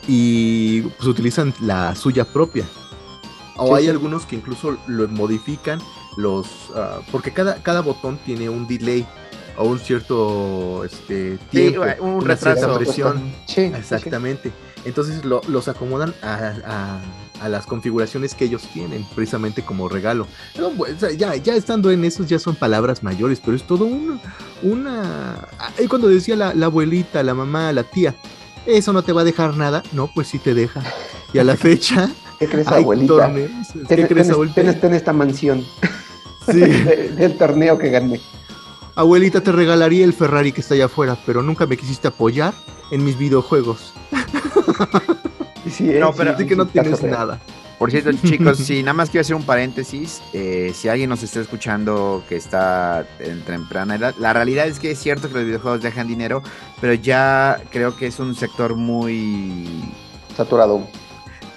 y 0.07 0.83
pues 0.83 1.07
utilizan 1.09 1.53
la 1.61 1.95
suya 1.97 2.25
propia. 2.25 2.65
O 3.59 3.69
Sí, 3.69 3.75
hay 3.75 3.85
sí. 3.85 3.91
algunos 3.91 4.27
que 4.27 4.37
incluso 4.37 4.77
lo 4.87 5.09
modifican, 5.09 5.81
los 6.17 6.47
ah, 6.75 7.01
porque 7.11 7.33
cada, 7.33 7.57
cada 7.63 7.81
botón 7.81 8.19
tiene 8.25 8.49
un 8.49 8.67
delay 8.67 9.07
o 9.57 9.65
un 9.65 9.79
cierto 9.79 10.85
este, 10.85 11.37
Sí, 11.39 11.41
tiempo, 11.51 11.83
un 12.01 12.11
una 12.23 12.37
cierta 12.37 12.55
retraso. 12.61 12.79
presión. 12.79 13.17
Sí, 13.47 13.55
sí, 13.55 13.55
sí. 13.69 13.73
Exactamente. 13.75 14.53
Entonces 14.85 15.25
lo- 15.25 15.41
los 15.49 15.69
acomodan 15.69 16.15
a, 16.23 16.53
a- 16.67 17.01
a 17.41 17.49
las 17.51 17.67
configuraciones 17.67 18.35
que 18.35 18.47
ellos 18.47 18.63
tienen, 18.73 19.05
precisamente 19.15 19.63
como 19.63 19.89
regalo. 19.91 20.27
Pues, 20.79 20.97
ya, 21.19 21.35
ya 21.37 21.55
estando 21.55 21.91
en 21.91 22.05
esos 22.05 22.27
ya 22.29 22.39
son 22.39 22.55
palabras 22.57 23.03
mayores, 23.03 23.41
pero 23.45 23.55
es 23.57 23.67
todo 23.67 23.85
un, 23.85 24.19
una... 24.63 25.47
Ahí 25.79 25.87
cuando 25.87 26.09
decía 26.09 26.35
la, 26.37 26.55
la 26.55 26.67
abuelita, 26.67 27.23
la 27.23 27.35
mamá, 27.35 27.73
la 27.73 27.83
tía, 27.85 28.15
eso 28.65 28.93
no 28.93 29.03
te 29.03 29.13
va 29.13 29.21
a 29.21 29.25
dejar 29.25 29.55
nada, 29.57 29.83
no, 29.93 30.11
pues 30.15 30.29
sí 30.29 30.39
te 30.39 30.55
deja. 30.55 30.83
Y 31.35 31.39
a 31.39 31.45
la 31.45 31.57
fecha 31.59 32.11
¿Qué 32.39 32.47
crees, 32.49 32.69
hay 32.69 32.83
abuelita? 32.83 33.15
torneos. 33.15 33.51
¿Qué 33.73 33.79
Ten, 33.97 34.07
crees, 34.07 34.27
ten- 34.27 34.35
abuelita? 34.35 34.63
ten- 34.63 34.81
ten 34.81 34.95
esta 34.95 35.13
mansión 35.13 35.65
Sí. 36.47 36.61
de- 36.61 37.13
del 37.17 37.37
torneo 37.39 37.79
que 37.79 37.91
gané. 37.91 38.21
Abuelita, 38.95 39.41
te 39.43 39.53
regalaría 39.53 40.05
el 40.05 40.13
Ferrari 40.15 40.53
que 40.53 40.61
está 40.63 40.75
allá 40.75 40.87
afuera, 40.87 41.17
pero 41.27 41.43
nunca 41.43 41.67
me 41.67 41.77
quisiste 41.77 42.09
apoyar 42.09 42.55
en 42.91 43.05
mis 43.05 43.19
videojuegos. 43.19 43.93
Y 45.65 45.71
sí, 45.71 45.91
eh, 45.91 45.99
No, 46.01 46.13
pero- 46.13 46.33
Así 46.33 46.43
sí, 46.45 46.49
que 46.49 46.57
no 46.57 46.65
sí, 46.65 46.71
tienes 46.73 47.01
real. 47.03 47.13
nada. 47.13 47.41
Por 47.79 47.91
cierto, 47.91 48.11
chicos, 48.25 48.57
sí, 48.57 48.81
nada 48.83 48.95
más 48.95 49.11
quiero 49.11 49.21
hacer 49.21 49.37
un 49.37 49.43
paréntesis. 49.43 50.23
eh, 50.33 50.73
si 50.75 50.89
alguien 50.89 51.11
nos 51.11 51.23
está 51.23 51.41
escuchando 51.41 52.25
que 52.27 52.37
está 52.37 53.07
en 53.19 53.43
temprana 53.43 53.97
edad, 53.97 54.15
la 54.19 54.33
realidad 54.33 54.67
es 54.67 54.79
que 54.79 54.93
es 54.93 54.99
cierto 54.99 55.29
que 55.29 55.35
los 55.35 55.45
videojuegos 55.45 55.83
dejan 55.83 56.07
dinero, 56.09 56.43
pero 56.81 56.95
ya 56.95 57.61
creo 57.71 57.95
que 57.95 58.07
es 58.07 58.19
un 58.19 58.35
sector 58.35 58.77
muy... 58.77 59.85
Saturado. 60.35 60.87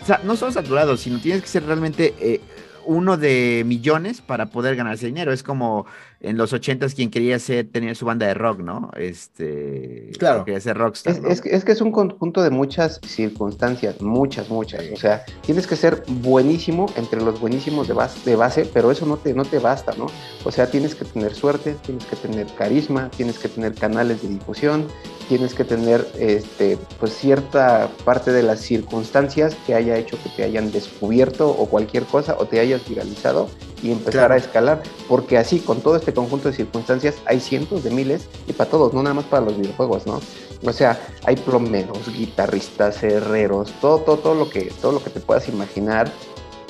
O 0.02 0.06
sea, 0.06 0.22
no 0.24 0.36
son 0.36 0.54
saturados, 0.54 1.02
sino 1.02 1.20
tienes 1.20 1.42
que 1.42 1.48
ser 1.48 1.66
realmente 1.66 2.14
eh, 2.20 2.42
uno 2.86 3.18
de 3.18 3.64
millones 3.68 4.22
para 4.22 4.48
poder 4.48 4.76
ganarse 4.76 5.06
dinero. 5.06 5.32
Es 5.32 5.44
como 5.44 5.86
en 6.22 6.38
los 6.38 6.54
ochentas 6.54 6.96
quien 6.96 7.12
quería 7.12 7.38
ser, 7.38 7.70
tener 7.70 7.96
su 7.96 8.06
banda 8.06 8.26
de 8.26 8.34
rock, 8.34 8.62
¿no? 8.62 8.90
Este... 8.98 10.12
Claro. 10.18 10.44
Quería 10.44 10.60
ser 10.60 10.78
rockstar, 10.78 11.14
Es, 11.14 11.22
¿no? 11.22 11.30
es 11.30 11.42
que, 11.42 11.56
es 11.56 11.64
que 11.64 11.72
es 11.72 11.82
un 11.82 11.92
conjunto 11.92 12.42
de 12.42 12.50
muchas 12.50 13.00
circunstancias, 13.06 14.02
muchas, 14.02 14.50
muchas. 14.50 14.84
O 14.92 14.98
sea, 14.98 15.24
tienes 15.42 15.68
que 15.68 15.76
ser 15.76 16.04
buenísimo 16.08 16.88
entre 16.96 17.22
los 17.22 17.40
buenísimos 17.40 17.88
de 17.88 17.94
base, 17.94 18.28
de 18.28 18.36
base, 18.36 18.70
pero 18.74 18.90
eso 18.90 19.06
no 19.06 19.18
te, 19.18 19.34
no 19.34 19.46
te 19.46 19.60
basta, 19.60 19.94
¿no? 19.98 20.08
O 20.44 20.52
sea, 20.52 20.70
tienes 20.72 20.96
que 20.96 21.06
tener 21.06 21.36
suerte, 21.36 21.76
tienes 21.86 22.06
que 22.06 22.16
tener 22.16 22.48
carisma, 22.58 23.12
tienes 23.16 23.38
que 23.38 23.50
tener 23.50 23.76
canales 23.76 24.24
de 24.24 24.30
difusión, 24.30 24.88
tienes 25.30 25.54
que 25.54 25.64
tener 25.64 26.06
este, 26.18 26.78
pues 27.00 27.16
cierta 27.16 27.90
parte 28.04 28.32
de 28.32 28.42
las 28.42 28.60
circunstancias 28.62 29.56
que 29.66 29.76
haya 29.76 29.96
hecho 29.96 30.18
que 30.22 30.30
te 30.30 30.44
hayan 30.44 30.72
descubierto 30.72 31.50
o 31.52 31.68
cualquier 31.68 32.04
cosa 32.06 32.36
o 32.40 32.46
te 32.48 32.60
hayas 32.60 32.86
viralizado 32.90 33.48
y 33.84 33.92
empezar 33.92 34.12
Claro. 34.14 34.34
a 34.34 34.38
escalar, 34.38 34.84
porque 35.08 35.38
así 35.38 35.60
con 35.60 35.82
todo 35.82 35.96
este 35.96 36.14
conjunto 36.14 36.50
de 36.50 36.56
circunstancias 36.56 37.16
hay 37.26 37.40
cientos 37.40 37.84
de 37.84 37.92
miles 37.92 38.28
y 38.48 38.54
para 38.54 38.70
todos, 38.72 38.92
no 38.94 39.04
nada 39.04 39.14
más 39.14 39.26
para 39.26 39.46
los 39.46 39.56
videojuegos, 39.56 40.08
¿no? 40.08 40.20
O 40.66 40.74
sea, 40.74 41.00
hay 41.24 41.36
plomeros, 41.36 42.12
guitarristas, 42.12 43.02
herreros, 43.04 43.72
todo, 43.80 44.00
todo, 44.00 44.18
todo 44.18 44.36
lo 44.36 44.50
que, 44.50 44.74
todo 44.82 44.92
lo 44.92 45.04
que 45.04 45.12
te 45.12 45.20
puedas 45.20 45.48
imaginar. 45.48 46.12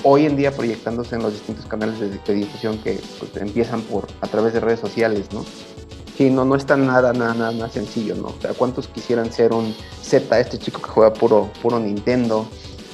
Hoy 0.03 0.26
en 0.26 0.36
día 0.36 0.51
proyectándose 0.51 1.16
en 1.16 1.24
los 1.24 1.34
distintos 1.34 1.66
canales 1.66 1.99
de, 1.99 2.34
difusión 2.34 2.78
que 2.80 2.99
pues, 3.20 3.36
empiezan 3.38 3.82
por 3.82 4.07
a 4.22 4.28
través 4.28 4.53
de 4.53 4.60
redes 4.60 4.80
sociales, 4.80 5.28
¿no? 5.34 5.43
Sí, 6.20 6.30
no, 6.30 6.44
no 6.44 6.56
está 6.58 6.76
nada, 6.76 7.14
nada, 7.14 7.34
nada, 7.34 7.52
nada 7.54 7.70
sencillo, 7.70 8.14
¿no? 8.14 8.28
O 8.28 8.42
sea, 8.42 8.54
¿cuántos 8.54 8.90
quisieran 8.90 9.32
ser 9.32 9.54
un 9.54 9.74
Z, 10.02 10.38
este 10.38 10.58
chico 10.58 10.82
que 10.82 10.90
juega 10.90 11.14
puro, 11.14 11.50
puro 11.62 11.80
Nintendo, 11.80 12.46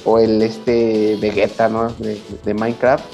o 0.04 0.20
el 0.20 0.40
este 0.42 1.18
Vegeta, 1.20 1.68
¿no? 1.68 1.90
De, 1.98 2.20
de 2.44 2.54
Minecraft, 2.54 3.04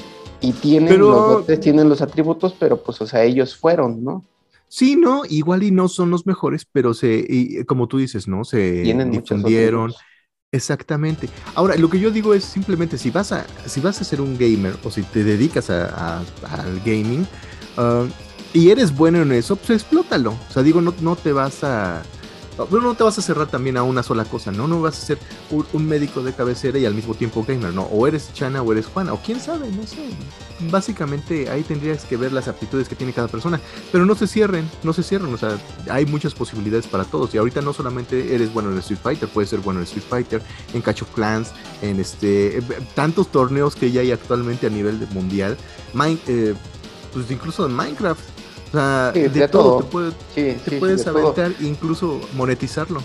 y 0.43 0.53
tienen 0.53 0.91
Pero- 0.91 1.09
los 1.09 1.27
dotes, 1.29 1.61
tienen 1.61 1.89
los 1.89 2.03
atributos, 2.03 2.55
pero 2.61 2.77
pues, 2.77 3.01
o 3.01 3.07
sea, 3.07 3.25
ellos 3.25 3.57
fueron, 3.57 4.05
¿no? 4.05 4.23
Sí, 4.69 4.97
no, 4.97 5.23
igual 5.27 5.63
y 5.63 5.71
no 5.71 5.89
son 5.89 6.11
los 6.11 6.27
mejores, 6.27 6.67
pero 6.71 6.93
se, 6.93 7.25
y, 7.27 7.65
como 7.65 7.89
tú 7.89 7.97
dices, 7.97 8.29
¿no? 8.29 8.45
Se 8.45 8.83
Tienen 8.83 9.11
difundieron. 9.13 9.95
Exactamente. 10.55 11.31
Ahora, 11.55 11.75
lo 11.77 11.89
que 11.89 11.99
yo 11.99 12.11
digo 12.11 12.35
es 12.35 12.45
simplemente 12.45 12.99
si 12.99 13.09
vas 13.11 13.33
a, 13.33 13.47
si 13.65 13.81
vas 13.81 13.99
a 14.03 14.05
ser 14.05 14.21
un 14.21 14.37
gamer 14.37 14.75
o 14.85 14.91
si 14.91 15.03
te 15.05 15.25
dedicas 15.25 15.71
a- 15.71 16.19
a- 16.19 16.23
al 16.51 16.81
gaming, 16.85 17.27
ah, 17.79 18.05
y 18.55 18.70
eres 18.70 18.94
bueno 18.94 19.22
en 19.22 19.32
eso, 19.32 19.57
pues 19.57 19.70
explótalo. 19.70 20.32
O 20.48 20.53
sea, 20.53 20.62
digo, 20.62 20.80
no, 20.80 20.94
no 21.00 21.16
te 21.16 21.32
vas 21.32 21.64
a. 21.64 22.03
No, 22.70 22.80
no 22.80 22.94
te 22.94 23.03
vas 23.03 23.18
a 23.18 23.22
cerrar 23.22 23.46
también 23.46 23.78
a 23.78 23.82
una 23.82 24.03
sola 24.03 24.26
cosa, 24.26 24.53
¿no? 24.53 24.68
No 24.68 24.82
vas 24.82 25.03
a 25.03 25.07
ser 25.07 25.18
un, 25.50 25.86
médico 25.86 26.22
de 26.22 26.34
cabecera 26.34 26.78
y 26.78 26.84
al 26.84 26.94
mismo 26.94 27.14
tiempo 27.14 27.42
gamer, 27.48 27.72
¿no? 27.72 27.84
O 27.84 28.07
eres 28.07 28.30
Chana 28.34 28.61
o 28.61 28.70
eres 28.72 28.86
Juana, 28.86 29.14
o 29.14 29.22
quién 29.22 29.40
sabe, 29.40 29.70
no 29.72 29.86
sé. 29.86 30.11
Básicamente 30.70 31.48
ahí 31.48 31.62
tendrías 31.62 32.05
que 32.05 32.18
ver 32.18 32.30
las 32.30 32.48
aptitudes 32.48 32.90
que 32.90 32.94
tiene 32.94 33.14
cada 33.14 33.26
persona. 33.26 33.59
Pero 33.90 34.05
no 34.05 34.14
se 34.14 34.26
cierren, 34.26 34.70
no 34.82 34.92
se 34.92 35.03
cierren, 35.03 35.32
o 35.32 35.38
sea, 35.38 35.59
hay 35.90 36.05
muchas 36.05 36.34
posibilidades 36.34 36.86
para 36.86 37.05
todos. 37.05 37.34
Y 37.34 37.38
ahorita 37.38 37.62
no 37.62 37.72
solamente 37.72 38.34
eres 38.34 38.53
bueno 38.53 38.70
en 38.70 38.78
Street 38.78 39.00
Fighter, 39.03 39.30
puedes 39.30 39.48
ser 39.48 39.61
bueno 39.61 39.80
en 39.80 39.84
Street 39.84 40.05
Fighter, 40.07 40.42
en 40.74 40.82
Catch 40.82 41.03
of 41.03 41.14
Clans, 41.14 41.53
en 41.80 41.98
este. 42.00 42.59
eh, 42.59 42.62
tantos 42.94 43.28
torneos 43.28 43.74
que 43.74 43.90
ya 43.90 44.03
hay 44.03 44.12
actualmente 44.12 44.66
a 44.66 44.70
nivel 44.70 45.09
mundial. 45.12 45.57
Eh, 46.26 46.55
pues 47.12 47.30
incluso 47.30 47.66
en 47.66 47.72
Minecraft. 47.72 48.32
O 48.73 48.77
sea, 48.79 49.11
Sí, 49.12 49.20
de, 49.20 49.29
de 49.29 49.49
todo, 49.49 49.62
todo. 49.64 49.77
te, 49.79 49.85
puede- 49.85 50.11
Sí, 50.12 50.16
te 50.35 50.59
sí, 50.59 50.70
sí, 50.70 50.77
puedes 50.77 51.05
de 51.05 51.11
todo. 51.12 51.18
aventar 51.18 51.53
e 51.61 51.64
incluso 51.66 52.20
monetizarlo. 52.35 53.01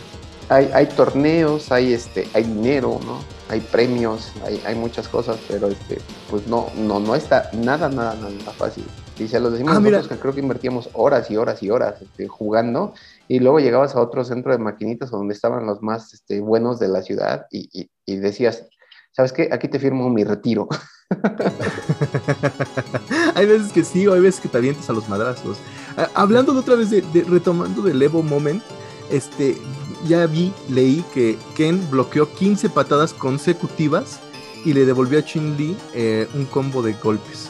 Hay, 0.49 0.69
hay 0.73 0.85
torneos, 0.87 1.69
hay 1.73 1.91
este, 1.91 2.25
hay 2.33 2.43
dinero, 2.43 2.99
¿no? 3.05 3.19
Hay 3.49 3.59
premios, 3.59 4.31
hay, 4.45 4.61
hay 4.65 4.75
muchas 4.75 5.07
cosas, 5.09 5.37
pero 5.47 5.67
este, 5.67 6.01
pues 6.29 6.47
no, 6.47 6.67
no, 6.77 6.99
no 7.01 7.15
está 7.15 7.49
nada, 7.53 7.89
nada, 7.89 8.15
nada 8.15 8.51
fácil. 8.53 8.85
Y 9.17 9.27
se 9.27 9.39
lo 9.41 9.49
decimos 9.49 9.75
Ah, 9.75 9.79
nosotros 9.79 10.03
mira. 10.05 10.15
que 10.15 10.21
creo 10.21 10.33
que 10.33 10.39
invertíamos 10.41 10.89
horas 10.93 11.29
y 11.31 11.35
horas 11.37 11.61
y 11.63 11.69
horas 11.69 12.01
este, 12.01 12.27
jugando, 12.27 12.93
y 13.27 13.39
luego 13.39 13.59
llegabas 13.59 13.93
a 13.95 14.01
otro 14.01 14.23
centro 14.23 14.53
de 14.53 14.59
maquinitas 14.59 15.11
donde 15.11 15.33
estaban 15.33 15.65
los 15.65 15.81
más 15.81 16.13
este, 16.13 16.39
buenos 16.39 16.79
de 16.79 16.87
la 16.87 17.01
ciudad 17.01 17.45
y, 17.51 17.67
y- 17.73 17.89
y 18.05 18.15
decías, 18.17 18.69
¿sabes 19.17 19.33
qué? 19.33 19.49
Aquí 19.51 19.67
te 19.67 19.79
firmo 19.79 20.07
mi 20.11 20.23
retiro. 20.23 20.69
hay 23.33 23.47
veces 23.47 23.71
que 23.71 23.83
sí, 23.83 24.05
o 24.05 24.13
hay 24.13 24.21
veces 24.21 24.39
que 24.39 24.47
te 24.47 24.59
avientas 24.59 24.87
a 24.91 24.93
los 24.93 25.09
madrazos. 25.09 25.57
Ah, 25.97 26.07
hablando 26.13 26.53
de 26.53 26.59
otra 26.59 26.75
vez, 26.75 26.91
de, 26.91 27.01
retomando 27.27 27.81
del 27.81 27.99
Evo 27.99 28.21
Moment, 28.21 28.61
este, 29.09 29.57
ya 30.05 30.27
vi, 30.27 30.53
leí 30.69 31.03
que 31.15 31.35
Ken 31.55 31.81
bloqueó 31.89 32.31
15 32.31 32.69
patadas 32.69 33.11
consecutivas 33.11 34.19
y 34.63 34.73
le 34.73 34.85
devolvió 34.85 35.17
a 35.17 35.25
Chin-Li 35.25 35.75
eh, 35.95 36.27
un 36.35 36.45
combo 36.45 36.83
de 36.83 36.93
golpes. 36.93 37.49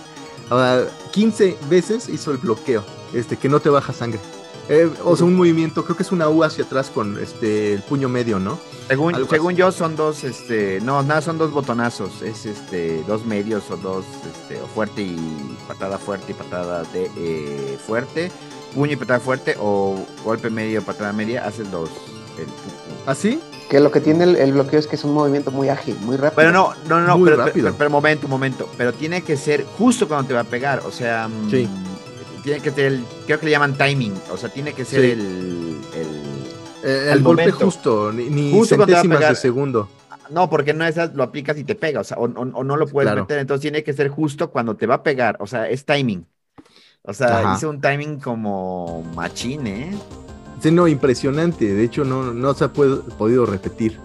Ahora, 0.49 0.87
15 1.11 1.57
veces 1.69 2.07
hizo 2.07 2.31
el 2.31 2.37
bloqueo, 2.37 2.85
este, 3.13 3.35
que 3.35 3.49
no 3.49 3.59
te 3.59 3.67
baja 3.67 3.91
sangre. 3.91 4.21
Eh, 4.69 4.89
o 5.05 5.15
sea, 5.15 5.25
un 5.25 5.35
movimiento, 5.35 5.85
creo 5.85 5.95
que 5.95 6.03
es 6.03 6.11
una 6.11 6.27
U 6.27 6.43
hacia 6.43 6.65
atrás 6.65 6.89
con 6.93 7.17
este 7.19 7.73
el 7.73 7.81
puño 7.83 8.09
medio, 8.09 8.37
¿no? 8.39 8.59
Según, 8.89 9.15
Algo 9.15 9.29
según 9.29 9.51
así. 9.53 9.59
yo 9.59 9.71
son 9.71 9.95
dos, 9.95 10.23
este, 10.25 10.79
no, 10.81 11.01
nada, 11.03 11.21
son 11.21 11.37
dos 11.37 11.51
botonazos, 11.51 12.21
es 12.21 12.45
este, 12.45 13.01
dos 13.07 13.25
medios 13.25 13.63
o 13.71 13.77
dos, 13.77 14.03
este, 14.35 14.61
o 14.61 14.67
fuerte 14.67 15.01
y 15.03 15.17
patada 15.67 15.97
fuerte 15.97 16.31
y 16.31 16.35
patada 16.35 16.83
de 16.93 17.09
eh, 17.17 17.77
fuerte, 17.85 18.29
puño 18.75 18.93
y 18.93 18.95
patada 18.97 19.19
fuerte 19.21 19.55
o 19.59 19.95
golpe 20.25 20.49
medio, 20.49 20.81
patada 20.83 21.13
media, 21.13 21.45
haces 21.45 21.69
los, 21.71 21.89
el- 22.37 22.47
¿Así? 23.05 23.39
Que 23.69 23.79
lo 23.81 23.91
que 23.91 23.99
tiene 24.01 24.23
el, 24.25 24.35
el 24.37 24.51
bloqueo 24.53 24.79
es 24.79 24.87
que 24.87 24.95
es 24.97 25.03
un 25.05 25.13
movimiento 25.13 25.51
muy 25.51 25.69
ágil, 25.69 25.95
muy 26.01 26.15
rápido. 26.17 26.35
Pero 26.37 26.51
no, 26.51 26.73
no, 26.89 27.01
no, 27.01 27.17
Muy 27.17 27.29
pero, 27.29 27.43
rápido. 27.45 27.65
pero, 27.67 27.75
pero 27.77 27.89
momento, 27.89 28.27
momento, 28.27 28.69
pero 28.77 28.93
tiene 28.93 29.21
que 29.23 29.35
ser 29.37 29.65
justo 29.77 30.07
cuando 30.09 30.27
te 30.27 30.33
va 30.33 30.41
a 30.41 30.45
pegar, 30.45 30.81
o 30.85 30.91
sea, 30.91 31.27
mm, 31.29 31.49
Sí. 31.51 31.69
Tiene 32.47 32.61
que 32.61 32.71
ser 32.71 32.85
el, 32.85 33.03
creo 33.25 33.39
que 33.41 33.45
le 33.45 33.51
llaman 33.51 33.77
timing, 33.77 34.13
o 34.31 34.37
sea, 34.37 34.47
tiene 34.47 34.71
que 34.71 34.85
ser 34.85 35.01
Sí. 35.01 35.11
el, 35.11 35.19
el- 35.19 36.37
Eh, 36.83 37.09
el 37.11 37.21
golpe 37.21 37.51
justo, 37.51 38.13
ni, 38.13 38.29
ni 38.29 38.51
Justo 38.53 38.77
centésimas 38.77 39.19
de 39.19 39.35
segundo. 39.35 39.89
No, 40.29 40.49
porque 40.49 40.73
no 40.73 40.85
esas 40.85 41.13
lo 41.13 41.23
aplicas 41.23 41.57
y 41.57 41.65
te 41.65 41.75
pega, 41.75 41.99
o 41.99 42.03
sea, 42.05 42.15
o, 42.17 42.23
o- 42.25 42.51
o 42.53 42.63
no 42.63 42.77
lo 42.77 42.87
puedes 42.87 43.07
Claro. 43.09 43.23
meter, 43.23 43.39
entonces 43.39 43.61
tiene 43.63 43.83
que 43.83 43.91
ser 43.91 44.07
justo 44.07 44.49
cuando 44.49 44.75
te 44.77 44.85
va 44.87 44.95
a 44.95 45.03
pegar, 45.03 45.35
o 45.41 45.47
sea, 45.47 45.67
es 45.69 45.83
timing. 45.83 46.25
O 47.01 47.13
sea, 47.13 47.39
Ajá. 47.39 47.55
hizo 47.57 47.69
un 47.69 47.81
timing 47.81 48.19
como 48.21 49.03
machín, 49.15 49.67
¿eh? 49.67 49.91
Sí, 50.61 50.71
no, 50.71 50.87
impresionante. 50.87 51.73
De 51.73 51.83
hecho, 51.83 52.05
no, 52.05 52.33
no 52.33 52.53
se 52.53 52.63
ha 52.63 52.71
puedo- 52.71 53.03
podido 53.17 53.45
repetir. 53.45 53.99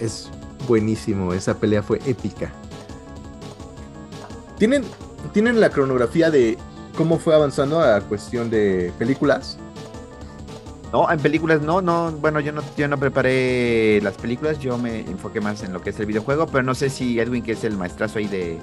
Es 0.00 0.30
buenísimo. 0.68 1.32
Esa 1.34 1.58
pelea 1.58 1.82
fue 1.82 2.00
épica. 2.06 2.52
¿Tienen, 4.58 4.84
¿Tienen 5.32 5.60
la 5.60 5.70
cronografía 5.70 6.30
de 6.30 6.56
cómo 6.96 7.18
fue 7.18 7.34
avanzando 7.34 7.80
a 7.80 8.00
cuestión 8.00 8.50
de 8.50 8.92
películas? 8.98 9.58
No, 10.92 11.08
en 11.10 11.20
películas 11.20 11.62
no, 11.62 11.80
no, 11.80 12.10
bueno, 12.10 12.40
yo 12.40 12.50
no, 12.52 12.62
yo 12.76 12.88
no 12.88 12.98
preparé 12.98 14.00
las 14.02 14.14
películas, 14.16 14.58
yo 14.58 14.76
me 14.76 15.00
enfoqué 15.00 15.40
más 15.40 15.62
en 15.62 15.72
lo 15.72 15.80
que 15.80 15.90
es 15.90 16.00
el 16.00 16.06
videojuego, 16.06 16.46
pero 16.46 16.64
no 16.64 16.74
sé 16.74 16.90
si 16.90 17.20
Edwin, 17.20 17.44
que 17.44 17.52
es 17.52 17.62
el 17.62 17.76
maestrazo 17.76 18.18
ahí 18.18 18.26
de... 18.26 18.58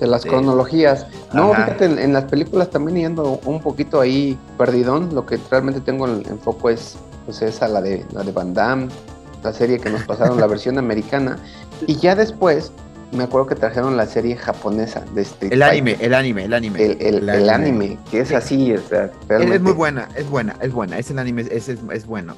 de 0.00 0.06
las 0.06 0.22
de- 0.22 0.30
cronologías. 0.30 1.06
No, 1.34 1.52
Ajá. 1.52 1.64
fíjate, 1.66 1.84
en, 1.84 1.98
en 1.98 2.12
las 2.14 2.24
películas 2.24 2.70
también 2.70 2.96
yendo 2.96 3.38
un 3.44 3.60
poquito 3.60 4.00
ahí 4.00 4.38
perdidón. 4.56 5.14
Lo 5.14 5.26
que 5.26 5.38
realmente 5.50 5.82
tengo 5.82 6.06
en, 6.08 6.24
en 6.26 6.38
foco 6.38 6.70
es 6.70 6.96
pues 7.26 7.42
esa, 7.42 7.68
la 7.68 7.82
de, 7.82 8.06
la 8.12 8.22
de 8.22 8.32
Van 8.32 8.54
Damme, 8.54 8.88
la 9.44 9.52
serie 9.52 9.78
que 9.78 9.90
nos 9.90 10.04
pasaron, 10.04 10.40
la 10.40 10.46
versión 10.54 10.78
americana. 10.78 11.38
Y 11.86 11.96
ya 11.96 12.14
después, 12.14 12.72
me 13.12 13.24
acuerdo 13.24 13.46
que 13.46 13.54
trajeron 13.54 13.96
la 13.96 14.06
serie 14.06 14.36
japonesa 14.36 15.04
de 15.14 15.22
Street 15.22 15.52
El 15.52 15.60
Fighter. 15.60 15.70
anime, 15.70 15.96
el 16.00 16.14
anime, 16.14 16.44
el 16.44 16.52
anime. 16.54 16.84
El, 16.84 16.90
el- 17.00 17.00
El 17.00 17.28
el 17.30 17.50
anime. 17.50 17.54
anime, 17.86 17.98
que 18.10 18.20
es 18.20 18.32
así, 18.32 18.72
o 18.74 18.80
sea, 18.80 19.04
Es- 19.06 19.10
es 19.22 19.28
realmente- 19.28 19.58
muy 19.60 19.72
buena, 19.72 20.08
es 20.16 20.28
buena, 20.28 20.56
es 20.60 20.72
buena, 20.72 20.98
es 20.98 21.10
el 21.10 21.18
anime, 21.18 21.42
es, 21.50 21.68
es, 21.68 21.78
es 21.92 22.06
bueno. 22.06 22.36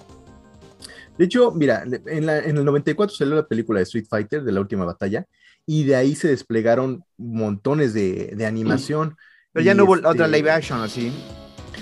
De 1.18 1.24
hecho, 1.26 1.50
mira, 1.50 1.82
en, 2.06 2.24
la- 2.26 2.38
en 2.38 2.56
el 2.56 2.64
94 2.64 3.14
salió 3.14 3.34
la 3.34 3.46
película 3.46 3.78
de 3.80 3.82
Street 3.84 4.06
Fighter, 4.08 4.42
de 4.42 4.52
la 4.52 4.60
última 4.60 4.84
batalla, 4.84 5.26
y 5.66 5.84
de 5.84 5.96
ahí 5.96 6.14
se 6.14 6.28
desplegaron 6.28 7.04
montones 7.18 7.92
de, 7.92 8.32
de 8.36 8.46
animación. 8.46 9.16
Pero 9.52 9.64
ya 9.64 9.74
no 9.74 9.84
hubo 9.84 9.96
este, 9.96 10.06
otra 10.06 10.28
live 10.28 10.50
action, 10.50 10.80
así. 10.80 11.12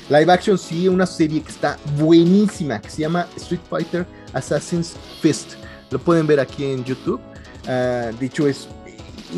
Live 0.09 0.33
action, 0.33 0.59
sí, 0.59 0.89
una 0.89 1.07
serie 1.07 1.43
que 1.43 1.51
está 1.51 1.79
buenísima, 1.99 2.81
que 2.81 2.91
se 2.91 3.03
llama 3.03 3.27
Street 3.37 3.61
Fighter 3.69 4.07
Assassin's 4.33 4.97
Fist. 5.21 5.53
Lo 5.91 5.99
pueden 5.99 6.27
ver 6.27 6.41
aquí 6.41 6.65
en 6.65 6.83
YouTube. 6.85 7.21
Ah, 7.69 8.11
dicho 8.19 8.49
es 8.49 8.67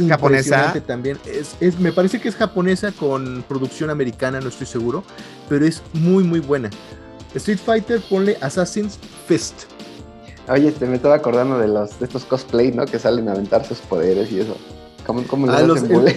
Japonesa. 0.09 0.73
también. 0.87 1.19
Es, 1.27 1.57
es- 1.61 1.79
me 1.79 1.93
parece 1.93 2.21
que 2.21 2.29
es 2.29 2.37
japonesa 2.37 2.93
con 2.93 3.45
producción 3.49 3.91
americana, 3.91 4.41
no 4.41 4.49
estoy 4.49 4.67
seguro, 4.67 5.05
pero 5.49 5.65
es 5.67 5.83
muy, 5.93 6.25
muy 6.25 6.41
buena. 6.41 6.71
Street 7.35 7.59
Fighter, 7.65 8.01
ponle 8.09 8.37
Assassin's 8.41 8.99
Fist. 9.27 9.65
Oye, 10.49 10.69
este, 10.69 10.87
me 10.87 10.97
estaba 10.97 11.15
acordando 11.17 11.59
de 11.59 11.69
los 11.69 11.99
de 12.01 12.07
estos 12.07 12.25
cosplay, 12.25 12.73
¿no? 12.73 12.85
Que 12.87 12.99
salen 12.99 13.29
a 13.29 13.33
aventar 13.33 13.65
sus 13.65 13.79
poderes 13.79 14.33
y 14.33 14.41
eso. 14.41 14.57
¿Cómo, 15.07 15.23
cómo 15.25 15.47
les 15.47 15.57
Ah, 15.57 15.63
los- 15.63 15.87
bullying? 15.89 16.15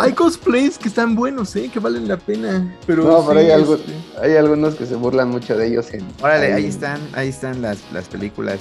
Hay 0.00 0.12
cosplays 0.12 0.78
que 0.78 0.88
están 0.88 1.14
buenos, 1.14 1.54
¿eh? 1.56 1.68
que 1.72 1.78
valen 1.80 2.08
la 2.08 2.16
pena. 2.16 2.74
Pero, 2.86 3.04
No, 3.04 3.26
pero 3.26 3.40
hay 3.40 3.50
algo- 3.50 3.74
este, 3.74 3.92
Hay 4.20 4.36
algunos 4.36 4.74
que 4.76 4.86
se 4.86 4.94
burlan 4.94 5.28
mucho 5.30 5.56
de 5.56 5.66
ellos 5.68 5.92
en. 5.92 6.04
Órale, 6.22 6.52
ahí 6.52 6.66
están, 6.66 7.00
ahí 7.12 7.28
están 7.28 7.60
las, 7.62 7.78
las 7.92 8.06
películas. 8.08 8.60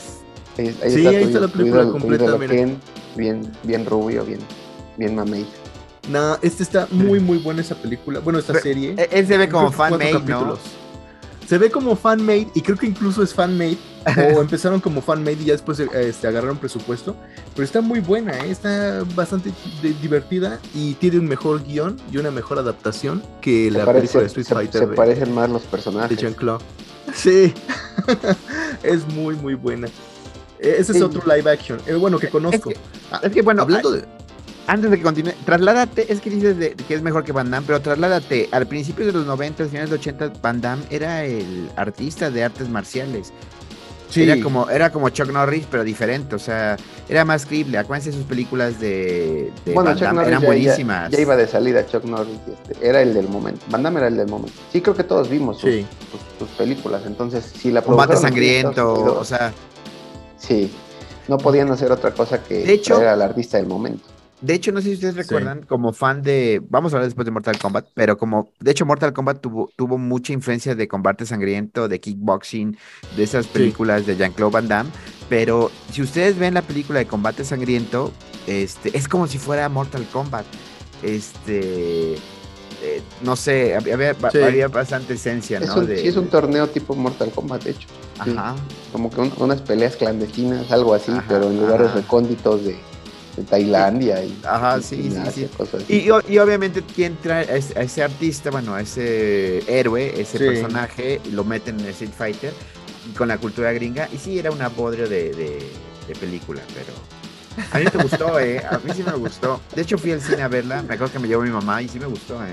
Ahí, 0.58 0.76
Sí, 0.92 1.08
ahí 1.08 1.22
tu- 1.24 1.28
está 1.30 1.40
la 1.40 1.48
tu 1.48 1.54
película 1.60 1.84
tu 1.84 1.92
completa, 1.94 2.38
mira. 2.38 2.54
Bien, 3.16 3.42
bien 3.64 3.86
rubio, 3.86 4.24
bien, 4.26 4.40
bien 4.98 5.16
mamey. 5.16 5.46
nah, 6.10 6.36
este 6.42 6.64
está 6.64 6.88
muy, 6.92 7.20
muy 7.20 7.38
buena 7.40 7.62
esa 7.62 7.76
película. 7.76 8.20
Bueno, 8.20 8.40
esta 8.40 8.54
Pero, 8.54 8.64
serie. 8.64 8.96
E- 8.98 9.10
Él 9.12 9.28
se 9.28 9.38
ve 9.38 9.50
como 9.50 9.72
fan-made, 9.72 10.14
¿no? 10.28 10.58
Se 11.48 11.58
ve 11.58 11.70
como 11.70 11.98
fan-made 11.98 12.48
y 12.56 12.62
creo 12.62 12.78
que 12.78 12.88
incluso 12.88 13.22
es 13.24 13.34
fan-made. 13.34 13.78
o 14.36 14.42
empezaron 14.42 14.80
como 14.80 15.02
fan-made 15.02 15.38
y 15.42 15.46
ya 15.46 15.52
después 15.54 15.80
eh, 15.82 15.88
este, 15.94 16.26
agarraron 16.28 16.58
presupuesto. 16.58 17.16
Pero 17.54 17.66
está 17.66 17.82
muy 17.82 18.00
buena, 18.00 18.32
¿eh? 18.40 18.50
está 18.50 19.04
bastante 19.16 19.52
de- 19.84 19.94
divertida 19.96 20.60
y 20.74 20.94
tiene 20.94 21.20
un 21.20 21.28
mejor 21.28 21.62
guion 21.64 21.98
y 22.12 22.18
una 22.18 22.32
mejor 22.32 22.58
adaptación 22.58 23.22
que 23.42 23.70
Se, 23.70 23.78
la 23.78 23.86
parece- 23.86 24.00
película 24.02 24.22
de 24.22 24.28
Street 24.28 24.46
se- 24.48 24.54
Fighter 24.56 24.82
se 24.82 24.88
de, 24.88 24.96
parecen 24.96 25.34
más 25.36 25.50
los 25.50 25.62
de 25.64 25.68
personajes. 25.68 26.18
Jean-Claude. 26.18 26.64
Sí, 27.14 27.54
es 28.84 29.06
muy, 29.10 29.36
muy 29.36 29.56
buena. 29.56 29.88
Eh, 30.62 30.76
Ese 30.80 30.92
es 30.92 30.98
Sí. 31.00 31.04
otro 31.04 31.22
live 31.36 31.50
action. 31.52 31.80
eh, 31.88 31.94
bueno, 31.96 32.20
que 32.20 32.30
conozco. 32.30 32.70
que- 32.70 32.78
Ah, 33.12 33.20
Es 33.24 33.32
que 33.32 33.42
bueno, 33.42 33.64
Hablando 33.64 33.92
de. 33.92 34.06
antes 34.68 34.92
de 34.92 34.98
que 34.98 35.04
continúe, 35.04 35.34
trasládate, 35.46 36.12
es 36.14 36.22
que 36.22 36.30
dices 36.30 36.58
de- 36.58 36.76
que 36.76 36.94
es 36.94 37.02
mejor 37.02 37.24
que 37.24 37.32
Van 37.32 37.50
Damme, 37.52 37.66
pero 37.66 37.82
trasládate, 37.82 38.48
al 38.52 38.68
principio 38.68 39.06
de 39.06 39.12
los 39.12 39.26
90, 39.26 39.66
finales 39.66 39.90
de 39.90 39.96
80, 39.98 40.32
Van 40.42 40.62
Damme 40.62 40.84
era 40.90 41.26
el 41.26 41.70
artista 41.76 42.30
de 42.30 42.44
artes 42.44 42.70
marciales. 42.70 43.34
Sí, 44.10 44.24
Era 44.24 44.44
como, 44.44 44.70
era 44.70 44.92
como 44.92 45.08
Chuck 45.08 45.32
Norris, 45.32 45.66
pero 45.72 45.86
diferente, 45.86 46.36
o 46.36 46.40
sea, 46.40 46.76
era 47.08 47.24
más 47.24 47.46
creíble. 47.46 47.78
Acuérdense 47.78 48.12
de 48.12 48.18
sus 48.18 48.26
películas 48.26 48.78
de, 48.78 49.52
de 49.66 49.74
Bueno, 49.74 49.92
Van 49.92 49.96
Chuck 49.96 50.04
Damme, 50.04 50.16
Norris 50.18 50.28
eran 50.28 50.42
ya, 50.42 50.48
buenísimas. 50.48 51.12
Ya, 51.12 51.16
ya 51.18 51.22
iba 51.22 51.36
de 51.38 51.48
salida 51.48 51.86
Chuck 51.88 52.04
Norris, 52.04 52.36
este, 52.70 52.86
era 52.90 53.02
el 53.02 53.14
del 53.14 53.30
momento. 53.30 53.62
Van 53.70 53.82
Damme 53.84 54.00
era 54.00 54.08
el 54.10 54.18
del 54.18 54.28
momento. 54.28 54.52
Sí, 54.72 54.82
creo 54.82 54.96
que 54.98 55.06
todos 55.06 55.30
vimos 55.30 55.60
sus, 55.60 55.70
sí. 55.72 55.86
sus- 56.12 56.48
sus 56.50 56.58
películas. 56.58 57.04
Entonces, 57.06 57.46
si 57.58 57.72
la 57.72 57.82
Combate 57.84 58.18
sangriento, 58.18 59.18
o 59.18 59.24
sea, 59.24 59.54
sí, 60.42 60.72
no 61.28 61.38
podían 61.38 61.70
hacer 61.72 61.92
otra 61.92 62.12
cosa 62.12 62.44
que 62.44 62.60
De 62.66 62.74
hecho- 62.74 62.96
traer 62.96 63.10
al 63.10 63.22
artista 63.22 63.58
del 63.58 63.68
momento. 63.68 64.04
de 64.42 64.54
hecho, 64.56 64.72
no 64.72 64.82
sé 64.82 64.88
si 64.90 64.94
ustedes 64.96 65.16
recuerdan, 65.16 65.62
como 65.68 65.94
fan 65.94 66.24
de, 66.24 66.62
vamos 66.68 66.92
a 66.92 66.96
hablar 66.98 67.08
después 67.08 67.26
de 67.26 67.32
Mortal 67.32 67.60
Kombat, 67.60 67.86
pero 67.94 68.18
como, 68.18 68.50
de 68.60 68.72
hecho, 68.72 68.86
Mortal 68.88 69.14
Kombat 69.14 69.40
tuvo, 69.40 69.70
tuvo 69.76 69.98
mucha 70.00 70.34
influencia 70.34 70.74
de 70.74 70.88
combate 70.88 71.26
sangriento, 71.28 71.88
de 71.88 72.00
kickboxing, 72.00 72.76
de 73.16 73.24
esas 73.24 73.46
películas 73.46 74.06
de 74.08 74.18
Jean-Claude 74.18 74.52
Van 74.54 74.68
Damme, 74.68 74.90
pero 75.30 75.70
si 75.92 76.02
ustedes 76.02 76.40
ven 76.40 76.56
la 76.56 76.64
película 76.64 76.98
de 77.00 77.06
combate 77.06 77.46
sangriento, 77.46 78.12
este, 78.48 78.98
es 78.98 79.08
como 79.08 79.28
si 79.28 79.38
fuera 79.38 79.70
Mortal 79.70 80.06
Kombat. 80.12 80.46
Este, 81.04 82.14
eh, 82.16 83.02
no 83.24 83.36
sé, 83.36 83.76
había, 83.76 83.94
había- 83.94 84.16
Sí. 84.32 84.40
había 84.42 84.68
bastante 84.68 85.14
esencia, 85.14 85.60
Es 85.60 85.68
¿no? 85.68 85.76
un, 85.82 85.88
De- 85.88 85.98
sí, 86.00 86.08
es 86.08 86.16
un 86.18 86.28
torneo 86.28 86.68
tipo 86.68 86.96
Mortal 86.96 87.30
Kombat, 87.32 87.64
de 87.64 87.72
hecho. 87.72 87.88
Ajá. 88.22 88.56
Como 88.92 89.10
que 89.10 89.22
un- 89.22 89.34
unas 89.38 89.62
peleas 89.62 89.96
clandestinas, 89.96 90.72
algo 90.72 90.94
así, 90.94 91.12
Ajá, 91.12 91.26
pero 91.28 91.50
en 91.50 91.60
lugares 91.60 91.88
ajá. 91.88 91.96
recónditos 91.98 92.64
de, 92.64 92.78
de 93.38 93.44
Tailandia 93.44 94.24
y, 94.24 94.38
Ajá, 94.44 94.78
y 94.80 94.84
sí, 94.84 95.10
sí, 95.12 95.18
Asia, 95.18 95.32
sí. 95.48 95.50
cosas 95.58 95.84
así. 95.84 96.06
Y, 96.30 96.38
obviamente 96.40 96.82
quien 96.84 97.16
trae 97.18 97.50
a 97.50 97.56
ese, 97.56 97.78
a 97.80 97.84
ese 97.84 98.04
artista, 98.04 98.52
bueno, 98.52 98.74
a 98.76 98.82
ese 98.82 99.60
héroe, 99.68 100.20
ese 100.22 100.38
Sí. 100.38 100.44
personaje, 100.46 101.22
lo 101.32 101.44
meten 101.44 101.80
en 101.80 101.88
Street 101.88 102.12
Fighter 102.18 102.54
y 103.10 103.14
con 103.16 103.28
la 103.28 103.38
cultura 103.38 103.72
gringa. 103.72 104.08
Y 104.14 104.18
sí, 104.18 104.38
era 104.38 104.52
una 104.52 104.68
bodrio 104.70 105.08
de, 105.08 105.32
de- 105.34 105.72
de 106.08 106.16
película, 106.16 106.62
pero 106.74 106.94
a 107.72 107.80
mí 107.80 107.86
me 107.94 108.04
gustó, 108.04 108.40
¿eh? 108.40 108.60
A 108.70 108.80
mí 108.80 108.92
sí 108.94 109.04
me 109.04 109.14
gustó. 109.14 109.62
De 109.76 109.82
hecho, 109.84 109.98
fui 109.98 110.12
al 110.12 110.22
cine 110.22 110.42
a 110.42 110.48
verla, 110.48 110.82
me 110.82 110.96
acuerdo 110.96 111.14
que 111.14 111.20
me 111.20 111.28
llevó 111.28 111.44
mi 111.44 111.50
mamá 111.50 111.82
y 111.82 111.88
sí 111.88 112.00
me 112.00 112.06
gustó, 112.08 112.36
¿eh? 112.44 112.48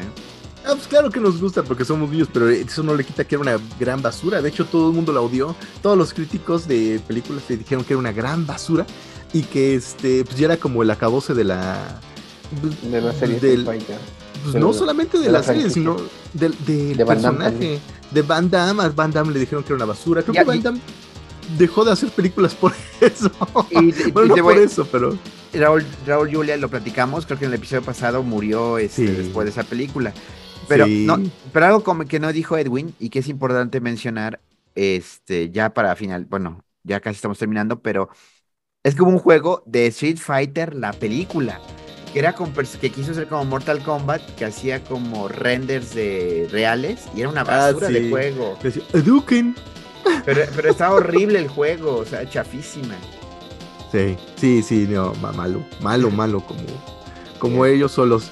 Ah, 0.66 0.72
pues 0.74 0.86
claro 0.86 1.10
que 1.10 1.20
nos 1.20 1.40
gusta 1.40 1.62
porque 1.62 1.84
somos 1.84 2.10
niños, 2.10 2.28
pero 2.32 2.48
eso 2.50 2.82
no 2.82 2.94
le 2.94 3.04
quita 3.04 3.24
que 3.24 3.36
era 3.36 3.42
una 3.42 3.58
gran 3.80 4.02
basura. 4.02 4.42
De 4.42 4.48
hecho, 4.50 4.66
todo 4.66 4.88
el 4.90 4.94
mundo 4.94 5.12
la 5.12 5.20
odió. 5.20 5.54
Todos 5.82 5.96
los 5.96 6.12
críticos 6.12 6.68
de 6.68 7.00
películas 7.06 7.42
le 7.48 7.56
dijeron 7.56 7.84
que 7.84 7.94
era 7.94 7.98
una 7.98 8.12
gran 8.12 8.46
basura 8.46 8.86
y 9.32 9.42
que 9.42 9.74
este 9.74 10.24
pues 10.24 10.36
ya 10.36 10.46
era 10.46 10.56
como 10.58 10.82
el 10.82 10.90
acabose 10.90 11.32
de 11.34 11.44
la 11.44 12.00
de 12.82 13.00
la 13.00 13.12
serie 13.12 13.38
del- 13.40 13.64
pues, 13.64 14.52
de 14.54 14.60
no 14.60 14.68
la- 14.68 14.78
solamente 14.78 15.18
de, 15.18 15.24
de 15.24 15.30
la, 15.32 15.38
la 15.38 15.44
serie, 15.44 15.70
sino 15.70 15.96
del, 16.34 16.54
De 16.66 17.04
personaje 17.06 17.80
de 18.10 18.22
Van 18.22 18.50
Damme. 18.50 18.82
A 18.82 18.88
Van 18.90 19.10
Damme 19.12 19.32
le 19.32 19.40
dijeron 19.40 19.62
que 19.64 19.68
era 19.72 19.76
una 19.76 19.84
basura. 19.86 20.22
Creo 20.22 20.34
Ya, 20.34 20.40
que 20.42 20.46
Van 20.48 20.62
Damme 20.62 20.80
dejó 21.56 21.84
de 21.84 21.92
hacer 21.92 22.10
películas 22.10 22.54
por 22.54 22.72
eso. 23.00 23.30
Y, 23.70 23.88
y- 23.88 24.10
bueno, 24.12 24.26
y 24.26 24.28
no 24.30 24.34
te 24.34 24.42
por 24.42 24.56
eso, 24.58 24.86
pero 24.90 25.16
Raúl, 25.54 25.84
Raúl 26.06 26.30
Julia 26.34 26.56
lo 26.58 26.68
platicamos, 26.68 27.24
creo 27.26 27.38
que 27.38 27.46
en 27.46 27.52
el 27.52 27.56
episodio 27.58 27.82
pasado 27.82 28.22
murió 28.22 28.76
este, 28.78 29.06
Sí. 29.06 29.12
después 29.12 29.44
de 29.46 29.50
esa 29.50 29.62
película. 29.64 30.12
Pero, 30.68 30.86
Sí. 30.86 31.04
no, 31.06 31.18
pero 31.52 31.66
algo 31.66 31.82
como 31.84 32.04
que 32.04 32.20
no 32.20 32.32
dijo 32.32 32.56
Edwin 32.58 32.94
y 32.98 33.10
que 33.10 33.20
es 33.20 33.28
importante 33.28 33.80
mencionar, 33.80 34.40
este, 34.74 35.50
ya 35.50 35.72
para 35.74 35.96
final, 35.96 36.26
bueno, 36.26 36.64
ya 36.84 37.00
casi 37.00 37.16
estamos 37.16 37.38
terminando, 37.38 37.80
pero 37.80 38.08
es 38.82 38.94
como 38.96 39.10
un 39.12 39.18
juego 39.18 39.62
de 39.66 39.86
Street 39.88 40.18
Fighter, 40.18 40.74
la 40.74 40.92
película, 40.92 41.60
que 42.12 42.18
era 42.20 42.34
con 42.34 42.52
que 42.52 42.90
quiso 42.90 43.14
ser 43.14 43.28
como 43.28 43.44
Mortal 43.44 43.82
Kombat, 43.82 44.22
que 44.36 44.44
hacía 44.46 44.82
como 44.84 45.28
renders 45.28 45.94
de 45.94 46.48
reales 46.50 47.06
y 47.14 47.20
era 47.20 47.28
una 47.30 47.42
Ah, 47.42 47.72
basura 47.72 47.88
sí. 47.88 47.94
de 47.94 48.10
juego. 48.10 48.58
Eduquen. 48.94 49.54
Pero, 50.24 50.42
pero 50.56 50.70
estaba 50.70 50.94
horrible 50.96 51.38
el 51.38 51.48
juego, 51.48 51.96
o 51.96 52.04
sea, 52.04 52.28
chafísima. 52.28 52.96
Sí, 53.92 54.16
sí, 54.36 54.62
sí, 54.62 54.86
no, 54.88 55.14
ma- 55.14 55.32
malo, 55.32 55.64
malo, 55.80 56.10
malo, 56.10 56.40
como, 56.46 56.60
como 57.38 57.64
ellos 57.66 57.92
solos. 57.92 58.30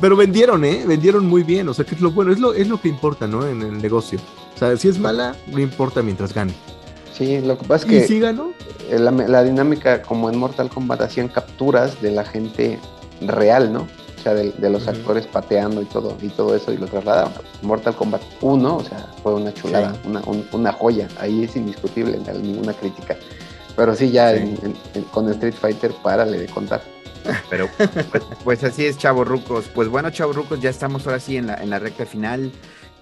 Pero 0.00 0.16
vendieron, 0.16 0.64
¿eh? 0.64 0.84
Vendieron 0.86 1.26
muy 1.26 1.42
bien, 1.42 1.68
o 1.68 1.74
sea, 1.74 1.84
que 1.84 1.94
es 1.94 2.00
lo 2.00 2.10
bueno, 2.10 2.32
es 2.32 2.38
lo, 2.38 2.52
es 2.54 2.68
lo 2.68 2.80
que 2.80 2.88
importa, 2.88 3.26
¿no? 3.26 3.46
En 3.46 3.62
el 3.62 3.78
negocio. 3.78 4.18
O 4.54 4.58
sea, 4.58 4.76
si 4.76 4.88
es 4.88 4.98
mala, 4.98 5.34
no 5.46 5.58
importa 5.58 6.02
mientras 6.02 6.34
gane. 6.34 6.54
Sí, 7.12 7.40
lo 7.40 7.56
que 7.56 7.66
pasa 7.66 7.86
es 7.86 7.92
y 7.92 7.94
que 8.00 8.06
si 8.06 8.20
ganó, 8.20 8.50
eh, 8.90 8.98
la, 8.98 9.10
la 9.10 9.42
dinámica 9.42 10.02
como 10.02 10.28
en 10.30 10.38
Mortal 10.38 10.68
Kombat 10.68 11.00
hacían 11.00 11.28
capturas 11.28 12.00
de 12.02 12.10
la 12.10 12.24
gente 12.24 12.78
real, 13.22 13.72
¿no? 13.72 13.86
O 14.18 14.22
sea, 14.22 14.34
de, 14.34 14.50
de 14.52 14.70
los 14.70 14.86
actores 14.88 15.26
pateando 15.26 15.80
y 15.80 15.86
todo, 15.86 16.16
y 16.20 16.28
todo 16.28 16.54
eso 16.54 16.72
y 16.72 16.76
lo 16.76 16.86
trasladaban. 16.86 17.32
Mortal 17.62 17.94
Kombat 17.94 18.20
1, 18.42 18.76
o 18.76 18.82
sea, 18.84 19.06
fue 19.22 19.34
una 19.34 19.54
chulada, 19.54 19.94
Sí. 19.94 20.00
una, 20.08 20.20
un- 20.26 20.46
una 20.52 20.72
joya. 20.72 21.08
Ahí 21.20 21.44
es 21.44 21.54
indiscutible, 21.56 22.18
ninguna 22.42 22.72
crítica. 22.74 23.16
Pero 23.76 23.94
sí, 23.94 24.10
ya 24.10 24.32
Sí. 24.32 24.38
en- 24.38 24.58
en- 24.62 24.76
en- 24.94 25.02
con 25.04 25.30
Street 25.30 25.54
Fighter, 25.54 25.92
párale 26.02 26.38
de 26.38 26.46
contar. 26.46 26.82
Pero 27.50 27.68
pues, 28.10 28.22
pues 28.44 28.64
así 28.64 28.86
es, 28.86 28.98
chavos 28.98 29.26
rucos. 29.26 29.66
Pues 29.74 29.88
bueno, 29.88 30.10
chavos 30.10 30.36
rucos, 30.36 30.60
ya 30.60 30.70
estamos 30.70 31.06
ahora 31.06 31.20
sí 31.20 31.36
en 31.36 31.46
la, 31.48 31.54
en 31.62 31.70
la 31.70 31.78
recta 31.78 32.06
final. 32.06 32.52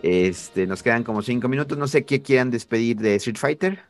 Este, 0.02 0.66
nos 0.66 0.82
quedan 0.82 1.04
como 1.04 1.22
cinco 1.22 1.48
minutos. 1.48 1.78
No 1.78 1.86
sé 1.88 2.04
qué 2.04 2.22
quieran 2.22 2.50
despedir 2.50 2.96
de 2.98 3.14
Street 3.16 3.36
Fighter. 3.38 3.80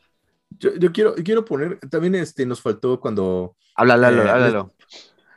yo, 0.51 0.70
yo 0.76 0.93
quiero, 0.93 1.14
quiero 1.16 1.45
poner, 1.45 1.78
también 1.91 2.14
este, 2.14 2.47
nos 2.47 2.61
faltó 2.61 3.01
cuando 3.01 3.57
Háblalo, 3.76 4.22
Eh, 4.24 4.30
háblalo. 4.30 4.70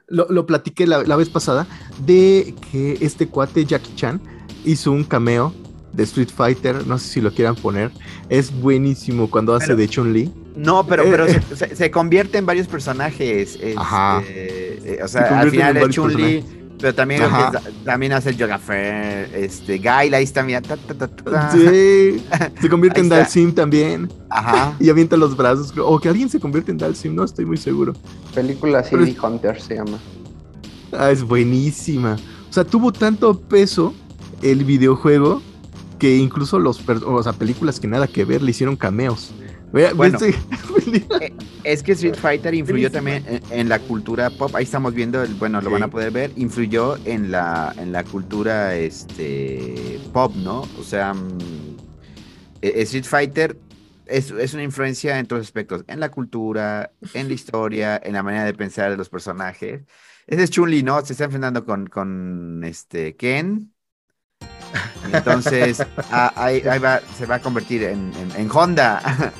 lo, 0.07 0.27
lo 0.29 0.45
platiqué 0.45 0.85
la, 0.87 1.03
la 1.03 1.15
vez 1.15 1.29
pasada, 1.29 1.65
de 2.05 2.53
que 2.71 2.97
este 3.01 3.27
cuate 3.27 3.65
Jackie 3.65 3.95
Chan 3.95 4.21
hizo 4.63 4.91
un 4.91 5.03
cameo 5.03 5.53
de 5.97 6.03
Street 6.03 6.29
Fighter, 6.33 6.85
no 6.87 6.97
sé 6.97 7.07
si 7.09 7.21
lo 7.21 7.33
quieran 7.33 7.55
poner, 7.55 7.91
es 8.29 8.51
buenísimo 8.57 9.29
cuando 9.29 9.53
hace 9.55 9.67
Pero- 9.67 9.77
de 9.79 9.87
Chun-Li. 9.89 10.31
No, 10.55 10.85
pero, 10.87 11.03
eh, 11.03 11.07
pero 11.11 11.25
eh. 11.27 11.41
se, 11.49 11.55
se- 11.55 11.75
se 11.75 11.91
convierte 11.91 12.37
en 12.37 12.45
varios 12.45 12.67
personajes. 12.67 13.55
este, 13.55 13.73
Ajá. 13.77 14.21
eh, 14.27 14.99
o 15.03 15.07
Se 15.07 15.13
sea, 15.19 15.39
al 15.41 15.51
final 15.51 15.75
en 15.77 15.83
es 15.83 15.89
Chun-Li, 15.89 16.45
pero 16.79 16.93
también, 16.95 17.21
que 17.21 17.57
es- 17.57 17.83
también 17.83 18.13
hace 18.13 18.29
el 18.29 18.37
Yoga 18.37 18.57
Fair, 18.59 19.29
este, 19.35 19.77
Guy, 19.79 20.13
ahí 20.13 20.23
está, 20.23 20.43
mira. 20.43 20.61
ta, 20.61 20.77
ta, 20.77 20.93
ta, 20.93 21.07
ta. 21.07 21.51
Sí, 21.51 22.23
se 22.61 22.69
convierte 22.69 23.01
en. 23.01 23.09
Dalsim 23.09 23.51
también 23.53 24.07
Ajá. 24.29 24.75
y 24.79 24.89
avienta 24.89 25.17
los 25.17 25.35
brazos. 25.35 25.73
O 25.77 25.99
que 25.99 26.09
alguien 26.09 26.29
se 26.29 26.39
convierte 26.39 26.71
en 26.71 26.77
Dalsim, 26.77 27.13
no 27.15 27.23
estoy 27.23 27.45
muy 27.45 27.57
seguro. 27.57 27.93
Película 28.35 28.83
Pero 28.89 29.03
CD 29.05 29.15
Hunter 29.21 29.59
se 29.59 29.75
llama. 29.75 29.97
Ah, 30.91 31.11
es 31.11 31.21
buenísima. 31.23 32.17
O 32.49 32.53
sea, 32.53 32.63
tuvo 32.63 32.91
tanto 32.91 33.39
peso 33.39 33.93
el 34.41 34.63
videojuego 34.63 35.41
que 35.99 36.17
incluso 36.17 36.59
los 36.59 36.87
o 36.87 37.23
sea, 37.23 37.33
películas 37.33 37.79
que 37.79 37.87
nada 37.87 38.07
que 38.07 38.25
ver 38.25 38.41
le 38.41 38.51
hicieron 38.51 38.75
cameos. 38.75 39.33
Bueno. 39.71 40.17
este- 40.17 40.35
Es 41.63 41.83
que 41.83 41.91
Street 41.91 42.15
Fighter 42.15 42.53
influyó 42.53 42.89
también 42.89 43.25
en, 43.27 43.41
en 43.51 43.69
la 43.69 43.79
cultura 43.79 44.29
pop. 44.29 44.55
Ahí 44.55 44.63
estamos 44.63 44.93
viendo, 44.93 45.21
el, 45.21 45.33
bueno, 45.35 45.59
lo 45.61 45.69
van 45.69 45.83
a 45.83 45.89
poder 45.89 46.11
ver. 46.11 46.31
Influyó 46.37 46.95
en 47.05 47.29
la, 47.31 47.73
en 47.77 47.91
la 47.91 48.03
cultura 48.05 48.75
este, 48.75 49.99
pop, 50.13 50.33
¿no? 50.35 50.61
O 50.79 50.83
sea, 50.83 51.13
mm, 51.13 51.37
eh, 52.61 52.73
Street 52.83 53.03
Fighter 53.03 53.59
es, 54.05 54.31
es 54.31 54.53
una 54.53 54.63
influencia 54.63 55.19
en 55.19 55.25
todos 55.25 55.41
aspectos. 55.41 55.83
En 55.87 55.99
la 55.99 56.09
cultura, 56.09 56.91
en 57.13 57.27
la 57.27 57.33
historia, 57.33 57.99
en 58.03 58.13
la 58.13 58.23
manera 58.23 58.45
de 58.45 58.53
pensar 58.53 58.89
de 58.89 58.97
los 58.97 59.09
personajes. 59.09 59.81
Ese 60.25 60.43
es 60.43 60.49
Chun-Li, 60.51 60.83
¿no? 60.83 61.03
Se 61.05 61.13
está 61.13 61.25
enfrentando 61.25 61.65
con, 61.65 61.87
con 61.87 62.63
este, 62.63 63.15
Ken. 63.17 63.73
Entonces, 65.11 65.81
ah, 66.11 66.31
ahí, 66.35 66.61
ahí 66.69 66.79
va, 66.79 66.99
se 67.17 67.25
va 67.25 67.35
a 67.35 67.41
convertir 67.41 67.83
en, 67.83 68.11
en- 68.15 68.31
en 68.41 68.49
Honda. 68.51 69.31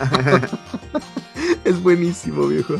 es 1.64 1.82
buenísimo, 1.82 2.46
viejo. 2.48 2.74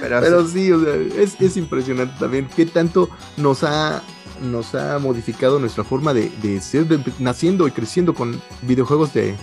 Pero, 0.00 0.20
Pero 0.20 0.46
sí, 0.48 0.70
o 0.72 0.80
sea, 0.84 0.94
es, 0.94 1.40
es 1.40 1.56
impresionante 1.56 2.14
también 2.18 2.48
qué 2.54 2.66
tanto 2.66 3.08
nos 3.36 3.64
ha, 3.64 4.02
nos 4.42 4.74
ha 4.74 4.98
modificado 4.98 5.58
nuestra 5.58 5.84
forma 5.84 6.14
de, 6.14 6.30
de 6.42 6.60
ser, 6.60 6.86
de- 6.86 7.00
naciendo 7.18 7.66
y 7.66 7.70
creciendo 7.72 8.14
con 8.14 8.40
videojuegos 8.62 9.12
de 9.12 9.34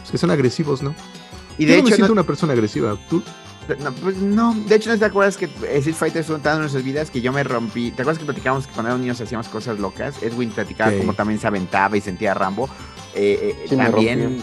pues, 0.00 0.10
que 0.12 0.18
son 0.18 0.30
agresivos, 0.30 0.82
¿no? 0.82 0.94
y 1.58 1.66
Yo 1.66 1.72
de 1.72 1.78
no 1.78 1.84
me 1.84 1.90
siento 1.90 2.06
no, 2.08 2.12
una 2.20 2.22
persona 2.22 2.52
agresiva. 2.52 2.96
¿Tú? 3.10 3.22
No, 3.76 3.92
pues, 3.92 4.16
no, 4.16 4.54
de 4.54 4.74
hecho, 4.76 4.90
¿no 4.90 4.98
te 4.98 5.04
acuerdas 5.04 5.36
que 5.36 5.44
Street 5.46 5.94
Fighter 5.94 6.20
estuvo 6.20 6.38
tanto 6.38 6.56
en 6.56 6.60
nuestras 6.62 6.84
vidas 6.84 7.10
que 7.10 7.20
yo 7.20 7.32
me 7.32 7.42
rompí? 7.44 7.90
¿Te 7.90 8.02
acuerdas 8.02 8.18
que 8.18 8.24
platicábamos 8.24 8.66
que 8.66 8.72
cuando 8.72 8.88
éramos 8.90 9.00
niños 9.02 9.20
hacíamos 9.20 9.48
cosas 9.48 9.78
locas? 9.78 10.22
Edwin 10.22 10.50
platicaba 10.50 10.90
Sí. 10.92 10.98
como 10.98 11.14
también 11.14 11.38
se 11.40 11.46
aventaba 11.46 11.96
y 11.96 12.00
sentía 12.00 12.32
a 12.32 12.34
Rambo. 12.34 12.68
Eh, 13.14 13.54
eh, 13.62 13.66
Sí, 13.68 13.76
también, 13.76 14.40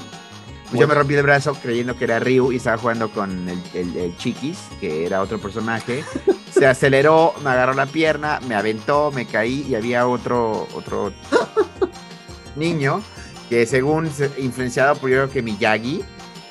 pues, 0.70 0.80
yo 0.80 0.88
me 0.88 0.94
rompí 0.96 1.14
el 1.16 1.24
brazo 1.24 1.54
creyendo 1.62 1.98
que 1.98 2.04
era 2.06 2.20
Ryu 2.20 2.52
y 2.52 2.58
estaba 2.58 2.78
jugando 2.78 3.10
con 3.10 3.48
el, 3.50 3.60
el- 3.74 3.98
el 3.98 4.18
Chiquis, 4.18 4.58
que 4.80 5.06
era 5.06 5.22
otro 5.22 5.38
personaje. 5.40 6.04
Se 6.52 6.66
aceleró, 6.68 7.34
me 7.44 7.50
agarró 7.50 7.74
la 7.74 7.86
pierna, 7.86 8.40
me 8.48 8.56
aventó, 8.56 9.12
me 9.12 9.26
caí 9.26 9.66
y 9.70 9.76
había 9.76 10.08
otro, 10.08 10.68
otro 10.74 11.12
niño 12.56 13.02
que 13.50 13.66
según 13.66 14.10
se- 14.12 14.32
influenciado 14.40 14.96
por 14.96 15.10
yo 15.10 15.18
creo 15.18 15.30
que 15.30 15.42
Miyagi, 15.42 16.02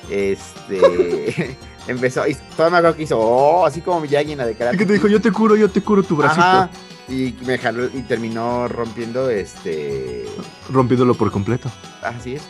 este 0.09 1.57
empezó, 1.87 2.27
y 2.27 2.35
todo 2.55 2.69
me 2.71 2.77
acuerdo 2.77 2.97
que 2.97 3.03
hizo, 3.03 3.19
oh, 3.19 3.65
así 3.65 3.81
como 3.81 4.01
Miyagi 4.01 4.31
en 4.33 4.37
la 4.39 4.45
de 4.45 4.53
¿Y 4.53 4.55
karate. 4.55 4.77
que 4.77 4.85
te 4.85 4.93
dijo, 4.93 5.07
yo 5.07 5.21
te 5.21 5.31
curo, 5.31 5.55
yo 5.55 5.69
te 5.69 5.81
curo 5.81 6.03
tu 6.03 6.15
bracito? 6.15 6.41
Ajá, 6.41 6.69
y 7.07 7.35
me 7.45 7.57
jaló 7.57 7.85
y 7.85 8.01
terminó 8.01 8.67
rompiendo 8.67 9.29
este, 9.29 10.25
Rompiéndolo 10.71 11.13
por 11.13 11.31
completo. 11.31 11.69
así 12.01 12.35
es. 12.35 12.41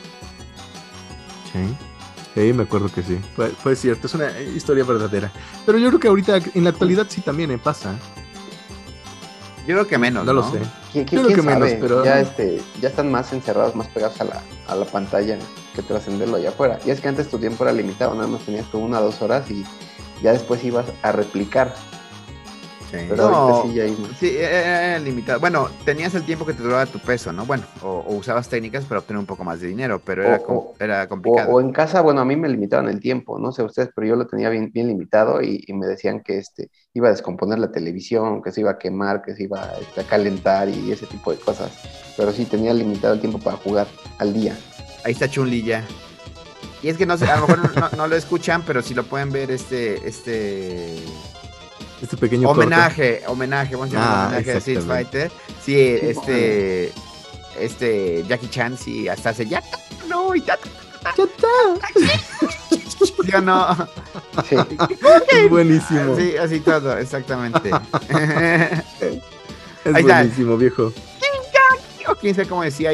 Sí. 1.51 1.59
Sí, 2.33 2.51
me 2.53 2.63
acuerdo 2.63 2.89
que 2.91 3.01
sí. 3.01 3.17
Fue, 3.36 3.47
fue 3.49 3.75
cierto, 3.77 4.07
es 4.07 4.13
una 4.13 4.29
historia 4.41 4.83
verdadera. 4.83 5.31
Pero 5.65 5.77
yo 5.77 5.88
creo 5.88 5.99
que 6.01 6.07
ahorita, 6.09 6.38
en 6.53 6.63
la 6.65 6.69
actualidad, 6.71 7.05
sí 7.09 7.21
también 7.21 7.49
me 7.49 7.57
pasa. 7.57 7.95
Yo 9.65 9.73
creo 9.73 9.88
que 9.88 9.97
menos, 9.97 10.25
No, 10.25 10.33
¿no? 10.33 10.41
lo 10.41 10.51
sé. 10.51 10.59
¿Quién, 10.91 11.05
Yo 11.05 11.23
creo 11.23 11.36
que 11.36 11.41
menos, 11.41 11.69
pero- 11.79 12.03
ya, 12.03 12.19
este, 12.19 12.61
ya 12.81 12.89
están 12.89 13.09
más 13.09 13.31
encerrados, 13.33 13.73
más 13.75 13.88
pegados 13.88 14.19
a 14.19 14.25
la, 14.25 14.41
a 14.67 14.75
la 14.75 14.86
pantalla 14.86 15.38
que 15.76 15.82
trascenderlo 15.84 16.38
allá 16.38 16.49
afuera. 16.49 16.80
Y 16.86 16.89
es 16.91 17.01
que 17.01 17.07
antes 17.09 17.28
tu 17.30 17.38
tiempo 17.38 17.63
era 17.63 17.73
limitado, 17.73 18.15
nada 18.15 18.28
más 18.28 18.41
tenías 18.45 18.65
tú 18.71 18.80
una 18.80 18.99
o 18.99 19.03
dos 19.03 19.21
horas 19.21 19.49
y 19.51 19.65
ya 20.23 20.32
después 20.32 20.63
ibas 20.63 20.86
a 21.01 21.11
replicar. 21.11 21.73
Sí. 22.91 22.97
Pero 23.09 23.30
No, 23.30 23.63
sí 23.63 23.73
ya. 23.73 23.84
Sí, 24.19 24.38
era 24.38 24.99
limitado. 24.99 25.39
Bueno, 25.39 25.67
tenías 25.84 26.13
el 26.13 26.23
tiempo 26.23 26.45
que 26.45 26.53
te 26.53 26.61
duraba 26.63 26.86
tu 26.86 26.99
peso, 26.99 27.34
¿no? 27.34 27.43
Bueno, 27.45 27.63
o, 27.82 27.89
o 28.07 28.13
usabas 28.15 28.47
técnicas 28.47 28.86
para 28.86 28.99
obtener 28.99 29.19
un 29.19 29.26
poco 29.26 29.43
más 29.43 29.59
de 29.59 29.67
dinero, 29.67 29.99
pero 30.05 30.23
era, 30.23 30.38
O- 30.38 30.43
com- 30.43 30.57
o- 30.57 30.73
era 30.80 31.07
complicado. 31.07 31.51
o 31.51 31.59
en 31.59 31.71
casa, 31.73 32.01
bueno, 32.01 32.21
a 32.21 32.26
mí 32.26 32.36
me 32.36 32.47
limitaban 32.47 32.88
el 32.88 32.99
tiempo, 32.99 33.39
no 33.39 33.51
sé 33.51 33.63
ustedes, 33.63 33.89
pero 33.95 34.07
yo 34.07 34.15
lo 34.15 34.28
tenía 34.28 34.49
bien, 34.49 34.71
bien 34.71 34.88
limitado 34.88 35.41
y, 35.41 35.63
y 35.67 35.73
me 35.73 35.88
decían 35.88 36.21
que 36.21 36.38
este, 36.38 36.69
iba 36.93 37.07
a 37.07 37.11
descomponer 37.11 37.57
la 37.59 37.71
televisión, 37.71 38.41
que 38.43 38.51
se 38.51 38.61
iba 38.61 38.71
a 38.71 38.78
quemar, 38.78 39.23
que 39.23 39.36
se 39.36 39.43
iba 39.43 39.67
este, 39.82 40.01
a 40.01 40.03
calentar 40.05 40.69
y 40.69 40.91
ese 40.91 41.07
tipo 41.07 41.32
de 41.32 41.38
cosas. 41.39 41.71
Pero 42.15 42.32
sí 42.32 42.45
tenía 42.45 42.73
limitado 42.73 43.15
el 43.15 43.19
tiempo 43.19 43.39
para 43.39 43.57
jugar 43.57 43.88
al 44.19 44.32
día. 44.34 44.55
Ahí 45.06 45.14
está 45.14 45.30
Chun-Li 45.30 45.64
ya. 45.64 45.86
Y 46.84 46.89
es 46.89 46.97
que 46.97 47.06
no 47.06 47.18
sé, 47.18 47.26
a 47.26 47.38
lo 47.39 47.47
mejor 47.47 47.76
no, 47.76 47.89
no 47.97 48.08
lo 48.08 48.16
escuchan, 48.16 48.64
pero 48.66 48.82
si 48.82 48.93
lo 48.93 49.03
pueden 49.03 49.32
ver, 49.32 49.49
este, 49.51 50.08
este 50.08 50.95
Este 52.01 52.18
pequeño 52.18 52.49
homenaje, 52.49 53.24
homenaje, 53.28 53.76
vamos 53.76 53.91
a 53.91 53.93
llamar 53.93 54.10
Ah, 54.10 54.26
homenaje 54.28 54.51
de 54.51 54.58
Street. 54.58 54.82
Fighter. 54.82 55.32
Sí, 55.64 55.80
este, 55.80 56.91
este 57.60 58.24
Jackie 58.28 58.49
Chan, 58.49 58.78
sí, 58.78 59.08
hasta 59.08 59.30
hace 59.30 59.45
ya, 59.45 59.64
no, 60.10 60.36
y 60.36 60.41
ya, 60.43 60.58
¿Sí 61.16 61.22
o 63.36 63.41
no? 63.41 63.88
Sí, 64.49 64.56
buenísimo. 65.49 66.16
Sí, 66.18 66.36
así 66.38 66.60
todo, 66.60 66.97
exactamente. 66.97 67.70
Es 67.70 67.76
Ahí 69.93 70.01
está. 70.01 70.20
buenísimo, 70.22 70.58
viejo. 70.58 70.91
o 72.08 72.16
quién 72.16 72.34
sabe 72.36 72.47
cómo 72.47 72.64
decía. 72.64 72.91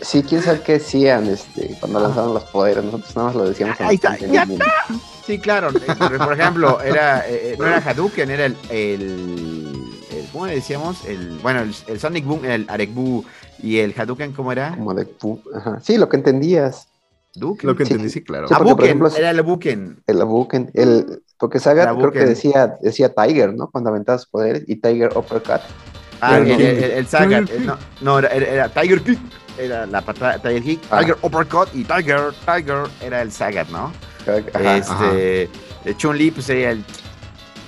Sí, 0.00 0.22
quién 0.22 0.42
sabe 0.42 0.60
qué 0.62 0.72
decían 0.74 1.26
este, 1.26 1.76
cuando 1.80 2.00
lanzaban 2.00 2.34
los 2.34 2.44
poderes. 2.44 2.84
Nosotros 2.84 3.14
nada 3.16 3.28
más 3.28 3.36
lo 3.36 3.44
decíamos 3.48 3.80
en 3.80 3.86
Ahí 3.86 4.00
la 4.02 4.14
está, 4.14 4.26
ya 4.26 4.42
el- 4.42 4.58
Sí, 5.26 5.38
claro. 5.38 5.70
eh, 5.70 6.18
Por 6.18 6.32
ejemplo, 6.38 6.80
era, 6.82 7.26
eh, 7.28 7.52
eh, 7.52 7.56
no 7.58 7.66
era 7.66 7.78
Hadouken, 7.78 8.30
era 8.30 8.44
el, 8.46 8.56
el, 8.68 9.02
el- 10.10 10.28
¿cómo 10.32 10.46
le 10.46 10.54
decíamos? 10.56 11.04
El, 11.06 11.38
bueno, 11.38 11.60
el, 11.60 11.74
el 11.86 11.98
Sonic 12.00 12.24
Boom, 12.26 12.44
el 12.44 12.66
Arekbu 12.68 13.24
y 13.62 13.78
el 13.78 13.94
Hadouken, 13.96 14.32
¿cómo 14.32 14.52
era? 14.52 14.74
Como 14.76 14.94
ajá. 15.54 15.80
Sí, 15.82 15.96
lo 15.96 16.08
que 16.08 16.16
entendías. 16.16 16.88
Duken. 17.36 17.68
Lo 17.68 17.74
que 17.74 17.82
entendí, 17.82 18.10
sí, 18.10 18.22
claro. 18.22 18.46
Sí, 18.46 18.54
porque, 18.56 18.74
por 18.76 18.84
ejemplo, 18.84 19.08
era 19.08 19.30
el 19.30 19.38
Abuken. 19.40 20.02
El 20.06 20.20
Abuken, 20.20 20.70
el, 20.74 21.22
porque 21.36 21.58
Sagat 21.58 21.96
creo 21.96 22.12
que 22.12 22.24
decía, 22.26 22.76
decía 22.80 23.12
Tiger, 23.12 23.54
¿no? 23.54 23.70
Cuando 23.70 23.90
aventaba 23.90 24.18
sus 24.18 24.28
poderes 24.28 24.62
y 24.68 24.76
Tiger 24.76 25.10
Uppercut. 25.16 25.60
Ah, 26.26 26.38
el, 26.38 26.50
el. 26.50 27.06
Tiger 27.06 27.44
eh, 27.50 27.60
No, 27.60 27.78
no 28.00 28.18
era, 28.18 28.68
Tiger 28.68 29.02
Kick. 29.02 29.18
Era 29.58 29.86
la 29.86 30.00
patada 30.00 30.38
Tiger 30.38 30.62
Kick. 30.62 30.80
Ah. 30.90 31.00
Tiger 31.00 31.16
Uppercut 31.22 31.68
y 31.74 31.84
Tiger, 31.84 32.32
Tiger 32.44 32.84
era 33.00 33.22
el 33.22 33.30
Sagat, 33.30 33.68
¿no? 33.68 33.92
Ajá. 34.54 34.76
este, 34.76 35.42
eh, 35.84 35.94
Chun-Li, 35.96 36.30
pues 36.30 36.46
sería 36.46 36.70
el. 36.70 36.84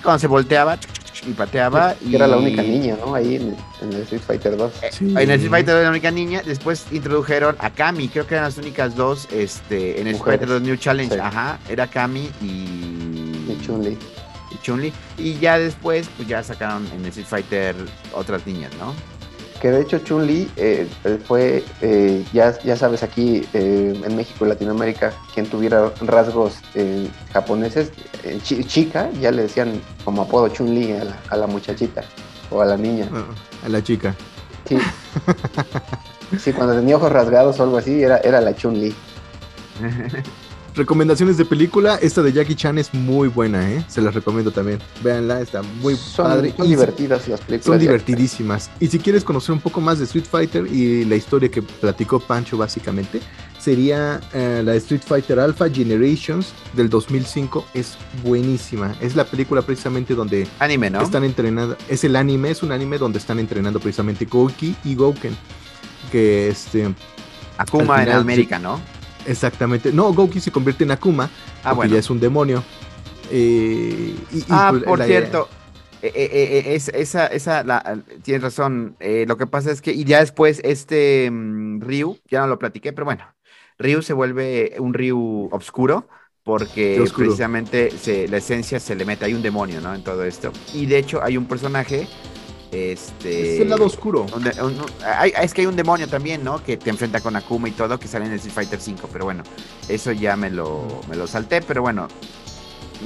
Cuando 0.02 0.18
se 0.18 0.26
volteaba 0.26 0.78
y 1.26 1.32
pateaba. 1.32 1.94
que 1.94 2.06
y 2.06 2.14
era 2.14 2.26
la 2.26 2.36
única 2.36 2.62
niña, 2.62 2.96
¿no? 3.04 3.14
Ahí 3.14 3.36
en, 3.36 3.56
en 3.82 3.92
el 3.92 4.02
Street 4.02 4.22
Fighter 4.26 4.56
2. 4.56 4.72
Sí. 4.92 5.10
En 5.10 5.18
el 5.18 5.30
Street 5.30 5.50
Fighter 5.50 5.74
era 5.74 5.84
la 5.84 5.90
única 5.90 6.10
niña. 6.10 6.42
Después 6.44 6.86
introdujeron 6.92 7.56
a 7.58 7.70
Kami. 7.70 8.08
Creo 8.08 8.26
que 8.26 8.34
eran 8.34 8.44
las 8.44 8.58
únicas 8.58 8.94
dos 8.94 9.28
este, 9.32 10.00
en 10.00 10.06
el 10.06 10.14
Street 10.14 10.18
Mujeres. 10.18 10.40
Fighter 10.40 10.48
2 10.48 10.62
New 10.62 10.76
Challenge. 10.76 11.14
Sí. 11.14 11.20
Ajá. 11.20 11.58
Era 11.68 11.86
Kami 11.86 12.30
y. 12.42 12.46
Y 12.46 13.58
Chun-Li. 13.64 13.96
Y 14.66 14.70
Chun-Li. 14.70 14.92
Y 15.18 15.38
ya 15.38 15.58
después, 15.58 16.08
pues 16.16 16.28
ya 16.28 16.42
sacaron 16.42 16.86
en 16.92 17.00
el 17.00 17.06
Street 17.06 17.26
Fighter 17.26 17.76
otras 18.14 18.46
niñas, 18.46 18.72
¿no? 18.78 18.94
Que 19.60 19.70
de 19.70 19.80
hecho 19.80 19.98
Chun-Li 19.98 20.50
eh, 20.56 20.86
fue, 21.26 21.64
eh, 21.80 22.22
ya, 22.32 22.58
ya 22.62 22.76
sabes, 22.76 23.02
aquí 23.02 23.42
eh, 23.54 23.98
en 24.04 24.14
México 24.16 24.44
y 24.44 24.50
Latinoamérica, 24.50 25.14
quien 25.32 25.46
tuviera 25.46 25.90
rasgos 26.02 26.56
eh, 26.74 27.08
japoneses, 27.32 27.90
eh, 28.22 28.38
chi- 28.42 28.62
chica, 28.64 29.08
ya 29.18 29.30
le 29.30 29.42
decían 29.42 29.80
como 30.04 30.22
apodo 30.22 30.48
Chun-Li 30.48 30.92
a 30.92 31.04
la, 31.04 31.16
a 31.30 31.36
la 31.38 31.46
muchachita 31.46 32.02
o 32.50 32.60
a 32.60 32.66
la 32.66 32.76
niña. 32.76 33.08
A 33.64 33.68
la 33.70 33.82
chica. 33.82 34.14
Sí. 34.68 34.76
sí, 36.38 36.52
cuando 36.52 36.74
tenía 36.74 36.96
ojos 36.96 37.10
rasgados 37.10 37.58
o 37.58 37.62
algo 37.62 37.78
así, 37.78 38.02
era, 38.02 38.18
era 38.18 38.42
la 38.42 38.54
Chun-Li. 38.54 38.94
Recomendaciones 40.76 41.38
de 41.38 41.46
película. 41.46 41.96
Esta 42.02 42.22
de 42.22 42.32
Jackie 42.34 42.54
Chan 42.54 42.76
es 42.76 42.92
muy 42.92 43.28
buena, 43.28 43.70
¿eh? 43.72 43.82
Se 43.88 44.02
las 44.02 44.14
recomiendo 44.14 44.50
también. 44.50 44.78
Véanla, 45.02 45.40
está 45.40 45.62
muy 45.62 45.96
Son, 45.96 46.26
padre. 46.26 46.52
son 46.54 46.66
Y 46.66 46.68
si- 46.68 46.74
divertidas 46.74 47.26
las 47.28 47.40
películas. 47.40 47.64
Son 47.64 47.78
divertidísimas. 47.78 48.70
Y 48.78 48.88
si 48.88 48.98
quieres 48.98 49.24
conocer 49.24 49.52
un 49.54 49.60
poco 49.60 49.80
más 49.80 49.98
de 49.98 50.04
Street 50.04 50.26
Fighter 50.30 50.66
y 50.66 51.06
la 51.06 51.16
historia 51.16 51.50
que 51.50 51.62
platicó 51.62 52.20
Pancho 52.20 52.58
básicamente, 52.58 53.20
sería 53.58 54.20
eh, 54.34 54.60
la 54.62 54.72
de 54.72 54.78
Street 54.78 55.00
Fighter 55.06 55.40
Alpha 55.40 55.70
Generations 55.70 56.52
del 56.74 56.90
2005. 56.90 57.66
Es 57.72 57.96
buenísima. 58.22 58.94
Es 59.00 59.16
la 59.16 59.24
película 59.24 59.62
precisamente 59.62 60.14
donde 60.14 60.46
Anime, 60.58 60.90
¿no? 60.90 61.00
están 61.00 61.24
entrenando. 61.24 61.76
Es 61.88 62.04
el 62.04 62.14
anime, 62.16 62.50
es 62.50 62.62
un 62.62 62.70
anime 62.72 62.98
donde 62.98 63.18
están 63.18 63.38
entrenando 63.38 63.80
precisamente 63.80 64.26
Goki 64.26 64.76
y 64.84 64.94
Gouken. 64.94 65.34
Que 66.12 66.48
este, 66.48 66.94
Akuma 67.56 68.02
en 68.02 68.10
América, 68.10 68.58
¿no? 68.58 68.78
Exactamente. 69.26 69.92
No, 69.92 70.12
Goki 70.12 70.40
se 70.40 70.50
convierte 70.50 70.84
en 70.84 70.90
Akuma 70.92 71.30
Ah, 71.64 71.72
bueno. 71.72 71.92
ya 71.94 71.98
es 72.00 72.10
un 72.10 72.20
demonio. 72.20 72.62
Eh, 73.30 74.14
y- 74.32 74.44
Ah, 74.48 74.68
pues, 74.70 74.84
por 74.84 74.98
la- 74.98 75.06
cierto. 75.06 75.48
eh, 76.02 76.12
eh, 76.14 76.30
eh, 76.32 76.74
es- 76.74 76.88
esa, 76.88 77.26
esa, 77.26 77.64
la, 77.64 77.98
tienes 78.22 78.42
razón. 78.42 78.96
eh, 79.00 79.24
lo 79.26 79.36
que 79.36 79.46
pasa 79.46 79.70
es 79.72 79.80
que, 79.82 79.92
y 79.92 80.04
ya 80.04 80.20
después, 80.20 80.60
este 80.64 81.28
mm, 81.30 81.80
Ryu, 81.80 82.18
ya 82.30 82.40
no 82.42 82.46
lo 82.46 82.58
platiqué, 82.58 82.92
pero 82.92 83.04
bueno, 83.06 83.24
Ryu 83.78 84.02
se 84.02 84.12
vuelve 84.12 84.76
un 84.78 84.94
Ryu 84.94 85.48
obscuro 85.52 86.08
porque 86.44 87.00
oscuro. 87.00 87.26
precisamente 87.26 87.90
se, 87.90 88.28
la 88.28 88.36
esencia 88.36 88.78
se 88.78 88.94
le 88.94 89.04
mete, 89.04 89.24
hay 89.24 89.34
un 89.34 89.42
demonio, 89.42 89.80
¿no? 89.80 89.92
En 89.94 90.04
todo 90.04 90.24
esto. 90.24 90.52
Y 90.72 90.86
de 90.86 90.98
hecho, 90.98 91.20
hay 91.22 91.36
un 91.36 91.46
personaje, 91.46 92.06
este. 92.72 93.54
Es 93.56 93.60
el 93.60 93.70
lado 93.70 93.84
oscuro. 93.86 94.26
un 94.34 94.42
de- 94.42 94.62
un- 94.62 94.80
un- 94.80 94.86
hay- 95.04 95.32
es 95.42 95.54
que 95.54 95.62
hay 95.62 95.66
un 95.66 95.76
demonio 95.76 96.08
también, 96.08 96.42
¿no? 96.44 96.62
Que 96.62 96.76
te 96.76 96.90
enfrenta 96.90 97.20
con 97.20 97.36
Akuma 97.36 97.68
y 97.68 97.72
todo, 97.72 97.98
que 97.98 98.08
sale 98.08 98.26
en 98.26 98.32
el 98.32 98.36
Street 98.38 98.54
Fighter 98.54 98.80
5, 98.80 99.08
pero 99.12 99.24
bueno, 99.24 99.42
eso 99.88 100.12
ya 100.12 100.36
me 100.36 100.50
lo, 100.50 100.82
me 101.08 101.16
lo 101.16 101.26
salté, 101.26 101.62
pero 101.62 101.82
bueno, 101.82 102.08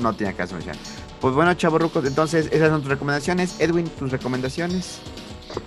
no 0.01 0.15
tiene 0.15 0.35
caso 0.35 0.55
mencionar. 0.55 0.81
Pues 1.21 1.35
bueno, 1.35 1.53
chavorrucos, 1.55 2.05
entonces 2.07 2.49
esas 2.51 2.71
son 2.71 2.81
tus 2.81 2.91
recomendaciones. 2.91 3.55
Edwin, 3.61 3.87
tus 3.89 4.11
recomendaciones. 4.11 4.99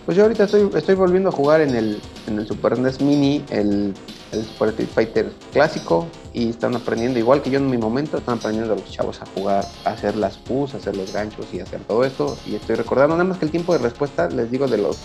Pues 0.05 0.17
yo 0.17 0.23
ahorita 0.23 0.45
estoy, 0.45 0.69
estoy 0.75 0.95
volviendo 0.95 1.29
a 1.29 1.31
jugar 1.31 1.61
en 1.61 1.75
el, 1.75 2.01
en 2.27 2.39
el 2.39 2.47
Super 2.47 2.79
NES 2.79 3.01
Mini, 3.01 3.43
el, 3.49 3.93
el 4.31 4.45
Super 4.45 4.69
Street 4.69 4.89
Fighter 4.95 5.31
clásico, 5.51 6.07
y 6.33 6.49
están 6.49 6.75
aprendiendo, 6.75 7.19
igual 7.19 7.41
que 7.41 7.51
yo 7.51 7.59
en 7.59 7.69
mi 7.69 7.77
momento, 7.77 8.17
están 8.17 8.39
aprendiendo 8.39 8.75
los 8.75 8.91
chavos 8.91 9.21
a 9.21 9.25
jugar, 9.27 9.65
a 9.85 9.91
hacer 9.91 10.15
las 10.15 10.37
pus, 10.37 10.73
a 10.73 10.77
hacer 10.77 10.97
los 10.97 11.13
ganchos 11.13 11.47
y 11.53 11.59
a 11.59 11.63
hacer 11.63 11.81
todo 11.81 12.03
esto. 12.03 12.37
Y 12.47 12.55
estoy 12.55 12.75
recordando 12.75 13.15
nada 13.15 13.29
más 13.29 13.37
que 13.37 13.45
el 13.45 13.51
tiempo 13.51 13.73
de 13.73 13.79
respuesta, 13.79 14.29
les 14.29 14.49
digo, 14.49 14.67
de 14.67 14.79
los 14.79 14.97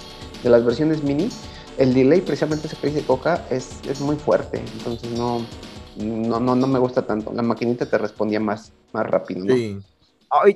de 0.43 0.51
las 0.51 0.64
versiones 0.64 1.03
mini, 1.03 1.29
el 1.79 1.95
delay 1.95 2.20
precisamente 2.20 2.66
ese 2.66 2.76
que 2.76 2.89
dice 2.89 3.03
Coca 3.05 3.45
es, 3.51 3.81
es 3.89 4.01
muy 4.01 4.16
fuerte, 4.16 4.62
entonces 4.79 5.11
no, 5.12 5.45
no, 5.97 6.41
no, 6.41 6.57
no 6.57 6.66
me 6.66 6.79
gusta 6.79 7.03
tanto. 7.03 7.33
La 7.33 7.43
maquinita 7.43 7.87
te 7.87 7.99
respondía 7.99 8.41
más, 8.41 8.72
más 8.93 9.07
rápido, 9.07 9.45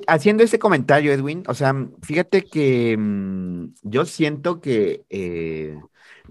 haciendo 0.07 0.43
ese 0.43 0.59
comentario, 0.59 1.11
Edwin, 1.11 1.43
o 1.47 1.53
sea, 1.53 1.75
fíjate 2.01 2.43
que 2.43 2.95
mm, 2.97 3.73
yo 3.81 4.05
siento 4.05 4.61
que 4.61 5.03
eh, 5.09 5.77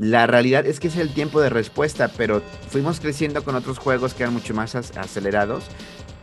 la 0.02 0.26
realidad 0.26 0.66
es 0.66 0.80
que 0.80 0.88
es 0.88 0.96
el 0.96 1.14
tiempo 1.14 1.40
de 1.40 1.48
respuesta, 1.48 2.08
pero 2.16 2.42
fuimos 2.68 2.98
creciendo 2.98 3.44
con 3.44 3.54
otros 3.54 3.78
juegos 3.78 4.14
que 4.14 4.24
eran 4.24 4.34
mucho 4.34 4.52
más 4.52 4.74
ac- 4.74 4.96
acelerados 4.98 5.64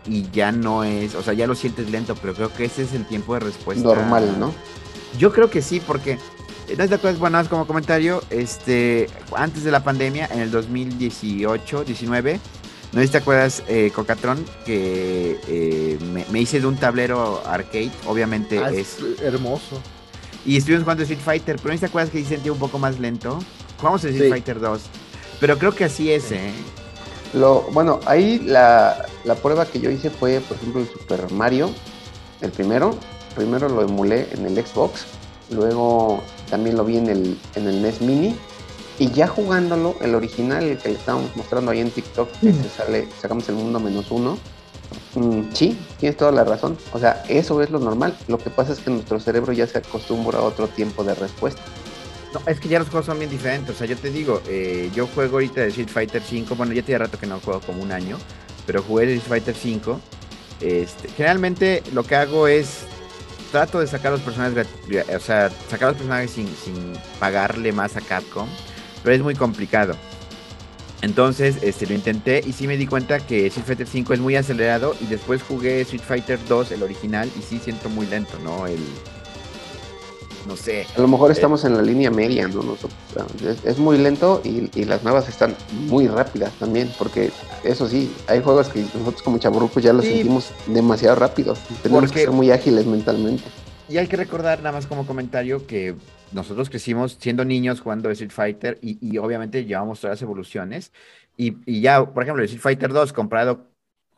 y 0.05 0.30
ya 0.32 0.51
no 0.51 0.84
es, 0.84 1.15
o 1.15 1.23
sea, 1.23 1.34
ya 1.34 1.47
lo 1.47 1.55
sientes 1.55 1.89
lento, 1.89 2.15
pero 2.15 2.34
creo 2.34 2.53
que 2.53 2.65
ese 2.65 2.84
es 2.84 2.93
el 2.93 3.05
tiempo 3.07 3.36
de 3.36 3.39
respuesta. 3.39 3.84
Normal, 3.84 4.38
¿no? 4.38 4.53
Yo 5.17 5.32
creo 5.32 5.49
que 5.49 5.61
sí, 5.61 5.80
porque 5.80 6.13
eh, 6.67 6.75
no 6.77 6.88
te 6.89 6.95
acuerdas, 6.95 7.19
bueno, 7.19 7.39
es 7.39 7.47
como 7.47 7.65
comentario, 7.65 8.21
este, 8.30 9.07
antes 9.36 9.63
de 9.63 9.71
la 9.71 9.82
pandemia, 9.84 10.27
en 10.32 10.39
el 10.41 10.51
2018, 10.51 11.84
19, 11.86 12.39
no 12.91 12.99
sé 12.99 13.05
si 13.07 13.11
te 13.13 13.17
acuerdas, 13.19 13.63
eh, 13.69 13.91
Cocatron, 13.95 14.43
que 14.65 15.39
eh, 15.47 15.97
me, 16.11 16.25
me 16.32 16.41
hice 16.41 16.59
de 16.59 16.67
un 16.67 16.75
tablero 16.75 17.41
arcade, 17.47 17.91
obviamente 18.07 18.59
Ah, 18.59 18.71
es, 18.71 18.97
es 18.99 19.21
hermoso. 19.21 19.80
y 20.45 20.57
estuvimos 20.57 20.84
jugando 20.84 21.03
Street 21.03 21.21
Fighter, 21.23 21.55
pero 21.57 21.69
no 21.69 21.73
sé 21.73 21.77
si 21.77 21.82
te 21.82 21.86
acuerdas 21.86 22.11
que 22.11 22.17
sí 22.19 22.25
sentía 22.25 22.51
un 22.51 22.59
poco 22.59 22.77
más 22.80 22.99
lento. 22.99 23.39
El 24.03 24.09
Street 24.11 24.25
Sí. 24.25 24.30
Fighter 24.30 24.59
2, 24.59 24.82
pero 25.39 25.57
creo 25.57 25.73
que 25.73 25.86
así 25.86 26.11
es, 26.11 26.32
¿eh? 26.32 26.51
Lo, 27.34 27.61
bueno, 27.71 27.99
ahí 28.05 28.39
la, 28.39 29.05
la 29.23 29.36
prueba 29.36 29.65
que 29.65 29.80
yo 29.80 29.89
hice 29.91 30.10
fue, 30.10 30.39
por 30.41 30.57
ejemplo, 30.57 30.81
el 30.81 30.88
Super 30.89 31.31
Mario, 31.31 31.69
el 32.41 32.51
primero. 32.51 32.95
Primero 33.35 33.69
lo 33.69 33.84
emulé 33.84 34.27
en 34.34 34.45
el 34.47 34.65
Xbox, 34.65 35.06
luego 35.51 36.22
también 36.49 36.76
lo 36.76 36.84
vi 36.84 36.97
en 36.97 37.07
el, 37.10 37.39
en 37.56 37.68
el 37.68 37.81
NES 37.81 38.01
Mini. 38.01 38.35
Y 38.97 39.11
ya 39.11 39.27
jugándolo, 39.27 39.95
el 40.01 40.15
original, 40.15 40.64
el 40.64 40.77
que 40.77 40.89
le 40.89 40.95
estábamos 40.95 41.34
mostrando 41.38 41.72
ahí 41.72 41.80
en 41.80 41.91
TikTok, 41.91 42.30
que 42.41 42.51
se 42.51 42.69
sale, 42.69 43.07
sacamos 43.22 43.47
el 43.47 43.56
mundo 43.56 43.80
menos 43.80 44.10
uno. 44.11 44.38
mm, 45.15 45.53
sí, 45.53 45.77
tienes 45.99 46.18
toda 46.18 46.31
la 46.31 46.43
razón. 46.43 46.77
O 46.91 46.99
sea, 46.99 47.23
eso 47.30 47.61
es 47.61 47.69
lo 47.69 47.80
normal. 47.80 48.18
Lo 48.27 48.39
que 48.39 48.49
pasa 48.49 48.73
es 48.73 48.80
que 48.80 48.89
nuestro 48.89 49.19
cerebro 49.19 49.53
ya 49.53 49.68
se 49.68 49.77
acostumbra 49.77 50.39
a 50.39 50.41
otro 50.41 50.68
tiempo 50.68 51.03
de 51.03 51.14
respuesta. 51.15 51.61
No, 52.34 52.41
es 52.45 52.60
que 52.60 52.68
ya 52.69 52.80
los 52.80 52.89
juegos 52.89 53.07
son 53.07 53.18
bien 53.19 53.31
diferentes. 53.31 53.76
O 53.76 53.77
sea, 53.77 53.88
yo 53.88 53.97
te 53.97 54.11
digo, 54.11 54.41
eh, 54.47 54.91
yo 54.93 55.07
juego 55.07 55.38
ahorita 55.38 55.61
de 55.61 55.68
Street 55.69 55.89
Fighter 55.89 56.22
5. 56.22 56.56
Bueno, 56.56 56.73
ya 56.73 56.84
tiene 56.84 56.99
rato 56.99 57.18
que 57.18 57.26
no 57.26 57.39
juego 57.39 57.60
como 57.61 57.81
un 57.81 57.91
año. 57.91 58.18
Pero 58.68 58.84
jugué 58.84 59.07
de 59.07 59.15
Street 59.15 59.30
Fighter 59.41 59.56
5. 59.56 59.99
Este, 60.61 61.07
generalmente 61.10 61.81
lo 61.93 62.03
que 62.03 62.15
hago 62.15 62.47
es 62.47 62.81
trato 63.51 63.80
de 63.80 63.88
sacar 63.88 64.11
los 64.11 64.22
personajes, 64.22 64.68
grat- 64.88 65.15
o 65.15 65.19
sea, 65.19 65.49
sacar 65.72 65.88
los 65.89 65.97
personajes 65.97 66.30
sin, 66.30 66.47
sin 66.64 66.93
pagarle 67.19 67.72
más 67.72 67.95
a 67.95 68.01
Capcom, 68.01 68.47
pero 69.01 69.15
es 69.15 69.22
muy 69.23 69.34
complicado. 69.34 69.95
Entonces, 71.01 71.56
este, 71.64 71.88
lo 71.88 71.93
intenté 71.95 72.43
y 72.45 72.51
sí 72.51 72.68
me 72.68 72.76
di 72.77 72.85
cuenta 72.85 73.19
que 73.26 73.47
Street 73.47 73.65
Fighter 73.65 73.88
5 73.88 74.14
es 74.14 74.19
muy 74.19 74.35
acelerado 74.35 74.95
y 75.01 75.06
después 75.06 75.41
jugué 75.41 75.81
Street 75.81 76.03
Fighter 76.06 76.38
2, 76.47 76.72
el 76.73 76.84
original, 76.84 77.31
y 77.39 77.41
sí 77.41 77.60
siento 77.64 77.88
muy 77.89 78.06
lento, 78.06 78.38
¿no? 78.43 78.68
El, 78.68 78.80
no 80.49 80.55
sé. 80.57 80.85
A 80.97 80.99
lo 80.99 81.07
mejor 81.07 81.31
estamos 81.31 81.63
en 81.63 81.76
la 81.77 81.81
línea 81.81 82.09
media, 82.11 82.47
¿no? 82.47 82.63
Nosotros, 82.63 82.91
es, 83.45 83.63
es 83.63 83.77
muy 83.77 83.97
lento 83.97 84.41
y, 84.43 84.69
y 84.77 84.84
las 84.85 85.03
nuevas 85.03 85.30
están 85.30 85.55
muy 85.88 86.07
rápidas 86.07 86.51
también, 86.59 86.91
porque 86.97 87.31
eso 87.63 87.88
sí, 87.88 88.11
hay 88.27 88.41
juegos 88.41 88.67
que 88.69 88.81
nosotros 88.81 89.21
como 89.21 89.38
chaburrucos 89.38 89.81
ya 89.84 89.93
los 89.93 90.03
Sí. 90.03 90.13
sentimos 90.15 90.51
demasiado 90.67 91.15
rápidos. 91.15 91.59
Tenemos 91.84 92.03
Porque- 92.05 92.13
que 92.15 92.19
ser 92.26 92.31
muy 92.31 92.51
ágiles 92.51 92.85
mentalmente. 92.85 93.43
Y 93.88 93.97
hay 93.97 94.07
que 94.07 94.17
recordar, 94.17 94.59
nada 94.59 94.71
más 94.73 94.85
como 94.88 95.05
comentario, 95.07 95.65
que 95.65 95.95
nosotros 96.31 96.69
crecimos 96.69 97.17
siendo 97.19 97.43
niños 97.45 97.81
jugando 97.81 98.09
Street 98.11 98.31
Fighter 98.31 98.77
y, 98.81 98.97
y 99.01 99.17
obviamente 99.17 99.65
llevamos 99.65 99.99
todas 100.01 100.17
las 100.17 100.21
evoluciones. 100.21 100.91
Y, 101.38 101.55
y 101.65 101.81
ya, 101.81 102.05
por 102.05 102.21
ejemplo, 102.23 102.43
el 102.43 102.45
Street 102.49 102.61
Fighter 102.61 102.91
2 102.93 103.13
comprado, 103.13 103.65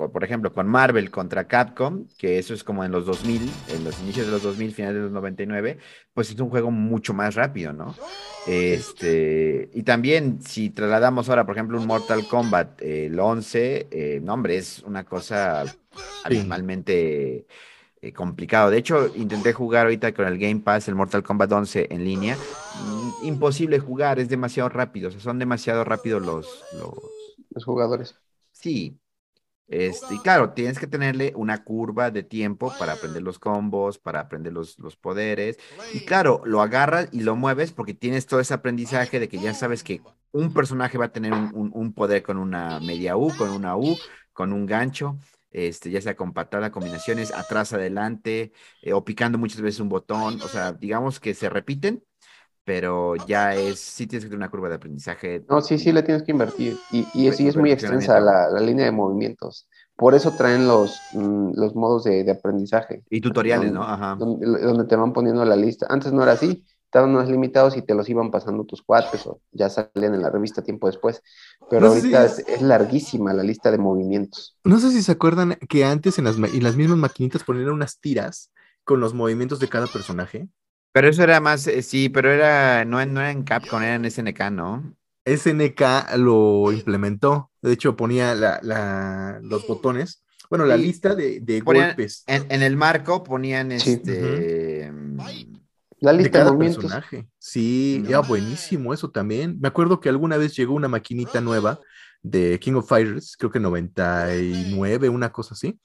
por 0.09 0.23
ejemplo, 0.23 0.53
con 0.53 0.67
Marvel 0.67 1.11
contra 1.11 1.47
Capcom, 1.47 2.07
que 2.17 2.39
eso 2.39 2.53
es 2.53 2.63
como 2.63 2.83
en 2.83 2.91
los 2.91 3.05
2000, 3.05 3.49
en 3.69 3.83
los 3.83 3.99
inicios 3.99 4.25
de 4.25 4.31
los 4.31 4.43
2000, 4.43 4.73
finales 4.73 4.95
de 4.95 5.01
los 5.03 5.11
99, 5.11 5.77
pues 6.13 6.29
es 6.29 6.39
un 6.39 6.49
juego 6.49 6.71
mucho 6.71 7.13
más 7.13 7.35
rápido, 7.35 7.73
¿no? 7.73 7.95
Este, 8.47 9.69
y 9.73 9.83
también 9.83 10.41
si 10.41 10.69
trasladamos 10.69 11.29
ahora, 11.29 11.45
por 11.45 11.55
ejemplo, 11.55 11.79
un 11.79 11.85
Mortal 11.85 12.27
Kombat, 12.27 12.81
eh, 12.81 13.05
el 13.07 13.19
11, 13.19 13.87
eh, 13.91 14.19
no, 14.23 14.33
hombre, 14.33 14.57
es 14.57 14.81
una 14.83 15.03
cosa 15.03 15.65
abismalmente 16.23 17.45
eh, 18.01 18.13
complicado. 18.13 18.71
De 18.71 18.77
hecho, 18.77 19.11
intenté 19.15 19.53
jugar 19.53 19.85
ahorita 19.85 20.11
con 20.13 20.25
el 20.25 20.39
Game 20.39 20.61
Pass, 20.61 20.87
el 20.87 20.95
Mortal 20.95 21.21
Kombat 21.21 21.51
11 21.51 21.87
en 21.91 22.03
línea. 22.03 22.35
Mm, 22.35 23.27
imposible 23.27 23.77
jugar, 23.77 24.17
es 24.19 24.27
demasiado 24.27 24.69
rápido. 24.69 25.09
O 25.09 25.11
sea, 25.11 25.21
son 25.21 25.37
demasiado 25.37 25.83
rápidos 25.83 26.25
los, 26.25 26.63
los... 26.73 26.95
Los 27.51 27.63
jugadores. 27.63 28.15
Sí. 28.51 29.00
Este, 29.71 30.15
y 30.15 30.21
claro, 30.21 30.51
tienes 30.53 30.79
que 30.79 30.87
tenerle 30.87 31.31
una 31.35 31.63
curva 31.63 32.11
de 32.11 32.23
tiempo 32.23 32.75
para 32.75 32.93
aprender 32.93 33.23
los 33.23 33.39
combos, 33.39 33.99
para 33.99 34.19
aprender 34.19 34.51
los, 34.53 34.77
los 34.79 34.97
poderes. 34.97 35.57
Y 35.91 36.01
claro, 36.03 36.41
lo 36.45 36.61
agarras 36.61 37.07
y 37.13 37.21
lo 37.21 37.35
mueves 37.37 37.71
porque 37.71 37.93
tienes 37.93 38.25
todo 38.25 38.41
ese 38.41 38.53
aprendizaje 38.53 39.19
de 39.19 39.29
que 39.29 39.39
ya 39.39 39.53
sabes 39.53 39.83
que 39.83 40.03
un 40.31 40.53
personaje 40.53 40.97
va 40.97 41.05
a 41.05 41.11
tener 41.13 41.33
un, 41.33 41.51
un- 41.73 41.93
poder 41.93 42.21
con 42.23 42.37
una 42.37 42.79
media 42.81 43.15
U, 43.17 43.35
con 43.35 43.49
una 43.51 43.77
U, 43.77 43.99
con 44.33 44.51
un 44.53 44.65
gancho, 44.65 45.17
este, 45.51 45.89
ya 45.91 46.01
sea 46.01 46.15
con 46.15 46.33
patada, 46.33 46.71
combinaciones, 46.71 47.31
atrás, 47.33 47.73
adelante, 47.73 48.51
eh, 48.81 48.93
o 48.93 49.03
picando 49.05 49.37
muchas 49.37 49.61
veces 49.61 49.79
un 49.79 49.89
botón. 49.89 50.41
O 50.41 50.47
sea, 50.49 50.73
digamos 50.73 51.19
que 51.19 51.33
se 51.33 51.49
repiten, 51.49 52.03
pero 52.71 53.15
ya 53.27 53.53
es, 53.53 53.79
sí 53.81 54.07
tienes 54.07 54.23
que 54.23 54.29
tener 54.29 54.37
una 54.37 54.49
curva 54.49 54.69
de 54.69 54.75
aprendizaje. 54.75 55.43
No, 55.49 55.59
sí, 55.59 55.77
sí, 55.77 55.91
le 55.91 56.03
tienes 56.03 56.23
que 56.23 56.31
invertir. 56.31 56.77
Y, 56.93 57.05
y 57.13 57.29
Re- 57.29 57.35
sí 57.35 57.45
es 57.49 57.57
muy 57.57 57.69
extensa 57.69 58.21
la, 58.21 58.47
la 58.49 58.59
línea 58.61 58.85
de 58.85 58.91
movimientos. 58.93 59.67
Por 59.97 60.15
eso 60.15 60.31
traen 60.37 60.67
los, 60.69 60.95
mm, 61.13 61.51
los 61.59 61.75
modos 61.75 62.05
de, 62.05 62.23
de 62.23 62.31
aprendizaje. 62.31 63.03
Y 63.09 63.19
tutoriales, 63.19 63.73
Donde- 63.73 63.79
¿no? 63.79 63.83
Ajá. 63.93 64.15
Donde, 64.17 64.61
donde 64.61 64.85
te 64.85 64.95
van 64.95 65.11
poniendo 65.11 65.43
la 65.43 65.57
lista. 65.57 65.85
Antes 65.89 66.13
no 66.13 66.23
era 66.23 66.31
así, 66.31 66.63
estaban 66.85 67.13
más 67.13 67.29
limitados 67.29 67.75
y 67.75 67.81
te 67.81 67.93
los 67.93 68.07
iban 68.07 68.31
pasando 68.31 68.63
tus 68.63 68.81
cuates 68.81 69.27
o 69.27 69.41
ya 69.51 69.69
salían 69.69 70.15
en 70.15 70.21
la 70.21 70.29
revista 70.29 70.61
tiempo 70.63 70.87
después. 70.87 71.21
Pero 71.69 71.81
No 71.81 71.87
ahorita 71.87 72.29
si- 72.29 72.41
es, 72.41 72.47
es 72.47 72.61
larguísima 72.61 73.33
la 73.33 73.43
lista 73.43 73.69
de 73.69 73.79
movimientos. 73.79 74.55
No 74.63 74.79
sé 74.79 74.91
si 74.91 75.03
se 75.03 75.11
acuerdan 75.11 75.57
que 75.67 75.83
antes 75.83 76.17
en 76.19 76.23
las, 76.23 76.37
en 76.37 76.63
las 76.63 76.77
mismas 76.77 76.97
maquinitas 76.97 77.43
ponían 77.43 77.69
unas 77.71 77.99
tiras 77.99 78.49
con 78.85 79.01
los 79.01 79.13
movimientos 79.13 79.59
de 79.59 79.67
cada 79.67 79.87
personaje. 79.87 80.47
Pero 80.93 81.07
eso 81.09 81.23
era 81.23 81.39
más, 81.39 81.67
eh, 81.67 81.81
sí, 81.81 82.09
pero 82.09 82.31
era, 82.31 82.83
no, 82.85 82.99
en- 83.01 83.13
no 83.13 83.21
era 83.21 83.31
en 83.31 83.43
Capcom, 83.43 83.81
era 83.81 83.95
en 83.95 84.05
SNK, 84.05 84.49
¿no? 84.51 84.93
SNK 85.25 86.17
lo 86.17 86.71
implementó. 86.71 87.51
De 87.61 87.73
hecho, 87.73 87.95
ponía 87.95 88.33
la- 88.35 88.59
la- 88.63 89.39
los 89.43 89.65
botones. 89.67 90.23
Bueno, 90.49 90.65
la 90.65 90.75
Sí. 90.75 90.81
lista 90.83 91.15
de, 91.15 91.39
de 91.39 91.63
Ponían- 91.63 91.89
golpes 91.89 92.23
En, 92.27 92.45
en 92.51 92.61
el 92.61 92.75
marco 92.75 93.23
ponían 93.23 93.79
Sí. 93.79 93.91
este. 93.91 94.91
La 96.01 96.11
de 96.11 96.17
lista 96.17 96.39
de, 96.39 96.43
cada 96.43 96.51
movimientos. 96.51 96.83
personaje. 96.83 97.27
Sí, 97.37 97.99
No. 98.03 98.09
era 98.09 98.19
buenísimo 98.19 98.93
eso 98.93 99.11
también. 99.11 99.59
Me 99.61 99.67
acuerdo 99.67 99.99
que 99.99 100.09
alguna 100.09 100.35
vez 100.37 100.55
llegó 100.55 100.73
una 100.73 100.87
maquinita 100.87 101.39
nueva 101.39 101.79
de 102.23 102.59
King 102.59 102.73
of 102.73 102.89
Fighters, 102.89 103.35
creo 103.37 103.51
que 103.51 103.59
99, 103.59 105.09
una 105.09 105.31
cosa 105.31 105.53
así. 105.53 105.79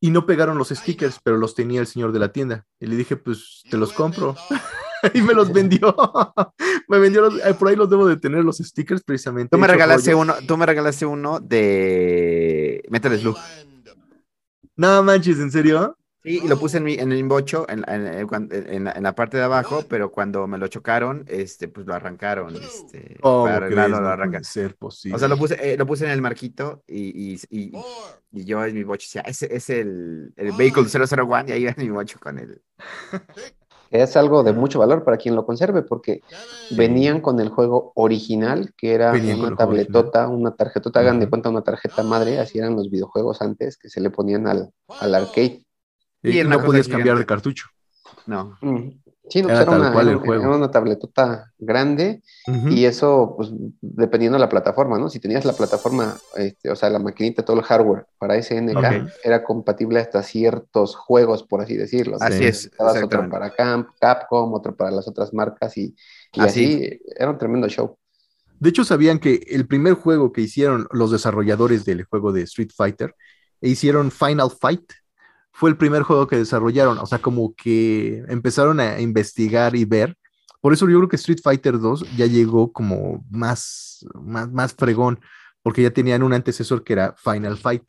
Y 0.00 0.10
no 0.10 0.24
pegaron 0.24 0.56
los 0.56 0.70
stickers, 0.70 1.20
pero 1.22 1.36
los 1.36 1.54
tenía 1.54 1.80
el 1.80 1.86
señor 1.86 2.12
de 2.12 2.18
la 2.18 2.32
tienda. 2.32 2.66
Y 2.80 2.86
le 2.86 2.96
dije, 2.96 3.16
pues 3.16 3.62
te 3.70 3.76
los 3.76 3.92
compro. 3.92 4.34
y 5.14 5.20
me 5.22 5.34
los 5.34 5.52
vendió. 5.52 5.94
me 6.88 6.98
vendió 6.98 7.22
los, 7.22 7.34
eh, 7.44 7.54
por 7.54 7.68
ahí 7.68 7.76
los 7.76 7.90
debo 7.90 8.06
de 8.06 8.16
tener 8.16 8.44
los 8.44 8.58
stickers 8.58 9.02
precisamente. 9.02 9.50
Tú 9.50 9.58
me 9.58 9.66
regalaste 9.66 10.14
uno, 10.14 10.34
tú 10.46 10.56
me 10.56 10.66
regalaste 10.66 11.04
uno 11.04 11.38
de 11.40 12.82
Metal 12.88 13.18
Slug. 13.18 13.36
No 14.76 15.02
manches, 15.02 15.38
¿en 15.38 15.50
serio? 15.50 15.96
Sí, 16.22 16.40
y 16.44 16.48
lo 16.48 16.58
puse 16.58 16.76
en 16.76 16.84
mi, 16.84 16.94
en 16.94 17.12
el 17.12 17.18
imbocho, 17.18 17.66
en, 17.70 17.82
en- 17.88 18.06
en- 18.06 18.52
en 18.52 18.84
la, 18.84 18.92
en 18.92 19.02
la 19.02 19.14
parte 19.14 19.38
de 19.38 19.42
abajo, 19.44 19.88
pero 19.88 20.12
cuando 20.12 20.46
me 20.46 20.58
lo 20.58 20.68
chocaron, 20.68 21.24
este, 21.28 21.68
pues 21.68 21.86
lo 21.86 21.94
arrancaron, 21.94 22.56
este, 22.62 23.16
¿Cómo 23.22 23.42
para 23.42 23.56
crees? 23.56 23.66
arreglarlo, 23.66 23.96
No 24.00 24.02
lo 24.02 24.08
puede 24.10 24.12
arrancan. 24.12 24.42
ser 24.44 24.76
posible. 24.76 25.16
O 25.16 25.18
sea, 25.18 25.28
lo 25.28 25.38
puse, 25.38 25.56
eh, 25.74 25.76
lo 25.78 25.86
puse 25.86 26.04
en 26.04 26.10
el 26.10 26.20
marquito 26.20 26.82
y, 26.86 27.32
y, 27.34 27.40
y, 27.50 27.86
y 28.32 28.44
yo 28.44 28.64
en 28.64 28.74
mi 28.74 28.84
bocho 28.84 29.06
decía, 29.06 29.22
ese 29.22 29.54
es 29.54 29.70
el, 29.70 30.32
el 30.36 30.52
Vehicle 30.52 30.88
001 30.88 31.48
y 31.48 31.52
ahí 31.52 31.62
iba 31.62 31.70
en 31.70 31.76
mi 31.84 31.90
bocho 31.90 32.18
con 32.20 32.38
el... 32.38 32.60
Es 33.90 34.16
algo 34.16 34.42
de 34.42 34.52
mucho 34.52 34.78
valor 34.78 35.04
para 35.04 35.16
quien 35.16 35.34
lo 35.34 35.44
conserve, 35.46 35.82
porque 35.82 36.22
venían 36.68 37.20
con 37.20 37.40
el 37.40 37.48
juego 37.48 37.92
original, 37.96 38.72
que 38.76 38.94
era 38.94 39.16
Venían 39.16 39.40
una 39.40 39.56
tabletota, 39.56 40.28
una 40.28 40.54
tarjetota, 40.54 41.00
hagan 41.00 41.18
de 41.20 41.28
cuenta 41.28 41.50
una 41.50 41.62
tarjeta 41.62 42.04
madre, 42.04 42.38
así 42.38 42.58
eran 42.58 42.76
los 42.76 42.88
videojuegos 42.90 43.42
antes, 43.42 43.76
que 43.76 43.88
se 43.88 44.00
le 44.00 44.10
ponían 44.10 44.46
al, 44.46 44.72
al 44.98 45.14
arcade. 45.14 45.64
Y 46.22 46.42
no 46.44 46.62
podías 46.62 46.88
cambiar 46.88 47.18
de 47.18 47.26
cartucho. 47.26 47.66
No. 48.26 48.56
Mm. 48.60 48.90
Sí, 49.28 49.42
no, 49.42 49.48
Era 49.50 49.58
pues 49.58 49.62
era, 49.62 49.70
tal 49.70 49.80
una, 49.80 49.92
cual 49.92 50.08
el 50.08 50.14
era- 50.16 50.24
juego. 50.26 50.42
era 50.42 50.56
una 50.56 50.70
tabletota 50.72 51.52
grande 51.56 52.20
Ujú. 52.48 52.68
y 52.68 52.84
eso, 52.84 53.34
pues, 53.36 53.50
dependiendo 53.80 54.34
de 54.36 54.40
la 54.40 54.48
plataforma, 54.48 54.98
¿no? 54.98 55.08
Si 55.08 55.20
tenías 55.20 55.44
la 55.44 55.52
plataforma, 55.52 56.16
este, 56.34 56.68
o 56.68 56.74
sea, 56.74 56.90
la 56.90 56.98
maquinita, 56.98 57.44
todo 57.44 57.56
el 57.56 57.62
hardware 57.62 58.06
para 58.18 58.36
SNK, 58.36 59.08
era 59.22 59.44
compatible 59.44 60.00
hasta 60.00 60.24
ciertos 60.24 60.96
juegos, 60.96 61.44
por 61.44 61.60
así 61.60 61.76
decirlo. 61.76 62.16
Así 62.18 62.38
Sí. 62.38 62.44
es, 62.44 62.70
otro 62.76 63.28
para 63.30 63.54
Camp, 63.54 63.90
Capcom, 64.00 64.52
otro 64.52 64.74
para 64.74 64.90
las 64.90 65.06
otras 65.06 65.32
marcas 65.32 65.76
y, 65.76 65.94
y 66.32 66.40
Así. 66.40 66.64
así 66.84 67.00
era 67.16 67.30
un 67.30 67.38
tremendo 67.38 67.68
show. 67.68 67.96
De 68.58 68.70
hecho, 68.70 68.82
sabían 68.84 69.20
que 69.20 69.44
el 69.48 69.68
primer 69.68 69.94
juego 69.94 70.32
que 70.32 70.40
hicieron 70.40 70.88
los 70.90 71.12
desarrolladores 71.12 71.84
del 71.84 72.02
juego 72.02 72.32
de 72.32 72.42
Street 72.42 72.70
Fighter 72.76 73.14
e 73.60 73.68
hicieron 73.68 74.10
Final 74.10 74.50
Fight. 74.50 74.90
Fue 75.60 75.68
el 75.68 75.76
primer 75.76 76.02
juego 76.04 76.26
que 76.26 76.36
desarrollaron. 76.36 76.96
O 76.98 77.04
sea, 77.04 77.18
como 77.18 77.54
que 77.54 78.24
empezaron 78.28 78.80
a 78.80 78.98
investigar 78.98 79.76
y 79.76 79.84
ver. 79.84 80.16
Por 80.62 80.72
eso 80.72 80.88
yo 80.88 80.96
creo 80.96 81.08
que 81.10 81.16
Street 81.16 81.40
Fighter 81.42 81.78
2 81.78 82.16
ya 82.16 82.24
llegó 82.24 82.72
como 82.72 83.22
más, 83.30 84.06
más, 84.22 84.50
más 84.50 84.72
fregón, 84.74 85.20
porque 85.62 85.82
ya 85.82 85.90
tenían 85.90 86.22
un 86.22 86.32
antecesor 86.32 86.82
que 86.82 86.94
era 86.94 87.14
Final 87.22 87.58
Fight. 87.58 87.82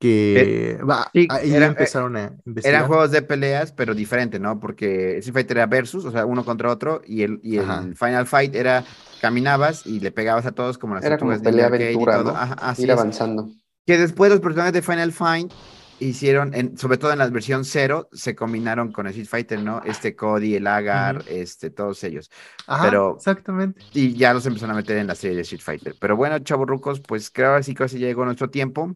Que 0.00 0.78
va, 0.88 1.10
sí, 1.12 1.26
ahí 1.28 1.52
era- 1.52 1.66
empezaron 1.66 2.16
a 2.16 2.32
investigar. 2.46 2.76
Eran 2.76 2.86
juegos 2.88 3.10
de 3.10 3.20
peleas, 3.20 3.72
pero 3.72 3.94
diferente, 3.94 4.38
¿no? 4.38 4.60
Porque 4.60 5.18
Street 5.18 5.34
Fighter 5.34 5.56
era 5.58 5.66
versus, 5.66 6.04
o 6.04 6.12
sea, 6.12 6.24
uno 6.24 6.44
contra 6.44 6.70
otro, 6.70 7.02
y 7.04 7.22
el, 7.22 7.40
y 7.42 7.56
el. 7.56 7.96
Final 7.96 8.26
Fight 8.26 8.54
era 8.54 8.84
caminabas 9.20 9.86
y 9.86 9.98
le 10.00 10.12
pegabas 10.12 10.46
a 10.46 10.52
todos 10.52 10.78
como 10.78 10.94
las 10.94 11.04
Era 11.04 11.18
como 11.18 11.38
pelea 11.42 11.66
Arcade 11.66 11.84
y 11.84 11.86
aventura, 11.96 12.14
todo. 12.22 12.32
¿no? 12.32 12.38
Ajá, 12.38 12.54
así 12.54 12.84
Ir 12.84 12.90
es. 12.90 12.96
avanzando. 12.96 13.50
Que 13.86 13.98
después 13.98 14.30
los 14.30 14.40
personajes 14.40 14.72
de 14.72 14.82
Final 14.82 15.12
Fight 15.12 15.52
hicieron, 16.00 16.54
en- 16.54 16.76
sobre 16.78 16.98
todo 16.98 17.12
en 17.12 17.18
la 17.18 17.28
versión 17.28 17.64
cero, 17.64 18.08
se 18.12 18.34
combinaron 18.34 18.92
con 18.92 19.06
Street 19.08 19.26
Fighter, 19.28 19.62
¿no? 19.62 19.82
Este 19.84 20.14
Cody, 20.14 20.54
el 20.54 20.66
Agar, 20.66 21.24
este, 21.28 21.70
todos 21.70 22.02
ellos. 22.04 22.30
Ajá, 22.66 22.84
pero- 22.84 23.16
exactamente. 23.16 23.80
Y 23.92 24.14
ya 24.14 24.32
los 24.34 24.46
empezaron 24.46 24.74
a 24.74 24.78
meter 24.78 24.98
en 24.98 25.06
la 25.06 25.14
serie 25.14 25.36
de 25.36 25.42
Street 25.42 25.62
Fighter. 25.62 25.94
Pero 26.00 26.16
bueno, 26.16 26.38
chavos 26.40 26.66
rucos, 26.66 27.00
pues 27.00 27.30
creo 27.30 27.48
ahora 27.50 27.62
sí 27.62 27.74
que 27.74 27.84
así 27.84 27.98
llegó 27.98 28.24
nuestro 28.24 28.50
tiempo. 28.50 28.94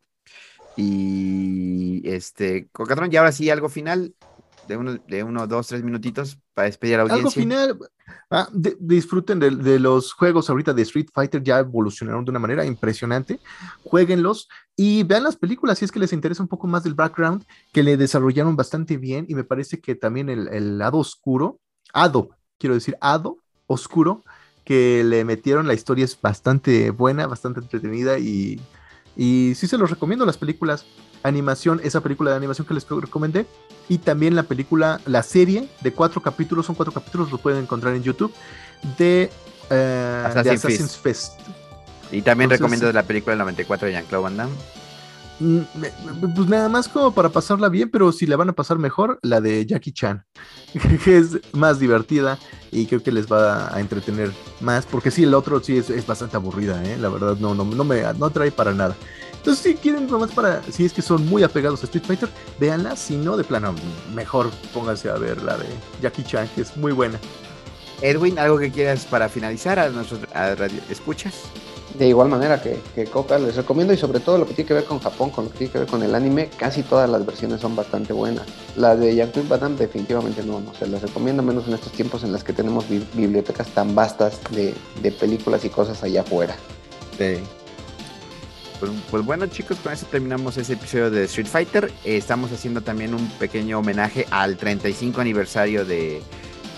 Y 0.76 2.02
este, 2.04 2.68
Cocatrón, 2.72 3.12
y 3.12 3.16
ahora 3.16 3.32
sí 3.32 3.50
algo 3.50 3.68
final 3.68 4.14
de 4.68 4.76
uno, 4.76 4.94
de 5.06 5.22
uno, 5.24 5.46
dos, 5.46 5.66
tres 5.66 5.82
minutitos 5.82 6.38
para 6.54 6.66
despedir 6.66 6.94
a 6.94 6.98
la 6.98 7.02
Algo 7.14 7.28
audiencia. 7.28 7.42
final, 7.42 7.78
ah, 8.30 8.48
de- 8.52 8.76
disfruten 8.80 9.38
de, 9.40 9.50
de 9.50 9.78
los 9.78 10.12
juegos 10.12 10.48
ahorita 10.50 10.72
de 10.72 10.82
Street 10.82 11.08
Fighter, 11.12 11.42
ya 11.42 11.58
evolucionaron 11.58 12.24
de 12.24 12.30
una 12.30 12.38
manera 12.40 12.64
impresionante. 12.64 13.40
Jueguenlos 13.84 14.48
y 14.76 15.02
vean 15.02 15.24
las 15.24 15.36
películas 15.36 15.78
si 15.78 15.84
es 15.84 15.92
que 15.92 15.98
les 15.98 16.12
interesa 16.12 16.42
un 16.42 16.48
poco 16.48 16.66
más 16.66 16.84
del 16.84 16.94
background, 16.94 17.44
que 17.72 17.82
le 17.82 17.96
desarrollaron 17.96 18.56
bastante 18.56 18.96
bien 18.96 19.26
y 19.28 19.34
me 19.34 19.44
parece 19.44 19.80
que 19.80 19.94
también 19.94 20.28
el, 20.28 20.48
el 20.48 20.78
lado 20.78 20.98
oscuro, 20.98 21.58
Ado, 21.92 22.30
quiero 22.58 22.74
decir, 22.74 22.96
Ado, 23.00 23.38
oscuro, 23.66 24.22
que 24.64 25.02
le 25.04 25.24
metieron 25.24 25.66
la 25.66 25.74
historia 25.74 26.04
es 26.04 26.18
bastante 26.20 26.90
buena, 26.90 27.26
bastante 27.26 27.60
entretenida 27.60 28.18
y 28.18 28.60
Y 29.14 29.52
sí 29.56 29.66
se 29.66 29.76
los 29.76 29.90
recomiendo 29.90 30.24
las 30.24 30.38
películas 30.38 30.86
animación, 31.22 31.80
esa 31.82 32.00
película 32.00 32.30
de 32.30 32.36
animación 32.36 32.66
que 32.66 32.74
les 32.74 32.86
recomendé. 32.88 33.46
Y 33.88 33.98
también 33.98 34.34
la 34.36 34.44
película, 34.44 35.00
la 35.06 35.22
serie 35.22 35.68
de 35.80 35.92
cuatro 35.92 36.20
capítulos, 36.22 36.66
son 36.66 36.74
cuatro 36.74 36.92
capítulos, 36.92 37.30
los 37.30 37.40
pueden 37.40 37.62
encontrar 37.62 37.94
en 37.94 38.02
YouTube, 38.02 38.32
de, 38.98 39.30
eh, 39.70 39.74
de 39.74 40.24
Assassin's 40.26 40.64
Assassin's 40.64 40.96
Fest. 40.96 41.40
Y 42.10 42.22
también 42.22 42.46
Entonces- 42.50 42.60
recomiendo 42.60 42.92
la 42.92 43.02
película 43.02 43.32
del 43.32 43.38
94 43.40 43.86
de 43.86 43.92
Jean-Claude 43.94 44.22
Van 44.24 44.36
Damme. 44.36 44.52
Mm, 45.40 45.60
Pues 46.36 46.48
nada 46.48 46.68
más 46.68 46.88
como 46.88 47.12
para 47.12 47.30
pasarla 47.30 47.68
bien, 47.68 47.90
pero 47.90 48.12
si 48.12 48.26
la 48.26 48.36
van 48.36 48.50
a 48.50 48.52
pasar 48.52 48.78
mejor, 48.78 49.18
la 49.22 49.40
de 49.40 49.64
Jackie 49.66 49.90
Chan, 49.92 50.24
que 51.04 51.18
es 51.18 51.40
más 51.52 51.80
divertida 51.80 52.38
y 52.70 52.86
creo 52.86 53.02
que 53.02 53.10
les 53.10 53.26
va 53.30 53.74
a 53.74 53.80
entretener 53.80 54.30
más, 54.60 54.86
porque 54.86 55.10
sí, 55.10 55.24
el 55.24 55.34
otro 55.34 55.60
sí 55.60 55.76
es, 55.78 55.90
es 55.90 56.06
bastante 56.06 56.36
aburrida, 56.36 56.84
¿eh? 56.84 56.96
la 56.98 57.08
verdad 57.08 57.36
no, 57.40 57.54
no, 57.54 57.64
no 57.64 57.82
me 57.84 58.02
no 58.18 58.30
trae 58.30 58.52
para 58.52 58.72
nada. 58.72 58.94
Entonces 59.42 59.64
si 59.64 59.74
quieren 59.74 60.06
nomás 60.06 60.30
para, 60.30 60.62
si 60.70 60.84
es 60.84 60.92
que 60.92 61.02
son 61.02 61.26
muy 61.26 61.42
apegados 61.42 61.82
a 61.82 61.86
Street 61.86 62.04
Fighter, 62.06 62.28
véanla, 62.60 62.94
si 62.94 63.16
no, 63.16 63.36
de 63.36 63.42
plano, 63.42 63.74
mejor 64.14 64.50
pónganse 64.72 65.10
a 65.10 65.14
ver 65.14 65.42
la 65.42 65.58
de 65.58 65.66
Jackie 66.00 66.22
Chan, 66.22 66.48
que 66.54 66.60
es 66.60 66.76
muy 66.76 66.92
buena. 66.92 67.18
Edwin, 68.02 68.38
¿algo 68.38 68.56
que 68.56 68.70
quieras 68.70 69.04
para 69.04 69.28
finalizar 69.28 69.80
a 69.80 69.88
nuestros 69.88 70.20
a 70.32 70.54
radio 70.54 70.80
escuchas? 70.88 71.34
De 71.98 72.06
igual 72.06 72.28
manera 72.28 72.62
que, 72.62 72.80
que 72.94 73.04
Coca, 73.04 73.36
les 73.38 73.56
recomiendo 73.56 73.92
y 73.92 73.96
sobre 73.96 74.20
todo 74.20 74.38
lo 74.38 74.46
que 74.46 74.54
tiene 74.54 74.68
que 74.68 74.74
ver 74.74 74.84
con 74.84 75.00
Japón, 75.00 75.30
con 75.30 75.46
lo 75.46 75.50
que 75.50 75.58
tiene 75.58 75.72
que 75.72 75.78
ver 75.80 75.88
con 75.88 76.02
el 76.04 76.14
anime, 76.14 76.48
casi 76.56 76.84
todas 76.84 77.10
las 77.10 77.26
versiones 77.26 77.60
son 77.60 77.74
bastante 77.74 78.12
buenas. 78.12 78.46
La 78.76 78.94
de 78.94 79.14
Jean-Claude 79.14 79.48
Van 79.48 79.60
Damme 79.60 79.76
definitivamente 79.76 80.42
no, 80.44 80.60
no 80.60 80.72
se 80.72 80.86
las 80.86 81.02
recomiendo, 81.02 81.42
menos 81.42 81.66
en 81.66 81.74
estos 81.74 81.90
tiempos 81.92 82.22
en 82.22 82.30
los 82.32 82.44
que 82.44 82.52
tenemos 82.52 82.88
bi- 82.88 83.06
bibliotecas 83.12 83.66
tan 83.70 83.94
vastas 83.94 84.40
de, 84.50 84.72
de 85.02 85.10
películas 85.12 85.64
y 85.64 85.68
cosas 85.68 86.02
allá 86.02 86.22
afuera. 86.22 86.56
Pues, 88.82 88.90
pues 89.12 89.24
bueno 89.24 89.46
chicos, 89.46 89.78
con 89.78 89.92
eso 89.92 90.06
terminamos 90.06 90.56
ese 90.56 90.72
episodio 90.72 91.08
de 91.08 91.22
Street 91.26 91.46
Fighter. 91.46 91.92
Eh, 92.04 92.16
estamos 92.16 92.50
haciendo 92.50 92.80
también 92.80 93.14
un 93.14 93.30
pequeño 93.38 93.78
homenaje 93.78 94.26
al 94.32 94.56
35 94.56 95.20
aniversario 95.20 95.84
de, 95.84 96.20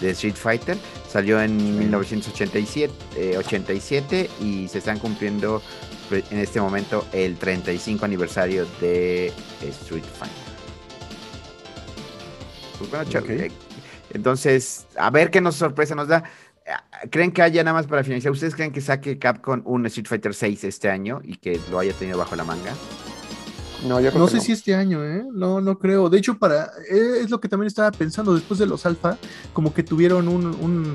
de 0.03 0.11
Street 0.11 0.35
Fighter. 0.35 0.77
Salió 1.11 1.41
en 1.41 1.57
1987 1.79 2.93
eh, 3.17 3.39
87, 3.39 4.29
y 4.43 4.69
se 4.69 4.79
están 4.79 4.99
cumpliendo 4.99 5.63
pues, 6.11 6.25
en 6.31 6.41
este 6.41 6.61
momento 6.61 7.07
el 7.15 7.37
35 7.39 8.05
aniversario 8.05 8.67
de 8.83 9.33
Street 9.63 10.05
Fighter. 10.05 10.45
Pues 12.81 12.91
bueno, 12.91 13.05
cha- 13.09 13.21
Ok. 13.21 13.31
eh, 13.31 13.51
entonces, 14.13 14.85
a 14.99 15.09
ver 15.09 15.31
qué 15.31 15.41
nos 15.41 15.57
sorpresa 15.57 15.95
nos 15.95 16.09
da. 16.09 16.23
¿Creen 17.11 17.32
que 17.32 17.43
haya 17.43 17.62
nada 17.62 17.74
más 17.74 17.86
para 17.86 18.03
finalizar? 18.03 18.32
¿Ustedes 18.32 18.55
creen 18.55 18.73
que 18.73 18.81
saque 18.81 19.19
Capcom 19.19 19.61
un 19.66 19.85
Street 19.86 20.07
Fighter 20.07 20.35
6 20.35 20.65
este 20.65 20.89
año 20.89 21.20
y 21.23 21.36
que 21.36 21.61
lo 21.70 21.78
haya 21.78 21.93
tenido 21.93 22.16
bajo 22.19 22.35
la 22.36 22.45
manga? 22.45 22.73
No, 23.86 24.01
yo 24.01 24.09
creo 24.11 24.20
No 24.20 24.24
que 24.27 24.31
sé 24.32 24.36
no. 24.39 24.43
si 24.45 24.53
este 24.53 24.74
año, 24.74 25.05
¿eh? 25.05 25.24
No, 25.31 25.61
no 25.61 25.78
creo. 25.78 26.09
De 26.09 26.16
hecho, 26.19 26.39
para 26.39 26.70
eh, 26.91 27.19
es 27.20 27.28
lo 27.31 27.39
que 27.39 27.49
también 27.49 27.66
estaba 27.66 27.91
pensando. 27.91 28.32
Después 28.35 28.59
de 28.59 28.65
los 28.66 28.86
alfa, 28.86 29.19
como 29.53 29.74
que 29.74 29.82
tuvieron 29.82 30.27
un, 30.28 30.47
un- 30.47 30.95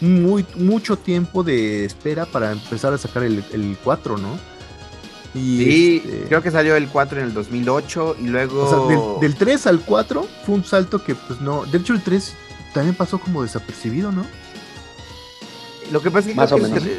un 0.00 0.22
muy, 0.24 0.44
mucho 0.56 0.96
tiempo 0.98 1.44
de 1.44 1.84
espera 1.84 2.26
para 2.26 2.50
empezar 2.50 2.92
a 2.92 2.98
sacar 2.98 3.22
el, 3.22 3.44
el 3.52 3.76
4, 3.84 4.18
¿no? 4.18 4.36
Y 5.32 5.58
Sí, 5.64 6.02
este, 6.04 6.24
creo 6.28 6.42
que 6.42 6.50
salió 6.50 6.74
el 6.76 6.88
4 6.88 7.20
en 7.20 7.26
el 7.26 7.34
2008 7.34 8.16
y 8.20 8.26
luego... 8.26 8.64
o 8.64 8.68
sea, 8.88 9.20
del, 9.20 9.20
del 9.20 9.38
3 9.38 9.66
al 9.68 9.80
4 9.80 10.26
fue 10.44 10.54
un 10.56 10.64
salto 10.64 11.04
que, 11.04 11.14
pues 11.14 11.40
no. 11.40 11.64
De 11.66 11.78
hecho, 11.78 11.92
el 11.92 12.02
3 12.02 12.34
también 12.74 12.96
pasó 12.96 13.18
como 13.18 13.42
desapercibido, 13.42 14.10
¿no? 14.10 14.24
Lo 15.90 16.00
que 16.02 16.10
pasa 16.10 16.28
es 16.28 16.34
que, 16.34 16.40
Más 16.40 16.50
creo 16.52 16.58
o 16.66 16.68
que 16.72 16.78
el 16.78 16.82
menos. 16.84 16.98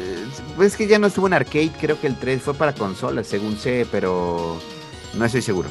tre- 0.58 0.64
es 0.64 0.76
que 0.76 0.86
ya 0.86 0.98
no 0.98 1.06
estuvo 1.06 1.26
en 1.26 1.34
arcade, 1.34 1.70
creo 1.80 2.00
que 2.00 2.06
el 2.06 2.16
3 2.18 2.42
fue 2.42 2.54
para 2.54 2.74
consolas, 2.74 3.26
según 3.26 3.56
sé, 3.58 3.86
pero 3.90 4.58
no 5.14 5.24
estoy 5.24 5.42
seguro. 5.42 5.68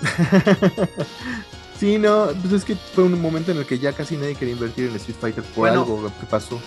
sí, 1.78 1.98
no, 1.98 2.28
pues 2.40 2.52
es 2.54 2.64
que 2.64 2.76
fue 2.76 3.04
un 3.04 3.20
momento 3.20 3.50
en 3.52 3.58
el 3.58 3.66
que 3.66 3.78
ya 3.78 3.92
casi 3.92 4.16
nadie 4.16 4.34
quería 4.34 4.54
invertir 4.54 4.88
en 4.88 4.96
Street 4.96 5.16
Fighter 5.20 5.44
por 5.44 5.68
Bueno. 5.68 5.82
algo 5.82 6.12
que 6.20 6.26
pasó. 6.26 6.60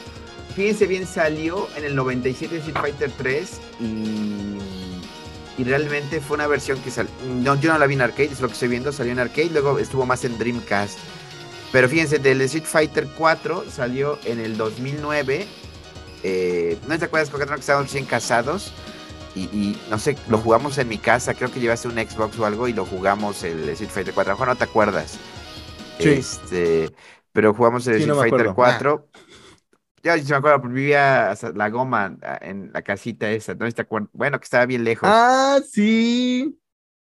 Fíjense 0.55 0.85
bien, 0.87 1.07
salió 1.07 1.67
en 1.77 1.85
el 1.85 1.95
97 1.95 2.57
Street 2.57 2.75
Fighter 2.77 3.11
3 3.17 3.51
y, 3.79 5.61
y 5.61 5.63
realmente 5.63 6.19
fue 6.19 6.35
una 6.35 6.47
versión 6.47 6.77
que 6.79 6.91
salió. 6.91 7.11
No, 7.41 7.55
yo 7.59 7.71
no 7.71 7.79
la 7.79 7.87
vi 7.87 7.93
en 7.93 8.01
arcade, 8.01 8.25
es 8.31 8.41
lo 8.41 8.47
que 8.47 8.53
estoy 8.53 8.67
viendo, 8.67 8.91
salió 8.91 9.13
en 9.13 9.19
arcade, 9.19 9.49
luego 9.51 9.79
estuvo 9.79 10.05
más 10.05 10.25
en 10.25 10.37
Dreamcast. 10.37 10.97
Pero 11.71 11.87
fíjense, 11.89 12.19
del 12.19 12.41
Street 12.41 12.65
Fighter 12.65 13.07
4 13.17 13.65
salió 13.69 14.19
en 14.25 14.39
el 14.39 14.57
2009. 14.57 15.47
Eh, 16.23 16.77
¿No 16.87 16.99
te 16.99 17.05
acuerdas, 17.05 17.29
Cocatrón, 17.29 17.55
que 17.57 17.61
estábamos 17.61 17.87
recién 17.87 18.05
casados? 18.05 18.73
Y, 19.33 19.43
y, 19.45 19.81
no 19.89 19.97
sé, 19.97 20.17
lo 20.27 20.37
jugamos 20.39 20.77
en 20.77 20.89
mi 20.89 20.97
casa, 20.97 21.33
creo 21.33 21.49
que 21.51 21.61
llevaste 21.61 21.87
un 21.87 21.95
Xbox 21.95 22.37
o 22.37 22.45
algo 22.45 22.67
y 22.67 22.73
lo 22.73 22.85
jugamos 22.85 23.43
el 23.43 23.69
Street 23.69 23.89
Fighter 23.91 24.13
4. 24.13 24.31
A 24.31 24.33
lo 24.33 24.37
mejor 24.37 24.47
no 24.49 24.57
te 24.57 24.65
acuerdas. 24.65 25.17
Sí. 25.97 26.09
Este, 26.09 26.93
pero 27.31 27.53
jugamos 27.53 27.87
el 27.87 27.95
Sí, 27.95 27.99
Street 28.01 28.15
no 28.15 28.19
Fighter 28.19 28.47
acuerdo. 28.47 28.55
4. 28.55 29.09
Yo 30.03 30.17
sí 30.17 30.25
me 30.31 30.35
acuerdo, 30.35 30.67
vivía 30.67 31.29
hasta 31.31 31.51
la 31.51 31.69
goma 31.69 32.17
ah, 32.23 32.39
en 32.41 32.71
la 32.73 32.81
casita 32.81 33.29
esa, 33.29 33.53
¿no? 33.55 33.71
¿Te 33.71 33.81
acuerdas? 33.83 34.09
Bueno, 34.13 34.39
que 34.39 34.45
estaba 34.45 34.65
bien 34.65 34.83
lejos. 34.83 35.07
Ah, 35.09 35.59
sí. 35.69 36.59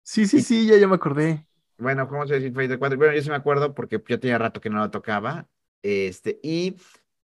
Sí, 0.02 0.26
sí, 0.26 0.38
Y- 0.38 0.42
sí, 0.42 0.66
ya, 0.66 0.76
ya 0.76 0.88
me 0.88 0.96
acordé. 0.96 1.46
Bueno, 1.82 2.06
jugamos 2.06 2.30
el 2.30 2.36
Street 2.38 2.54
Fighter 2.54 2.78
4. 2.78 2.98
Bueno, 2.98 3.14
yo 3.14 3.22
sí 3.22 3.28
me 3.30 3.36
acuerdo 3.36 3.74
porque 3.74 4.00
ya 4.08 4.18
tenía 4.18 4.38
rato 4.38 4.60
que 4.60 4.70
no 4.70 4.78
lo 4.78 4.90
tocaba. 4.90 5.48
Este, 5.82 6.38
y 6.42 6.76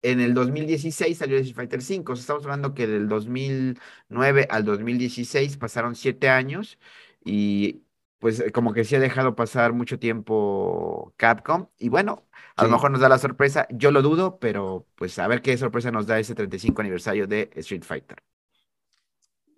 en 0.01 0.19
el 0.21 0.33
2016 0.33 1.17
salió 1.17 1.37
Street 1.37 1.55
Fighter 1.55 1.81
5. 1.81 2.13
O 2.13 2.15
sea, 2.15 2.21
estamos 2.21 2.43
hablando 2.45 2.73
que 2.73 2.87
del 2.87 3.07
2009 3.07 4.47
al 4.49 4.65
2016 4.65 5.57
pasaron 5.57 5.95
siete 5.95 6.29
años 6.29 6.79
y 7.23 7.83
pues 8.19 8.39
eh, 8.39 8.51
como 8.51 8.73
que 8.73 8.83
sí 8.83 8.95
ha 8.95 8.99
dejado 8.99 9.35
pasar 9.35 9.73
mucho 9.73 9.99
tiempo 9.99 11.13
Capcom. 11.17 11.67
Y 11.77 11.89
bueno, 11.89 12.27
a 12.55 12.63
lo 12.63 12.69
mejor 12.69 12.91
nos 12.91 13.01
da 13.01 13.09
la 13.09 13.17
sorpresa. 13.19 13.67
Yo 13.71 13.91
lo 13.91 14.01
dudo, 14.01 14.39
pero 14.39 14.87
pues 14.95 15.17
a 15.19 15.27
ver 15.27 15.41
qué 15.41 15.57
sorpresa 15.57 15.91
nos 15.91 16.07
da 16.07 16.19
ese 16.19 16.35
35 16.35 16.81
aniversario 16.81 17.27
de 17.27 17.49
Street 17.55 17.83
Fighter. 17.83 18.17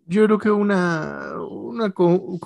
Yo 0.06 0.26
creo 0.26 0.38
que 0.40 0.52
una, 0.52 1.34
una 1.42 1.92
co- 1.92 2.40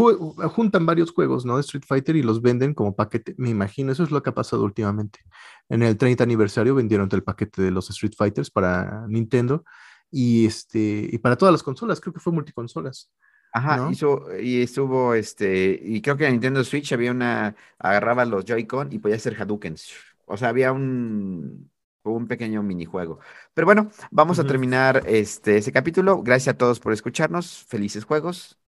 juntan 0.00 0.86
varios 0.86 1.12
juegos, 1.12 1.44
¿no? 1.44 1.56
De 1.56 1.60
Street 1.62 1.84
Fighter 1.86 2.16
y 2.16 2.22
los 2.22 2.42
venden 2.42 2.74
como 2.74 2.94
paquete. 2.94 3.34
Me 3.38 3.50
imagino, 3.50 3.92
eso 3.92 4.02
es 4.02 4.10
lo 4.10 4.22
que 4.22 4.30
ha 4.30 4.34
pasado 4.34 4.64
últimamente. 4.64 5.20
En 5.68 5.82
el 5.82 5.96
30 5.96 6.24
aniversario 6.24 6.74
vendieron 6.74 7.08
el 7.12 7.22
paquete 7.22 7.62
de 7.62 7.70
los 7.70 7.90
Street 7.90 8.14
Fighters 8.16 8.50
para 8.50 9.06
Nintendo 9.08 9.64
y 10.10 10.46
este 10.46 11.08
y 11.10 11.18
para 11.18 11.36
todas 11.36 11.52
las 11.52 11.62
consolas, 11.62 12.00
creo 12.00 12.12
que 12.12 12.20
fue 12.20 12.32
multiconsolas. 12.32 13.10
Ajá, 13.52 13.76
¿no? 13.78 13.90
hizo, 13.90 14.26
y 14.40 14.62
estuvo, 14.62 15.14
este, 15.14 15.80
y 15.82 16.00
creo 16.02 16.16
que 16.16 16.26
en 16.26 16.32
Nintendo 16.32 16.62
Switch 16.62 16.92
había 16.92 17.10
una, 17.10 17.56
agarraba 17.78 18.24
los 18.24 18.44
Joy-Con 18.44 18.92
y 18.92 18.98
podía 19.00 19.16
hacer 19.16 19.40
Hadoukens. 19.40 19.92
O 20.26 20.36
sea, 20.36 20.50
había 20.50 20.70
un, 20.70 21.68
un 22.04 22.28
pequeño 22.28 22.62
minijuego. 22.62 23.18
Pero 23.54 23.66
bueno, 23.66 23.90
vamos 24.10 24.38
a 24.38 24.44
terminar 24.44 25.02
este, 25.06 25.56
ese 25.56 25.72
capítulo. 25.72 26.22
Gracias 26.22 26.54
a 26.54 26.58
todos 26.58 26.78
por 26.78 26.92
escucharnos. 26.92 27.64
Felices 27.64 28.04
juegos. 28.04 28.60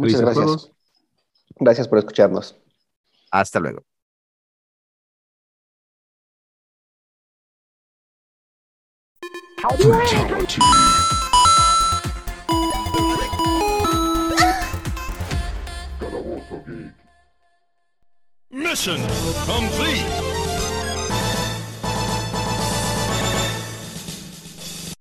Muchas 0.00 0.20
gracias. 0.22 0.44
juegos. 0.44 0.72
Gracias 1.56 1.88
por 1.88 1.98
escucharnos. 1.98 2.56
Hasta 3.30 3.60
luego. 3.60 3.82
Mission 18.50 19.00
complete. 19.46 20.39